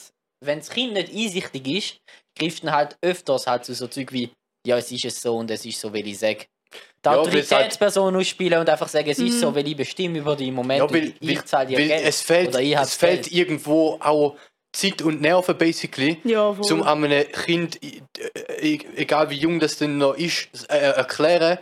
Wenn 0.45 0.59
das 0.59 0.69
Kind 0.69 0.93
nicht 0.93 1.13
einsichtig 1.13 1.67
ist, 1.67 1.97
du 2.37 2.65
dann 2.65 2.75
halt 2.75 2.97
öfters 3.01 3.47
halt 3.47 3.63
zu 3.63 3.73
so 3.73 3.87
Zeug 3.87 4.11
wie, 4.11 4.29
ja, 4.67 4.77
es 4.77 4.91
ist 4.91 5.05
es 5.05 5.21
so 5.21 5.37
und 5.37 5.49
es 5.49 5.65
ist 5.65 5.79
so, 5.79 5.93
wie 5.93 6.01
ich 6.01 6.19
sage. 6.19 6.45
Die 6.73 7.09
Ja, 7.09 7.15
es 7.15 7.17
halt- 7.17 7.27
Autoritätsperson 7.27 8.15
ausspielen 8.15 8.59
und 8.59 8.69
einfach 8.69 8.87
sagen, 8.87 9.09
es 9.09 9.19
ist 9.19 9.35
Mhm. 9.35 9.39
so, 9.39 9.55
weil 9.55 9.67
ich 9.67 9.75
bestimme 9.75 10.19
über 10.19 10.35
die 10.35 10.51
Moment 10.51 10.79
Ja, 10.79 10.89
weil, 10.89 11.13
und 11.21 11.29
ich 11.29 11.43
zahle 11.45 11.67
dir 11.67 11.77
Geld. 11.77 12.03
es 12.05 12.21
fehlt, 12.21 12.47
Oder 12.49 12.61
ich 12.61 12.75
hab 12.77 12.83
es 12.85 12.95
fehlt 12.95 13.23
Geld. 13.23 13.33
irgendwo 13.33 13.97
auch 13.99 14.35
Zeit 14.71 15.01
und 15.01 15.21
Nerven, 15.21 15.57
basically, 15.57 16.19
Ja, 16.23 16.55
zum 16.61 16.81
einem 16.83 17.25
Kind, 17.31 17.79
äh, 17.83 18.73
e- 18.75 18.79
egal 18.95 19.29
wie 19.29 19.35
jung 19.37 19.59
das 19.59 19.77
denn 19.77 19.97
noch 19.97 20.15
ist, 20.15 20.47
äh, 20.69 20.77
erklären, 20.93 21.59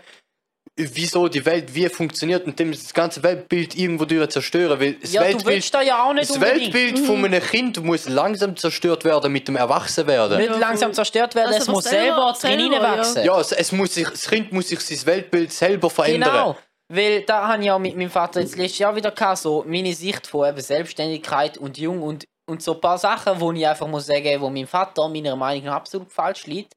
wieso 0.78 1.28
die 1.28 1.46
Welt 1.46 1.74
wie 1.76 1.88
funktioniert 1.90 2.46
und 2.46 2.58
dem 2.58 2.72
das 2.72 2.94
ganze 2.94 3.22
Weltbild 3.24 3.76
irgendwo 3.76 4.06
durch 4.06 4.30
zerstören. 4.30 4.80
Weil 4.80 4.94
das 4.94 5.12
ja, 5.14 5.22
du 5.22 5.28
Weltbild, 5.28 5.56
willst 5.56 5.74
da 5.74 5.82
ja 5.82 6.04
auch 6.04 6.14
nicht 6.14 6.30
das 6.30 6.36
unbedingt. 6.38 6.74
Weltbild 6.74 7.00
von 7.06 7.26
einem 7.26 7.42
Kind 7.42 7.84
muss 7.84 8.08
langsam 8.08 8.56
zerstört 8.56 9.04
werden 9.06 9.32
mit 9.32 9.48
dem 9.48 9.56
Erwachsenwerden. 9.58 10.38
Nicht 10.38 10.50
Ja, 10.50 10.58
langsam 10.58 10.94
zerstört 10.94 11.36
werden, 11.36 11.48
Also 11.50 11.60
es 11.60 11.68
muss 11.68 11.84
selber- 11.84 12.34
selber, 12.36 12.64
drin 12.64 12.82
wachsen. 12.82 13.24
Ja, 13.24 13.40
es, 13.40 13.52
es, 13.52 13.72
muss 13.72 13.94
sich, 13.96 14.08
das 14.10 14.28
Kind 14.30 14.52
muss 14.52 14.70
sich 14.70 14.80
sein 14.80 15.06
Weltbild 15.06 15.52
selber 15.52 15.90
verändern. 15.90 16.32
Genau, 16.32 16.58
weil 16.90 17.22
da 17.24 17.48
habe 17.48 17.64
ich 17.64 17.72
auch 17.72 17.80
mit 17.80 17.96
meinem 17.96 18.10
Vater 18.10 18.42
jetzt 18.42 18.58
letztes 18.58 18.80
Jahr 18.80 18.96
wieder 18.96 19.12
gehabt, 19.12 19.38
so 19.40 19.64
meine 19.68 19.94
Sicht 19.94 20.26
von 20.28 20.48
eben 20.50 20.62
Selbstständigkeit 20.62 21.58
und 21.58 21.78
jung 21.78 22.02
und, 22.02 22.26
und 22.50 22.62
so 22.64 22.74
ein 22.76 22.82
paar 22.82 22.98
Sachen, 22.98 23.40
wo 23.40 23.52
ich 23.52 23.68
einfach 23.68 23.88
muss 23.88 24.06
sagen, 24.08 24.42
wo 24.42 24.50
mein 24.50 24.68
Vater 24.68 25.08
meiner 25.10 25.36
Meinung 25.36 25.66
nach 25.66 25.76
absolut 25.76 26.12
falsch 26.12 26.48
liegt, 26.48 26.74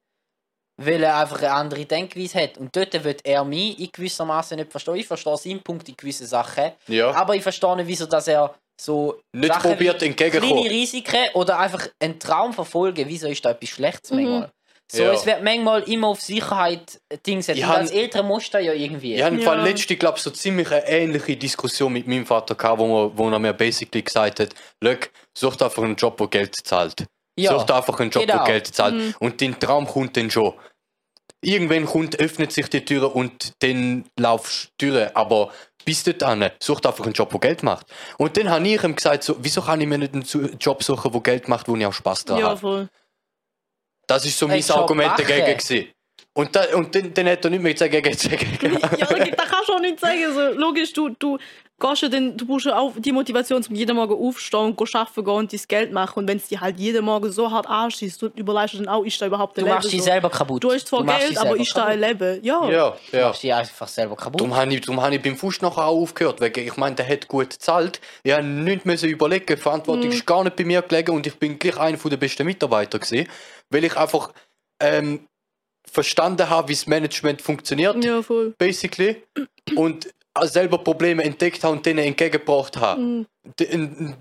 weil 0.77 1.03
er 1.03 1.17
einfach 1.17 1.39
eine 1.39 1.51
andere 1.51 1.85
Denkweise 1.85 2.41
hat. 2.41 2.57
Und 2.57 2.75
dort 2.75 3.03
wird 3.03 3.21
er 3.25 3.43
mich 3.45 3.79
in 3.79 3.89
gewissermaßen 3.91 4.57
nicht 4.57 4.71
verstehen. 4.71 4.95
Ich 4.95 5.07
verstehe 5.07 5.37
seinen 5.37 5.61
Punkt 5.61 5.87
in 5.87 5.95
gewissen 5.97 6.27
Sachen, 6.27 6.71
Ja. 6.87 7.11
aber 7.11 7.35
ich 7.35 7.43
verstehe 7.43 7.75
nicht, 7.77 7.87
wieso 7.87 8.05
dass 8.05 8.27
er 8.27 8.53
so 8.79 9.21
Nicht 9.33 9.53
Sachen 9.53 9.71
probiert 9.71 10.03
entgegenkommen. 10.03 10.53
kleine 10.61 10.69
Risiken 10.69 11.29
oder 11.33 11.59
einfach 11.59 11.87
einen 11.99 12.19
Traum 12.19 12.51
verfolgen, 12.53 13.05
wieso 13.07 13.27
ist 13.27 13.43
da 13.45 13.51
etwas 13.51 13.69
Schlechtes 13.69 14.11
Mhm. 14.11 14.17
manchmal? 14.17 14.51
So, 14.91 15.01
Ja. 15.01 15.13
es 15.13 15.25
wird 15.25 15.41
manchmal 15.41 15.81
immer 15.89 16.09
auf 16.09 16.21
Sicherheit 16.21 16.99
Ding 17.25 17.41
setzen. 17.41 17.59
Ich 17.59 17.65
als 17.65 17.89
Eltern 17.89 18.27
musst 18.27 18.53
du 18.53 18.59
ja 18.59 18.71
irgendwie. 18.73 19.15
Ich 19.15 19.23
habe 19.23 19.35
Ja. 19.37 19.41
Fall 19.43 19.61
letzte, 19.61 19.95
glaube 19.95 20.19
so 20.19 20.29
ziemlich 20.29 20.69
eine 20.71 20.87
ähnliche 20.87 21.35
Diskussion 21.37 21.91
mit 21.91 22.05
meinem 22.05 22.25
Vater 22.25 22.53
gehabt, 22.53 22.77
wo, 22.79 22.85
wir, 22.87 23.17
wo 23.17 23.29
er 23.31 23.39
mir 23.39 23.53
basically 23.53 24.03
gesagt 24.03 24.41
hat, 24.41 24.49
Lök, 24.83 25.09
such 25.35 25.55
dir 25.55 25.65
einfach 25.65 25.81
einen 25.81 25.95
Job, 25.95 26.17
der 26.17 26.27
Geld 26.27 26.55
zahlt. 26.63 27.05
Ja. 27.37 27.51
Such 27.51 27.65
dir 27.65 27.75
einfach 27.75 27.99
einen 27.99 28.11
Job, 28.11 28.23
Genau. 28.25 28.37
der 28.43 28.45
Geld 28.53 28.67
zahlt. 28.67 28.95
Mhm. 28.95 29.15
Und 29.19 29.41
dein 29.41 29.59
Traum 29.59 29.85
kommt 29.87 30.15
dann 30.17 30.31
schon. 30.31 30.53
Irgendwann 31.41 31.85
kommt, 31.85 32.19
öffnet 32.19 32.51
sich 32.51 32.69
die 32.69 32.83
Tür 32.83 33.15
und 33.15 33.53
dann 33.61 34.05
laufst 34.17 34.71
du 34.77 34.91
durch. 34.91 35.15
Aber 35.15 35.51
bis 35.83 36.03
dorthin, 36.03 36.49
such 36.59 36.79
dir 36.79 36.89
einfach 36.89 37.03
einen 37.05 37.13
Job, 37.13 37.29
der 37.29 37.39
Geld 37.39 37.61
macht. 37.61 37.87
Und 38.17 38.35
dann 38.37 38.49
habe 38.49 38.67
ich 38.67 38.81
ihm 38.83 38.95
gesagt, 38.95 39.23
so, 39.23 39.35
wieso 39.39 39.61
kann 39.61 39.79
ich 39.81 39.87
mir 39.87 39.97
nicht 39.99 40.13
einen 40.13 40.57
Job 40.59 40.81
suchen, 40.83 41.11
der 41.11 41.21
Geld 41.21 41.47
macht, 41.47 41.67
wo 41.67 41.75
ich 41.75 41.85
auch 41.85 41.93
Spaß 41.93 42.25
dran 42.25 42.39
Ja, 42.39 42.47
habe. 42.49 42.59
voll. 42.59 42.89
Das 44.07 44.25
ist 44.25 44.37
so 44.37 44.47
mein 44.47 44.63
Argument 44.71 45.19
dagegen. 45.19 45.57
Gewesen. 45.57 45.87
Und, 46.33 46.55
da, 46.55 46.65
und 46.75 46.93
dann, 46.95 47.13
dann 47.13 47.27
hat 47.29 47.45
er 47.45 47.49
nicht 47.51 47.63
mehr 47.63 47.73
gesagt, 47.73 47.91
gegen 47.91 48.03
dagegen. 48.17 48.73
ja, 48.97 49.05
da 49.07 49.15
da 49.25 49.45
kannst 49.45 49.69
du 49.69 49.73
auch 49.73 49.79
nicht 49.79 49.99
sagen. 49.99 50.33
So, 50.33 50.41
logisch, 50.59 50.93
du, 50.93 51.09
du 51.09 51.37
gehst 51.79 52.01
ja 52.03 52.07
dann, 52.09 52.37
du 52.37 52.45
brauchst 52.45 52.67
auch 52.69 52.93
die 52.97 53.11
Motivation, 53.11 53.63
um 53.67 53.75
jeden 53.75 53.95
Morgen 53.95 54.13
aufzustehen 54.13 54.63
und 54.65 54.75
go 54.77 54.85
arbeiten 54.93 55.23
gehen 55.25 55.33
und 55.33 55.51
dein 55.53 55.59
Geld 55.67 55.91
machen. 55.91 56.19
Und 56.19 56.27
wenn 56.27 56.37
es 56.37 56.47
dir 56.47 56.61
halt 56.61 56.79
jeden 56.79 57.03
Morgen 57.03 57.31
so 57.31 57.51
hart 57.51 57.67
anschießt, 57.67 58.21
du 58.21 58.27
überleistest 58.27 58.81
dann 58.85 58.87
auch, 58.93 59.03
ist 59.03 59.21
da 59.21 59.25
überhaupt 59.27 59.57
ein 59.57 59.61
Du 59.61 59.65
Leben. 59.65 59.75
machst 59.75 59.91
dich 59.91 59.99
so. 59.99 60.05
selber 60.05 60.29
kaputt. 60.29 60.63
Du 60.63 60.71
hast 60.71 60.87
zwar 60.87 61.03
machst 61.03 61.25
Geld, 61.27 61.37
aber 61.37 61.57
ist 61.57 61.75
da 61.75 61.85
ein. 61.85 61.99
Leben. 61.99 62.39
Ja. 62.43 62.69
Ja, 62.69 62.97
Du 63.11 63.17
ja. 63.17 63.27
machst 63.27 63.43
dich 63.43 63.53
einfach 63.53 63.87
selber 63.87 64.15
kaputt. 64.15 64.39
Darum 64.39 64.55
habe 64.55 64.73
ich, 64.73 64.81
darum 64.81 65.01
habe 65.01 65.15
ich 65.15 65.21
beim 65.21 65.35
Fuß 65.35 65.61
nachher 65.61 65.85
auch 65.85 66.01
aufgehört, 66.01 66.39
weil 66.39 66.57
ich 66.57 66.77
meine, 66.77 66.95
der 66.95 67.07
hat 67.07 67.27
gut 67.27 67.49
gezahlt. 67.49 67.99
Ich 68.23 68.31
habe 68.31 68.43
nichts 68.43 68.85
müssen 68.85 69.09
überlegen, 69.09 69.45
die 69.47 69.57
Verantwortung 69.57 70.11
ist 70.11 70.25
gar 70.25 70.43
nicht 70.43 70.55
bei 70.55 70.63
mir 70.63 70.81
gelegen 70.81 71.11
und 71.15 71.27
ich 71.27 71.35
bin 71.35 71.59
gleich 71.59 71.77
einer 71.77 71.97
der 71.97 72.17
besten 72.17 72.45
Mitarbeiter 72.45 72.99
gewesen, 72.99 73.27
weil 73.69 73.83
ich 73.83 73.97
einfach 73.97 74.31
ähm, 74.81 75.27
verstanden 75.91 76.49
habe, 76.49 76.69
wie 76.69 76.73
das 76.73 76.87
Management 76.87 77.41
funktioniert, 77.41 78.03
Ja, 78.03 78.21
voll. 78.21 78.53
basically, 78.57 79.21
und 79.75 80.09
selber 80.43 80.77
Probleme 80.77 81.23
entdeckt 81.23 81.63
habe 81.63 81.75
und 81.75 81.85
denen 81.85 81.99
entgegengebracht 81.99 82.77
habe. 82.77 83.01
Mhm. 83.01 84.15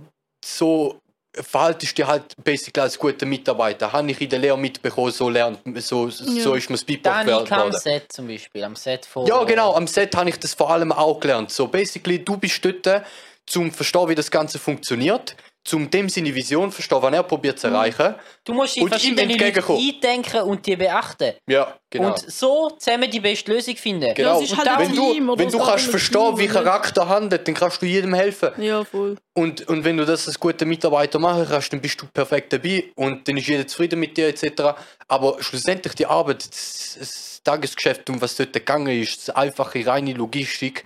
So 0.45 1.01
verhaltest 1.35 1.99
du 1.99 2.03
dich 2.03 2.07
halt 2.09 2.37
basically 2.45 2.81
als 2.81 2.99
guter 2.99 3.27
Mitarbeiter. 3.27 3.93
Habe 3.93 4.11
ich 4.11 4.21
in 4.21 4.29
der 4.29 4.39
Lehre 4.39 4.57
mitbekommen, 4.57 5.11
so 5.11 5.29
lernt, 5.29 5.59
so, 5.83 6.09
so 6.09 6.53
Ja. 6.53 6.57
ist 6.57 6.71
mir 6.71 6.77
das 6.77 6.85
beigebracht 6.85 7.27
Danik 7.27 7.53
am 7.53 7.59
worden. 7.59 7.81
Set 7.81 8.13
zum 8.13 8.29
Beispiel, 8.29 8.63
am 8.63 8.77
Set 8.77 9.05
von... 9.05 9.27
Ja, 9.27 9.43
genau, 9.43 9.75
am 9.75 9.87
Set 9.89 10.15
habe 10.15 10.29
ich 10.29 10.39
das 10.39 10.55
vor 10.55 10.71
allem 10.71 10.93
auch 10.93 11.19
gelernt. 11.19 11.51
So, 11.51 11.67
basically, 11.67 12.25
du 12.25 12.37
bist 12.37 12.65
dort, 12.65 13.03
zum 13.47 13.73
verstehen, 13.73 14.09
wie 14.09 14.15
das 14.15 14.31
Ganze 14.31 14.59
funktioniert, 14.59 15.37
zum 15.67 15.91
dem 15.91 16.11
seine 16.11 16.35
Vision 16.35 16.71
verstehen, 16.71 17.01
was 17.01 17.13
er 17.15 17.23
probiert 17.23 17.57
Mhm. 17.57 17.61
zu 17.61 17.67
erreichen. 17.69 18.15
Du 18.45 18.53
musst 18.53 18.77
die 18.77 18.87
verschiedenen 18.87 19.31
Leute 19.39 19.65
eindenken 19.73 20.43
und 20.43 20.67
die 20.67 20.77
beachten. 20.77 21.33
Ja, 21.49 21.79
genau. 21.89 22.09
Und 22.09 22.19
so 22.31 22.69
zusammen 22.79 23.11
die 23.11 23.21
beste 23.21 23.51
Lösung 23.51 23.75
finden. 23.77 24.13
genau. 24.15 24.37
es 24.43 24.51
ist 24.51 24.59
Und 24.59 24.69
halt 24.69 24.79
wenn 24.79 24.95
du, 24.95 25.39
wenn 25.39 25.49
du 25.49 25.59
kannst 25.59 25.87
verstehen, 25.87 26.21
Team, 26.37 26.39
wie? 26.39 26.47
Charakter 26.49 27.09
handelt, 27.09 27.49
dann 27.49 27.55
kannst 27.55 27.81
du 27.81 27.87
jedem 27.87 28.13
helfen. 28.13 28.51
Ja, 28.63 28.85
voll. 28.85 29.17
Und, 29.33 29.67
und 29.69 29.85
wenn 29.85 29.97
du 29.97 30.05
das 30.05 30.27
als 30.29 30.39
guter 30.39 30.67
Mitarbeiter 30.67 31.19
machen 31.19 31.47
kannst, 31.49 31.73
dann 31.73 31.81
bist 31.81 32.01
du 32.03 32.07
perfekt 32.09 32.53
dabei 32.53 32.85
und 32.97 33.27
dann 33.27 33.37
ist 33.39 33.47
jeder 33.49 33.67
zufrieden 33.67 33.99
mit 34.01 34.17
dir 34.19 34.29
etc. 34.29 34.75
Aber 35.09 35.43
schlussendlich 35.43 35.95
die 35.95 36.05
Arbeit, 36.07 36.47
das, 36.47 36.97
das 37.01 37.41
Tagesgeschäft, 37.43 38.11
um 38.11 38.21
was 38.21 38.37
dort 38.37 38.53
gegangen 38.53 39.01
ist, 39.03 39.29
das 39.29 39.35
einfache, 39.35 39.87
reine 39.87 40.13
Logistik, 40.13 40.85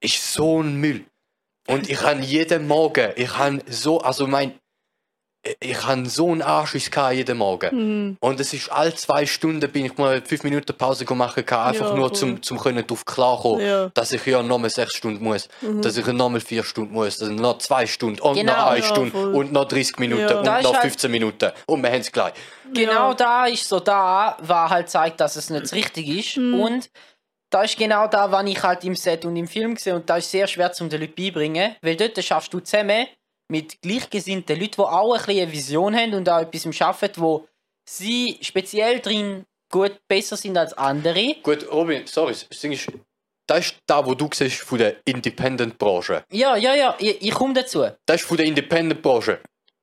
ist 0.00 0.32
so 0.32 0.60
ein 0.62 0.74
Müll. 0.76 1.04
Und 1.68 1.88
ich 1.90 2.00
habe 2.02 2.20
jeden 2.22 2.66
Morgen, 2.66 3.12
ich 3.16 3.36
habe 3.36 3.60
so, 3.68 4.00
also 4.00 4.26
mein, 4.26 4.54
ich 5.60 5.86
habe 5.86 6.06
so 6.06 6.30
einen 6.32 6.42
gehabt 6.90 7.14
jeden 7.14 7.38
Morgen. 7.38 7.76
Mhm. 8.08 8.16
Und 8.20 8.40
es 8.40 8.52
ist 8.52 8.70
alle 8.72 8.94
zwei 8.94 9.24
Stunden 9.24 9.70
bin 9.70 9.84
ich 9.86 9.96
mal 9.96 10.20
fünf 10.22 10.42
Minuten 10.42 10.74
Pause 10.76 11.04
machen 11.04 11.46
kann, 11.46 11.68
einfach 11.68 11.90
Ja, 11.90 11.94
nur 11.96 12.12
zum, 12.12 12.42
zum 12.42 12.58
können 12.58 12.86
drauf 12.86 13.04
klarkommen, 13.04 13.64
Ja. 13.64 13.88
dass 13.94 14.12
ich 14.12 14.24
ja 14.26 14.42
nochmal 14.42 14.70
sechs 14.70 14.94
Stunden 14.94 15.22
muss, 15.22 15.48
Mhm. 15.62 15.80
dass 15.82 15.96
ich 15.96 16.06
nochmal 16.06 16.40
vier 16.40 16.64
Stunden 16.64 16.92
muss, 16.92 17.18
dass 17.18 17.28
ich 17.28 17.36
noch 17.38 17.58
zwei 17.58 17.86
Stunden 17.86 18.20
und 18.20 18.34
Genau, 18.34 18.52
noch 18.52 18.66
eine 18.66 18.80
ja, 18.80 18.86
Stunde 18.86 19.10
voll. 19.12 19.34
und 19.34 19.52
noch 19.52 19.66
30 19.66 19.98
Minuten 19.98 20.22
Ja. 20.22 20.38
und 20.38 20.46
Da 20.46 20.60
noch 20.62 20.72
halt- 20.72 20.82
15 20.82 21.10
Minuten 21.10 21.52
und 21.66 21.82
wir 21.82 21.90
haben 21.90 22.00
es 22.00 22.10
gleich. 22.12 22.32
Genau 22.74 23.08
Ja. 23.10 23.14
da 23.14 23.46
ist 23.46 23.66
so 23.68 23.78
da, 23.80 24.36
was 24.40 24.70
halt 24.70 24.90
zeigt, 24.90 25.20
dass 25.20 25.36
es 25.36 25.48
nicht 25.50 25.72
richtig 25.72 26.08
ist. 26.08 26.36
Mhm. 26.36 26.60
Und 26.60 26.90
da 27.50 27.62
ist 27.62 27.78
genau 27.78 28.06
da, 28.08 28.30
was 28.30 28.46
ich 28.46 28.62
halt 28.62 28.84
im 28.84 28.94
Set 28.94 29.24
und 29.24 29.36
im 29.36 29.48
Film 29.48 29.76
sehe. 29.76 29.94
Und 29.94 30.08
da 30.08 30.18
ist 30.18 30.30
sehr 30.30 30.46
schwer 30.46 30.72
zum 30.72 30.88
den 30.88 31.00
Leuten 31.00 31.14
beibringen, 31.14 31.76
weil 31.82 31.96
dort 31.96 32.22
schaffst 32.22 32.52
du 32.52 32.60
zusammen 32.60 33.06
mit 33.50 33.80
gleichgesinnten 33.80 34.58
Leuten, 34.58 34.74
die 34.76 34.80
auch 34.80 35.14
ein 35.14 35.18
bisschen 35.18 35.42
eine 35.42 35.52
Vision 35.52 35.96
haben 35.96 36.14
und 36.14 36.28
auch 36.28 36.40
etwas 36.40 36.80
arbeiten, 36.80 37.20
wo 37.20 37.48
sie 37.88 38.38
speziell 38.42 39.00
drin 39.00 39.44
gut 39.70 39.98
besser 40.06 40.36
sind 40.36 40.56
als 40.56 40.72
andere. 40.74 41.36
Gut, 41.42 41.70
Robin, 41.70 42.06
sorry, 42.06 42.32
das 42.32 42.42
ist, 42.64 42.92
das 43.46 43.58
ist 43.58 43.76
da, 43.86 44.04
wo 44.04 44.14
du 44.14 44.28
siehst 44.32 44.60
von 44.60 44.78
der 44.78 44.96
Independent-Branche. 45.06 46.24
Ja, 46.30 46.56
ja, 46.56 46.74
ja, 46.74 46.94
ich, 46.98 47.22
ich 47.22 47.32
komme 47.32 47.54
dazu. 47.54 47.86
Das 48.04 48.20
ist 48.20 48.28
von 48.28 48.36
der 48.36 48.46
Independent-Branche. 48.46 49.40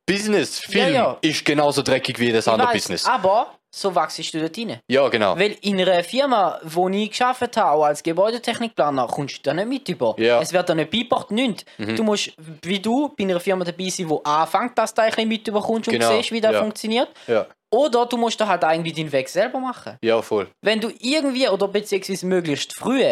Business, 0.07 0.59
Film 0.59 0.93
ja. 0.93 1.17
ist 1.21 1.43
genauso 1.43 1.81
dreckig 1.81 2.19
wie 2.19 2.25
jedes 2.25 2.45
Ich 2.45 2.53
andere 2.53 2.69
weiss, 2.69 2.75
Business. 2.75 3.05
Aber 3.05 3.57
so 3.77 3.93
wachst 3.93 4.33
du 4.33 4.39
dort 4.39 4.57
rein. 4.57 4.79
Ja, 4.87 5.07
genau. 5.09 5.37
Weil 5.37 5.57
in 5.61 5.79
einer 5.81 6.03
Firma, 6.03 6.59
wo 6.63 6.87
ich 6.87 7.11
gearbeitet 7.11 7.57
habe, 7.57 7.71
auch 7.71 7.83
als 7.83 8.01
Gebäudetechnikplaner, 8.03 9.07
kommst 9.07 9.37
du 9.37 9.41
da 9.43 9.53
nicht 9.53 9.67
mit 9.67 9.89
über. 9.89 10.15
Ja. 10.17 10.39
Es 10.39 10.53
wird 10.53 10.69
da 10.69 10.75
nicht 10.75 10.91
beigebracht, 10.91 11.31
nichts. 11.31 11.65
Mhm. 11.77 11.95
Du 11.95 12.03
musst, 12.03 12.31
wie 12.63 12.79
du, 12.79 13.09
bei 13.17 13.23
einer 13.25 13.39
Firma 13.39 13.65
dabei 13.65 13.89
sein, 13.89 14.07
die 14.07 14.19
anfängt, 14.25 14.77
dass 14.77 14.93
du 14.93 15.01
ein 15.01 15.09
bisschen 15.09 15.27
mit 15.27 15.47
überkommst 15.47 15.87
und 15.89 15.93
Genau, 15.93 16.15
siehst, 16.15 16.31
wie 16.31 16.39
das 16.41 16.53
ja. 16.53 16.61
funktioniert. 16.61 17.09
Ja, 17.27 17.47
Oder 17.71 18.05
du 18.05 18.15
musst 18.15 18.39
da 18.39 18.47
halt 18.47 18.63
eigentlich 18.63 18.95
deinen 18.95 19.11
Weg 19.11 19.27
selber 19.27 19.59
machen. 19.59 19.97
ja 20.01 20.21
voll. 20.21 20.47
Wenn 20.61 20.79
du 20.79 20.89
irgendwie, 20.99 21.49
oder 21.49 21.67
beziehungsweise 21.67 22.25
möglichst 22.25 22.73
früh, 22.77 23.03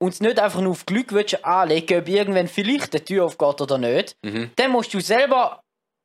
und 0.00 0.12
es 0.12 0.20
nicht 0.20 0.38
einfach 0.40 0.60
nur 0.60 0.72
auf 0.72 0.84
Glück 0.84 1.12
willst 1.12 1.44
anlegen, 1.44 2.00
ob 2.00 2.08
irgendwann 2.08 2.48
vielleicht 2.48 2.92
die 2.92 3.00
Tür 3.00 3.24
aufgeht 3.24 3.60
oder 3.60 3.78
nicht, 3.78 4.16
Mhm. 4.24 4.50
dann 4.56 4.72
musst 4.72 4.92
du 4.92 5.00
selber 5.00 5.61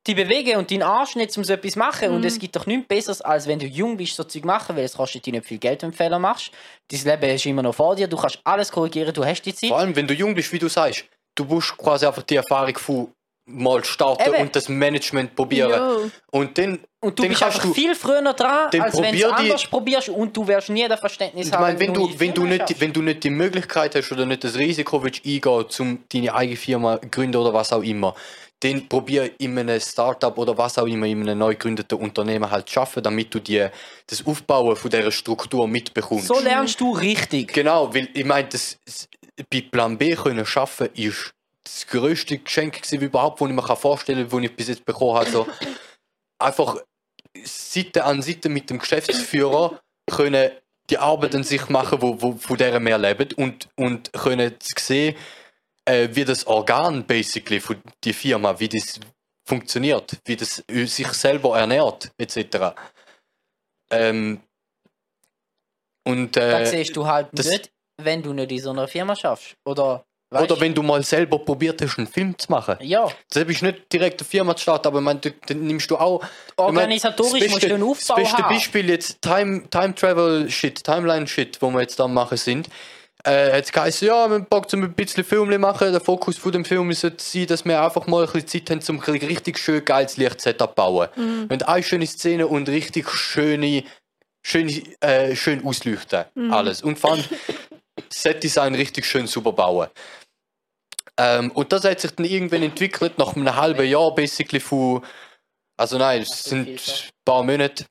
die 0.07 0.15
bewegen 0.15 0.57
und 0.57 0.71
deinen 0.71 0.83
Arsch 0.83 1.15
nicht, 1.15 1.37
um 1.37 1.43
so 1.43 1.53
etwas 1.53 1.73
zu 1.73 1.79
machen. 1.79 2.11
Und 2.11 2.23
es 2.25 2.39
gibt 2.39 2.55
doch 2.55 2.65
nichts 2.65 2.87
Besseres, 2.87 3.21
als 3.21 3.47
wenn 3.47 3.59
du 3.59 3.65
jung 3.65 3.97
bist, 3.97 4.15
so 4.15 4.23
Zeug 4.23 4.45
machen, 4.45 4.75
weil 4.75 4.85
es 4.85 4.93
kostet 4.93 5.25
dich 5.25 5.33
nicht 5.33 5.45
viel 5.45 5.57
Geld, 5.57 5.81
wenn 5.81 5.91
du 5.91 5.97
Fehler 5.97 6.19
machst. 6.19 6.51
Dein 6.89 7.01
Leben 7.03 7.35
ist 7.35 7.45
immer 7.45 7.61
noch 7.63 7.75
vor 7.75 7.95
dir, 7.95 8.07
du 8.07 8.17
kannst 8.17 8.39
alles 8.43 8.71
korrigieren, 8.71 9.13
du 9.13 9.25
hast 9.25 9.41
die 9.41 9.53
Zeit. 9.53 9.69
Vor 9.69 9.79
allem, 9.79 9.95
wenn 9.95 10.07
du 10.07 10.13
jung 10.13 10.33
bist, 10.33 10.51
wie 10.53 10.59
du 10.59 10.67
sagst, 10.69 11.05
du 11.35 11.43
musst 11.43 11.77
quasi 11.77 12.05
einfach 12.05 12.23
die 12.23 12.35
Erfahrung 12.37 12.77
von 12.77 13.11
mal 13.49 13.83
starten 13.83 14.29
Eben. 14.33 14.41
und 14.41 14.55
das 14.55 14.67
Management 14.67 15.33
probieren. 15.35 15.71
Ja. 15.71 15.97
Und 16.31 16.57
dann, 16.57 16.79
Und 16.99 17.17
du 17.17 17.23
dann 17.23 17.29
bist 17.29 17.41
kannst 17.41 17.55
einfach 17.57 17.69
du, 17.69 17.73
viel 17.73 17.95
früher 17.95 18.21
dran, 18.33 18.69
Dann 18.71 18.81
als 18.81 19.01
wenn 19.01 19.17
du 19.17 19.33
anders 19.33 19.65
probierst 19.65 20.09
und 20.09 20.35
du 20.35 20.45
wirst 20.45 20.69
nie 20.69 20.85
das 20.87 20.99
Verständnis 20.99 21.47
ich 21.47 21.53
haben. 21.53 21.61
meine, 21.61 21.79
wenn 21.79 21.93
du, 21.93 22.09
wenn, 22.19 22.33
du 22.33 22.43
nicht, 22.43 22.59
schaffst. 22.59 22.81
wenn 22.81 22.91
du 22.91 23.01
nicht 23.01 23.23
die 23.23 23.29
Möglichkeit 23.29 23.95
hast 23.95 24.11
oder 24.11 24.25
nicht 24.25 24.43
das 24.43 24.55
Risiko 24.57 25.01
willst 25.01 25.25
eingehen, 25.25 25.65
um 25.79 26.03
deine 26.11 26.33
eigene 26.33 26.57
Firma 26.57 27.01
zu 27.01 27.07
gründen 27.07 27.37
oder 27.37 27.53
was 27.53 27.71
auch 27.71 27.83
immer, 27.83 28.15
dann 28.59 28.87
probier 28.87 29.39
in 29.39 29.57
einem 29.57 29.79
Startup 29.79 30.35
oder 30.37 30.57
was 30.57 30.77
auch 30.77 30.87
immer, 30.87 31.05
in 31.05 31.21
einem 31.21 31.37
neu 31.37 31.53
gegründeten 31.53 31.97
Unternehmen 31.99 32.49
halt 32.49 32.67
zu 32.67 32.73
schaffen, 32.73 33.03
damit 33.03 33.33
du 33.33 33.39
die, 33.39 33.67
das 34.07 34.25
Aufbauen 34.25 34.75
von 34.75 34.89
dieser 34.89 35.11
Struktur 35.11 35.67
mitbekommst. 35.67 36.27
So 36.27 36.39
lernst 36.39 36.79
du 36.81 36.91
richtig. 36.91 37.53
Genau, 37.53 37.93
weil 37.93 38.09
ich 38.13 38.25
meine, 38.25 38.47
das, 38.47 38.79
bei 39.49 39.61
Plan 39.61 39.97
B 39.97 40.15
können 40.15 40.45
schaffen 40.45 40.89
ist 40.95 41.33
das 41.63 41.85
größte 41.87 42.37
Geschenk 42.39 42.81
gewesen, 42.81 43.01
überhaupt, 43.01 43.41
das 43.41 43.49
ich 43.49 43.53
mir 43.53 43.75
vorstellen 43.75 44.29
kann, 44.29 44.41
das 44.41 44.49
ich 44.49 44.55
bis 44.55 44.67
jetzt 44.69 44.85
bekommen 44.85 45.17
habe. 45.17 45.29
So, 45.29 45.47
einfach 46.39 46.77
Seite 47.43 48.05
an 48.05 48.21
Seite 48.21 48.49
mit 48.49 48.69
dem 48.69 48.79
Geschäftsführer 48.79 49.79
können 50.09 50.51
die 50.89 50.97
Arbeit 50.97 51.35
an 51.35 51.43
sich 51.43 51.67
machen, 51.69 52.01
wo, 52.01 52.21
wo, 52.21 52.33
von 52.33 52.57
der 52.57 52.79
wir 52.79 52.97
leben 52.97 53.29
und, 53.35 53.67
und 53.75 54.11
können 54.13 54.55
sehen, 54.77 55.15
äh, 55.87 56.09
wie 56.11 56.25
das 56.25 56.45
Organ 56.47 57.05
basically 57.05 57.59
von 57.59 57.81
die 58.03 58.13
Firma, 58.13 58.59
wie 58.59 58.69
das 58.69 58.99
funktioniert, 59.47 60.17
wie 60.25 60.35
das 60.35 60.63
sich 60.67 61.07
selber 61.13 61.57
ernährt, 61.57 62.11
etc. 62.17 62.73
Ähm, 63.91 64.41
und, 66.05 66.35
Das 66.35 66.73
äh, 66.73 66.77
siehst 66.77 66.95
du 66.95 67.05
halt 67.07 67.29
das- 67.31 67.47
nicht, 67.47 67.71
wenn 68.01 68.21
du 68.21 68.33
nicht 68.33 68.51
in 68.51 68.59
so 68.59 68.69
einer 68.71 68.87
Firma 68.87 69.15
schaffst. 69.15 69.55
Oder, 69.65 70.05
weißt, 70.29 70.51
oder 70.51 70.61
wenn 70.61 70.73
du 70.73 70.83
mal 70.83 71.03
selber 71.03 71.39
probiert 71.39 71.81
hast, 71.81 71.97
einen 71.97 72.07
Film 72.07 72.37
zu 72.37 72.51
machen. 72.51 72.77
Ja, 72.81 73.09
Das 73.29 73.43
ist 73.43 73.61
nicht 73.61 73.91
direkt 73.91 74.21
eine 74.21 74.27
Firma 74.27 74.55
zu 74.55 74.63
starten, 74.63 74.87
aber 74.87 75.13
du- 75.15 75.31
dann 75.31 75.61
nimmst 75.67 75.89
du 75.89 75.97
auch. 75.97 76.23
organisatorisch 76.57 77.39
meine, 77.41 77.51
musst 77.51 77.63
du 77.63 77.73
einen 77.73 77.83
Aufbau 77.83 78.15
Das 78.15 78.23
beste 78.23 78.37
haben. 78.43 78.53
Beispiel 78.55 78.89
jetzt 78.89 79.21
Time, 79.21 79.69
Time 79.69 79.95
Travel 79.95 80.49
Shit, 80.49 80.83
Timeline 80.83 81.27
Shit, 81.27 81.61
wo 81.61 81.69
wir 81.71 81.81
jetzt 81.81 81.99
da 81.99 82.07
machen 82.07 82.37
sind. 82.37 82.69
Äh, 83.27 83.51
hat 83.51 83.65
es 83.65 83.73
geheißen, 83.73 84.07
ja, 84.07 84.29
wir 84.29 84.35
haben 84.35 84.45
Bock 84.45 84.69
zum 84.69 84.83
ein 84.83 84.93
bisschen 84.93 85.25
Film 85.25 85.59
machen. 85.59 85.91
Der 85.91 85.99
Fokus 85.99 86.37
von 86.37 86.53
dem 86.53 86.63
Film 86.63 86.93
sollte 86.93 87.21
sein, 87.21 87.45
dass 87.45 87.65
wir 87.65 87.81
einfach 87.81 88.07
mal 88.07 88.25
ein 88.25 88.31
bisschen 88.31 88.65
Zeit 88.65 88.87
haben, 88.87 88.97
um 88.97 89.03
ein 89.03 89.27
richtig 89.27 89.59
schön 89.59 89.83
geiles 89.83 90.15
Lichtsetup 90.15 90.69
zu 90.69 90.75
bauen. 90.75 91.09
Mhm. 91.17 91.47
Und 91.49 91.67
eine 91.67 91.83
schöne 91.83 92.07
Szene 92.07 92.47
und 92.47 92.69
richtig 92.69 93.09
schöne, 93.09 93.83
schöne 94.45 94.81
äh, 95.01 95.35
schön 95.35 95.65
ausleuchten. 95.65 96.23
Alles. 96.51 96.81
Und 96.81 97.03
allem 97.03 97.21
Set-Design 98.09 98.75
richtig 98.75 99.05
schön 99.05 99.27
super 99.27 99.51
bauen. 99.51 99.89
Ähm, 101.17 101.51
und 101.51 101.73
das 101.73 101.83
hat 101.83 101.99
sich 101.99 102.11
dann 102.11 102.25
irgendwann 102.25 102.63
entwickelt, 102.63 103.17
nach 103.17 103.35
einem 103.35 103.53
halben 103.53 103.85
Jahr 103.85 104.15
basically 104.15 104.61
von. 104.61 105.03
Also 105.75 105.97
nein, 105.97 106.21
es 106.21 106.43
sind 106.43 106.69
ein 106.69 106.79
paar 107.25 107.43
Monate. 107.43 107.85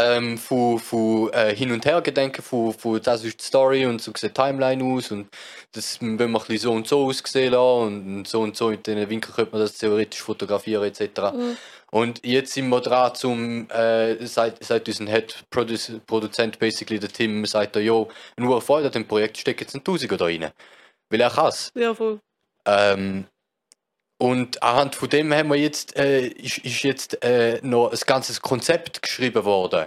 Ähm, 0.00 0.38
von, 0.38 0.78
von 0.78 1.32
äh, 1.32 1.56
hin 1.56 1.72
und 1.72 1.84
her 1.84 2.00
gedenken, 2.00 2.40
von, 2.40 2.72
von 2.72 3.02
das 3.02 3.24
ist 3.24 3.40
die 3.40 3.44
Story 3.44 3.84
und 3.84 4.00
so 4.00 4.12
sieht 4.16 4.30
die 4.30 4.34
Timeline 4.42 4.84
aus 4.84 5.10
und 5.10 5.26
das 5.72 5.98
wenn 6.00 6.16
man 6.16 6.40
ein 6.40 6.46
bisschen 6.46 6.58
so 6.58 6.72
und 6.72 6.86
so 6.86 7.06
aussehen 7.06 7.52
lassen 7.52 8.18
und 8.18 8.28
so 8.28 8.42
und 8.42 8.56
so 8.56 8.70
in 8.70 8.80
den 8.82 9.10
Winkel 9.10 9.32
könnte 9.34 9.52
man 9.52 9.60
das 9.60 9.76
theoretisch 9.76 10.22
fotografieren 10.22 10.84
etc. 10.84 11.20
Und 11.90 12.24
jetzt 12.24 12.52
sind 12.52 12.68
wir 12.68 12.80
dran 12.80 13.14
zum, 13.14 13.68
äh, 13.70 14.24
seit, 14.26 14.62
seit 14.62 14.86
unser 14.86 15.06
Head 15.06 15.44
Produce- 15.50 15.98
Produzent, 16.06 16.58
basically 16.58 16.98
der 17.00 17.08
Tim, 17.08 17.44
sagt 17.46 17.76
er, 17.76 17.82
jo, 17.82 18.08
nur 18.38 18.60
Freude 18.60 18.86
an 18.86 18.92
dem 18.92 19.08
Projekt, 19.08 19.38
steckt 19.38 19.60
jetzt 19.62 19.74
ein 19.74 19.82
Tausiger 19.82 20.16
da 20.16 20.26
rein. 20.26 20.50
Weil 21.10 21.20
er 21.20 21.30
kann's. 21.30 21.72
Ja, 21.74 21.94
voll. 21.94 22.20
Ähm, 22.66 23.24
und 24.18 24.62
anhand 24.62 24.94
von 24.96 25.08
dem 25.08 25.32
haben 25.32 25.48
wir 25.48 25.56
jetzt, 25.56 25.96
äh, 25.96 26.26
ist, 26.26 26.58
ist 26.58 26.82
jetzt 26.82 27.22
äh, 27.24 27.60
noch 27.62 27.92
ein 27.92 27.98
ganzes 28.06 28.42
Konzept 28.42 29.00
geschrieben 29.00 29.44
worden 29.44 29.86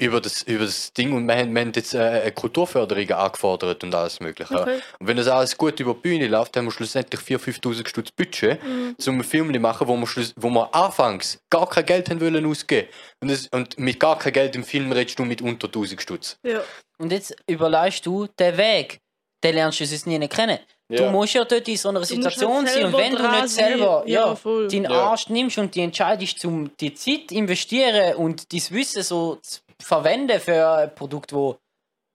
über 0.00 0.20
das, 0.20 0.42
über 0.44 0.64
das 0.64 0.94
Ding 0.94 1.12
und 1.12 1.26
wir 1.26 1.36
haben, 1.36 1.54
wir 1.54 1.60
haben 1.60 1.72
jetzt 1.76 1.94
äh, 1.94 1.98
eine 1.98 2.32
Kulturförderung 2.32 3.10
angefordert 3.10 3.84
und 3.84 3.94
alles 3.94 4.18
mögliche. 4.18 4.58
Okay. 4.58 4.80
Und 4.98 5.06
wenn 5.06 5.18
das 5.18 5.28
alles 5.28 5.56
gut 5.58 5.78
über 5.78 5.92
die 5.92 6.00
Bühne 6.00 6.26
läuft, 6.26 6.56
haben 6.56 6.64
wir 6.64 6.72
schlussendlich 6.72 7.20
4'000, 7.20 7.60
5'000 7.60 7.86
Stutz 7.86 8.10
Budget, 8.10 8.62
Mhm. 8.64 8.96
um 9.06 9.12
einen 9.14 9.24
Film 9.24 9.52
zu 9.52 9.60
machen, 9.60 9.86
wo 9.86 9.96
wir, 9.96 10.06
schluss, 10.06 10.32
wo 10.36 10.48
wir 10.48 10.74
anfangs 10.74 11.38
gar 11.50 11.68
kein 11.68 11.84
Geld 11.84 12.08
haben 12.08 12.20
wollen 12.22 12.46
ausgeben. 12.46 12.88
Und, 13.20 13.30
das, 13.30 13.48
und 13.48 13.78
mit 13.78 14.00
gar 14.00 14.18
kein 14.18 14.32
Geld 14.32 14.56
im 14.56 14.64
Film 14.64 14.90
redest 14.90 15.18
du 15.18 15.24
mit 15.26 15.42
unter 15.42 15.66
1000 15.66 16.00
Stutz. 16.00 16.38
Ja. 16.44 16.62
Und 16.98 17.12
jetzt 17.12 17.36
überlegst 17.46 18.06
du, 18.06 18.26
den 18.26 18.56
Weg, 18.56 19.00
den 19.44 19.54
lernst 19.54 19.80
du 19.80 19.86
sonst 19.86 20.06
nie 20.06 20.28
kennen. 20.28 20.60
Du 20.96 21.04
musst 21.10 21.34
ja 21.34 21.44
dort 21.44 21.68
in 21.68 21.76
so 21.76 21.88
einer 21.90 22.04
Situation 22.04 22.56
halt 22.66 22.68
sein 22.68 22.84
und 22.86 22.96
wenn 22.96 23.14
du 23.14 23.28
nicht 23.28 23.48
selber 23.48 24.02
ja, 24.06 24.36
Ja, 24.44 24.66
deinen 24.68 24.84
Ja. 24.84 24.90
Arsch 24.90 25.28
nimmst 25.28 25.58
und 25.58 25.74
die 25.74 25.82
entscheidest, 25.82 26.44
um 26.44 26.70
die 26.78 26.92
Zeit 26.94 27.30
investieren 27.32 28.16
und 28.16 28.52
dein 28.52 28.62
Wissen 28.70 29.02
so 29.02 29.36
zu 29.36 29.60
verwenden 29.80 30.40
für 30.40 30.68
ein 30.68 30.94
Produkt, 30.94 31.32
das 31.32 31.54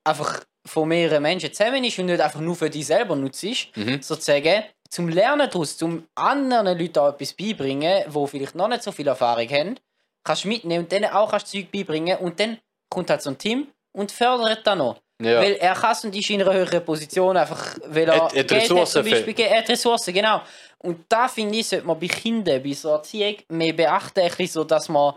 einfach 0.03 0.43
von 0.65 0.87
mehreren 0.87 1.21
Menschen 1.23 1.53
zusammen 1.53 1.83
ist 1.83 1.97
und 1.99 2.07
nicht 2.07 2.19
einfach 2.21 2.39
nur 2.41 2.55
für 2.55 2.69
dich 2.69 2.85
selber 2.85 3.15
nutzt, 3.15 3.43
Mhm. 3.75 4.01
sozusagen, 4.01 4.63
zum 4.89 5.09
Lernen 5.09 5.49
daraus, 5.49 5.77
zum 5.77 6.07
anderen 6.15 6.77
Leuten 6.77 6.99
auch 6.99 7.09
etwas 7.09 7.33
beibringen, 7.33 8.03
die 8.13 8.27
vielleicht 8.27 8.55
noch 8.55 8.67
nicht 8.67 8.83
so 8.83 8.91
viel 8.91 9.07
Erfahrung 9.07 9.47
haben, 9.49 9.75
kannst 10.23 10.43
du 10.43 10.47
mitnehmen 10.47 10.83
und 10.85 10.91
denen 10.91 11.11
auch 11.11 11.31
kannst 11.31 11.53
du 11.53 11.59
Zeug 11.59 11.71
beibringen 11.71 12.17
und 12.17 12.39
dann 12.39 12.57
kommt 12.89 13.09
halt 13.09 13.21
so 13.21 13.29
ein 13.29 13.37
Team 13.37 13.67
und 13.93 14.11
fördert 14.11 14.65
das 14.65 14.77
noch. 14.77 14.97
Ja. 15.21 15.39
Weil 15.39 15.53
er 15.53 15.73
kann 15.73 15.95
und 16.03 16.15
ist 16.15 16.29
in 16.29 16.41
einer 16.41 16.53
höheren 16.53 16.83
Position, 16.83 17.37
einfach 17.37 17.77
weil 17.87 18.09
er 18.09 18.29
Er 18.33 18.35
er 18.35 18.51
Ressourcen 18.51 19.03
zum 19.03 19.11
Beispiel, 19.11 19.45
er 19.45 19.59
hat 19.59 19.69
Ressourcen, 19.69 20.13
genau. 20.13 20.41
Und 20.79 21.05
da 21.07 21.27
finde 21.29 21.57
ich, 21.57 21.67
sollte 21.67 21.87
man 21.87 21.97
bei 21.97 22.07
Kindern, 22.07 22.61
bei 22.61 22.73
so 22.73 22.89
Erziehung, 22.89 23.37
mehr 23.47 23.71
beachten, 23.71 24.19
ein 24.19 24.27
bisschen 24.27 24.47
so, 24.47 24.63
dass 24.65 24.89
man, 24.89 25.13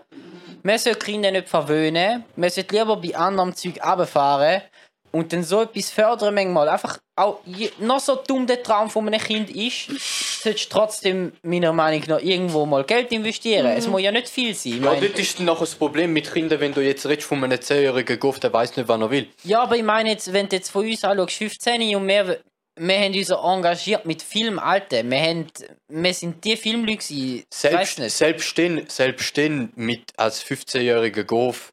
man 0.62 0.78
sollte 0.78 1.00
Kinder 1.00 1.32
nicht 1.32 1.48
verwöhnen, 1.48 2.24
man 2.36 2.48
sollte 2.48 2.76
lieber 2.76 2.96
bei 2.96 3.16
anderem 3.16 3.54
Zeug 3.54 3.84
runterfahren 3.84 4.62
und 5.12 5.32
dann 5.32 5.42
so 5.42 5.62
etwas 5.62 5.90
fördern 5.90 6.34
manchmal. 6.34 6.68
Einfach, 6.68 6.98
auch 7.16 7.40
je, 7.44 7.70
noch 7.80 8.00
so 8.00 8.16
dumm 8.16 8.46
der 8.46 8.62
Traum 8.62 8.88
von 8.90 9.06
einem 9.06 9.20
Kind 9.20 9.50
ist, 9.50 9.88
solltest 10.42 10.66
du 10.72 10.78
trotzdem 10.78 11.32
meiner 11.42 11.72
Meinung 11.72 12.02
nach 12.08 12.20
irgendwo 12.20 12.64
mal 12.66 12.84
Geld 12.84 13.10
investieren. 13.12 13.66
Es 13.66 13.86
muss 13.88 14.02
ja 14.02 14.12
nicht 14.12 14.28
viel 14.28 14.54
sein. 14.54 14.82
Ja, 14.84 14.92
mein- 14.92 15.00
dort 15.00 15.18
ist 15.18 15.40
noch 15.40 15.60
das 15.60 15.74
Problem 15.74 16.12
mit 16.12 16.32
Kindern, 16.32 16.60
wenn 16.60 16.72
du 16.72 16.80
jetzt 16.80 17.06
redest 17.06 17.26
von 17.28 17.42
einem 17.42 17.58
10-jährigen 17.58 18.18
Goff, 18.18 18.38
der 18.40 18.52
weiß 18.52 18.76
nicht, 18.76 18.88
wann 18.88 19.02
er 19.02 19.10
will. 19.10 19.28
Ja, 19.44 19.62
aber 19.62 19.76
ich 19.76 19.82
meine 19.82 20.10
jetzt, 20.10 20.32
wenn 20.32 20.48
du 20.48 20.56
jetzt 20.56 20.70
von 20.70 20.86
uns 20.86 21.02
anschaust, 21.04 21.32
15 21.34 21.96
und 21.96 22.06
wir, 22.06 22.40
wir 22.80 22.98
haben 23.00 23.12
uns 23.14 23.26
so 23.26 23.34
engagiert 23.36 24.06
mit 24.06 24.22
Film, 24.22 24.58
Alter. 24.60 25.02
Wir, 25.02 25.20
haben, 25.20 25.46
wir 25.88 26.14
sind 26.14 26.44
die 26.44 26.56
Filmleute 26.56 26.98
gewesen, 26.98 27.44
Selbst, 27.52 27.96
selbst, 28.16 28.56
dann, 28.58 28.84
selbst 28.88 29.36
dann 29.36 29.72
mit 29.74 30.12
als 30.16 30.44
15-jähriger 30.44 31.24
Golf 31.24 31.72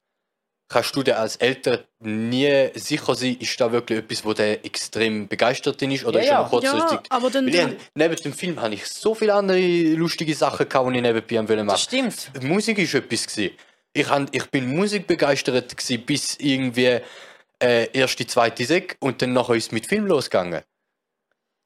kannst 0.67 0.95
du 0.95 1.03
dir 1.03 1.19
als 1.19 1.35
Eltern 1.35 1.79
nie 1.99 2.69
sicher 2.75 3.13
sein, 3.15 3.37
ist 3.39 3.59
da 3.61 3.71
wirklich 3.71 3.99
etwas, 3.99 4.25
wo 4.25 4.33
der 4.33 4.65
extrem 4.65 5.27
begeistert 5.27 5.81
ist 5.81 6.05
oder 6.05 6.19
Ja, 6.19 6.23
ist 6.25 6.29
er 6.31 6.41
noch 6.43 6.49
kurzfristig. 6.49 6.91
ja, 6.91 6.99
aber 7.09 7.29
dann. 7.29 7.47
Hab- 7.53 7.75
neben 7.93 8.15
dem 8.15 8.33
Film 8.33 8.61
habe 8.61 8.73
ich 8.73 8.85
so 8.87 9.13
viele 9.15 9.33
andere 9.33 9.59
lustige 9.95 10.33
Sachen 10.33 10.67
gehabt, 10.67 10.89
die 10.91 10.95
ich 10.97 11.01
nebenbei 11.01 11.47
wollen 11.49 11.67
Das 11.67 11.87
machen. 11.89 12.11
stimmt. 12.11 12.43
Musik 12.43 12.77
ist 12.79 12.93
etwas 12.93 13.27
gewesen. 13.27 13.55
Ich, 13.93 14.09
han, 14.09 14.27
ich 14.31 14.45
bin 14.51 14.75
musikbegeistert 14.75 15.77
gewesen, 15.77 16.05
bis 16.05 16.35
irgendwie 16.39 16.99
äh, 17.63 17.87
erste, 17.93 18.25
zweite 18.27 18.65
Sek 18.65 18.97
und 18.99 19.21
dann 19.21 19.33
nachher 19.33 19.55
ist 19.55 19.67
es 19.67 19.71
mit 19.71 19.85
Film 19.87 20.05
losgegangen. 20.07 20.61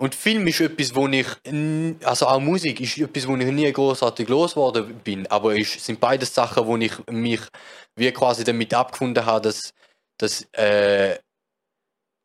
Und 0.02 0.16
Film 0.16 0.48
ist 0.48 0.62
etwas, 0.62 0.96
wo 0.96 1.08
ich, 1.10 1.28
also 2.06 2.28
auch 2.28 2.40
Musik 2.40 2.80
ist 2.80 2.98
etwas, 2.98 3.28
wo 3.28 3.36
ich 3.36 3.46
nie 3.52 3.72
großartig 3.72 4.30
losgeworden 4.30 4.98
bin. 5.00 5.28
Aber 5.28 5.58
es 5.60 5.74
sind 5.86 6.00
beides 6.00 6.34
Sachen, 6.34 6.66
wo 6.66 6.78
ich 6.78 6.94
mich 7.08 7.42
wie 7.98 8.10
quasi 8.12 8.46
damit 8.46 8.74
abgefunden 8.74 9.26
habe, 9.26 9.42
dass, 9.50 9.74
dass, 10.18 10.44
äh, 10.54 11.18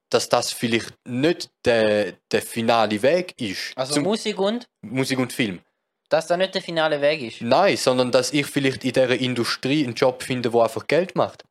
dass 0.08 0.28
das 0.28 0.52
vielleicht 0.52 0.94
nicht 1.04 1.50
der, 1.64 2.12
der 2.30 2.42
finale 2.42 3.02
Weg 3.02 3.34
ist. 3.40 3.72
Also 3.76 3.94
zum 3.94 4.04
Musik 4.04 4.38
und, 4.38 4.66
Musik 4.82 5.18
und 5.18 5.32
Film. 5.32 5.60
dass 6.08 6.28
das 6.28 6.38
nicht 6.38 6.54
der 6.54 6.62
finale 6.62 7.00
Weg 7.00 7.22
ist. 7.22 7.40
Nein, 7.40 7.76
sondern 7.76 8.12
dass 8.12 8.32
ich 8.32 8.46
vielleicht 8.46 8.84
in 8.84 8.92
dieser 8.92 9.18
Industrie 9.18 9.82
einen 9.84 9.94
Job 9.94 10.22
finde, 10.22 10.52
wo 10.52 10.60
einfach 10.62 10.86
Geld 10.86 11.16
macht. 11.16 11.42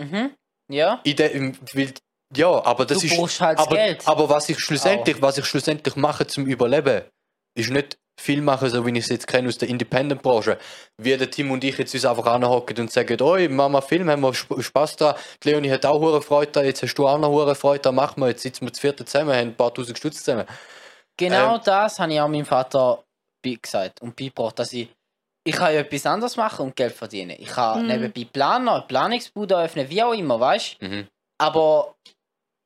Mhm. 0.00 0.30
Ja. 0.70 1.00
In 1.02 1.16
der, 1.16 1.32
im- 1.32 1.58
weil, 1.72 1.92
ja, 2.34 2.64
aber 2.64 2.86
das 2.86 2.98
du 3.00 3.06
ist. 3.06 3.16
brauchst 3.16 3.40
halt 3.40 3.58
aber, 3.58 3.76
Geld. 3.76 4.06
aber 4.06 4.28
was 4.28 4.48
ich 4.48 4.58
schlussendlich, 4.58 5.20
was 5.22 5.38
ich 5.38 5.44
schlussendlich 5.44 5.96
mache 5.96 6.26
zum 6.26 6.46
Überleben, 6.46 7.02
ist 7.54 7.70
nicht 7.70 7.96
viel 8.18 8.40
machen, 8.40 8.70
so 8.70 8.84
wie 8.86 8.90
ich 8.92 9.04
es 9.04 9.10
jetzt 9.10 9.26
kenne 9.26 9.48
aus 9.48 9.58
der 9.58 9.68
Independent-Branche. 9.68 10.58
Wie 10.96 11.16
der 11.16 11.30
Tim 11.30 11.50
und 11.50 11.62
ich 11.64 11.76
jetzt 11.76 11.92
uns 11.94 12.04
einfach 12.06 12.26
anhocken 12.26 12.78
und 12.78 12.90
sagen, 12.90 13.20
oi, 13.20 13.46
Mama 13.48 13.82
Film, 13.82 14.08
haben 14.10 14.22
wir 14.22 14.30
Sp- 14.32 14.56
Spaß 14.60 14.96
dran. 14.96 15.14
Die 15.42 15.50
Leonie 15.50 15.70
hat 15.70 15.84
auch 15.84 16.00
hure 16.00 16.22
Freude 16.22 16.50
dran, 16.50 16.64
jetzt 16.64 16.82
hast 16.82 16.94
du 16.94 17.06
auch 17.06 17.18
noch 17.18 17.28
hure 17.28 17.54
Freude 17.54 17.80
dran, 17.82 17.94
machen 17.94 18.20
wir, 18.22 18.28
jetzt 18.28 18.42
sitzen 18.42 18.64
wir 18.66 18.72
zu 18.72 18.80
vierten 18.80 19.06
zusammen, 19.06 19.34
haben 19.34 19.48
ein 19.48 19.54
paar 19.54 19.72
tausend 19.72 19.98
Stutz 19.98 20.24
zusammen. 20.24 20.46
Genau 21.18 21.56
Ähm, 21.56 21.60
das 21.64 21.98
habe 21.98 22.12
ich 22.12 22.20
auch 22.20 22.28
meinem 22.28 22.46
Vater 22.46 23.02
gesagt 23.42 24.00
und 24.02 24.16
beigebracht, 24.16 24.58
dass 24.58 24.72
ich 24.72 24.88
ich 25.44 25.54
kann 25.54 25.72
ja 25.72 25.80
etwas 25.80 26.04
anderes 26.06 26.36
machen 26.36 26.66
und 26.66 26.74
Geld 26.74 26.92
verdienen. 26.92 27.36
Ich 27.38 27.46
kann 27.46 27.82
Mhm. 27.82 27.86
nebenbei 27.86 28.24
Planer, 28.32 28.80
Planungsbude 28.88 29.56
öffnen, 29.56 29.88
wie 29.88 30.02
auch 30.02 30.12
immer, 30.12 30.40
weißt 30.40 30.78
du? 30.80 30.86
Mhm. 30.88 31.06
Aber 31.38 31.94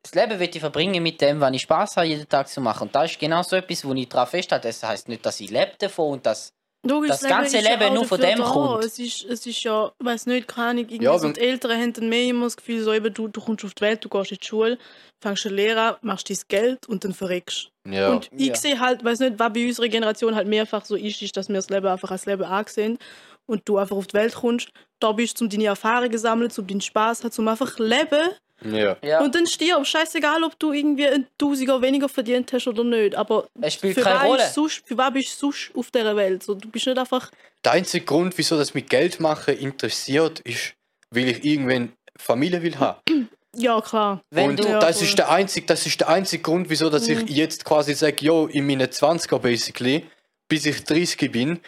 das 0.02 0.14
Leben 0.14 0.38
will 0.40 0.48
ich 0.52 0.60
verbringen 0.60 1.02
mit 1.02 1.20
dem, 1.20 1.40
was 1.40 1.52
ich 1.54 1.62
Spaß 1.62 1.96
habe, 1.96 2.06
jeden 2.06 2.28
Tag 2.28 2.48
zu 2.48 2.60
machen. 2.60 2.84
Und 2.88 2.94
das 2.94 3.10
ist 3.12 3.20
genau 3.20 3.42
so 3.42 3.56
etwas, 3.56 3.84
wo 3.84 3.92
ich 3.92 4.08
daran 4.08 4.26
festhalte. 4.26 4.68
Das 4.68 4.82
heisst 4.82 5.08
nicht, 5.08 5.24
dass 5.26 5.40
ich 5.40 5.50
lebe 5.50 5.72
davon 5.78 6.12
und 6.14 6.26
dass 6.26 6.52
Logisch, 6.82 7.10
Das 7.10 7.22
ganze 7.24 7.58
ja 7.58 7.72
Leben 7.72 7.90
auch 7.90 7.94
nur 7.94 8.04
von 8.06 8.18
dem 8.18 8.38
da. 8.38 8.44
kommt. 8.44 8.84
Es 8.84 8.98
ist, 8.98 9.24
es 9.24 9.44
ist 9.44 9.62
ja, 9.64 9.92
weiß 9.98 10.24
nicht, 10.24 10.48
keine 10.48 10.68
Ahnung, 10.68 10.84
irgendwie 10.88 11.04
Ja, 11.04 11.18
so 11.18 11.30
die 11.30 11.38
Eltern 11.38 11.78
haben 11.78 11.92
dann 11.92 12.08
mehr 12.08 12.24
immer 12.30 12.46
das 12.46 12.56
Gefühl, 12.56 12.82
so 12.82 12.94
eben, 12.94 13.12
du, 13.12 13.28
du 13.28 13.38
kommst 13.38 13.66
auf 13.66 13.74
die 13.74 13.82
Welt, 13.82 14.02
du 14.02 14.08
gehst 14.08 14.32
in 14.32 14.38
die 14.40 14.46
Schule, 14.46 14.78
fängst 15.22 15.44
eine 15.44 15.56
Lehre 15.56 15.80
an, 15.80 15.96
machst 16.00 16.30
dein 16.30 16.38
Geld 16.48 16.88
und 16.88 17.04
dann 17.04 17.12
verreckst. 17.12 17.68
Ja. 17.86 18.14
Und 18.14 18.30
ich 18.34 18.46
Ja. 18.48 18.54
sehe 18.54 18.80
halt, 18.80 19.04
weiß 19.04 19.18
nicht, 19.18 19.38
was 19.38 19.52
bei 19.52 19.66
unserer 19.66 19.88
Generation 19.88 20.34
halt 20.34 20.48
mehrfach 20.48 20.86
so 20.86 20.96
ist, 20.96 21.20
ist, 21.20 21.36
dass 21.36 21.48
wir 21.50 21.56
das 21.56 21.68
Leben 21.68 21.86
einfach 21.86 22.10
als 22.12 22.24
Leben 22.24 22.44
angesehen 22.44 22.96
und 23.44 23.60
du 23.68 23.76
einfach 23.76 23.96
auf 23.96 24.06
die 24.06 24.14
Welt 24.14 24.34
kommst, 24.34 24.70
da 25.00 25.12
bist, 25.12 25.38
um 25.42 25.50
deine 25.50 25.66
Erfahrungen 25.66 26.12
zu 26.12 26.18
sammeln, 26.18 26.50
um 26.56 26.66
deinen 26.66 26.80
Spaß 26.80 27.18
zu 27.18 27.24
haben, 27.24 27.34
um 27.40 27.48
einfach 27.48 27.78
leben 27.78 28.30
ja. 28.64 28.96
ja, 29.02 29.20
und 29.20 29.34
dann 29.34 29.46
stirbst. 29.46 29.90
Scheißegal, 29.90 30.42
ob 30.44 30.58
du 30.58 30.72
irgendwie 30.72 31.06
ein 31.06 31.26
Tausiger 31.38 31.80
weniger 31.82 32.08
verdient 32.08 32.52
hast 32.52 32.66
oder 32.68 32.84
nicht, 32.84 33.14
aber 33.14 33.46
es 33.60 33.74
spielt 33.74 33.94
für 33.94 34.02
keine 34.02 34.20
was, 34.20 34.26
Rolle. 34.26 34.46
sonst, 34.52 34.82
für 34.86 34.96
was 34.98 35.12
bist 35.12 35.34
du 35.42 35.50
sonst 35.52 35.70
auf 35.74 35.90
dieser 35.90 36.16
Welt? 36.16 36.42
So, 36.42 36.54
du 36.54 36.68
bist 36.68 36.86
nicht 36.86 36.98
einfach 36.98 37.30
Der 37.64 37.72
einzige 37.72 38.04
Grund, 38.04 38.36
wieso 38.38 38.56
das 38.56 38.74
mit 38.74 38.88
Geld 38.90 39.20
machen 39.20 39.56
interessiert, 39.56 40.40
ist, 40.40 40.74
weil 41.10 41.28
ich 41.28 41.44
irgendwann 41.44 41.92
Familie 42.18 42.62
will 42.62 42.76
haben. 42.78 43.00
Ja, 43.56 43.80
klar. 43.80 44.22
Wenn 44.30 44.50
und 44.50 44.60
du- 44.60 44.68
Ja, 44.68 44.78
das, 44.78 44.98
voll. 44.98 45.08
ist 45.08 45.18
der 45.18 45.28
einzige, 45.28 45.66
das 45.66 45.84
ist 45.84 45.98
der 46.00 46.08
einzige 46.08 46.40
Grund, 46.40 46.70
wieso 46.70 46.88
dass 46.88 47.08
Mhm. 47.08 47.24
ich 47.26 47.30
jetzt 47.36 47.64
quasi 47.64 47.94
sage, 47.94 48.24
jo, 48.24 48.46
in 48.46 48.64
meinen 48.64 48.86
20er 48.88 49.40
basically, 49.40 50.06
bis 50.48 50.66
ich 50.66 50.84
30 50.84 51.32
bin, 51.32 51.58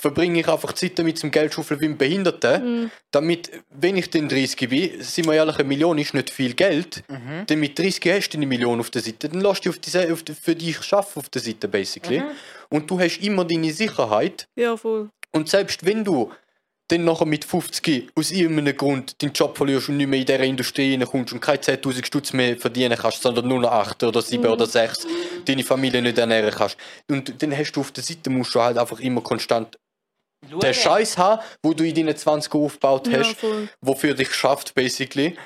verbringe 0.00 0.40
ich 0.40 0.48
einfach 0.48 0.72
Zeit 0.72 0.98
damit 0.98 1.18
zum 1.18 1.30
Geld 1.30 1.52
schaufeln 1.54 1.80
wie 1.80 1.84
ein 1.86 1.98
Behinderter, 1.98 2.58
Mhm. 2.60 2.90
damit, 3.10 3.50
wenn 3.70 3.96
ich 3.96 4.08
dann 4.10 4.28
30 4.28 4.68
bin, 4.68 5.02
sind 5.02 5.26
wir 5.26 5.34
ehrlich, 5.34 5.56
eine 5.56 5.68
Million 5.68 5.98
ist 5.98 6.14
nicht 6.14 6.30
viel 6.30 6.54
Geld, 6.54 7.02
Mhm. 7.08 7.44
dann 7.46 7.60
mit 7.60 7.78
30 7.78 8.12
hast 8.12 8.30
du 8.30 8.38
eine 8.38 8.46
Million 8.46 8.80
auf 8.80 8.90
der 8.90 9.02
Seite, 9.02 9.28
dann 9.28 9.40
lässt 9.40 9.64
du 9.66 9.70
auf 9.70 9.78
die, 9.78 10.12
auf 10.12 10.22
die, 10.22 10.34
für 10.34 10.54
dich 10.56 10.82
schaffen 10.82 11.18
auf 11.20 11.28
der 11.28 11.42
Seite 11.42 11.68
basically. 11.68 12.20
Mhm. 12.20 12.24
Und 12.70 12.90
du 12.90 12.98
hast 12.98 13.18
immer 13.18 13.44
deine 13.44 13.72
Sicherheit 13.72 14.46
Ja, 14.56 14.76
voll. 14.76 15.10
und 15.32 15.48
selbst 15.48 15.84
wenn 15.84 16.04
du 16.04 16.30
dann 16.88 17.04
nachher 17.04 17.24
mit 17.26 17.44
50 17.44 18.08
aus 18.16 18.32
irgendeinem 18.32 18.76
Grund 18.76 19.22
deinen 19.22 19.32
Job 19.32 19.56
verlierst 19.56 19.88
und 19.90 19.96
nicht 19.98 20.08
mehr 20.08 20.18
in 20.18 20.26
dieser 20.26 20.40
Industrie 20.40 20.92
reinkommst 20.96 21.32
und 21.32 21.38
keine 21.40 21.58
10'000 21.60 22.04
Stutz 22.04 22.32
mehr 22.32 22.56
verdienen 22.56 22.98
kannst, 23.00 23.22
sondern 23.22 23.46
nur 23.46 23.60
noch 23.60 23.70
8 23.70 24.02
oder 24.02 24.20
7 24.20 24.42
Mhm. 24.44 24.50
oder 24.50 24.66
6, 24.66 25.06
deine 25.44 25.62
Familie 25.62 26.02
nicht 26.02 26.18
ernähren 26.18 26.50
kannst. 26.52 26.76
Und 27.08 27.40
dann 27.40 27.56
hast 27.56 27.70
du 27.72 27.80
auf 27.82 27.92
der 27.92 28.02
Seite, 28.02 28.28
musst 28.30 28.56
du 28.56 28.60
halt 28.60 28.76
einfach 28.76 28.98
immer 28.98 29.20
konstant 29.20 29.78
Schauen. 30.48 30.60
den 30.60 30.74
Scheiß 30.74 31.18
haben, 31.18 31.42
wo 31.62 31.74
du 31.74 31.84
in 31.84 31.94
deinen 31.94 32.16
20 32.16 32.54
aufgebaut 32.54 33.08
Ja, 33.08 33.18
hast, 33.20 33.36
voll. 33.38 33.68
wofür 33.80 34.14
dich 34.14 34.32
schafft, 34.32 34.74
basically. 34.74 35.36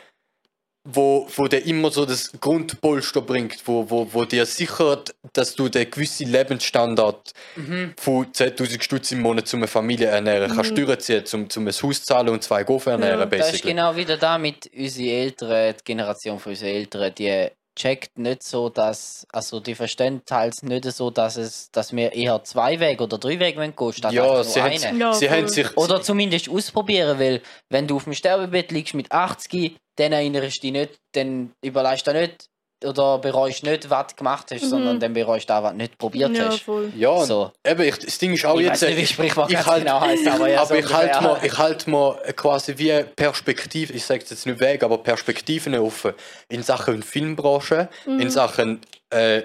Wo, 0.87 1.27
wo 1.37 1.49
dir 1.49 1.65
immer 1.65 1.91
so 1.91 2.05
das 2.05 2.31
Grundpolster 2.39 3.23
bringt, 3.23 3.57
wo, 3.67 3.89
wo, 3.89 4.07
wo 4.13 4.27
dir 4.27 4.45
sichert, 4.45 5.15
dass 5.33 5.55
du 5.55 5.71
den 5.71 5.91
gewissen 5.91 6.31
Lebensstandard 6.31 7.33
Mhm. 7.57 7.95
von 7.99 8.27
10.000 8.31 8.83
Stutz 8.83 9.11
im 9.13 9.23
Monat 9.23 9.49
zu 9.49 9.57
einer 9.57 9.67
Familie 9.67 10.09
ernähren 10.09 10.53
kannst, 10.55 10.73
Mhm. 10.73 10.85
durchziehen, 10.85 11.25
zum, 11.25 11.49
zum 11.49 11.67
ein 11.67 11.73
Haus 11.73 12.03
zahlen 12.05 12.29
und 12.29 12.43
zwei 12.45 12.65
Gofen 12.65 12.91
ernähren, 12.91 13.19
Ja, 13.21 13.25
Das 13.25 13.47
ist 13.47 13.53
basically. 13.53 13.73
genau 13.73 13.97
wieder 13.97 14.19
da 14.19 14.37
mit 14.37 14.71
unseren 14.77 15.07
Eltern, 15.07 15.75
die 15.81 15.85
Generation 15.85 16.39
von 16.39 16.51
unseren 16.53 16.69
Eltern, 16.69 17.15
die 17.15 17.49
checkt 17.77 18.19
nicht 18.19 18.43
so, 18.43 18.69
dass, 18.69 19.27
also 19.33 19.61
die 19.61 19.75
verstehen 19.75 20.23
teils 20.25 20.63
nicht 20.63 20.85
so, 20.85 21.11
dass 21.11 21.37
es, 21.37 21.71
dass 21.71 21.95
wir 21.95 22.13
eher 22.13 22.43
zwei 22.45 22.79
Wege 22.81 23.05
oder 23.05 23.19
drei 23.19 23.41
Wege 23.41 23.61
gehen 23.61 23.75
wollen, 23.77 23.93
statt 23.93 24.13
ja, 24.13 24.45
sie, 24.45 24.61
nur 24.61 24.71
haben, 24.71 24.85
einen. 24.85 25.01
Ja, 25.01 25.13
sie 25.13 25.31
haben 25.31 25.49
sich. 25.49 25.77
Oder 25.77 26.03
zumindest 26.03 26.49
ausprobieren, 26.49 27.19
weil 27.19 27.43
wenn 27.71 27.87
du 27.87 27.97
auf 27.97 28.05
dem 28.05 28.15
Sterbebett 28.15 28.71
liegst 28.71 28.95
mit 28.95 29.11
80, 29.11 29.77
dann 29.97 30.13
erinnerst 30.13 30.59
du 30.59 30.61
dich 30.61 30.73
nicht, 30.73 30.99
dann 31.13 31.53
überlegst 31.63 32.07
du 32.07 32.13
nicht 32.13 32.49
oder 32.85 33.19
bereust 33.19 33.63
nicht, 33.63 33.89
was 33.91 34.09
du 34.09 34.17
gemacht 34.17 34.51
hast, 34.53 34.63
Mhm. 34.65 34.69
sondern 34.69 35.01
dann 35.01 35.13
bereust 35.13 35.49
du 35.51 35.55
auch, 35.55 35.63
was 35.63 35.73
du 35.73 35.77
nicht 35.79 35.99
probiert 35.99 36.37
Ja, 36.37 36.47
hast. 36.47 36.61
voll. 36.63 36.93
ja, 36.97 37.25
So. 37.25 37.53
eben, 37.67 37.83
ich, 37.83 37.97
das 37.99 38.19
Ding 38.19 38.35
ist 38.35 38.45
auch 38.45 38.59
Ich 38.59 38.67
jetzt. 38.67 38.83
weiß 38.83 38.89
nicht, 38.91 38.97
wie 38.99 39.03
ich, 39.03 39.11
Sprichwort 39.11 39.49
ich 39.51 39.57
ganz 39.57 39.67
halt, 39.67 39.85
genau 39.85 40.01
heisst, 40.01 40.27
aber 40.29 40.49
ja, 40.49 40.65
so 40.67 40.75
ich 40.75 40.93
halte 40.93 41.23
mir, 41.23 41.39
ich 41.43 41.59
halt 41.59 41.87
mir 41.87 42.15
quasi 42.37 42.75
wie 42.79 43.03
Perspektive, 43.17 43.93
ich 43.93 44.05
sage 44.05 44.21
jetzt 44.29 44.47
nicht 44.47 44.61
Weg, 44.61 44.83
aber 44.83 44.99
Perspektiven 44.99 45.75
offen 45.77 46.15
in 46.49 46.63
Sachen 46.63 47.03
Filmbranche, 47.03 47.89
Mhm. 48.07 48.21
in 48.21 48.31
Sachen 48.31 48.81
äh, 49.11 49.43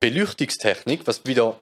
Beleuchtungstechnik, 0.00 1.00
was 1.06 1.24
wieder 1.26 1.60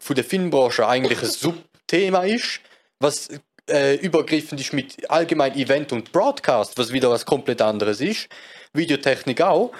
von 0.00 0.16
der 0.16 0.24
Filmbranche 0.24 0.86
eigentlich 0.86 1.20
ein 1.22 1.28
Subthema 1.30 2.22
ist, 2.24 2.60
was 3.00 3.28
äh, 3.68 3.96
übergreifend 3.96 4.60
ist 4.60 4.72
mit 4.72 5.08
allgemein 5.10 5.54
Event 5.56 5.92
und 5.92 6.12
Broadcast, 6.12 6.76
was 6.78 6.92
wieder 6.92 7.10
was 7.10 7.24
komplett 7.26 7.60
anderes 7.62 8.00
ist. 8.00 8.28
Videotechnik 8.72 9.40
auch. 9.40 9.72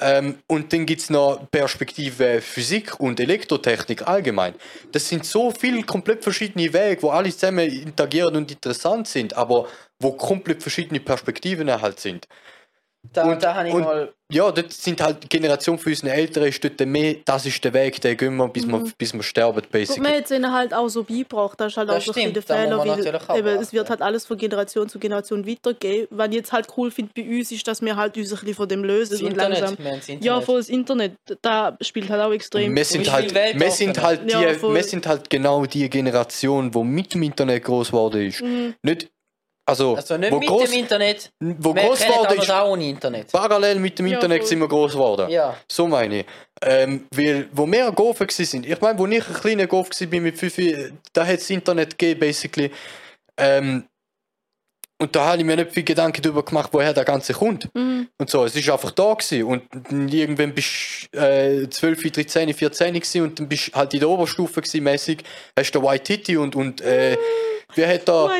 Ähm, 0.00 0.38
und 0.46 0.72
dann 0.72 0.86
gibt 0.86 1.02
es 1.02 1.10
noch 1.10 1.46
Perspektive 1.50 2.40
Physik 2.40 2.98
und 2.98 3.20
Elektrotechnik 3.20 4.08
allgemein. 4.08 4.54
Das 4.92 5.06
sind 5.08 5.26
so 5.26 5.50
viele 5.50 5.82
komplett 5.82 6.22
verschiedene 6.22 6.72
Wege, 6.72 7.02
wo 7.02 7.10
alle 7.10 7.30
zusammen 7.30 7.70
interagieren 7.70 8.34
und 8.36 8.50
interessant 8.50 9.06
sind, 9.06 9.36
aber 9.36 9.68
wo 10.00 10.12
komplett 10.12 10.62
verschiedene 10.62 11.00
Perspektiven 11.00 11.70
halt 11.70 12.00
sind. 12.00 12.26
Da, 13.12 13.24
Und- 13.24 13.42
da 13.42 13.54
habe 13.54 13.68
ich 13.68 13.74
und- 13.74 13.82
mal. 13.82 14.12
Ja, 14.32 14.52
dort 14.52 14.72
sind 14.72 15.02
halt 15.02 15.24
die 15.24 15.28
Generation 15.28 15.76
von 15.76 15.90
unseren 15.90 16.10
Eltern 16.10 16.44
ist 16.44 16.62
dort 16.62 16.78
mehr, 16.86 17.16
das 17.24 17.46
ist 17.46 17.64
der 17.64 17.74
Weg, 17.74 18.00
den 18.00 18.16
gehen 18.16 18.36
wir, 18.36 18.46
bis, 18.46 18.64
wir, 18.64 18.84
bis 18.96 19.12
wir 19.12 19.24
sterben, 19.24 19.60
Gut, 19.60 19.70
basically. 19.72 20.00
man 20.08 20.18
hat 20.18 20.24
es 20.26 20.30
ihnen 20.30 20.52
halt 20.52 20.72
auch 20.72 20.86
so 20.88 21.02
beigebracht, 21.02 21.58
das 21.58 21.72
ist 21.72 21.76
halt 21.78 21.88
Das 21.88 21.96
auch 22.08 22.14
so 22.14 22.20
muss 22.20 22.44
Fehler, 22.44 22.76
man 22.76 22.86
weil 22.86 23.38
eben, 23.38 23.48
es 23.60 23.72
wird 23.72 23.90
halt 23.90 24.02
alles 24.02 24.26
von 24.26 24.36
Generation 24.38 24.88
zu 24.88 25.00
Generation 25.00 25.44
weitergehen. 25.44 26.06
Was 26.10 26.28
ich 26.28 26.34
jetzt 26.34 26.52
halt 26.52 26.68
cool 26.76 26.92
finde 26.92 27.10
bei 27.16 27.22
uns, 27.22 27.50
ist, 27.50 27.66
dass 27.66 27.82
wir 27.82 27.96
halt 27.96 28.16
uns 28.16 28.30
ein 28.30 28.38
bisschen 28.38 28.54
von 28.54 28.68
dem 28.68 28.84
lösen 28.84 29.12
Das 29.14 29.22
und 29.22 29.30
Internet, 29.32 29.60
langsam... 29.62 29.86
Internet. 29.86 30.24
Ja, 30.24 30.40
voll 30.40 30.58
das 30.58 30.68
Internet, 30.68 31.12
da 31.42 31.76
spielt 31.80 32.08
halt 32.08 32.22
auch 32.22 32.32
extrem. 32.32 32.76
Wir 32.76 32.84
sind, 32.84 33.02
viel 33.06 33.12
halt, 33.12 33.34
wir, 33.34 33.70
sind 33.72 34.00
halt 34.00 34.28
die, 34.28 34.32
Ja, 34.32 34.62
wir 34.62 34.82
sind 34.84 35.08
halt 35.08 35.28
genau 35.28 35.66
die 35.66 35.90
Generation, 35.90 36.70
die 36.70 36.84
mit 36.84 37.14
dem 37.14 37.24
Internet 37.24 37.64
groß 37.64 37.88
geworden 37.88 38.28
ist. 38.28 38.42
Mhm. 38.42 38.74
Nicht, 38.82 39.10
also, 39.66 39.94
Also 39.94 40.16
nicht 40.16 40.32
wo 40.32 40.38
mit 40.38 40.48
groß, 40.48 40.70
dem 40.70 40.80
Internet. 40.80 41.30
wo 41.38 41.74
wir 41.74 41.82
groß 41.82 41.98
kennen 42.00 42.12
geworden 42.12 42.38
ist, 42.40 42.50
auch 42.50 42.68
ohne 42.70 42.88
Internet. 42.88 43.30
parallel 43.32 43.78
mit 43.78 43.98
dem 43.98 44.06
Ja, 44.08 44.14
Internet 44.16 44.38
voll. 44.40 44.48
sind 44.48 44.58
wir 44.60 44.68
groß 44.68 44.92
geworden. 44.92 45.30
Ja. 45.30 45.56
So 45.70 45.86
meine 45.86 46.20
ich. 46.20 46.26
Ähm, 46.62 47.06
weil, 47.14 47.48
wo 47.52 47.66
wir 47.66 47.90
Gofen 47.92 48.26
sind, 48.28 48.66
ich 48.66 48.80
meine, 48.80 48.98
wo 48.98 49.06
ich 49.06 49.26
ein 49.26 49.34
kleiner 49.34 49.66
Golf 49.66 49.88
war 49.90 50.20
mit 50.20 50.36
5, 50.38 50.92
da 51.12 51.26
hat 51.26 51.38
es 51.38 51.48
Internet 51.50 51.98
gegeben, 51.98 52.20
basically. 52.20 52.70
Ähm, 53.38 53.84
und 55.00 55.16
da 55.16 55.24
habe 55.24 55.38
ich 55.38 55.44
mir 55.44 55.56
nicht 55.56 55.72
viel 55.72 55.82
Gedanken 55.82 56.20
darüber 56.20 56.44
gemacht, 56.44 56.68
woher 56.72 56.92
der 56.92 57.06
Ganze 57.06 57.32
kommt. 57.32 57.74
Mhm. 57.74 58.08
Und 58.18 58.28
so, 58.28 58.44
es 58.44 58.54
ist 58.54 58.68
einfach 58.68 58.90
da 58.90 59.14
gewesen. 59.14 59.44
Und 59.44 60.12
irgendwann 60.12 60.52
bist 60.54 61.08
du 61.12 61.18
äh, 61.18 61.70
12, 61.70 62.12
13, 62.12 62.52
14 62.52 62.92
gewesen 62.92 63.22
und 63.22 63.38
dann 63.38 63.48
bist 63.48 63.68
du 63.68 63.72
halt 63.72 63.94
in 63.94 64.00
der 64.00 64.10
Oberstufe 64.10 64.60
gewesen, 64.60 64.84
mäßig. 64.84 65.22
Hast 65.58 65.70
du 65.72 65.82
White 65.82 66.04
Titty 66.04 66.36
und, 66.36 66.54
und 66.54 66.82
äh, 66.82 67.16
wie 67.74 67.86
hat 67.86 68.08
da. 68.08 68.30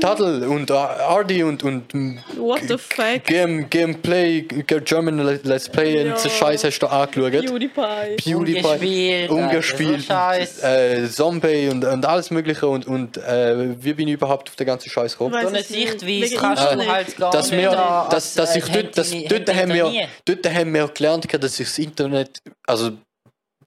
Tadel 0.00 0.44
und 0.46 0.70
äh, 0.70 0.74
Ardi 0.74 1.42
und, 1.42 1.62
und 1.64 1.92
What 2.36 2.60
the 2.68 2.76
fuck? 2.78 3.24
Game, 3.24 3.68
Gameplay, 3.70 4.42
German 4.42 5.18
Let's 5.44 5.68
Play 5.68 6.04
Ja. 6.04 6.12
und 6.12 6.18
so 6.18 6.28
Scheiß 6.28 6.64
hast 6.64 6.78
du 6.80 6.86
da 6.86 7.02
angeschaut. 7.02 7.32
PewDiePie. 7.32 8.16
PewDiePie, 8.16 9.28
Umgespielt, 9.28 9.30
umgespielt, 9.30 10.10
also 10.10 10.42
Scheiß. 10.52 10.62
äh, 10.62 11.08
Zombie 11.10 11.68
und, 11.68 11.84
und 11.84 12.04
alles 12.06 12.30
mögliche 12.30 12.66
und, 12.66 12.86
und 12.86 13.16
äh, 13.18 13.82
wie 13.82 13.92
bin 13.94 14.08
ich 14.08 14.14
überhaupt 14.14 14.48
auf 14.48 14.56
den 14.56 14.66
ganzen 14.66 14.90
Scheiß 14.90 15.12
gekommen? 15.12 15.34
So 15.40 15.48
eine. 15.48 15.62
Sichtweise 15.62 16.36
kannst 16.36 16.62
du 16.64 16.86
halt 16.86 17.16
gar 17.16 17.30
dass 17.32 17.50
nicht 17.50 17.60
wir, 17.60 17.70
da 17.70 18.08
dass, 18.10 18.34
dass 18.34 18.54
äh, 18.54 18.58
ich 18.58 18.64
dort, 18.66 18.96
dass, 18.98 19.12
Handy- 19.12 19.28
dort, 19.28 19.54
haben 19.54 19.72
wir, 19.74 20.08
dort 20.24 20.54
haben 20.54 20.74
wir 20.74 20.88
gelernt, 20.88 21.26
dass 21.42 21.56
sich 21.56 21.66
das 21.66 21.78
Internet, 21.78 22.38
also 22.66 22.92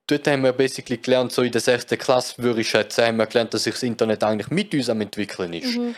dort 0.06 0.26
haben 0.26 0.42
wir 0.42 0.52
basically 0.52 0.98
gelernt, 0.98 1.32
so 1.32 1.42
in 1.42 1.52
der 1.52 1.60
6. 1.60 1.86
Klasse 1.98 2.34
würde 2.42 2.60
ich 2.60 2.68
schätzen, 2.68 3.04
haben 3.04 3.16
wir 3.16 3.26
gelernt, 3.26 3.54
dass 3.54 3.64
sich 3.64 3.74
das 3.74 3.82
Internet 3.82 4.22
eigentlich 4.24 4.50
mit 4.50 4.74
uns 4.74 4.88
am 4.88 5.00
entwickeln 5.00 5.52
ist. 5.52 5.76
Mhm. 5.76 5.94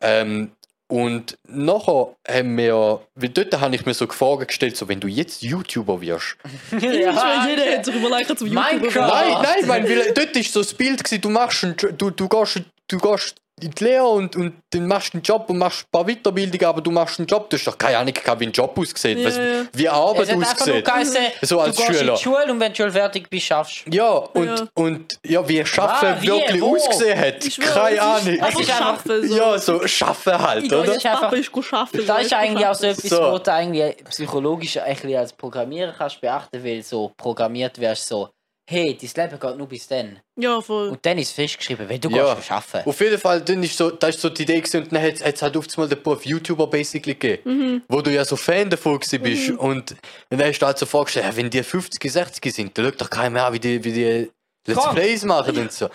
Ähm, 0.00 0.50
und 0.86 1.38
nachher 1.48 2.14
haben 2.28 2.56
wir, 2.58 3.00
weil 3.14 3.28
dort 3.30 3.58
habe 3.58 3.74
ich 3.74 3.86
mir 3.86 3.94
so 3.94 4.06
Fragen 4.06 4.46
gestellt, 4.46 4.76
so 4.76 4.86
wenn 4.86 5.00
du 5.00 5.08
jetzt 5.08 5.42
YouTuber 5.42 6.00
wirst. 6.00 6.36
Ich 6.72 6.82
meine, 6.82 7.50
jeder 7.50 7.76
hat 7.76 7.84
sich 7.84 7.94
überlegt, 7.94 8.38
zum 8.38 8.48
YouTuber 8.48 8.72
Minecraft. 8.72 9.08
Nein, 9.08 9.42
nein, 9.42 9.66
mein, 9.66 9.88
weil 9.88 10.12
dort 10.12 10.36
ist 10.36 10.52
so 10.52 10.60
das 10.60 10.74
Bild 10.74 11.02
gewesen, 11.02 11.22
du 11.22 11.30
machst 11.30 11.64
einen, 11.64 11.76
du, 11.76 12.10
du 12.10 12.28
gehst, 12.28 12.60
du 12.88 12.98
gehst 12.98 13.36
in 13.62 13.70
die 13.70 13.84
Lehre 13.84 14.04
und, 14.06 14.34
und 14.34 14.54
dann 14.70 14.86
machst 14.88 15.12
du 15.14 15.18
einen 15.18 15.22
Job 15.22 15.48
und 15.48 15.58
machst 15.58 15.84
ein 15.84 15.90
paar 15.92 16.04
Weiterbildungen, 16.04 16.66
aber 16.66 16.80
du 16.80 16.90
machst 16.90 17.20
einen 17.20 17.28
Job, 17.28 17.48
du 17.48 17.56
hast 17.56 17.64
doch 17.66 17.78
keine 17.78 17.98
Ahnung 17.98 18.12
gehabt, 18.12 18.40
wie 18.40 18.46
ein 18.46 18.52
Job 18.52 18.76
aussieht, 18.76 19.16
Ja, 19.18 19.26
was, 19.26 19.36
ja. 19.36 19.42
wie 19.72 19.88
Arbeit 19.88 20.36
nur 20.36 20.42
aussieht. 20.44 20.84
geheißen, 20.84 21.16
So 21.42 21.60
als 21.60 21.76
du 21.76 21.82
gehst 21.86 21.98
Schüler. 22.00 22.12
in 22.12 22.16
die 22.18 22.22
Schule 22.22 22.50
und 22.52 22.60
wenn 22.60 22.72
du 22.72 22.76
schon 22.82 22.90
fertig 22.90 23.30
bist, 23.30 23.46
schaffst 23.46 23.84
du. 23.86 23.90
Ja, 23.96 24.10
und, 24.10 24.46
Ja. 24.46 24.66
und 24.74 25.18
ja, 25.24 25.48
wie 25.48 25.64
Schaffen 25.64 26.08
Ah, 26.08 26.16
wie? 26.20 26.26
wirklich 26.26 26.60
Wo? 26.60 26.74
ausgesehen 26.76 27.18
hat, 27.18 27.44
Ich 27.44 27.54
schwöre, 27.54 27.72
keine 27.72 28.02
Ahnung. 28.02 28.40
Einfach- 28.40 28.62
schaffen. 28.64 29.28
So. 29.28 29.36
Ja, 29.36 29.58
so 29.58 29.86
Schaffen 29.86 30.38
halt, 30.38 30.64
Ich 30.64 30.72
oder? 30.72 30.82
gehe 30.82 30.94
ist 30.96 31.06
einfach- 31.06 31.52
go 31.52 31.62
schaffen. 31.62 32.04
Das 32.06 32.22
ist 32.22 32.32
eigentlich 32.32 32.66
auch 32.66 32.74
so 32.74 32.86
etwas, 32.88 33.08
So. 33.08 33.32
wo 33.32 33.38
du 33.38 33.52
eigentlich 33.52 33.96
psychologisch 34.10 34.78
eigentlich 34.78 35.16
als 35.16 35.32
Programmierer 35.32 35.94
kannst 35.96 36.20
beachten, 36.20 36.62
weil 36.64 36.82
so 36.82 37.12
programmiert 37.16 37.78
wärst 37.80 38.08
so, 38.08 38.28
hey, 38.66 38.96
dein 39.00 39.10
Leben 39.30 39.38
geht 39.40 39.56
nur 39.58 39.68
bis 39.68 39.86
dann. 39.88 40.18
Ja, 40.36 40.60
voll. 40.60 40.88
Und 40.88 41.04
dann 41.04 41.18
ist 41.18 41.32
festgeschrieben, 41.32 41.88
wenn 41.88 42.00
du 42.00 42.08
Ja. 42.10 42.34
gehst 42.34 42.50
arbeiten. 42.50 42.88
Auf 42.88 43.00
jeden 43.00 43.18
Fall, 43.18 43.40
dann 43.42 43.62
ist 43.62 43.76
so, 43.76 43.90
das 43.90 44.14
ist 44.16 44.22
so 44.22 44.30
die 44.30 44.42
Idee 44.42 44.60
gewesen, 44.60 44.82
und 44.84 44.92
dann 44.92 45.02
hat 45.02 45.20
es 45.20 45.42
halt 45.42 45.56
oft 45.56 45.76
mal 45.76 45.88
den 45.88 46.02
Beruf 46.02 46.24
YouTuber 46.24 46.66
basically 46.68 47.14
gegeben, 47.14 47.82
wo 47.88 48.00
du 48.00 48.10
ja 48.10 48.24
so 48.24 48.36
Fan 48.36 48.70
davon 48.70 48.98
gewesen 48.98 49.22
bist 49.22 49.50
und 49.50 49.94
dann 50.30 50.42
hast 50.42 50.58
du 50.60 50.66
halt 50.66 50.78
so 50.78 50.86
vorgestellt, 50.86 51.26
ja, 51.26 51.36
wenn 51.36 51.50
die 51.50 51.62
50, 51.62 52.10
60 52.10 52.54
sind, 52.54 52.76
dann 52.78 52.86
schaut 52.86 53.00
doch 53.00 53.10
keiner 53.10 53.30
mehr 53.30 53.46
an, 53.46 53.52
wie 53.52 53.60
die, 53.60 53.84
wie 53.84 53.92
die 53.92 54.30
Let's 54.66 54.80
Krank. 54.80 54.94
Plays 54.96 55.24
machen 55.24 55.58
und 55.58 55.70
so. 55.72 55.88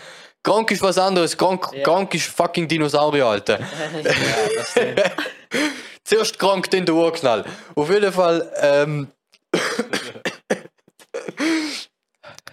Krank 0.43 0.69
ist 0.71 0.81
was 0.83 0.97
anderes, 0.99 1.35
krank, 1.35 1.67
Ja. 1.73 1.83
krank 1.83 2.13
ist 2.13 2.27
fucking 2.27 2.67
Dinosaurier, 2.67 3.25
Alter. 3.25 3.59
ja, 4.03 4.09
das 4.55 4.71
stimmt. 4.71 5.01
Zuerst 6.03 6.37
krank, 6.39 6.69
dann 6.71 6.85
der 6.85 6.93
Urknall. 6.95 7.45
Auf 7.75 7.89
jeden 7.89 8.13
Fall, 8.13 8.51
ähm, 8.61 9.07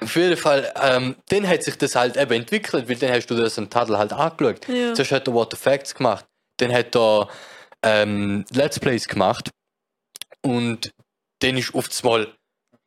auf 0.01 0.17
jeden 0.17 0.37
Fall, 0.37 0.73
ähm, 0.83 1.17
dann 1.29 1.47
hat 1.49 1.63
sich 1.63 1.77
das 1.77 1.95
halt 1.95 2.17
eben 2.17 2.33
entwickelt, 2.33 2.89
weil 2.89 2.97
dann 2.97 3.11
hast 3.11 3.27
du 3.27 3.35
das 3.35 3.59
im 3.59 3.71
Tadel 3.71 3.99
halt 3.99 4.13
angeschaut. 4.13 4.67
Ja. 4.69 4.95
Zuerst 4.95 5.13
hat 5.13 5.29
er 5.29 5.35
What 5.35 5.53
the 5.53 5.57
Facts 5.57 5.95
gemacht, 5.95 6.25
dann 6.59 6.73
hat 6.73 6.95
er 6.97 7.29
ähm, 7.83 8.45
Let's 8.53 8.79
Plays 8.81 9.07
gemacht 9.07 9.51
und 10.43 10.91
dann 11.41 11.57
ist 11.57 11.75
auf 11.75 11.89
einmal 12.03 12.33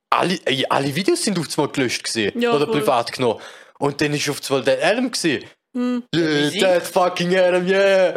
alle, 0.09 0.33
äh, 0.45 0.65
alle 0.69 0.95
Videos 0.95 1.23
sind 1.23 1.37
auf 1.37 1.47
einmal 1.57 1.71
gelöscht 1.71 2.03
gesehen 2.03 2.39
Ja, 2.41 2.53
oder 2.53 2.65
voll. 2.65 2.79
privat 2.79 3.11
genommen. 3.11 3.39
Und 3.77 4.01
dann 4.01 4.13
ist 4.13 4.27
auf 4.29 4.39
einmal 4.49 4.63
der 4.63 4.83
Adam 4.85 5.11
gesehen. 5.11 5.45
Hm. 5.75 6.03
Yeah, 6.15 6.49
that 6.59 6.83
fucking 6.87 7.35
Adam, 7.37 7.67
yeah. 7.67 8.13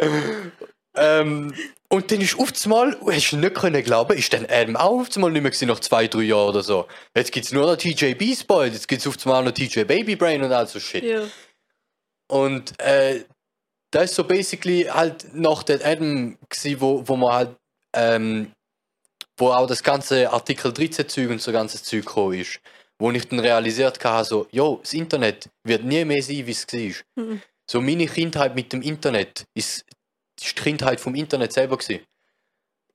Ähm, 0.95 1.53
und 1.89 2.11
dann 2.11 2.21
ist 2.21 2.37
auf 2.39 2.51
einmal, 2.63 2.97
hast 3.05 3.31
du 3.31 3.37
nicht 3.37 3.55
können 3.55 3.83
glauben, 3.83 4.17
ist 4.17 4.33
dann 4.33 4.47
Adam 4.49 4.75
auch 4.75 5.01
auf 5.01 5.15
einmal 5.15 5.31
nicht 5.31 5.41
mehr 5.41 5.51
gewesen, 5.51 5.67
nach 5.67 5.79
zwei, 5.79 6.07
drei 6.07 6.23
Jahren 6.23 6.49
oder 6.49 6.63
so. 6.63 6.87
Jetzt 7.15 7.31
gibt 7.31 7.45
es 7.45 7.51
nur 7.51 7.65
noch 7.65 7.75
TJ 7.75 8.13
Beast 8.13 8.47
Boy, 8.47 8.69
jetzt 8.69 8.87
gibt 8.87 9.01
es 9.01 9.07
auf 9.07 9.17
einmal 9.25 9.43
noch 9.43 9.51
TJ 9.51 9.83
Baby 9.83 10.15
Brain 10.15 10.43
und 10.43 10.51
all 10.51 10.67
so 10.67 10.79
Shit. 10.79 11.03
Ja. 11.03 11.23
Und 12.27 12.79
äh, 12.79 13.25
das 13.91 14.05
ist 14.05 14.15
so 14.15 14.23
basically 14.23 14.83
halt 14.83 15.33
nach 15.35 15.63
der 15.63 15.85
Adam 15.85 16.37
gewesen, 16.49 16.81
wo, 16.81 17.07
wo 17.07 17.15
man 17.15 17.33
halt, 17.33 17.55
ähm, 17.95 18.51
wo 19.37 19.49
auch 19.49 19.67
das 19.67 19.83
ganze 19.83 20.31
Artikel 20.31 20.73
13 20.73 21.07
Zeug 21.07 21.29
und 21.29 21.41
so 21.41 21.51
ganzes 21.51 21.83
Zeug 21.83 22.05
gekommen 22.05 22.39
ist. 22.39 22.59
Wo 22.99 23.11
ich 23.11 23.27
dann 23.27 23.39
realisiert 23.39 24.03
habe, 24.03 24.25
so, 24.25 24.47
jo, 24.51 24.79
das 24.81 24.93
Internet 24.93 25.49
wird 25.63 25.83
nie 25.83 26.05
mehr 26.05 26.23
sein, 26.23 26.45
wie 26.47 26.51
es 26.51 26.65
war. 26.71 27.23
Mhm. 27.23 27.41
So 27.69 27.81
meine 27.81 28.07
Kindheit 28.07 28.55
mit 28.55 28.73
dem 28.73 28.81
Internet 28.81 29.45
ist, 29.53 29.85
ist 30.45 30.57
die 30.57 30.61
Kindheit 30.63 30.99
vom 30.99 31.15
Internet 31.15 31.53
selber 31.53 31.77
gewesen. 31.77 32.03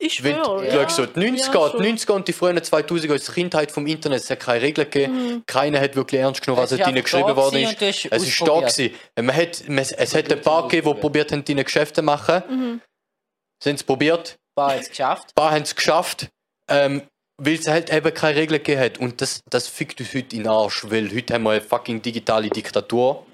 Ich 0.01 0.23
Wenn 0.23 0.37
schwöre. 0.37 0.65
du 0.65 0.71
schaust, 0.71 0.97
so 0.97 1.07
die 1.07 1.19
90er, 1.19 1.55
Ja, 1.55 1.69
die 1.71 1.77
schon. 1.77 1.83
90er 1.97 2.13
und 2.13 2.29
die 2.29 2.33
frühen 2.33 2.57
2000er 2.59 3.15
ist 3.15 3.27
die 3.29 3.33
Kindheit 3.33 3.73
vom 3.73 3.85
Internet, 3.89 4.21
es 4.23 4.31
hat 4.31 4.39
keine 4.41 4.63
Regeln 4.63 4.89
gegeben, 4.89 5.15
Mhm. 5.35 5.43
keiner 5.47 5.81
hat 5.81 5.97
wirklich 5.97 6.21
ernst 6.21 6.41
genommen, 6.41 6.63
was 6.63 6.71
Es 6.71 6.79
drinnen 6.79 6.95
da 6.95 7.01
geschrieben 7.01 7.35
worden 7.37 7.57
ist. 7.63 7.83
Es 7.83 8.05
ist 8.23 8.41
da 8.41 8.45
ausprobiert. 8.53 8.77
gewesen. 8.77 8.95
Man 9.27 9.35
hat, 9.37 9.69
man, 9.69 9.79
es 9.79 10.15
hat 10.15 10.33
ein 10.33 10.41
paar 10.41 10.69
gegeben, 10.69 10.95
die 10.95 11.01
probiert 11.01 11.33
haben, 11.33 11.45
deine 11.45 11.65
Geschäfte 11.65 11.95
zu 11.97 12.03
machen. 12.03 12.43
Mhm. 12.49 12.81
Sie 13.61 13.71
haben 13.71 13.77
es 13.77 13.83
probiert, 13.83 14.39
War 14.55 14.77
jetzt 14.77 14.91
geschafft. 14.91 15.31
ein 15.31 15.35
paar 15.35 15.51
haben 15.51 15.63
es 15.63 15.75
geschafft, 15.75 16.29
ähm, 16.69 17.03
weil 17.39 17.55
es 17.55 17.67
halt 17.67 17.93
eben 17.93 18.15
keine 18.15 18.37
Regeln 18.37 18.59
gegeben 18.63 18.81
hat. 18.81 18.99
Und 18.99 19.21
das, 19.21 19.41
das 19.51 19.67
fickt 19.67 19.99
uns 20.01 20.15
heute 20.15 20.37
in 20.37 20.45
den 20.45 20.49
Arsch, 20.49 20.89
weil 20.89 21.13
heute 21.13 21.35
haben 21.35 21.43
wir 21.43 21.51
eine 21.51 21.61
fucking 21.61 22.03
digitale 22.03 22.51
Diktatur. 22.51 23.27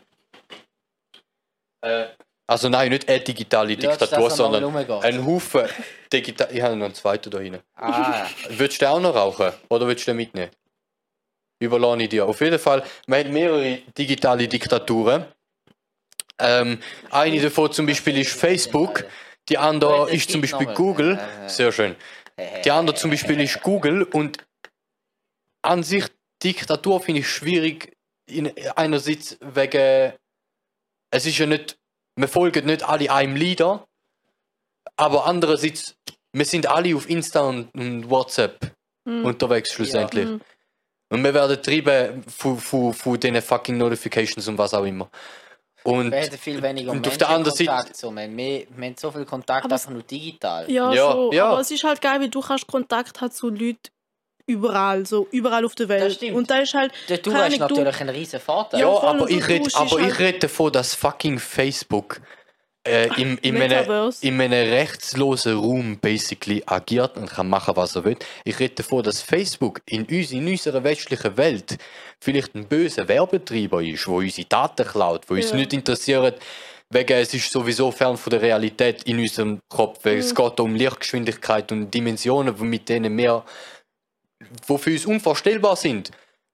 Äh, 1.82 2.06
also 2.46 2.68
nein, 2.68 2.90
nicht 2.90 3.08
eine 3.08 3.20
digitale 3.20 3.76
Diktatur, 3.76 4.24
er 4.24 4.30
sondern 4.30 4.76
ein 5.02 5.26
Haufen 5.26 5.66
digital... 6.12 6.48
Ich 6.52 6.60
habe 6.60 6.76
noch 6.76 6.86
einen 6.86 6.94
zweiten 6.94 7.30
da 7.30 7.38
hinten. 7.38 7.60
Ah, 7.74 8.26
Würdest 8.48 8.80
du 8.80 8.84
den 8.84 8.92
auch 8.92 9.00
noch 9.00 9.14
rauchen? 9.14 9.52
Oder 9.70 9.86
willst 9.86 10.06
du 10.06 10.10
den 10.10 10.18
mitnehmen? 10.18 10.50
Überlasse 11.58 12.02
ich 12.02 12.08
dir. 12.10 12.26
Auf 12.26 12.40
jeden 12.40 12.58
Fall, 12.58 12.84
wir 13.06 13.18
haben 13.18 13.32
mehrere 13.32 13.78
digitale 13.96 14.46
Diktaturen. 14.46 15.24
Ähm, 16.38 16.80
eine 17.10 17.40
davon 17.40 17.72
zum 17.72 17.86
Beispiel 17.86 18.18
ist 18.18 18.32
Facebook, 18.32 19.04
die 19.48 19.56
andere 19.56 20.10
ist 20.10 20.30
zum 20.30 20.40
Beispiel. 20.40 20.66
Google. 20.66 21.18
Äh, 21.18 21.46
äh. 21.46 21.48
Sehr 21.48 21.72
schön. 21.72 21.96
Die 22.64 22.70
andere 22.70 22.96
zum 22.96 23.10
Beispiel 23.10 23.40
ist 23.40 23.62
Google 23.62 24.02
und 24.02 24.38
an 25.62 25.82
sich 25.82 26.06
Diktatur 26.42 27.00
finde 27.00 27.20
ich 27.20 27.28
schwierig. 27.28 27.96
In, 28.26 28.52
einerseits 28.74 29.38
wegen, 29.40 30.14
es 31.10 31.26
ist 31.26 31.38
ja 31.38 31.46
nicht, 31.46 31.76
wir 32.16 32.28
folgen 32.28 32.66
nicht 32.66 32.82
alle 32.88 33.10
einem 33.10 33.36
Leader, 33.36 33.86
aber 34.96 35.26
andererseits, 35.26 35.96
wir 36.32 36.44
sind 36.44 36.66
alle 36.66 36.94
auf 36.96 37.08
Insta 37.08 37.40
und, 37.40 37.72
und 37.74 38.08
WhatsApp 38.10 38.72
Mhm. 39.06 39.26
unterwegs 39.26 39.70
schlussendlich. 39.70 40.24
Mhm. 40.26 40.40
Und 41.10 41.22
wir 41.22 41.34
werden 41.34 41.62
treiben 41.62 42.24
von, 42.26 42.56
von, 42.58 42.94
von 42.94 43.20
diesen 43.20 43.42
fucking 43.42 43.76
Notifications 43.76 44.48
und 44.48 44.56
was 44.56 44.72
auch 44.72 44.84
immer. 44.84 45.10
Und 45.82 46.10
Wir 46.10 46.20
hätten 46.20 46.38
viel 46.38 46.62
weniger 46.62 46.90
und 46.90 47.06
auf 47.06 47.18
der 47.18 47.28
anderen 47.28 47.54
Seite- 47.54 47.70
Kontakt. 47.70 47.96
So. 47.98 48.10
Wir, 48.10 48.22
haben 48.22 48.34
mehr, 48.34 48.62
wir 48.74 48.86
haben 48.86 48.96
so 48.98 49.10
viel 49.10 49.26
Kontakt 49.26 49.66
Aber 49.66 49.74
einfach 49.74 49.90
nur 49.90 50.02
digital. 50.04 50.70
Ja, 50.70 50.90
Ja, 50.94 51.12
schon. 51.12 51.32
ja. 51.32 51.50
Aber 51.50 51.60
es 51.60 51.70
ist 51.70 51.84
halt 51.84 52.00
geil, 52.00 52.18
weil 52.18 52.30
du 52.30 52.40
kannst 52.40 52.66
Kontakt 52.66 53.20
haben 53.20 53.30
zu 53.30 53.50
Leuten 53.50 53.76
überall, 54.46 55.06
so 55.06 55.26
überall 55.30 55.64
auf 55.64 55.74
der 55.74 55.88
Welt. 55.88 56.02
Das 56.04 56.14
stimmt. 56.14 56.36
Und 56.36 56.50
da 56.50 56.58
ist 56.58 56.74
halt, 56.74 56.92
Der 57.08 57.18
Du 57.18 57.32
hast 57.34 57.58
natürlich 57.58 58.00
einen 58.00 58.10
riesen 58.14 58.40
Vorteil. 58.40 58.80
Ja, 58.80 58.86
Ja, 58.92 59.00
aber 59.02 59.28
ich 59.30 59.46
rede 59.48 59.64
tust 59.64 59.76
aber 59.76 59.88
dich 59.96 59.98
ich 59.98 60.04
halt- 60.04 60.18
red 60.20 60.42
davon, 60.42 60.72
dass 60.72 60.94
fucking 60.94 61.38
Facebook 61.38 62.20
äh, 62.86 63.06
im, 63.20 63.38
in, 63.40 63.56
einem, 63.62 64.12
in 64.20 64.40
einem 64.42 64.68
rechtslosen 64.70 65.56
Raum 65.56 65.98
basically 65.98 66.62
agiert 66.66 67.16
und 67.16 67.30
kann 67.30 67.48
machen, 67.48 67.74
was 67.76 67.96
er 67.96 68.04
will. 68.04 68.16
Ich 68.44 68.58
rede 68.58 68.74
davon, 68.74 69.02
dass 69.02 69.22
Facebook 69.22 69.80
in, 69.86 70.04
uns, 70.04 70.32
in 70.32 70.46
unserer 70.46 70.84
westlichen 70.84 71.34
Welt 71.38 71.78
vielleicht 72.20 72.54
ein 72.54 72.66
böser 72.68 73.08
Werbetreiber 73.08 73.82
ist, 73.82 74.06
wo 74.06 74.18
unsere 74.18 74.46
Daten 74.46 74.86
klaut, 74.86 75.22
wo 75.30 75.34
uns 75.34 75.50
Ja. 75.50 75.56
nicht 75.56 75.72
interessiert, 75.72 76.38
wegen 76.90 77.12
es 77.16 77.32
ist 77.32 77.50
sowieso 77.50 77.90
fern 77.90 78.18
von 78.18 78.30
der 78.30 78.42
Realität 78.42 79.02
in 79.04 79.18
unserem 79.18 79.60
Kopf, 79.70 80.00
weil 80.04 80.14
Mhm. 80.16 80.20
es 80.20 80.34
geht 80.34 80.60
um 80.60 80.74
Lichtgeschwindigkeit 80.74 81.72
und 81.72 81.90
Dimensionen, 81.90 82.54
mit 82.68 82.90
denen 82.90 83.16
wir, 83.16 83.44
wo 84.66 84.78
für 84.78 84.90
uns 84.90 85.06
unvorstellbar 85.06 85.76
sind 85.76 86.10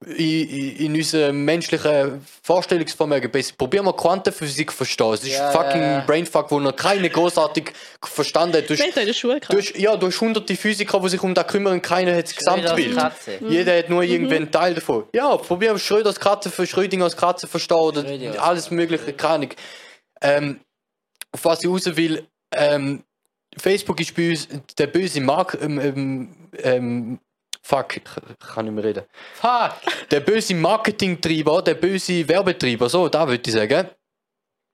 in, 0.06 0.48
in, 0.48 0.76
in 0.76 0.94
unserem 0.94 1.44
menschlichen 1.44 2.26
Vorstellungsvermögen. 2.42 3.30
Probieren 3.58 3.84
wir 3.84 3.92
Quantenphysik 3.92 4.70
zu 4.70 4.76
verstehen. 4.78 5.12
Es 5.12 5.24
ist 5.24 5.32
Ja, 5.32 5.50
fucking 5.50 5.80
ja, 5.82 5.98
ja. 5.98 6.04
Brainfuck, 6.06 6.50
wo 6.50 6.58
noch 6.58 6.74
keine 6.74 7.10
großartig 7.10 7.72
verstanden 8.02 8.56
hat. 8.56 8.70
Du 8.70 8.74
hast, 8.74 8.96
in 8.96 9.06
der 9.06 9.12
Schule 9.12 9.40
du 9.40 9.58
hast, 9.58 9.76
ja, 9.76 9.94
du 9.96 10.06
hast 10.06 10.18
hunderte 10.22 10.56
Physiker, 10.56 11.00
die 11.00 11.08
sich 11.10 11.22
um 11.22 11.34
das 11.34 11.46
kümmern, 11.48 11.82
keiner 11.82 12.16
hat 12.16 12.24
das 12.24 12.34
Gesamtbild. 12.34 12.96
Katze. 12.96 13.38
Jeder 13.46 13.76
hat 13.76 13.90
nur 13.90 14.02
Mhm. 14.02 14.10
irgendwie 14.10 14.36
einen 14.36 14.50
Teil 14.50 14.74
davon. 14.74 15.04
Ja, 15.14 15.36
probieren 15.36 15.74
wir 15.74 15.78
Schröders 15.78 16.18
Katze 16.18 16.50
für 16.50 16.66
Schrödingers 16.66 17.14
Katze 17.14 17.46
verstehen 17.46 17.76
oder 17.76 18.00
Schrödingers 18.00 18.38
alles 18.38 18.70
mögliche, 18.70 19.12
keine 19.12 19.34
Ahnung. 19.34 19.50
Ähm, 20.22 20.60
auf 21.32 21.44
was 21.44 21.62
ich 21.62 21.68
raus 21.68 21.84
will, 21.94 22.26
ähm, 22.54 23.04
Facebook 23.58 24.00
ist 24.00 24.16
bei 24.16 24.30
uns 24.30 24.48
der 24.78 24.86
böse 24.86 25.20
Mark... 25.20 25.58
Ähm, 25.60 25.78
ähm, 25.78 26.28
ähm, 26.62 27.18
fuck, 27.62 27.96
ich 27.96 28.02
kann 28.54 28.64
nicht 28.64 28.74
mehr 28.74 28.84
reden 28.84 29.04
Fuck! 29.34 29.72
der 30.10 30.20
böse 30.20 30.54
Marketingtreiber, 30.54 31.62
der 31.62 31.74
böse 31.74 32.26
Werbetreiber, 32.28 32.88
so, 32.88 33.08
da 33.08 33.26
würde 33.28 33.42
ich 33.44 33.52
sagen, 33.52 33.88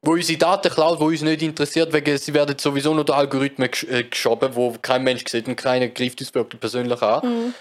wo 0.03 0.13
unsere 0.13 0.39
Daten 0.39 0.73
klaut, 0.73 1.01
wo 1.01 1.07
uns 1.07 1.23
nicht 1.23 1.43
interessiert, 1.43 1.93
wegen 1.93 2.17
sie 2.17 2.33
werden 2.33 2.57
sowieso 2.59 2.95
nur 2.95 3.05
der 3.05 3.17
Algorithmen 3.17 3.71
gesch 3.71 3.85
äh, 3.85 4.05
geschoben, 4.05 4.55
wo 4.55 4.75
kein 4.81 5.03
Mensch 5.03 5.25
sieht 5.27 5.49
und 5.49 5.57
keiner 5.57 5.89
greift 5.89 6.21
uns 6.21 6.35
wirklich 6.35 6.61
persönlich 6.61 7.03
an. 7.03 7.27
Mhm. 7.27 7.55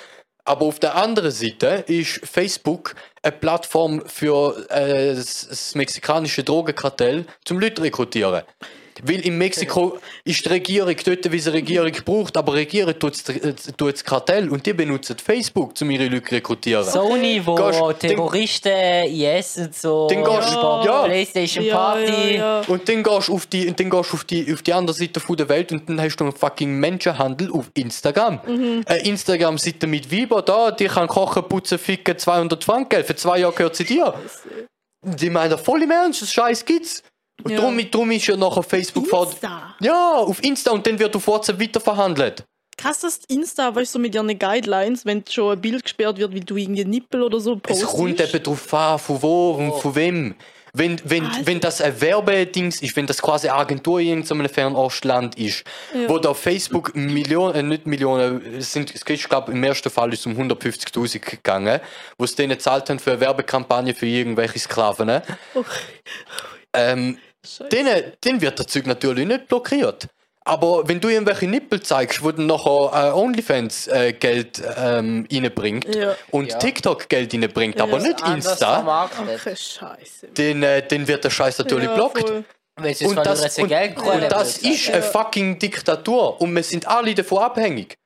Aber 0.48 0.66
auf 0.68 0.80
der 0.80 0.96
anderen 0.96 1.32
Seite 1.32 1.84
ist 1.88 2.22
Facebook 2.24 2.94
eine 3.24 3.32
Plattform 3.32 4.04
für 4.06 4.64
äh, 4.70 5.16
das, 5.16 5.48
das 5.48 5.74
mexikanische 5.74 6.44
Drogenkartell 6.44 7.26
zum 7.44 7.60
Leute 7.60 7.82
rekrutieren. 7.82 8.44
Weil 9.04 9.20
in 9.22 9.38
Mexiko 9.38 9.98
ist 10.24 10.46
die 10.46 10.50
Regierung 10.50 10.96
dort, 11.06 11.32
wie 11.32 11.40
sie 11.40 11.52
Regierung 11.52 11.92
braucht, 12.06 12.38
aber 12.38 12.54
regieren 12.54 12.98
tut 12.98 13.16
das 13.78 14.04
Kartell 14.04 14.50
und 14.50 14.66
die 14.66 14.74
benutzen 14.74 15.18
Facebook, 15.18 15.74
um 15.82 15.90
ihre 15.92 16.08
Leute 16.08 16.26
zu 16.30 16.36
rekrutieren. 16.36 16.84
Sony, 16.86 17.42
wo 17.46 17.56
Gehst- 17.56 18.00
Terroristen, 18.00 18.72
IS 19.08 19.58
und 19.58 19.76
so, 19.76 20.08
Dann 20.08 20.24
gehst- 20.24 20.54
ja. 20.54 21.04
Playstation 21.04 21.66
Ja, 21.66 21.76
Party. 21.76 22.36
ja, 22.36 22.62
ja. 22.62 22.62
Und 22.68 22.88
dann 22.88 23.04
gehst 23.04 23.28
du 23.28 23.34
auf 23.34 23.46
die, 23.48 23.68
und 23.68 23.80
dann 23.80 23.90
gehst 23.90 24.12
du 24.12 24.16
auf 24.16 24.24
die, 24.24 24.54
auf 24.54 24.62
die 24.62 24.74
andere 24.74 24.96
Seite 24.96 25.20
von 25.20 25.36
der 25.36 25.50
Welt 25.50 25.72
und 25.72 25.90
dann 25.90 26.00
hast 26.02 26.16
du 26.18 26.24
einen 26.24 26.34
fucking 26.34 26.80
Menschenhandel 26.80 27.52
auf 27.52 27.70
Instagram. 27.74 28.40
Mhm. 28.48 28.84
Eine 28.86 29.00
Instagram-Seite 29.06 29.88
mit 29.88 30.12
Weiber 30.12 30.42
da, 30.42 30.72
die 30.72 30.86
kann 30.86 31.08
kochen, 31.08 31.44
putzen, 31.48 31.78
ficken, 31.80 32.18
200 32.18 32.64
Franken, 32.64 33.04
für 33.04 33.16
zwei 33.16 33.40
Jahre 33.40 33.54
gehört 33.54 33.76
sie 33.76 33.84
dir. 33.86 34.14
Die 35.04 35.30
meinen 35.30 35.58
voll 35.58 35.84
im 35.84 35.92
Ernst, 35.92 36.22
das 36.22 36.32
Scheiß 36.32 36.66
gibt's. 36.66 37.04
Und 37.44 37.52
Ja. 37.52 37.58
darum, 37.58 37.80
darum 37.92 38.12
ist 38.12 38.28
ja 38.28 38.36
nachher 38.38 38.64
Facebook 38.64 39.08
vor- 39.08 39.28
Insta. 39.30 39.76
Ja, 39.82 40.14
auf 40.18 40.44
Insta 40.44 40.72
und 40.72 40.86
dann 40.88 40.98
wird 40.98 41.16
auf 41.16 41.28
WhatsApp 41.28 41.60
weiterverhandelt. 41.60 42.44
Krass, 42.78 43.00
dass 43.00 43.20
Insta, 43.30 43.74
weißt 43.74 43.94
du, 43.94 43.98
so 43.98 44.00
mit 44.00 44.14
ihren 44.16 44.38
Guidelines, 44.38 45.06
wenn 45.06 45.24
schon 45.30 45.54
ein 45.54 45.62
Bild 45.62 45.84
gesperrt 45.84 46.18
wird, 46.18 46.34
wie 46.34 46.42
du 46.42 46.58
irgendwie 46.58 46.84
Nippel 46.86 47.22
oder 47.24 47.40
so 47.40 47.54
Es 47.56 47.62
postest. 47.62 47.88
kommt 47.92 48.20
eben 48.22 48.44
drauf 48.44 48.74
an, 48.74 49.00
von 49.00 49.22
wo 49.22 49.52
und 49.52 49.74
von 49.82 49.96
wem. 49.96 50.36
Wenn, 50.78 51.00
wenn, 51.06 51.26
Alter. 51.26 51.48
wenn 51.48 51.60
das 51.62 51.80
ein 51.80 52.02
Werbedings 52.02 52.82
ist, 52.82 52.98
wenn 52.98 53.06
das 53.08 53.22
quasi 53.22 53.48
eine 53.48 53.58
Agentur 53.60 54.02
in 54.02 54.08
irgendeinem 54.08 54.50
Fernostland 54.50 55.38
ist, 55.38 55.64
Ja. 55.94 56.10
wo 56.10 56.18
da 56.20 56.34
Facebook 56.34 56.94
Millionen, 56.98 57.56
äh, 57.56 57.64
nicht 57.64 57.86
Millionen, 57.88 58.56
es 58.58 58.74
sind, 58.74 58.94
es 58.94 59.06
geht, 59.06 59.20
ich 59.20 59.30
glaube, 59.30 59.54
im 59.54 59.64
ersten 59.64 59.90
Fall 59.90 60.12
ist 60.12 60.20
es 60.20 60.26
um 60.26 60.36
150.000 60.36 61.20
gegangen, 61.22 61.80
wo 62.18 62.26
es 62.26 62.36
denen 62.36 62.50
gezahlt 62.58 62.90
haben 62.90 63.00
für 63.00 63.12
eine 63.12 63.22
Werbekampagne 63.22 63.94
für 63.94 64.06
irgendwelche 64.06 64.60
Sklaven. 64.60 65.08
ne? 65.08 65.22
Okay. 65.54 65.70
Ähm. 66.74 67.18
Denen, 67.72 68.14
denen 68.24 68.42
wird 68.42 68.60
der 68.60 68.68
Zeug 68.68 68.86
natürlich 68.88 69.26
nicht 69.28 69.48
blockiert. 69.48 70.08
Aber 70.48 70.88
wenn 70.88 71.02
du 71.02 71.10
irgendwelche 71.10 71.48
Nippel 71.48 71.82
zeigst, 71.82 72.24
wo 72.24 72.32
dann 72.32 72.46
nachher 72.46 73.10
äh, 73.10 73.12
OnlyFans 73.14 73.88
äh, 73.88 74.14
Geld 74.14 74.62
ähm, 74.78 75.28
reinbringt 75.32 75.96
Ja. 75.96 76.16
und 76.30 76.52
Ja. 76.52 76.60
TikTok 76.60 77.10
Geld 77.10 77.34
reinbringt, 77.34 77.82
aber 77.82 77.98
nicht 77.98 78.22
Insta, 78.28 78.76
vermarktet. 78.76 79.40
Okay, 79.42 79.56
Scheiße. 79.56 80.28
dann, 80.36 80.62
äh, 80.64 81.08
wird 81.08 81.24
der 81.24 81.32
Scheiß 81.32 81.58
natürlich 81.58 81.88
Ja, 81.90 81.96
blockt. 81.96 82.20
voll. 82.20 82.44
Und 82.78 82.86
das, 82.86 83.58
und, 83.58 83.70
Geld 83.70 83.98
und 83.98 84.32
das 84.32 84.58
ist 84.58 84.90
eine 84.90 84.98
Ja. 84.98 85.02
fucking 85.02 85.58
Diktatur 85.58 86.40
und 86.42 86.54
wir 86.54 86.62
sind 86.62 86.86
alle 86.88 87.16
davon 87.16 87.40
abhängig. 87.40 87.98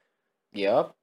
Ja. 0.56 0.94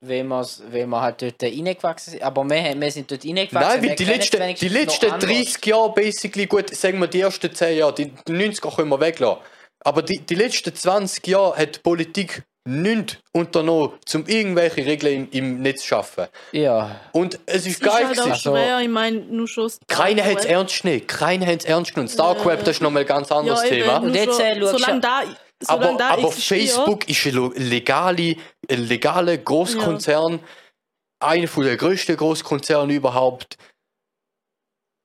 Wenn, 0.00 0.30
wenn 0.30 0.88
wir 0.90 1.00
halt 1.00 1.22
dort 1.22 1.42
reingewachsen 1.42 2.12
sind. 2.12 2.22
Aber 2.22 2.44
wir, 2.44 2.80
wir 2.80 2.90
sind 2.90 3.10
dort 3.10 3.24
reingewachsen. 3.24 3.80
Nein, 3.80 3.88
weil 3.88 3.96
die 3.96 4.04
letzten, 4.04 4.54
die 4.54 4.68
letzten 4.68 5.06
noch 5.06 5.14
anders. 5.14 5.30
30 5.30 5.66
Jahre, 5.66 5.92
basically, 5.92 6.46
gut, 6.46 6.74
sagen 6.74 7.00
wir 7.00 7.08
die 7.08 7.20
ersten 7.20 7.52
10 7.52 7.78
Jahre, 7.78 7.94
die, 7.94 8.12
die 8.26 8.32
90er 8.32 8.74
können 8.74 8.90
wir 8.90 9.00
weglassen. 9.00 9.42
Aber 9.80 10.02
die, 10.02 10.18
die 10.20 10.34
letzten 10.34 10.74
20 10.74 11.26
Jahre 11.26 11.56
hat 11.56 11.76
die 11.76 11.80
Politik 11.80 12.44
nichts 12.68 13.16
unternommen, 13.32 13.92
um 14.14 14.26
irgendwelche 14.26 14.84
Regeln 14.84 15.28
im, 15.30 15.30
im 15.32 15.62
Netz 15.62 15.80
zu 15.80 15.88
schaffen. 15.88 16.26
Ja. 16.52 17.00
Und 17.12 17.38
es 17.46 17.66
ist 17.66 17.66
ist 17.66 17.80
geil. 17.80 18.06
halt. 18.06 18.18
Also- 18.18 18.50
schwer, 18.50 18.80
ich 18.80 18.88
meine, 18.88 19.20
nur 19.20 19.48
schon 19.48 19.70
Keiner 19.86 20.22
hat 20.22 20.30
es 20.30 20.34
Dark 20.36 20.44
Web. 20.44 20.52
ernst 20.52 20.82
genommen. 20.82 21.06
Keiner 21.06 21.46
hat 21.46 21.60
es 21.60 21.64
ernst 21.64 21.94
genommen. 21.94 22.08
StarCweb, 22.08 22.58
das 22.60 22.68
ist 22.76 22.82
nochmal 22.82 23.02
ein 23.02 23.08
ganz 23.08 23.32
anderes 23.32 23.62
ja, 23.62 23.68
eben, 23.68 23.82
Thema. 23.84 23.96
Und 23.98 24.14
jetzt, 24.14 24.40
äh, 24.40 24.60
solange 24.60 25.00
da, 25.00 25.22
Aber, 25.66 25.96
da 25.96 26.10
aber 26.10 26.30
Facebook 26.30 27.08
ist 27.08 27.26
ein 27.26 27.32
lo- 27.34 27.52
legale, 27.56 28.36
legaler 28.68 29.36
Großkonzern, 29.38 30.40
einer 31.20 31.48
von 31.48 31.64
der 31.64 31.76
größten 31.76 32.16
Großkonzerne 32.16 32.92
überhaupt. 32.94 33.56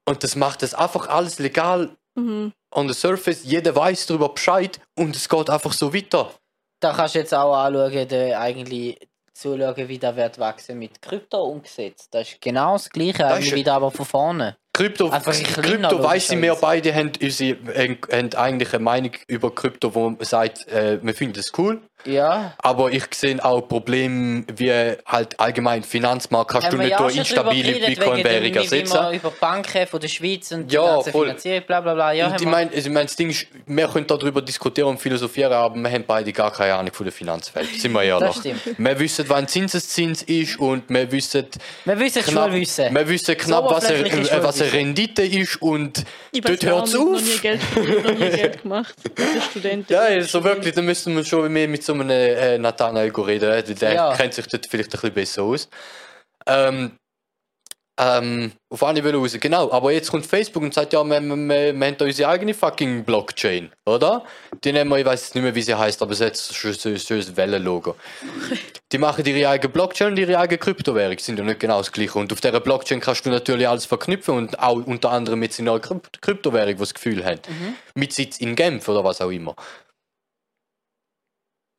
Und 0.08 0.24
das 0.24 0.36
macht 0.36 0.62
das 0.62 0.74
einfach 0.74 1.08
alles 1.08 1.40
legal 1.40 1.96
Mhm. 2.16 2.54
on 2.76 2.88
the 2.88 2.94
surface. 2.94 3.44
Jeder 3.44 3.76
weiß 3.76 4.06
darüber 4.06 4.30
Bescheid 4.30 4.80
und 4.96 5.16
es 5.16 5.28
geht 5.28 5.50
einfach 5.50 5.74
so 5.74 5.92
weiter. 5.94 6.32
Da 6.80 6.94
kannst 6.94 7.16
du 7.16 7.20
jetzt 7.20 7.34
auch 7.34 7.56
anschauen, 7.56 8.08
der 8.08 8.40
eigentlich 8.40 9.00
zuschauen, 9.34 9.88
wie 9.88 9.98
der 9.98 10.16
wird 10.16 10.38
wachsen 10.38 10.78
mit 10.78 11.02
Krypto 11.02 11.42
umgesetzt. 11.44 12.10
Das 12.12 12.30
ist 12.30 12.42
genau 12.42 12.74
das 12.74 12.90
gleiche, 12.90 13.26
eigentlich 13.26 13.48
ist- 13.48 13.56
wieder 13.56 13.74
aber 13.74 13.90
von 13.90 14.06
vorne. 14.06 14.58
Krypto, 14.76 15.10
Krypto 15.10 16.04
weiss 16.04 16.32
ich, 16.32 16.42
wir 16.42 16.56
beide 16.56 16.96
haben, 16.96 17.12
unsere, 17.22 17.58
haben, 17.76 17.98
haben 18.12 18.34
eigentlich 18.34 18.74
eine 18.74 18.84
Meinung 18.84 19.12
über 19.28 19.54
Krypto, 19.54 19.94
wo 19.94 20.10
man 20.10 20.26
sagt, 20.26 20.68
äh, 20.68 20.98
wir 21.04 21.14
finden 21.14 21.38
es 21.38 21.52
cool. 21.60 21.80
Ja. 22.06 22.54
Aber 22.58 22.92
ich 22.92 23.04
sehe 23.14 23.44
auch 23.44 23.62
Probleme, 23.62 24.44
wie 24.56 24.72
halt 25.06 25.40
allgemein 25.40 25.84
Finanzmarkt 25.84 26.52
kannst 26.52 26.68
du 26.68 26.72
Haben 26.74 26.80
wir 26.80 26.86
nicht 26.88 27.00
durch 27.00 27.16
instabile 27.18 27.74
Bitcoin-Währung 27.80 28.54
ersetzen. 28.54 28.94
wir 28.94 29.12
über 29.12 29.32
Banken 29.32 29.88
von 29.88 30.00
der 30.00 30.08
Schweiz 30.08 30.52
und 30.52 30.70
die 30.70 30.76
Ja, 30.76 30.96
ganze 30.96 31.12
voll. 31.12 31.26
Finanzierung, 31.28 31.64
bla 31.66 31.82
bla 31.82 31.94
bla. 31.94 32.12
Ja, 32.12 32.28
Und 32.28 32.42
ich 32.42 32.48
meine, 32.48 32.72
also 32.72 32.88
ich 32.90 32.94
mein, 32.94 33.06
das 33.06 33.16
Ding 33.16 33.30
ist, 33.30 33.48
wir 33.66 33.88
können 33.88 34.08
darüber 34.08 34.42
diskutieren 34.42 34.90
und 34.90 35.00
philosophieren, 35.00 35.54
aber 35.54 35.76
wir 35.76 35.90
haben 35.92 36.04
beide 36.06 36.32
gar 36.34 36.52
keine 36.52 36.74
Ahnung 36.76 36.94
von 36.94 37.06
der 37.06 37.14
Finanzwelt. 37.14 37.70
Sind 37.80 37.92
wir 37.94 38.04
ehrlich. 38.04 38.28
Das 38.28 38.38
stimmt. 38.38 38.62
Wir 38.78 39.00
wissen, 39.00 39.26
wann 39.28 39.48
Zinseszins 39.48 40.24
ist 40.24 40.60
und 40.60 40.84
wir 40.90 41.12
wissen 41.12 41.46
wir 41.86 42.00
wissen 42.00 42.22
knapp, 42.24 42.50
Schulwissen. 42.50 42.94
wir 42.96 43.08
wissen 43.08 43.38
knapp 43.38 43.66
was, 43.70 43.86
eine, 43.86 44.06
äh, 44.06 44.44
was 44.44 44.62
eine. 44.62 44.74
Rendite 44.74 45.24
ist 45.24 45.62
und 45.62 46.04
Ich 46.32 46.42
dort 46.42 46.64
hört 46.66 46.88
es 46.88 46.96
auf. 46.96 47.42
Geld, 47.42 47.62
noch 47.76 48.12
nie 48.14 48.30
Geld 48.30 48.62
gemacht. 48.62 48.94
Ja, 49.90 50.00
also 50.02 50.44
wirklich, 50.44 50.74
da 50.74 50.82
müssten 50.82 51.16
wir 51.16 51.24
schon 51.24 51.52
mehr 51.52 51.68
mit 51.68 51.84
so 51.84 51.93
einem 52.02 52.10
äh, 52.10 52.58
Nathanael 52.58 53.12
reden. 53.12 53.76
Der 53.80 53.94
Ja. 53.94 54.14
kennt 54.16 54.34
sich 54.34 54.48
dort 54.48 54.66
vielleicht 54.68 54.90
ein 54.90 54.92
bisschen 55.00 55.14
besser 55.14 55.44
aus. 55.44 55.70
Ähm, 56.46 56.92
ähm, 58.00 58.52
auf 58.72 58.84
eine 58.84 59.04
Welle 59.04 59.18
raus, 59.18 59.38
genau. 59.40 59.72
Aber 59.72 59.92
jetzt 59.92 60.10
kommt 60.10 60.26
Facebook 60.26 60.64
und 60.64 60.74
sagt, 60.74 60.94
ja, 60.94 61.04
wir, 61.04 61.22
wir, 61.22 61.36
wir, 61.36 61.80
wir 61.80 61.88
haben 61.88 61.98
da 61.98 62.06
unsere 62.06 62.28
eigene 62.28 62.56
fucking 62.56 63.04
Blockchain, 63.04 63.72
oder? 63.86 64.24
Die 64.64 64.74
nehmen 64.74 64.90
wir, 64.90 64.98
ich 64.98 65.06
weiß 65.06 65.22
jetzt 65.22 65.36
nicht 65.36 65.44
mehr, 65.44 65.54
wie 65.54 65.62
sie 65.62 65.76
heißt, 65.76 66.02
aber 66.02 66.12
es 66.14 66.22
hat 66.22 66.34
ein 66.34 67.38
Wellenlogo. 67.38 67.96
Die 68.92 68.98
machen 68.98 69.26
ihre 69.26 69.48
eigene 69.50 69.72
Blockchain 69.72 70.08
und 70.12 70.18
ihre 70.18 70.38
eigene 70.40 70.58
Kryptowährung, 70.58 71.18
sind 71.20 71.38
ja 71.38 71.46
nicht 71.46 71.60
genau 71.60 71.78
das 71.80 71.92
gleiche. 71.92 72.18
Und 72.18 72.32
auf 72.34 72.42
dieser 72.42 72.60
Blockchain 72.60 73.00
kannst 73.00 73.26
du 73.26 73.30
natürlich 73.30 73.68
alles 73.68 73.86
verknüpfen 73.86 74.36
und 74.36 74.60
auch 74.60 74.86
unter 74.86 75.12
anderem 75.12 75.40
mit 75.40 75.54
seiner 75.54 75.80
Krypt 75.80 76.22
Kryptowährung, 76.22 76.74
die 76.74 76.80
das 76.80 76.94
Gefühl 76.96 77.24
haben. 77.24 77.40
Mit 77.96 78.14
Sitz 78.14 78.38
in 78.40 78.56
Genf 78.56 78.88
oder 78.88 79.04
was 79.04 79.22
auch 79.22 79.32
immer. 79.32 79.56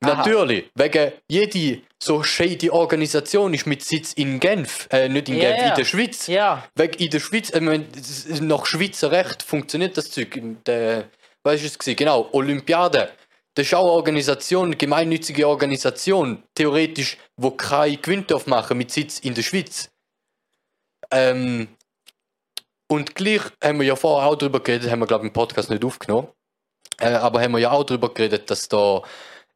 Aha. 0.04 0.16
Natürlich, 0.16 0.70
wegen 0.74 1.12
jede 1.28 1.82
so 2.02 2.22
shady 2.22 2.70
Organisation 2.70 3.54
ist 3.54 3.66
mit 3.66 3.82
Sitz 3.82 4.12
in 4.12 4.40
Genf, 4.40 4.88
äh, 4.90 5.08
nicht 5.08 5.28
in 5.28 5.36
Ja, 5.36 5.52
Genf, 5.52 5.70
in 5.70 5.74
der 5.76 5.84
Schweiz. 5.84 6.26
Ja, 6.26 6.64
Wegen 6.74 7.02
in 7.02 7.10
der 7.10 7.20
Schweiz, 7.20 7.50
ich 7.50 8.40
nach 8.40 8.66
Schweizer 8.66 9.10
Recht 9.10 9.42
funktioniert 9.42 9.96
das 9.96 10.10
Zeug. 10.10 10.38
Der, 10.66 11.04
was 11.42 11.56
ist 11.56 11.64
es 11.64 11.78
gewesen? 11.78 11.96
Genau, 11.96 12.28
Olympiade. 12.32 13.10
Das 13.54 13.66
ist 13.66 13.74
auch 13.74 13.84
eine 13.84 13.92
Organisation, 13.92 14.66
eine 14.66 14.76
gemeinnützige 14.76 15.46
Organisation, 15.46 16.42
theoretisch, 16.54 17.16
wo 17.36 17.52
kein 17.52 18.00
Gewinn 18.02 18.26
darf 18.26 18.46
machen 18.46 18.76
mit 18.76 18.90
Sitz 18.90 19.20
in 19.20 19.34
der 19.34 19.42
Schweiz. 19.42 19.88
Ähm, 21.10 21.68
und 22.88 23.14
gleich 23.14 23.42
haben 23.62 23.78
wir 23.78 23.86
ja 23.86 23.96
vorher 23.96 24.28
auch 24.28 24.36
darüber 24.36 24.60
geredet, 24.60 24.90
haben 24.90 24.98
wir 24.98 25.06
glaube 25.06 25.24
ich 25.24 25.28
im 25.28 25.32
Podcast 25.32 25.70
nicht 25.70 25.84
aufgenommen, 25.84 26.28
äh, 26.98 27.12
aber 27.12 27.40
haben 27.40 27.52
wir 27.52 27.60
ja 27.60 27.70
auch 27.70 27.84
darüber 27.84 28.12
geredet, 28.12 28.50
dass 28.50 28.68
da 28.68 29.02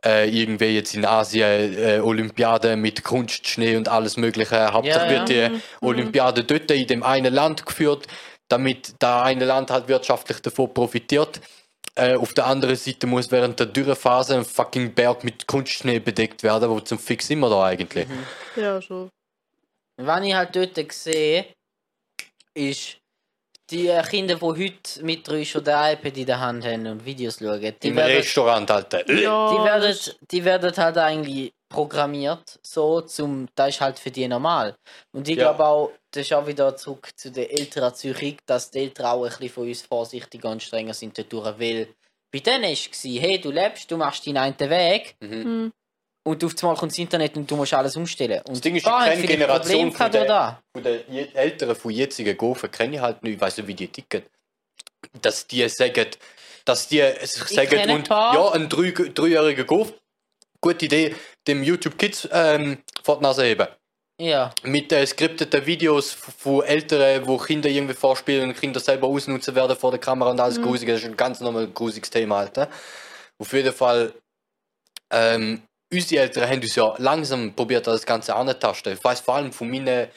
äh, 0.05 0.29
irgendwie 0.29 0.67
jetzt 0.67 0.95
in 0.95 1.05
Asien 1.05 1.77
äh, 1.79 2.01
Olympiade 2.01 2.77
mit 2.77 3.03
Kunst, 3.03 3.47
Schnee 3.47 3.77
und 3.77 3.89
alles 3.89 4.17
mögliche, 4.17 4.73
Hauptsache 4.73 5.07
Ja, 5.07 5.13
ja. 5.13 5.19
wird 5.19 5.29
die 5.29 5.61
Olympiade 5.81 6.45
dort 6.45 6.71
in 6.71 6.87
dem 6.87 7.03
einen 7.03 7.35
Land 7.35 7.67
geführt, 7.67 8.07
damit 8.49 8.95
da 9.01 9.23
eine 9.23 9.45
Land 9.45 9.71
halt 9.71 9.89
wirtschaftlich 9.89 10.41
davon 10.41 10.73
profitiert. 10.73 11.41
Äh, 11.95 12.15
auf 12.15 12.33
der 12.33 12.47
anderen 12.47 12.77
Seite 12.77 13.09
muss 13.09 13.31
während 13.33 13.59
der 13.59 13.67
Dürrephase 13.67 14.37
ein 14.37 14.45
fucking 14.45 14.95
Berg 14.95 15.25
mit 15.25 15.47
Kunstschnee 15.49 15.99
bedeckt 15.99 16.45
werden, 16.45 16.71
wo 16.71 16.79
zum 16.81 16.99
Fix 16.99 17.29
immer 17.31 17.51
da 17.51 17.65
eigentlich. 17.65 18.07
Ja, 18.55 18.81
schon. 18.81 19.11
was 19.97 20.25
ich 20.25 20.35
halt 20.35 20.55
dort 20.55 20.93
sehe, 20.93 21.47
ist, 22.55 22.99
die 23.71 23.89
äh, 23.89 24.03
Kinder, 24.03 24.37
die 24.37 24.41
heute 24.41 25.03
mit 25.03 25.27
drei 25.27 25.45
schon 25.45 25.65
den 25.65 25.75
iPad 25.75 26.17
in 26.17 26.27
der 26.27 26.41
Hand 26.41 26.65
haben 26.65 26.87
und 26.87 27.05
Videos 27.05 27.39
schauen, 27.39 27.61
die 27.61 27.89
Im 27.89 27.97
werden, 27.97 28.17
Restaurant, 28.17 28.71
Alter. 28.71 29.09
Ja, 29.11 29.51
die, 29.51 29.63
werden, 29.65 29.97
die 30.31 30.45
werden 30.45 30.77
halt 30.77 30.99
eigentlich 30.99 31.53
programmiert, 31.69 32.59
so 32.63 33.03
zum, 33.03 33.47
das 33.55 33.69
ist 33.71 33.81
halt 33.81 33.99
für 33.99 34.11
die 34.11 34.27
normal. 34.27 34.75
Und 35.13 35.29
ich 35.29 35.37
Ja. 35.37 35.53
glaube 35.53 35.65
auch, 35.67 35.93
das 36.11 36.23
ist 36.27 36.33
auch 36.33 36.47
wieder 36.47 36.75
zurück 36.77 37.11
zu 37.15 37.31
der 37.31 37.53
älteren 37.53 37.93
Psychik, 37.93 38.47
dass 38.47 38.71
die 38.71 38.79
Eltern 38.81 39.07
auch 39.07 39.25
ein 39.25 39.31
bisschen 39.31 39.51
von 39.51 39.69
uns 39.69 39.83
vorsichtiger 39.83 40.51
und 40.51 40.63
strenger 40.63 40.95
sind 40.95 41.19
dadurch, 41.19 41.59
weil 41.59 41.89
bei 42.33 42.41
denen 42.41 42.63
war 42.63 42.71
es, 42.71 42.89
hey, 43.05 43.39
du 43.41 43.51
lebst, 43.51 43.91
du 43.91 43.97
machst 43.97 44.27
deinen 44.27 44.39
einen 44.39 44.59
Weg 44.59 45.17
Mhm. 45.21 45.73
Und 46.29 46.45
auf 46.45 46.53
einmal 46.63 46.77
kommt 46.77 46.93
das 46.93 46.99
Internet 46.99 47.37
und 47.37 47.51
du 47.51 47.57
musst 47.57 47.73
alles 47.73 47.97
umstellen. 47.97 48.41
Und 48.47 48.57
Das 48.57 48.61
Ding 48.61 48.77
ist, 48.77 48.87
da 48.87 49.07
ich 49.07 49.21
kenne 49.21 49.27
Generation 49.27 49.93
von 49.93 50.13
da. 50.13 50.63
Von 50.73 50.83
den 50.83 51.35
Älteren, 51.35 51.75
von 51.75 51.91
jetzigen 51.91 52.37
Gofen 52.37 52.71
kenne 52.71 52.97
ich 52.97 53.01
halt 53.01 53.23
nicht, 53.23 53.35
ich 53.35 53.41
weiß 53.41 53.57
nicht, 53.59 53.67
wie 53.67 53.75
die 53.75 53.89
ticken. 53.89 54.23
Dass 55.23 55.47
die 55.47 55.67
sagen, 55.69 56.07
dass 56.65 56.89
die 56.89 57.03
sagen, 57.25 57.91
und 57.91 58.09
paar. 58.09 58.35
ja, 58.35 58.53
ein 58.53 58.69
drei, 58.69 58.91
dreijähriger 58.91 59.65
Golf, 59.65 59.95
gute 60.61 60.85
Idee, 60.85 61.17
dem 61.47 61.63
YouTube 61.63 61.97
Kids 61.97 62.29
ähm, 62.31 62.79
vor 63.03 63.17
die 63.17 63.23
Nase 63.23 63.45
heben. 63.45 63.69
Ja. 64.21 64.53
mit 64.65 64.91
äh, 64.91 65.07
skripteten 65.07 65.65
Videos 65.65 66.13
von 66.13 66.65
Eltern, 66.65 67.25
wo 67.25 67.39
Kinder 67.39 67.69
irgendwie 67.69 67.95
vorspielen 67.95 68.49
und 68.49 68.57
Kinder 68.59 68.81
selber 68.81 69.07
ausnutzen 69.07 69.55
werden 69.55 69.77
vor 69.77 69.93
der 69.93 70.01
Kamera 70.01 70.33
und 70.33 70.41
alles 70.41 70.61
grusig. 70.61 70.89
Das 70.89 70.99
ist 70.99 71.07
ein 71.07 71.17
ganz 71.17 71.39
normal 71.39 71.69
grusiges 71.69 72.11
Thema, 72.11 72.41
Alter. 72.41 72.69
Auf 73.39 73.53
jeden 73.53 73.73
Fall, 73.73 74.13
ähm, 75.13 75.63
unsere 75.93 76.23
Eltern 76.23 76.49
haben 76.49 76.61
uns 76.61 76.75
ja 76.75 76.95
langsam 76.99 77.53
probiert, 77.55 77.87
das 77.87 78.05
Ganze 78.05 78.35
anzutasten. 78.35 78.93
Ich 78.95 79.03
weiß 79.05 79.21
vor 79.21 79.37
allem 79.37 79.53
von 79.53 79.71
meinen 79.71 80.09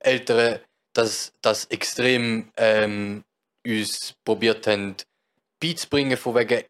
Eltern, 0.00 0.58
dass 0.92 1.32
das 1.42 1.64
extrem 1.66 2.50
ähm, 2.56 3.24
uns 3.66 4.14
probiert 4.24 4.66
haben, 4.66 4.94
beizubringen, 5.60 6.16
von 6.16 6.34
wegen, 6.34 6.62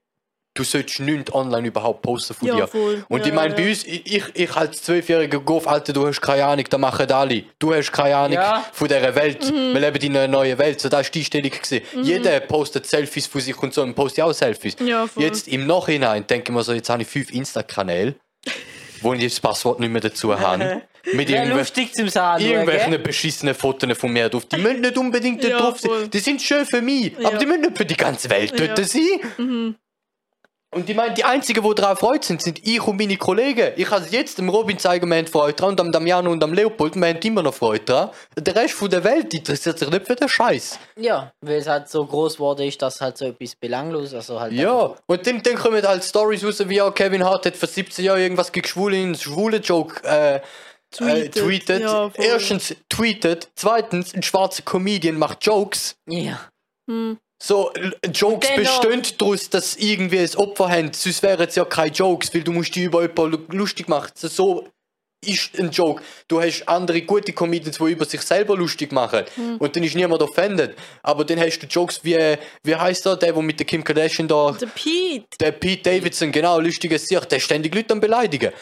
du 0.57 0.63
sollst 0.63 1.01
nichts 1.01 1.35
online 1.35 1.67
überhaupt 1.67 2.01
posten 2.03 2.33
von 2.33 2.47
Ja, 2.47 2.55
dir. 2.57 2.69
voll. 2.69 3.05
Und 3.09 3.21
Ja, 3.23 3.27
ich 3.27 3.33
meine, 3.33 3.51
ja. 3.51 3.57
bei 3.61 3.69
uns, 3.69 3.85
ich, 3.85 4.07
ich, 4.15 4.25
ich 4.35 4.55
als 4.57 4.83
Zwölfjähriger 4.83 5.41
Golf, 5.41 5.67
Alter, 5.67 5.93
du 5.93 6.07
hast 6.07 6.21
keine 6.21 6.45
Ahnung, 6.45 6.65
da 6.71 6.79
machen 6.79 7.11
alle. 7.11 7.43
Du 7.59 7.75
hast 7.75 7.91
keine 7.91 8.17
Ahnung 8.17 8.35
Ja. 8.35 8.65
von 8.73 8.87
dieser 8.87 9.15
Welt. 9.17 9.45
Mhm. 9.51 9.73
Wir 9.75 9.81
leben 9.81 10.01
in 10.05 10.17
einer 10.17 10.29
neuen 10.29 10.57
Welt. 10.57 10.81
So, 10.81 10.89
das 10.89 11.07
war 11.07 11.11
die 11.11 11.19
Einstellung. 11.19 11.51
gewesen. 11.51 11.83
Jeder 12.05 12.39
postet 12.41 12.87
Selfies 12.87 13.27
von 13.27 13.41
sich 13.41 13.59
und 13.61 13.75
so 13.75 13.83
und 13.83 13.95
postet 13.97 14.23
auch 14.25 14.33
Selfies. 14.33 14.77
Ja, 14.79 15.09
voll. 15.09 15.25
Jetzt 15.25 15.49
im 15.49 15.67
Nachhinein 15.67 16.25
denke 16.27 16.53
ich 16.53 16.55
mir 16.57 16.63
so, 16.63 16.73
jetzt 16.73 16.89
habe 16.89 17.03
ich 17.03 17.09
fünf 17.09 17.33
Insta-Kanäle, 17.33 18.15
wo 19.01 19.13
ich 19.15 19.23
das 19.25 19.41
Passwort 19.41 19.81
nicht 19.81 19.91
mehr 19.91 20.01
dazu 20.01 20.39
habe. 20.39 20.83
Mit 21.13 21.29
Wäre 21.29 21.43
irgendwelchen 21.43 21.59
lustig 21.59 21.93
zum 21.95 22.09
Sagen. 22.09 22.43
irgendwelchen 22.45 23.03
beschissenen 23.03 23.55
Fotos 23.55 23.99
von 23.99 24.11
mir 24.11 24.29
drauf. 24.31 24.47
Die 24.47 24.57
müssen 24.57 24.81
nicht 24.81 24.97
unbedingt 24.97 25.43
dort 25.45 25.53
Ja, 25.53 25.59
drauf 25.59 25.79
sein. 25.79 26.11
Die 26.11 26.19
sind 26.19 26.41
schön 26.41 26.65
für 26.65 26.81
mich, 26.81 27.13
aber 27.19 27.33
Ja. 27.33 27.39
die 27.39 27.45
müssen 27.47 27.61
nicht 27.61 27.77
für 27.77 27.85
die 27.85 27.97
ganze 27.97 28.31
Welt 28.31 28.59
dort 28.59 28.79
Ja. 28.79 28.85
sein. 28.85 29.75
Und 30.75 30.91
ich 30.91 30.97
meine, 30.97 31.15
die 31.15 31.25
einzigen, 31.25 31.63
die 31.63 31.75
daran 31.75 31.97
freut 31.97 32.25
sind, 32.25 32.43
sind 32.43 32.67
ich 32.67 32.85
und 32.87 32.99
meine 32.99 33.17
Kollegen. 33.17 33.73
Ich 33.77 33.87
kann 33.87 34.03
es 34.03 34.11
jetzt 34.11 34.39
dem 34.39 34.49
Robin 34.49 34.79
zeigen, 34.79 35.09
wir 35.09 35.17
haben 35.17 35.27
Freude 35.27 35.55
dran, 35.55 35.71
und 35.71 35.81
am 35.81 35.93
Damiano 35.93 36.31
und 36.31 36.43
am 36.43 36.53
Leopold, 36.53 36.97
wir 36.97 37.09
haben 37.09 37.19
immer 37.19 37.43
noch 37.43 37.55
Freude 37.55 37.85
dran. 37.85 38.11
Der 38.37 38.57
Rest 38.57 38.75
von 38.75 38.91
der 38.91 39.05
Welt 39.05 39.33
interessiert 39.33 39.79
sich 39.79 39.89
nicht 39.89 40.07
für 40.07 40.17
den 40.17 40.29
Scheiß. 40.29 40.79
Ja, 40.97 41.33
weil 41.41 41.59
es 41.59 41.69
halt 41.69 41.89
so 41.89 42.05
groß 42.05 42.35
geworden 42.35 42.67
ist, 42.67 42.83
dass 42.83 43.01
halt 43.01 43.17
so 43.17 43.27
etwas 43.27 43.55
belanglos, 43.55 44.13
also 44.15 44.41
halt 44.41 44.53
Ja, 44.53 44.95
und 45.07 45.27
dann, 45.27 45.43
dann 45.43 45.55
kommen 45.55 45.87
halt 45.87 46.05
Stories 46.05 46.45
raus, 46.45 46.63
wie 46.69 46.77
ja, 46.77 46.91
Kevin 46.91 47.25
Hart 47.25 47.47
hat 47.47 47.57
vor 47.57 47.69
17 47.69 48.05
Jahren 48.05 48.21
irgendwas 48.21 48.51
gegen 48.51 48.67
Schwule 48.67 49.01
in 49.01 49.15
schwule 49.15 49.59
Joke 49.59 50.03
äh, 50.05 50.41
Tweetet. 50.95 51.37
Äh, 51.37 51.41
tweetet. 51.41 51.83
Ja. 51.83 52.11
Erstens 52.15 52.77
tweetet, 52.89 53.49
zweitens 53.57 54.15
ein 54.15 54.23
schwarzer 54.23 54.63
Comedian 54.63 55.19
macht 55.19 55.45
Jokes. 55.45 55.97
Ja. 56.09 56.41
Hm. 56.89 57.19
So, 57.47 57.71
Jokes 58.13 58.49
noch- 58.49 58.57
bestehen 58.57 59.03
daraus, 59.19 59.51
dass 59.51 59.77
irgendwie 59.77 60.21
ein 60.21 60.35
Opfer 60.37 60.69
haben, 60.71 60.91
sonst 60.95 61.23
wären 61.23 61.47
es 61.47 61.55
ja 61.57 61.65
keine 61.67 61.91
Jokes, 61.93 62.33
weil 62.33 62.43
du 62.43 62.53
musst 62.53 62.75
die 62.75 62.85
über 62.85 63.03
jemanden 63.03 63.33
lu- 63.33 63.59
lustig 63.59 63.87
machen. 63.89 64.13
So- 64.15 64.67
ist 65.27 65.59
ein 65.59 65.71
Joke. 65.71 66.03
Du 66.29 66.41
hast 66.41 66.69
andere 66.69 67.01
gute 67.03 67.33
Comedians, 67.33 67.79
die 67.79 67.85
über 67.91 68.05
sich 68.05 68.21
selber 68.21 68.57
lustig 68.57 68.93
machen. 68.93 69.25
Hm. 69.35 69.57
Und 69.57 69.75
dann 69.75 69.83
ist 69.83 69.95
niemand 69.95 70.21
offended. 70.21 70.75
Aber 71.03 71.25
dann 71.25 71.41
hast 71.41 71.59
du 71.61 71.67
Jokes 71.67 72.01
wie, 72.03 72.37
wie 72.63 72.75
heißt 72.75 73.07
der, 73.07 73.17
der, 73.17 73.33
der 73.33 73.43
mit 73.43 73.59
der 73.59 73.67
Kim 73.67 73.83
Kardashian 73.83 74.29
da 74.29 74.53
Der 74.53 74.67
Pete. 74.67 75.25
der 75.41 75.53
Pete 75.53 75.83
Davidson, 75.83 76.31
genau, 76.31 76.61
lustiges 76.61 77.07
Sicht, 77.07 77.33
der 77.33 77.41
ständig 77.41 77.75
Leute 77.75 77.95
am 77.95 78.01
beleidigen. 78.01 78.53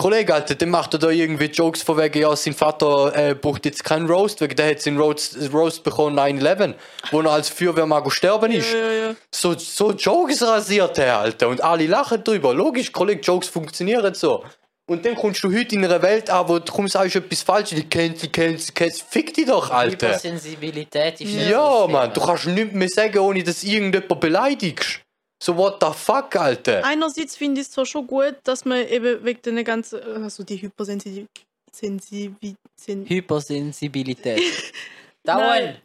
Kollege, 0.00 0.32
Alter, 0.32 0.54
der 0.54 0.66
macht 0.66 0.94
er 0.94 0.98
da 0.98 1.10
irgendwie 1.10 1.44
Jokes 1.44 1.82
von 1.82 1.98
wegen, 1.98 2.22
ja, 2.22 2.34
sein 2.34 2.54
Vater 2.54 3.14
äh, 3.14 3.34
braucht 3.34 3.66
jetzt 3.66 3.84
keinen 3.84 4.08
Roast, 4.08 4.40
wegen 4.40 4.56
der 4.56 4.70
hat 4.70 4.80
seinen 4.80 4.98
Roast, 4.98 5.36
Roast 5.52 5.84
bekommen 5.84 6.18
9-11, 6.18 6.72
wo 7.10 7.20
er 7.20 7.32
als 7.32 7.50
Feuerwehrmann 7.50 8.10
sterben 8.10 8.50
ist. 8.50 8.72
Ja, 8.72 8.78
ja, 8.78 8.92
ja. 9.08 9.14
So, 9.30 9.52
so 9.58 9.92
Jokes 9.92 10.40
rasiert 10.40 10.96
er, 10.96 11.18
Alter, 11.18 11.48
und 11.48 11.62
alle 11.62 11.86
lachen 11.86 12.24
drüber. 12.24 12.54
Logisch, 12.54 12.90
Kollege, 12.90 13.20
Jokes 13.20 13.48
funktionieren 13.48 14.14
so. 14.14 14.42
Und 14.86 15.04
dann 15.04 15.16
kommst 15.16 15.44
du 15.44 15.54
heute 15.54 15.74
in 15.74 15.84
einer 15.84 16.00
Welt 16.00 16.30
an, 16.30 16.48
wo 16.48 16.58
du 16.58 16.72
komm, 16.72 16.88
sagst 16.88 17.16
etwas 17.16 17.42
falsch, 17.42 17.68
die 17.68 17.86
kennst, 17.86 18.22
die 18.22 18.28
kennst, 18.28 18.68
die 18.68 18.72
kennst, 18.72 19.02
fick 19.02 19.34
dich 19.34 19.44
doch, 19.44 19.70
Alter. 19.70 20.08
Hypersensibilität 20.08 21.20
ist 21.20 21.34
Ja, 21.34 21.86
Mann, 21.86 22.10
du 22.14 22.22
kannst 22.22 22.46
nichts 22.46 22.72
mehr 22.72 22.88
sagen, 22.88 23.18
ohne 23.18 23.42
dass 23.42 23.62
irgendjemand 23.62 24.18
beleidigst. 24.18 25.00
So, 25.42 25.56
what 25.56 25.80
the 25.80 25.92
fuck, 25.94 26.36
Alter? 26.36 26.84
Einerseits 26.84 27.34
finde 27.36 27.62
ich 27.62 27.66
es 27.66 27.72
zwar 27.72 27.86
schon 27.86 28.06
gut, 28.06 28.36
dass 28.44 28.66
man 28.66 28.86
eben 28.86 29.24
wegen 29.24 29.40
den 29.42 29.64
ganzen, 29.64 30.02
also 30.22 30.44
die 30.44 30.60
Hypersensibilität. 30.60 32.56
Sen 32.76 33.06
Hypersensibilität. 33.06 34.42
Dauern! 35.24 35.78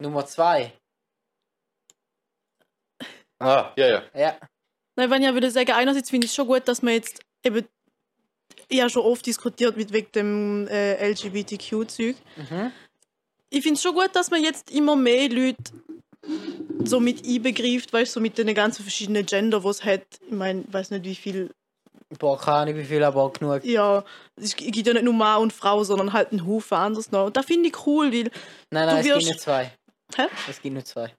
Nummer 0.00 0.24
zwei. 0.24 0.72
Ah, 3.40 3.72
ja, 3.76 3.88
ja. 3.88 4.02
Ja. 4.14 4.38
Nein, 4.96 5.10
wenn 5.10 5.22
ich 5.22 5.28
ja 5.28 5.34
würde 5.34 5.50
sagen, 5.50 5.72
einerseits 5.72 6.10
finde 6.10 6.26
ich 6.26 6.30
es 6.30 6.36
schon 6.36 6.46
gut, 6.46 6.68
dass 6.68 6.82
man 6.82 6.94
jetzt 6.94 7.20
eben, 7.44 7.66
ich 8.68 8.80
habe 8.80 8.90
schon 8.90 9.02
oft 9.02 9.26
diskutiert 9.26 9.76
mit 9.76 9.92
wegen 9.92 10.12
dem 10.12 10.68
äh, 10.68 11.10
LGBTQ-Zeug. 11.10 12.16
Mhm. 12.36 12.72
Ich 13.50 13.62
finde 13.62 13.74
es 13.76 13.82
schon 13.82 13.94
gut, 13.94 14.14
dass 14.14 14.30
man 14.30 14.42
jetzt 14.42 14.70
immer 14.70 14.94
mehr 14.94 15.28
Leute 15.28 15.72
so 16.84 17.00
mit 17.00 17.26
einbegreift, 17.26 17.92
weißt 17.92 18.10
du, 18.12 18.14
so 18.14 18.20
mit 18.20 18.36
den 18.38 18.54
ganzen 18.54 18.82
verschiedenen 18.82 19.26
Gender, 19.26 19.62
was 19.64 19.78
es 19.80 19.84
hat. 19.84 20.02
Ich 20.26 20.32
meine, 20.32 20.62
ich 20.66 20.72
weiß 20.72 20.90
nicht, 20.90 21.04
wie 21.04 21.14
viel. 21.14 21.50
Boah, 22.18 22.38
keine 22.38 22.56
Ahnung 22.58 22.76
wie 22.76 22.84
viel, 22.84 23.02
aber 23.04 23.30
genug. 23.32 23.64
Ja, 23.64 24.04
es 24.36 24.56
gibt 24.56 24.74
ja 24.86 24.92
nicht 24.92 25.04
nur 25.04 25.14
Mann 25.14 25.42
und 25.42 25.52
Frau, 25.52 25.84
sondern 25.84 26.12
halt 26.12 26.32
einen 26.32 26.46
Haufen 26.46 26.76
anderes 26.76 27.12
noch. 27.12 27.26
Und 27.26 27.36
das 27.36 27.46
finde 27.46 27.68
ich 27.68 27.86
cool, 27.86 28.12
weil. 28.12 28.30
Nein, 28.70 28.86
nein, 28.86 28.96
es 28.98 29.04
gibt 29.04 29.16
wirst- 29.16 29.28
nur 29.28 29.38
zwei. 29.38 29.72
Hä? 30.16 30.22
Es 30.48 30.60
gibt 30.60 30.74
nur 30.74 30.84
zwei. 30.84 31.14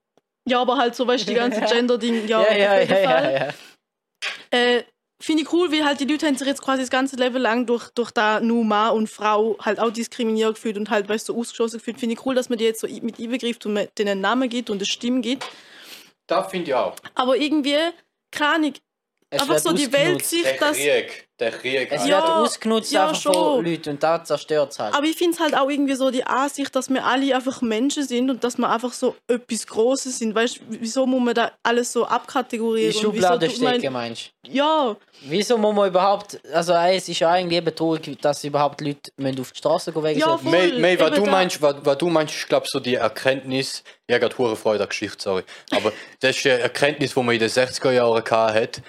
Ja, 0.48 0.61
aber 0.61 0.78
halt 0.78 0.95
so, 0.95 1.07
weißt 1.07 1.23
du, 1.26 1.30
die 1.32 1.36
ganze 1.36 1.61
Gender-Ding. 1.73 2.28
Ja, 2.28 2.41
ja, 2.52 2.57
ja, 2.57 2.82
ja, 2.82 2.99
ja, 2.99 3.32
ja. 3.48 3.53
Äh, 4.52 4.84
Finde 5.22 5.43
ich 5.43 5.53
cool, 5.53 5.72
weil 5.72 5.85
halt 5.85 5.99
die 5.99 6.06
Leute 6.06 6.26
haben 6.26 6.35
sich 6.35 6.48
jetzt 6.48 6.64
quasi 6.64 6.81
das 6.81 6.89
ganze 6.89 7.15
Leben 7.15 7.38
lang 7.38 7.68
durch, 7.68 7.89
durch 7.91 8.10
da 8.10 8.39
nur 8.39 8.65
Mann 8.65 8.93
und 8.95 9.07
Frau 9.07 9.56
halt 9.60 9.80
auch 9.80 9.91
diskriminiert 9.91 10.56
gefühlt 10.56 10.77
und 10.77 10.89
halt, 10.89 11.07
weißt 11.07 11.30
du, 11.30 11.34
so 11.34 11.39
ausgeschlossen 11.39 11.77
gefühlt. 11.77 11.99
Finde 11.99 12.14
ich 12.14 12.26
cool, 12.26 12.34
dass 12.34 12.49
man 12.49 12.57
die 12.57 12.65
jetzt 12.65 12.81
so 12.81 12.88
mit 12.88 13.19
einbegreift 13.19 13.65
und 13.68 13.76
denen 13.99 14.10
einen 14.10 14.22
Namen 14.22 14.49
gibt 14.49 14.72
und 14.72 14.77
eine 14.77 14.85
Stimme 14.85 15.22
gibt. 15.22 15.48
Das 16.26 16.49
finde 16.49 16.72
ich 16.72 16.73
auch. 16.73 16.95
Aber 17.14 17.38
irgendwie, 17.38 17.77
keine 18.31 18.73
Es 19.33 19.41
einfach 19.41 19.53
wird 19.53 19.63
so 19.63 19.71
die 19.71 19.85
ausgenutzt. 19.87 20.33
Weltsicht, 20.33 20.45
Der 20.45 20.57
dass... 20.57 20.77
Krieg, 20.77 21.27
der 21.39 21.51
Krieg. 21.51 21.87
Es. 21.89 22.05
Ja, 22.05 22.17
wird 22.21 22.29
ausgenutzt 22.31 22.91
ja, 22.91 23.07
einfach 23.07 23.21
von 23.21 23.33
schon. 23.33 23.65
Leuten 23.65 23.89
und 23.91 24.03
da 24.03 24.21
zerstört 24.21 24.71
es 24.73 24.79
halt. 24.79 24.93
Aber 24.93 25.05
ich 25.05 25.15
finde 25.15 25.35
es 25.35 25.39
halt 25.39 25.55
auch 25.57 25.69
irgendwie 25.69 25.95
so 25.95 26.11
die 26.11 26.25
Ansicht, 26.25 26.75
dass 26.75 26.89
wir 26.89 27.05
alle 27.05 27.33
einfach 27.33 27.61
Menschen 27.61 28.05
sind 28.05 28.29
und 28.29 28.43
dass 28.43 28.57
wir 28.57 28.69
einfach 28.69 28.91
so 28.91 29.15
etwas 29.27 29.65
Großes 29.65 30.19
sind. 30.19 30.35
Weißt 30.35 30.57
du, 30.57 30.61
wieso 30.67 31.05
muss 31.05 31.21
man 31.21 31.33
da 31.33 31.51
alles 31.63 31.93
so 31.93 32.03
Die 32.03 32.11
abkategorieren? 32.11 32.93
und 32.93 33.01
Schublade 33.01 33.47
wieso 33.47 33.67
stecken, 33.67 33.93
meinst 33.93 34.33
du? 34.43 34.51
Ja, 34.51 34.97
Wieso 35.23 35.55
muss 35.57 35.75
man 35.75 35.87
überhaupt, 35.87 36.39
also 36.51 36.73
ey, 36.73 36.97
es 36.97 37.07
ist 37.07 37.19
ja 37.19 37.29
eigentlich 37.29 37.59
eben 37.59 37.75
traurig, 37.75 38.19
dass 38.21 38.43
überhaupt 38.43 38.81
Leute 38.81 39.11
müssen 39.17 39.39
auf 39.39 39.51
die 39.51 39.57
Straße 39.59 39.91
gehen 39.91 40.03
wegen 40.03 40.19
Ja, 40.19 40.29
so 40.31 40.37
voll. 40.39 40.51
Mei, 40.51 40.79
Mei, 40.79 40.99
was 40.99 41.11
du 41.11 41.25
meinst, 41.25 41.61
was, 41.61 41.75
was 41.83 41.97
du 41.99 42.09
meinst, 42.09 42.35
ist 42.35 42.49
glaube 42.49 42.65
so 42.67 42.79
die 42.79 42.95
Erkenntnis, 42.95 43.83
ich 44.07 44.13
habe 44.15 44.21
gerade 44.21 44.37
hure 44.39 44.55
Freude 44.55 44.81
an 44.83 44.89
Geschichte, 44.89 45.21
sorry, 45.21 45.43
aber 45.69 45.93
das 46.21 46.35
ist 46.35 46.43
die 46.45 46.49
Erkenntnis, 46.49 47.13
die 47.13 47.19
man 47.21 47.35
in 47.35 47.39
den 47.39 47.49
60er 47.49 47.91
Jahren 47.91 48.23
gehabt 48.23 48.55
hat, 48.55 48.81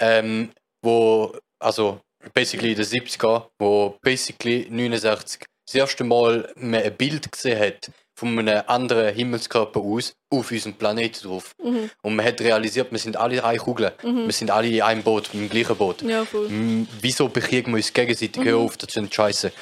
ähm, 0.00 0.50
wo, 0.82 1.36
also 1.58 2.00
basically 2.34 2.70
in 2.72 2.76
den 2.76 2.84
70er, 2.84 3.48
wo 3.58 3.96
basically 4.02 4.66
69 4.70 5.44
das 5.66 5.74
erste 5.74 6.02
Mal 6.04 6.50
man 6.56 6.82
ein 6.82 6.96
Bild 6.96 7.30
gesehen 7.30 7.58
hat 7.60 7.90
von 8.18 8.36
einem 8.38 8.62
anderen 8.66 9.14
Himmelskörper 9.14 9.80
aus 9.80 10.14
auf 10.30 10.50
unserem 10.50 10.74
Planeten 10.74 11.28
drauf. 11.28 11.52
Mhm. 11.62 11.90
Und 12.02 12.16
man 12.16 12.24
hat 12.26 12.40
realisiert, 12.40 12.90
wir 12.90 12.98
sind 12.98 13.16
alle 13.16 13.44
eine 13.44 13.58
Kugel, 13.58 13.92
wir 14.02 14.32
sind 14.32 14.50
alle 14.50 14.68
in 14.68 14.82
einem 14.82 15.02
Boot, 15.02 15.30
im 15.34 15.48
gleichen 15.48 15.76
Boot. 15.76 16.02
ja. 16.02 16.22
Mm, 16.24 16.88
Wieso 17.00 17.28
bekriegen 17.28 17.72
wir 17.72 17.76
uns 17.76 17.92
gegenseitig? 17.92 18.42
Mhm. 18.42 18.48
Hör 18.48 18.56
auf, 18.56 18.76
das 18.76 18.92
sind 18.92 19.14
Scheiße. 19.14 19.52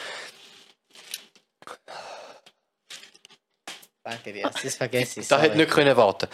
Danke 4.04 4.32
dir, 4.32 4.48
das 4.62 4.74
vergesse 4.76 5.20
ich. 5.20 5.26
Da 5.28 5.36
sorry. 5.36 5.48
hätte 5.48 5.56
nicht 5.58 5.70
können 5.70 5.96
warten. 5.96 6.28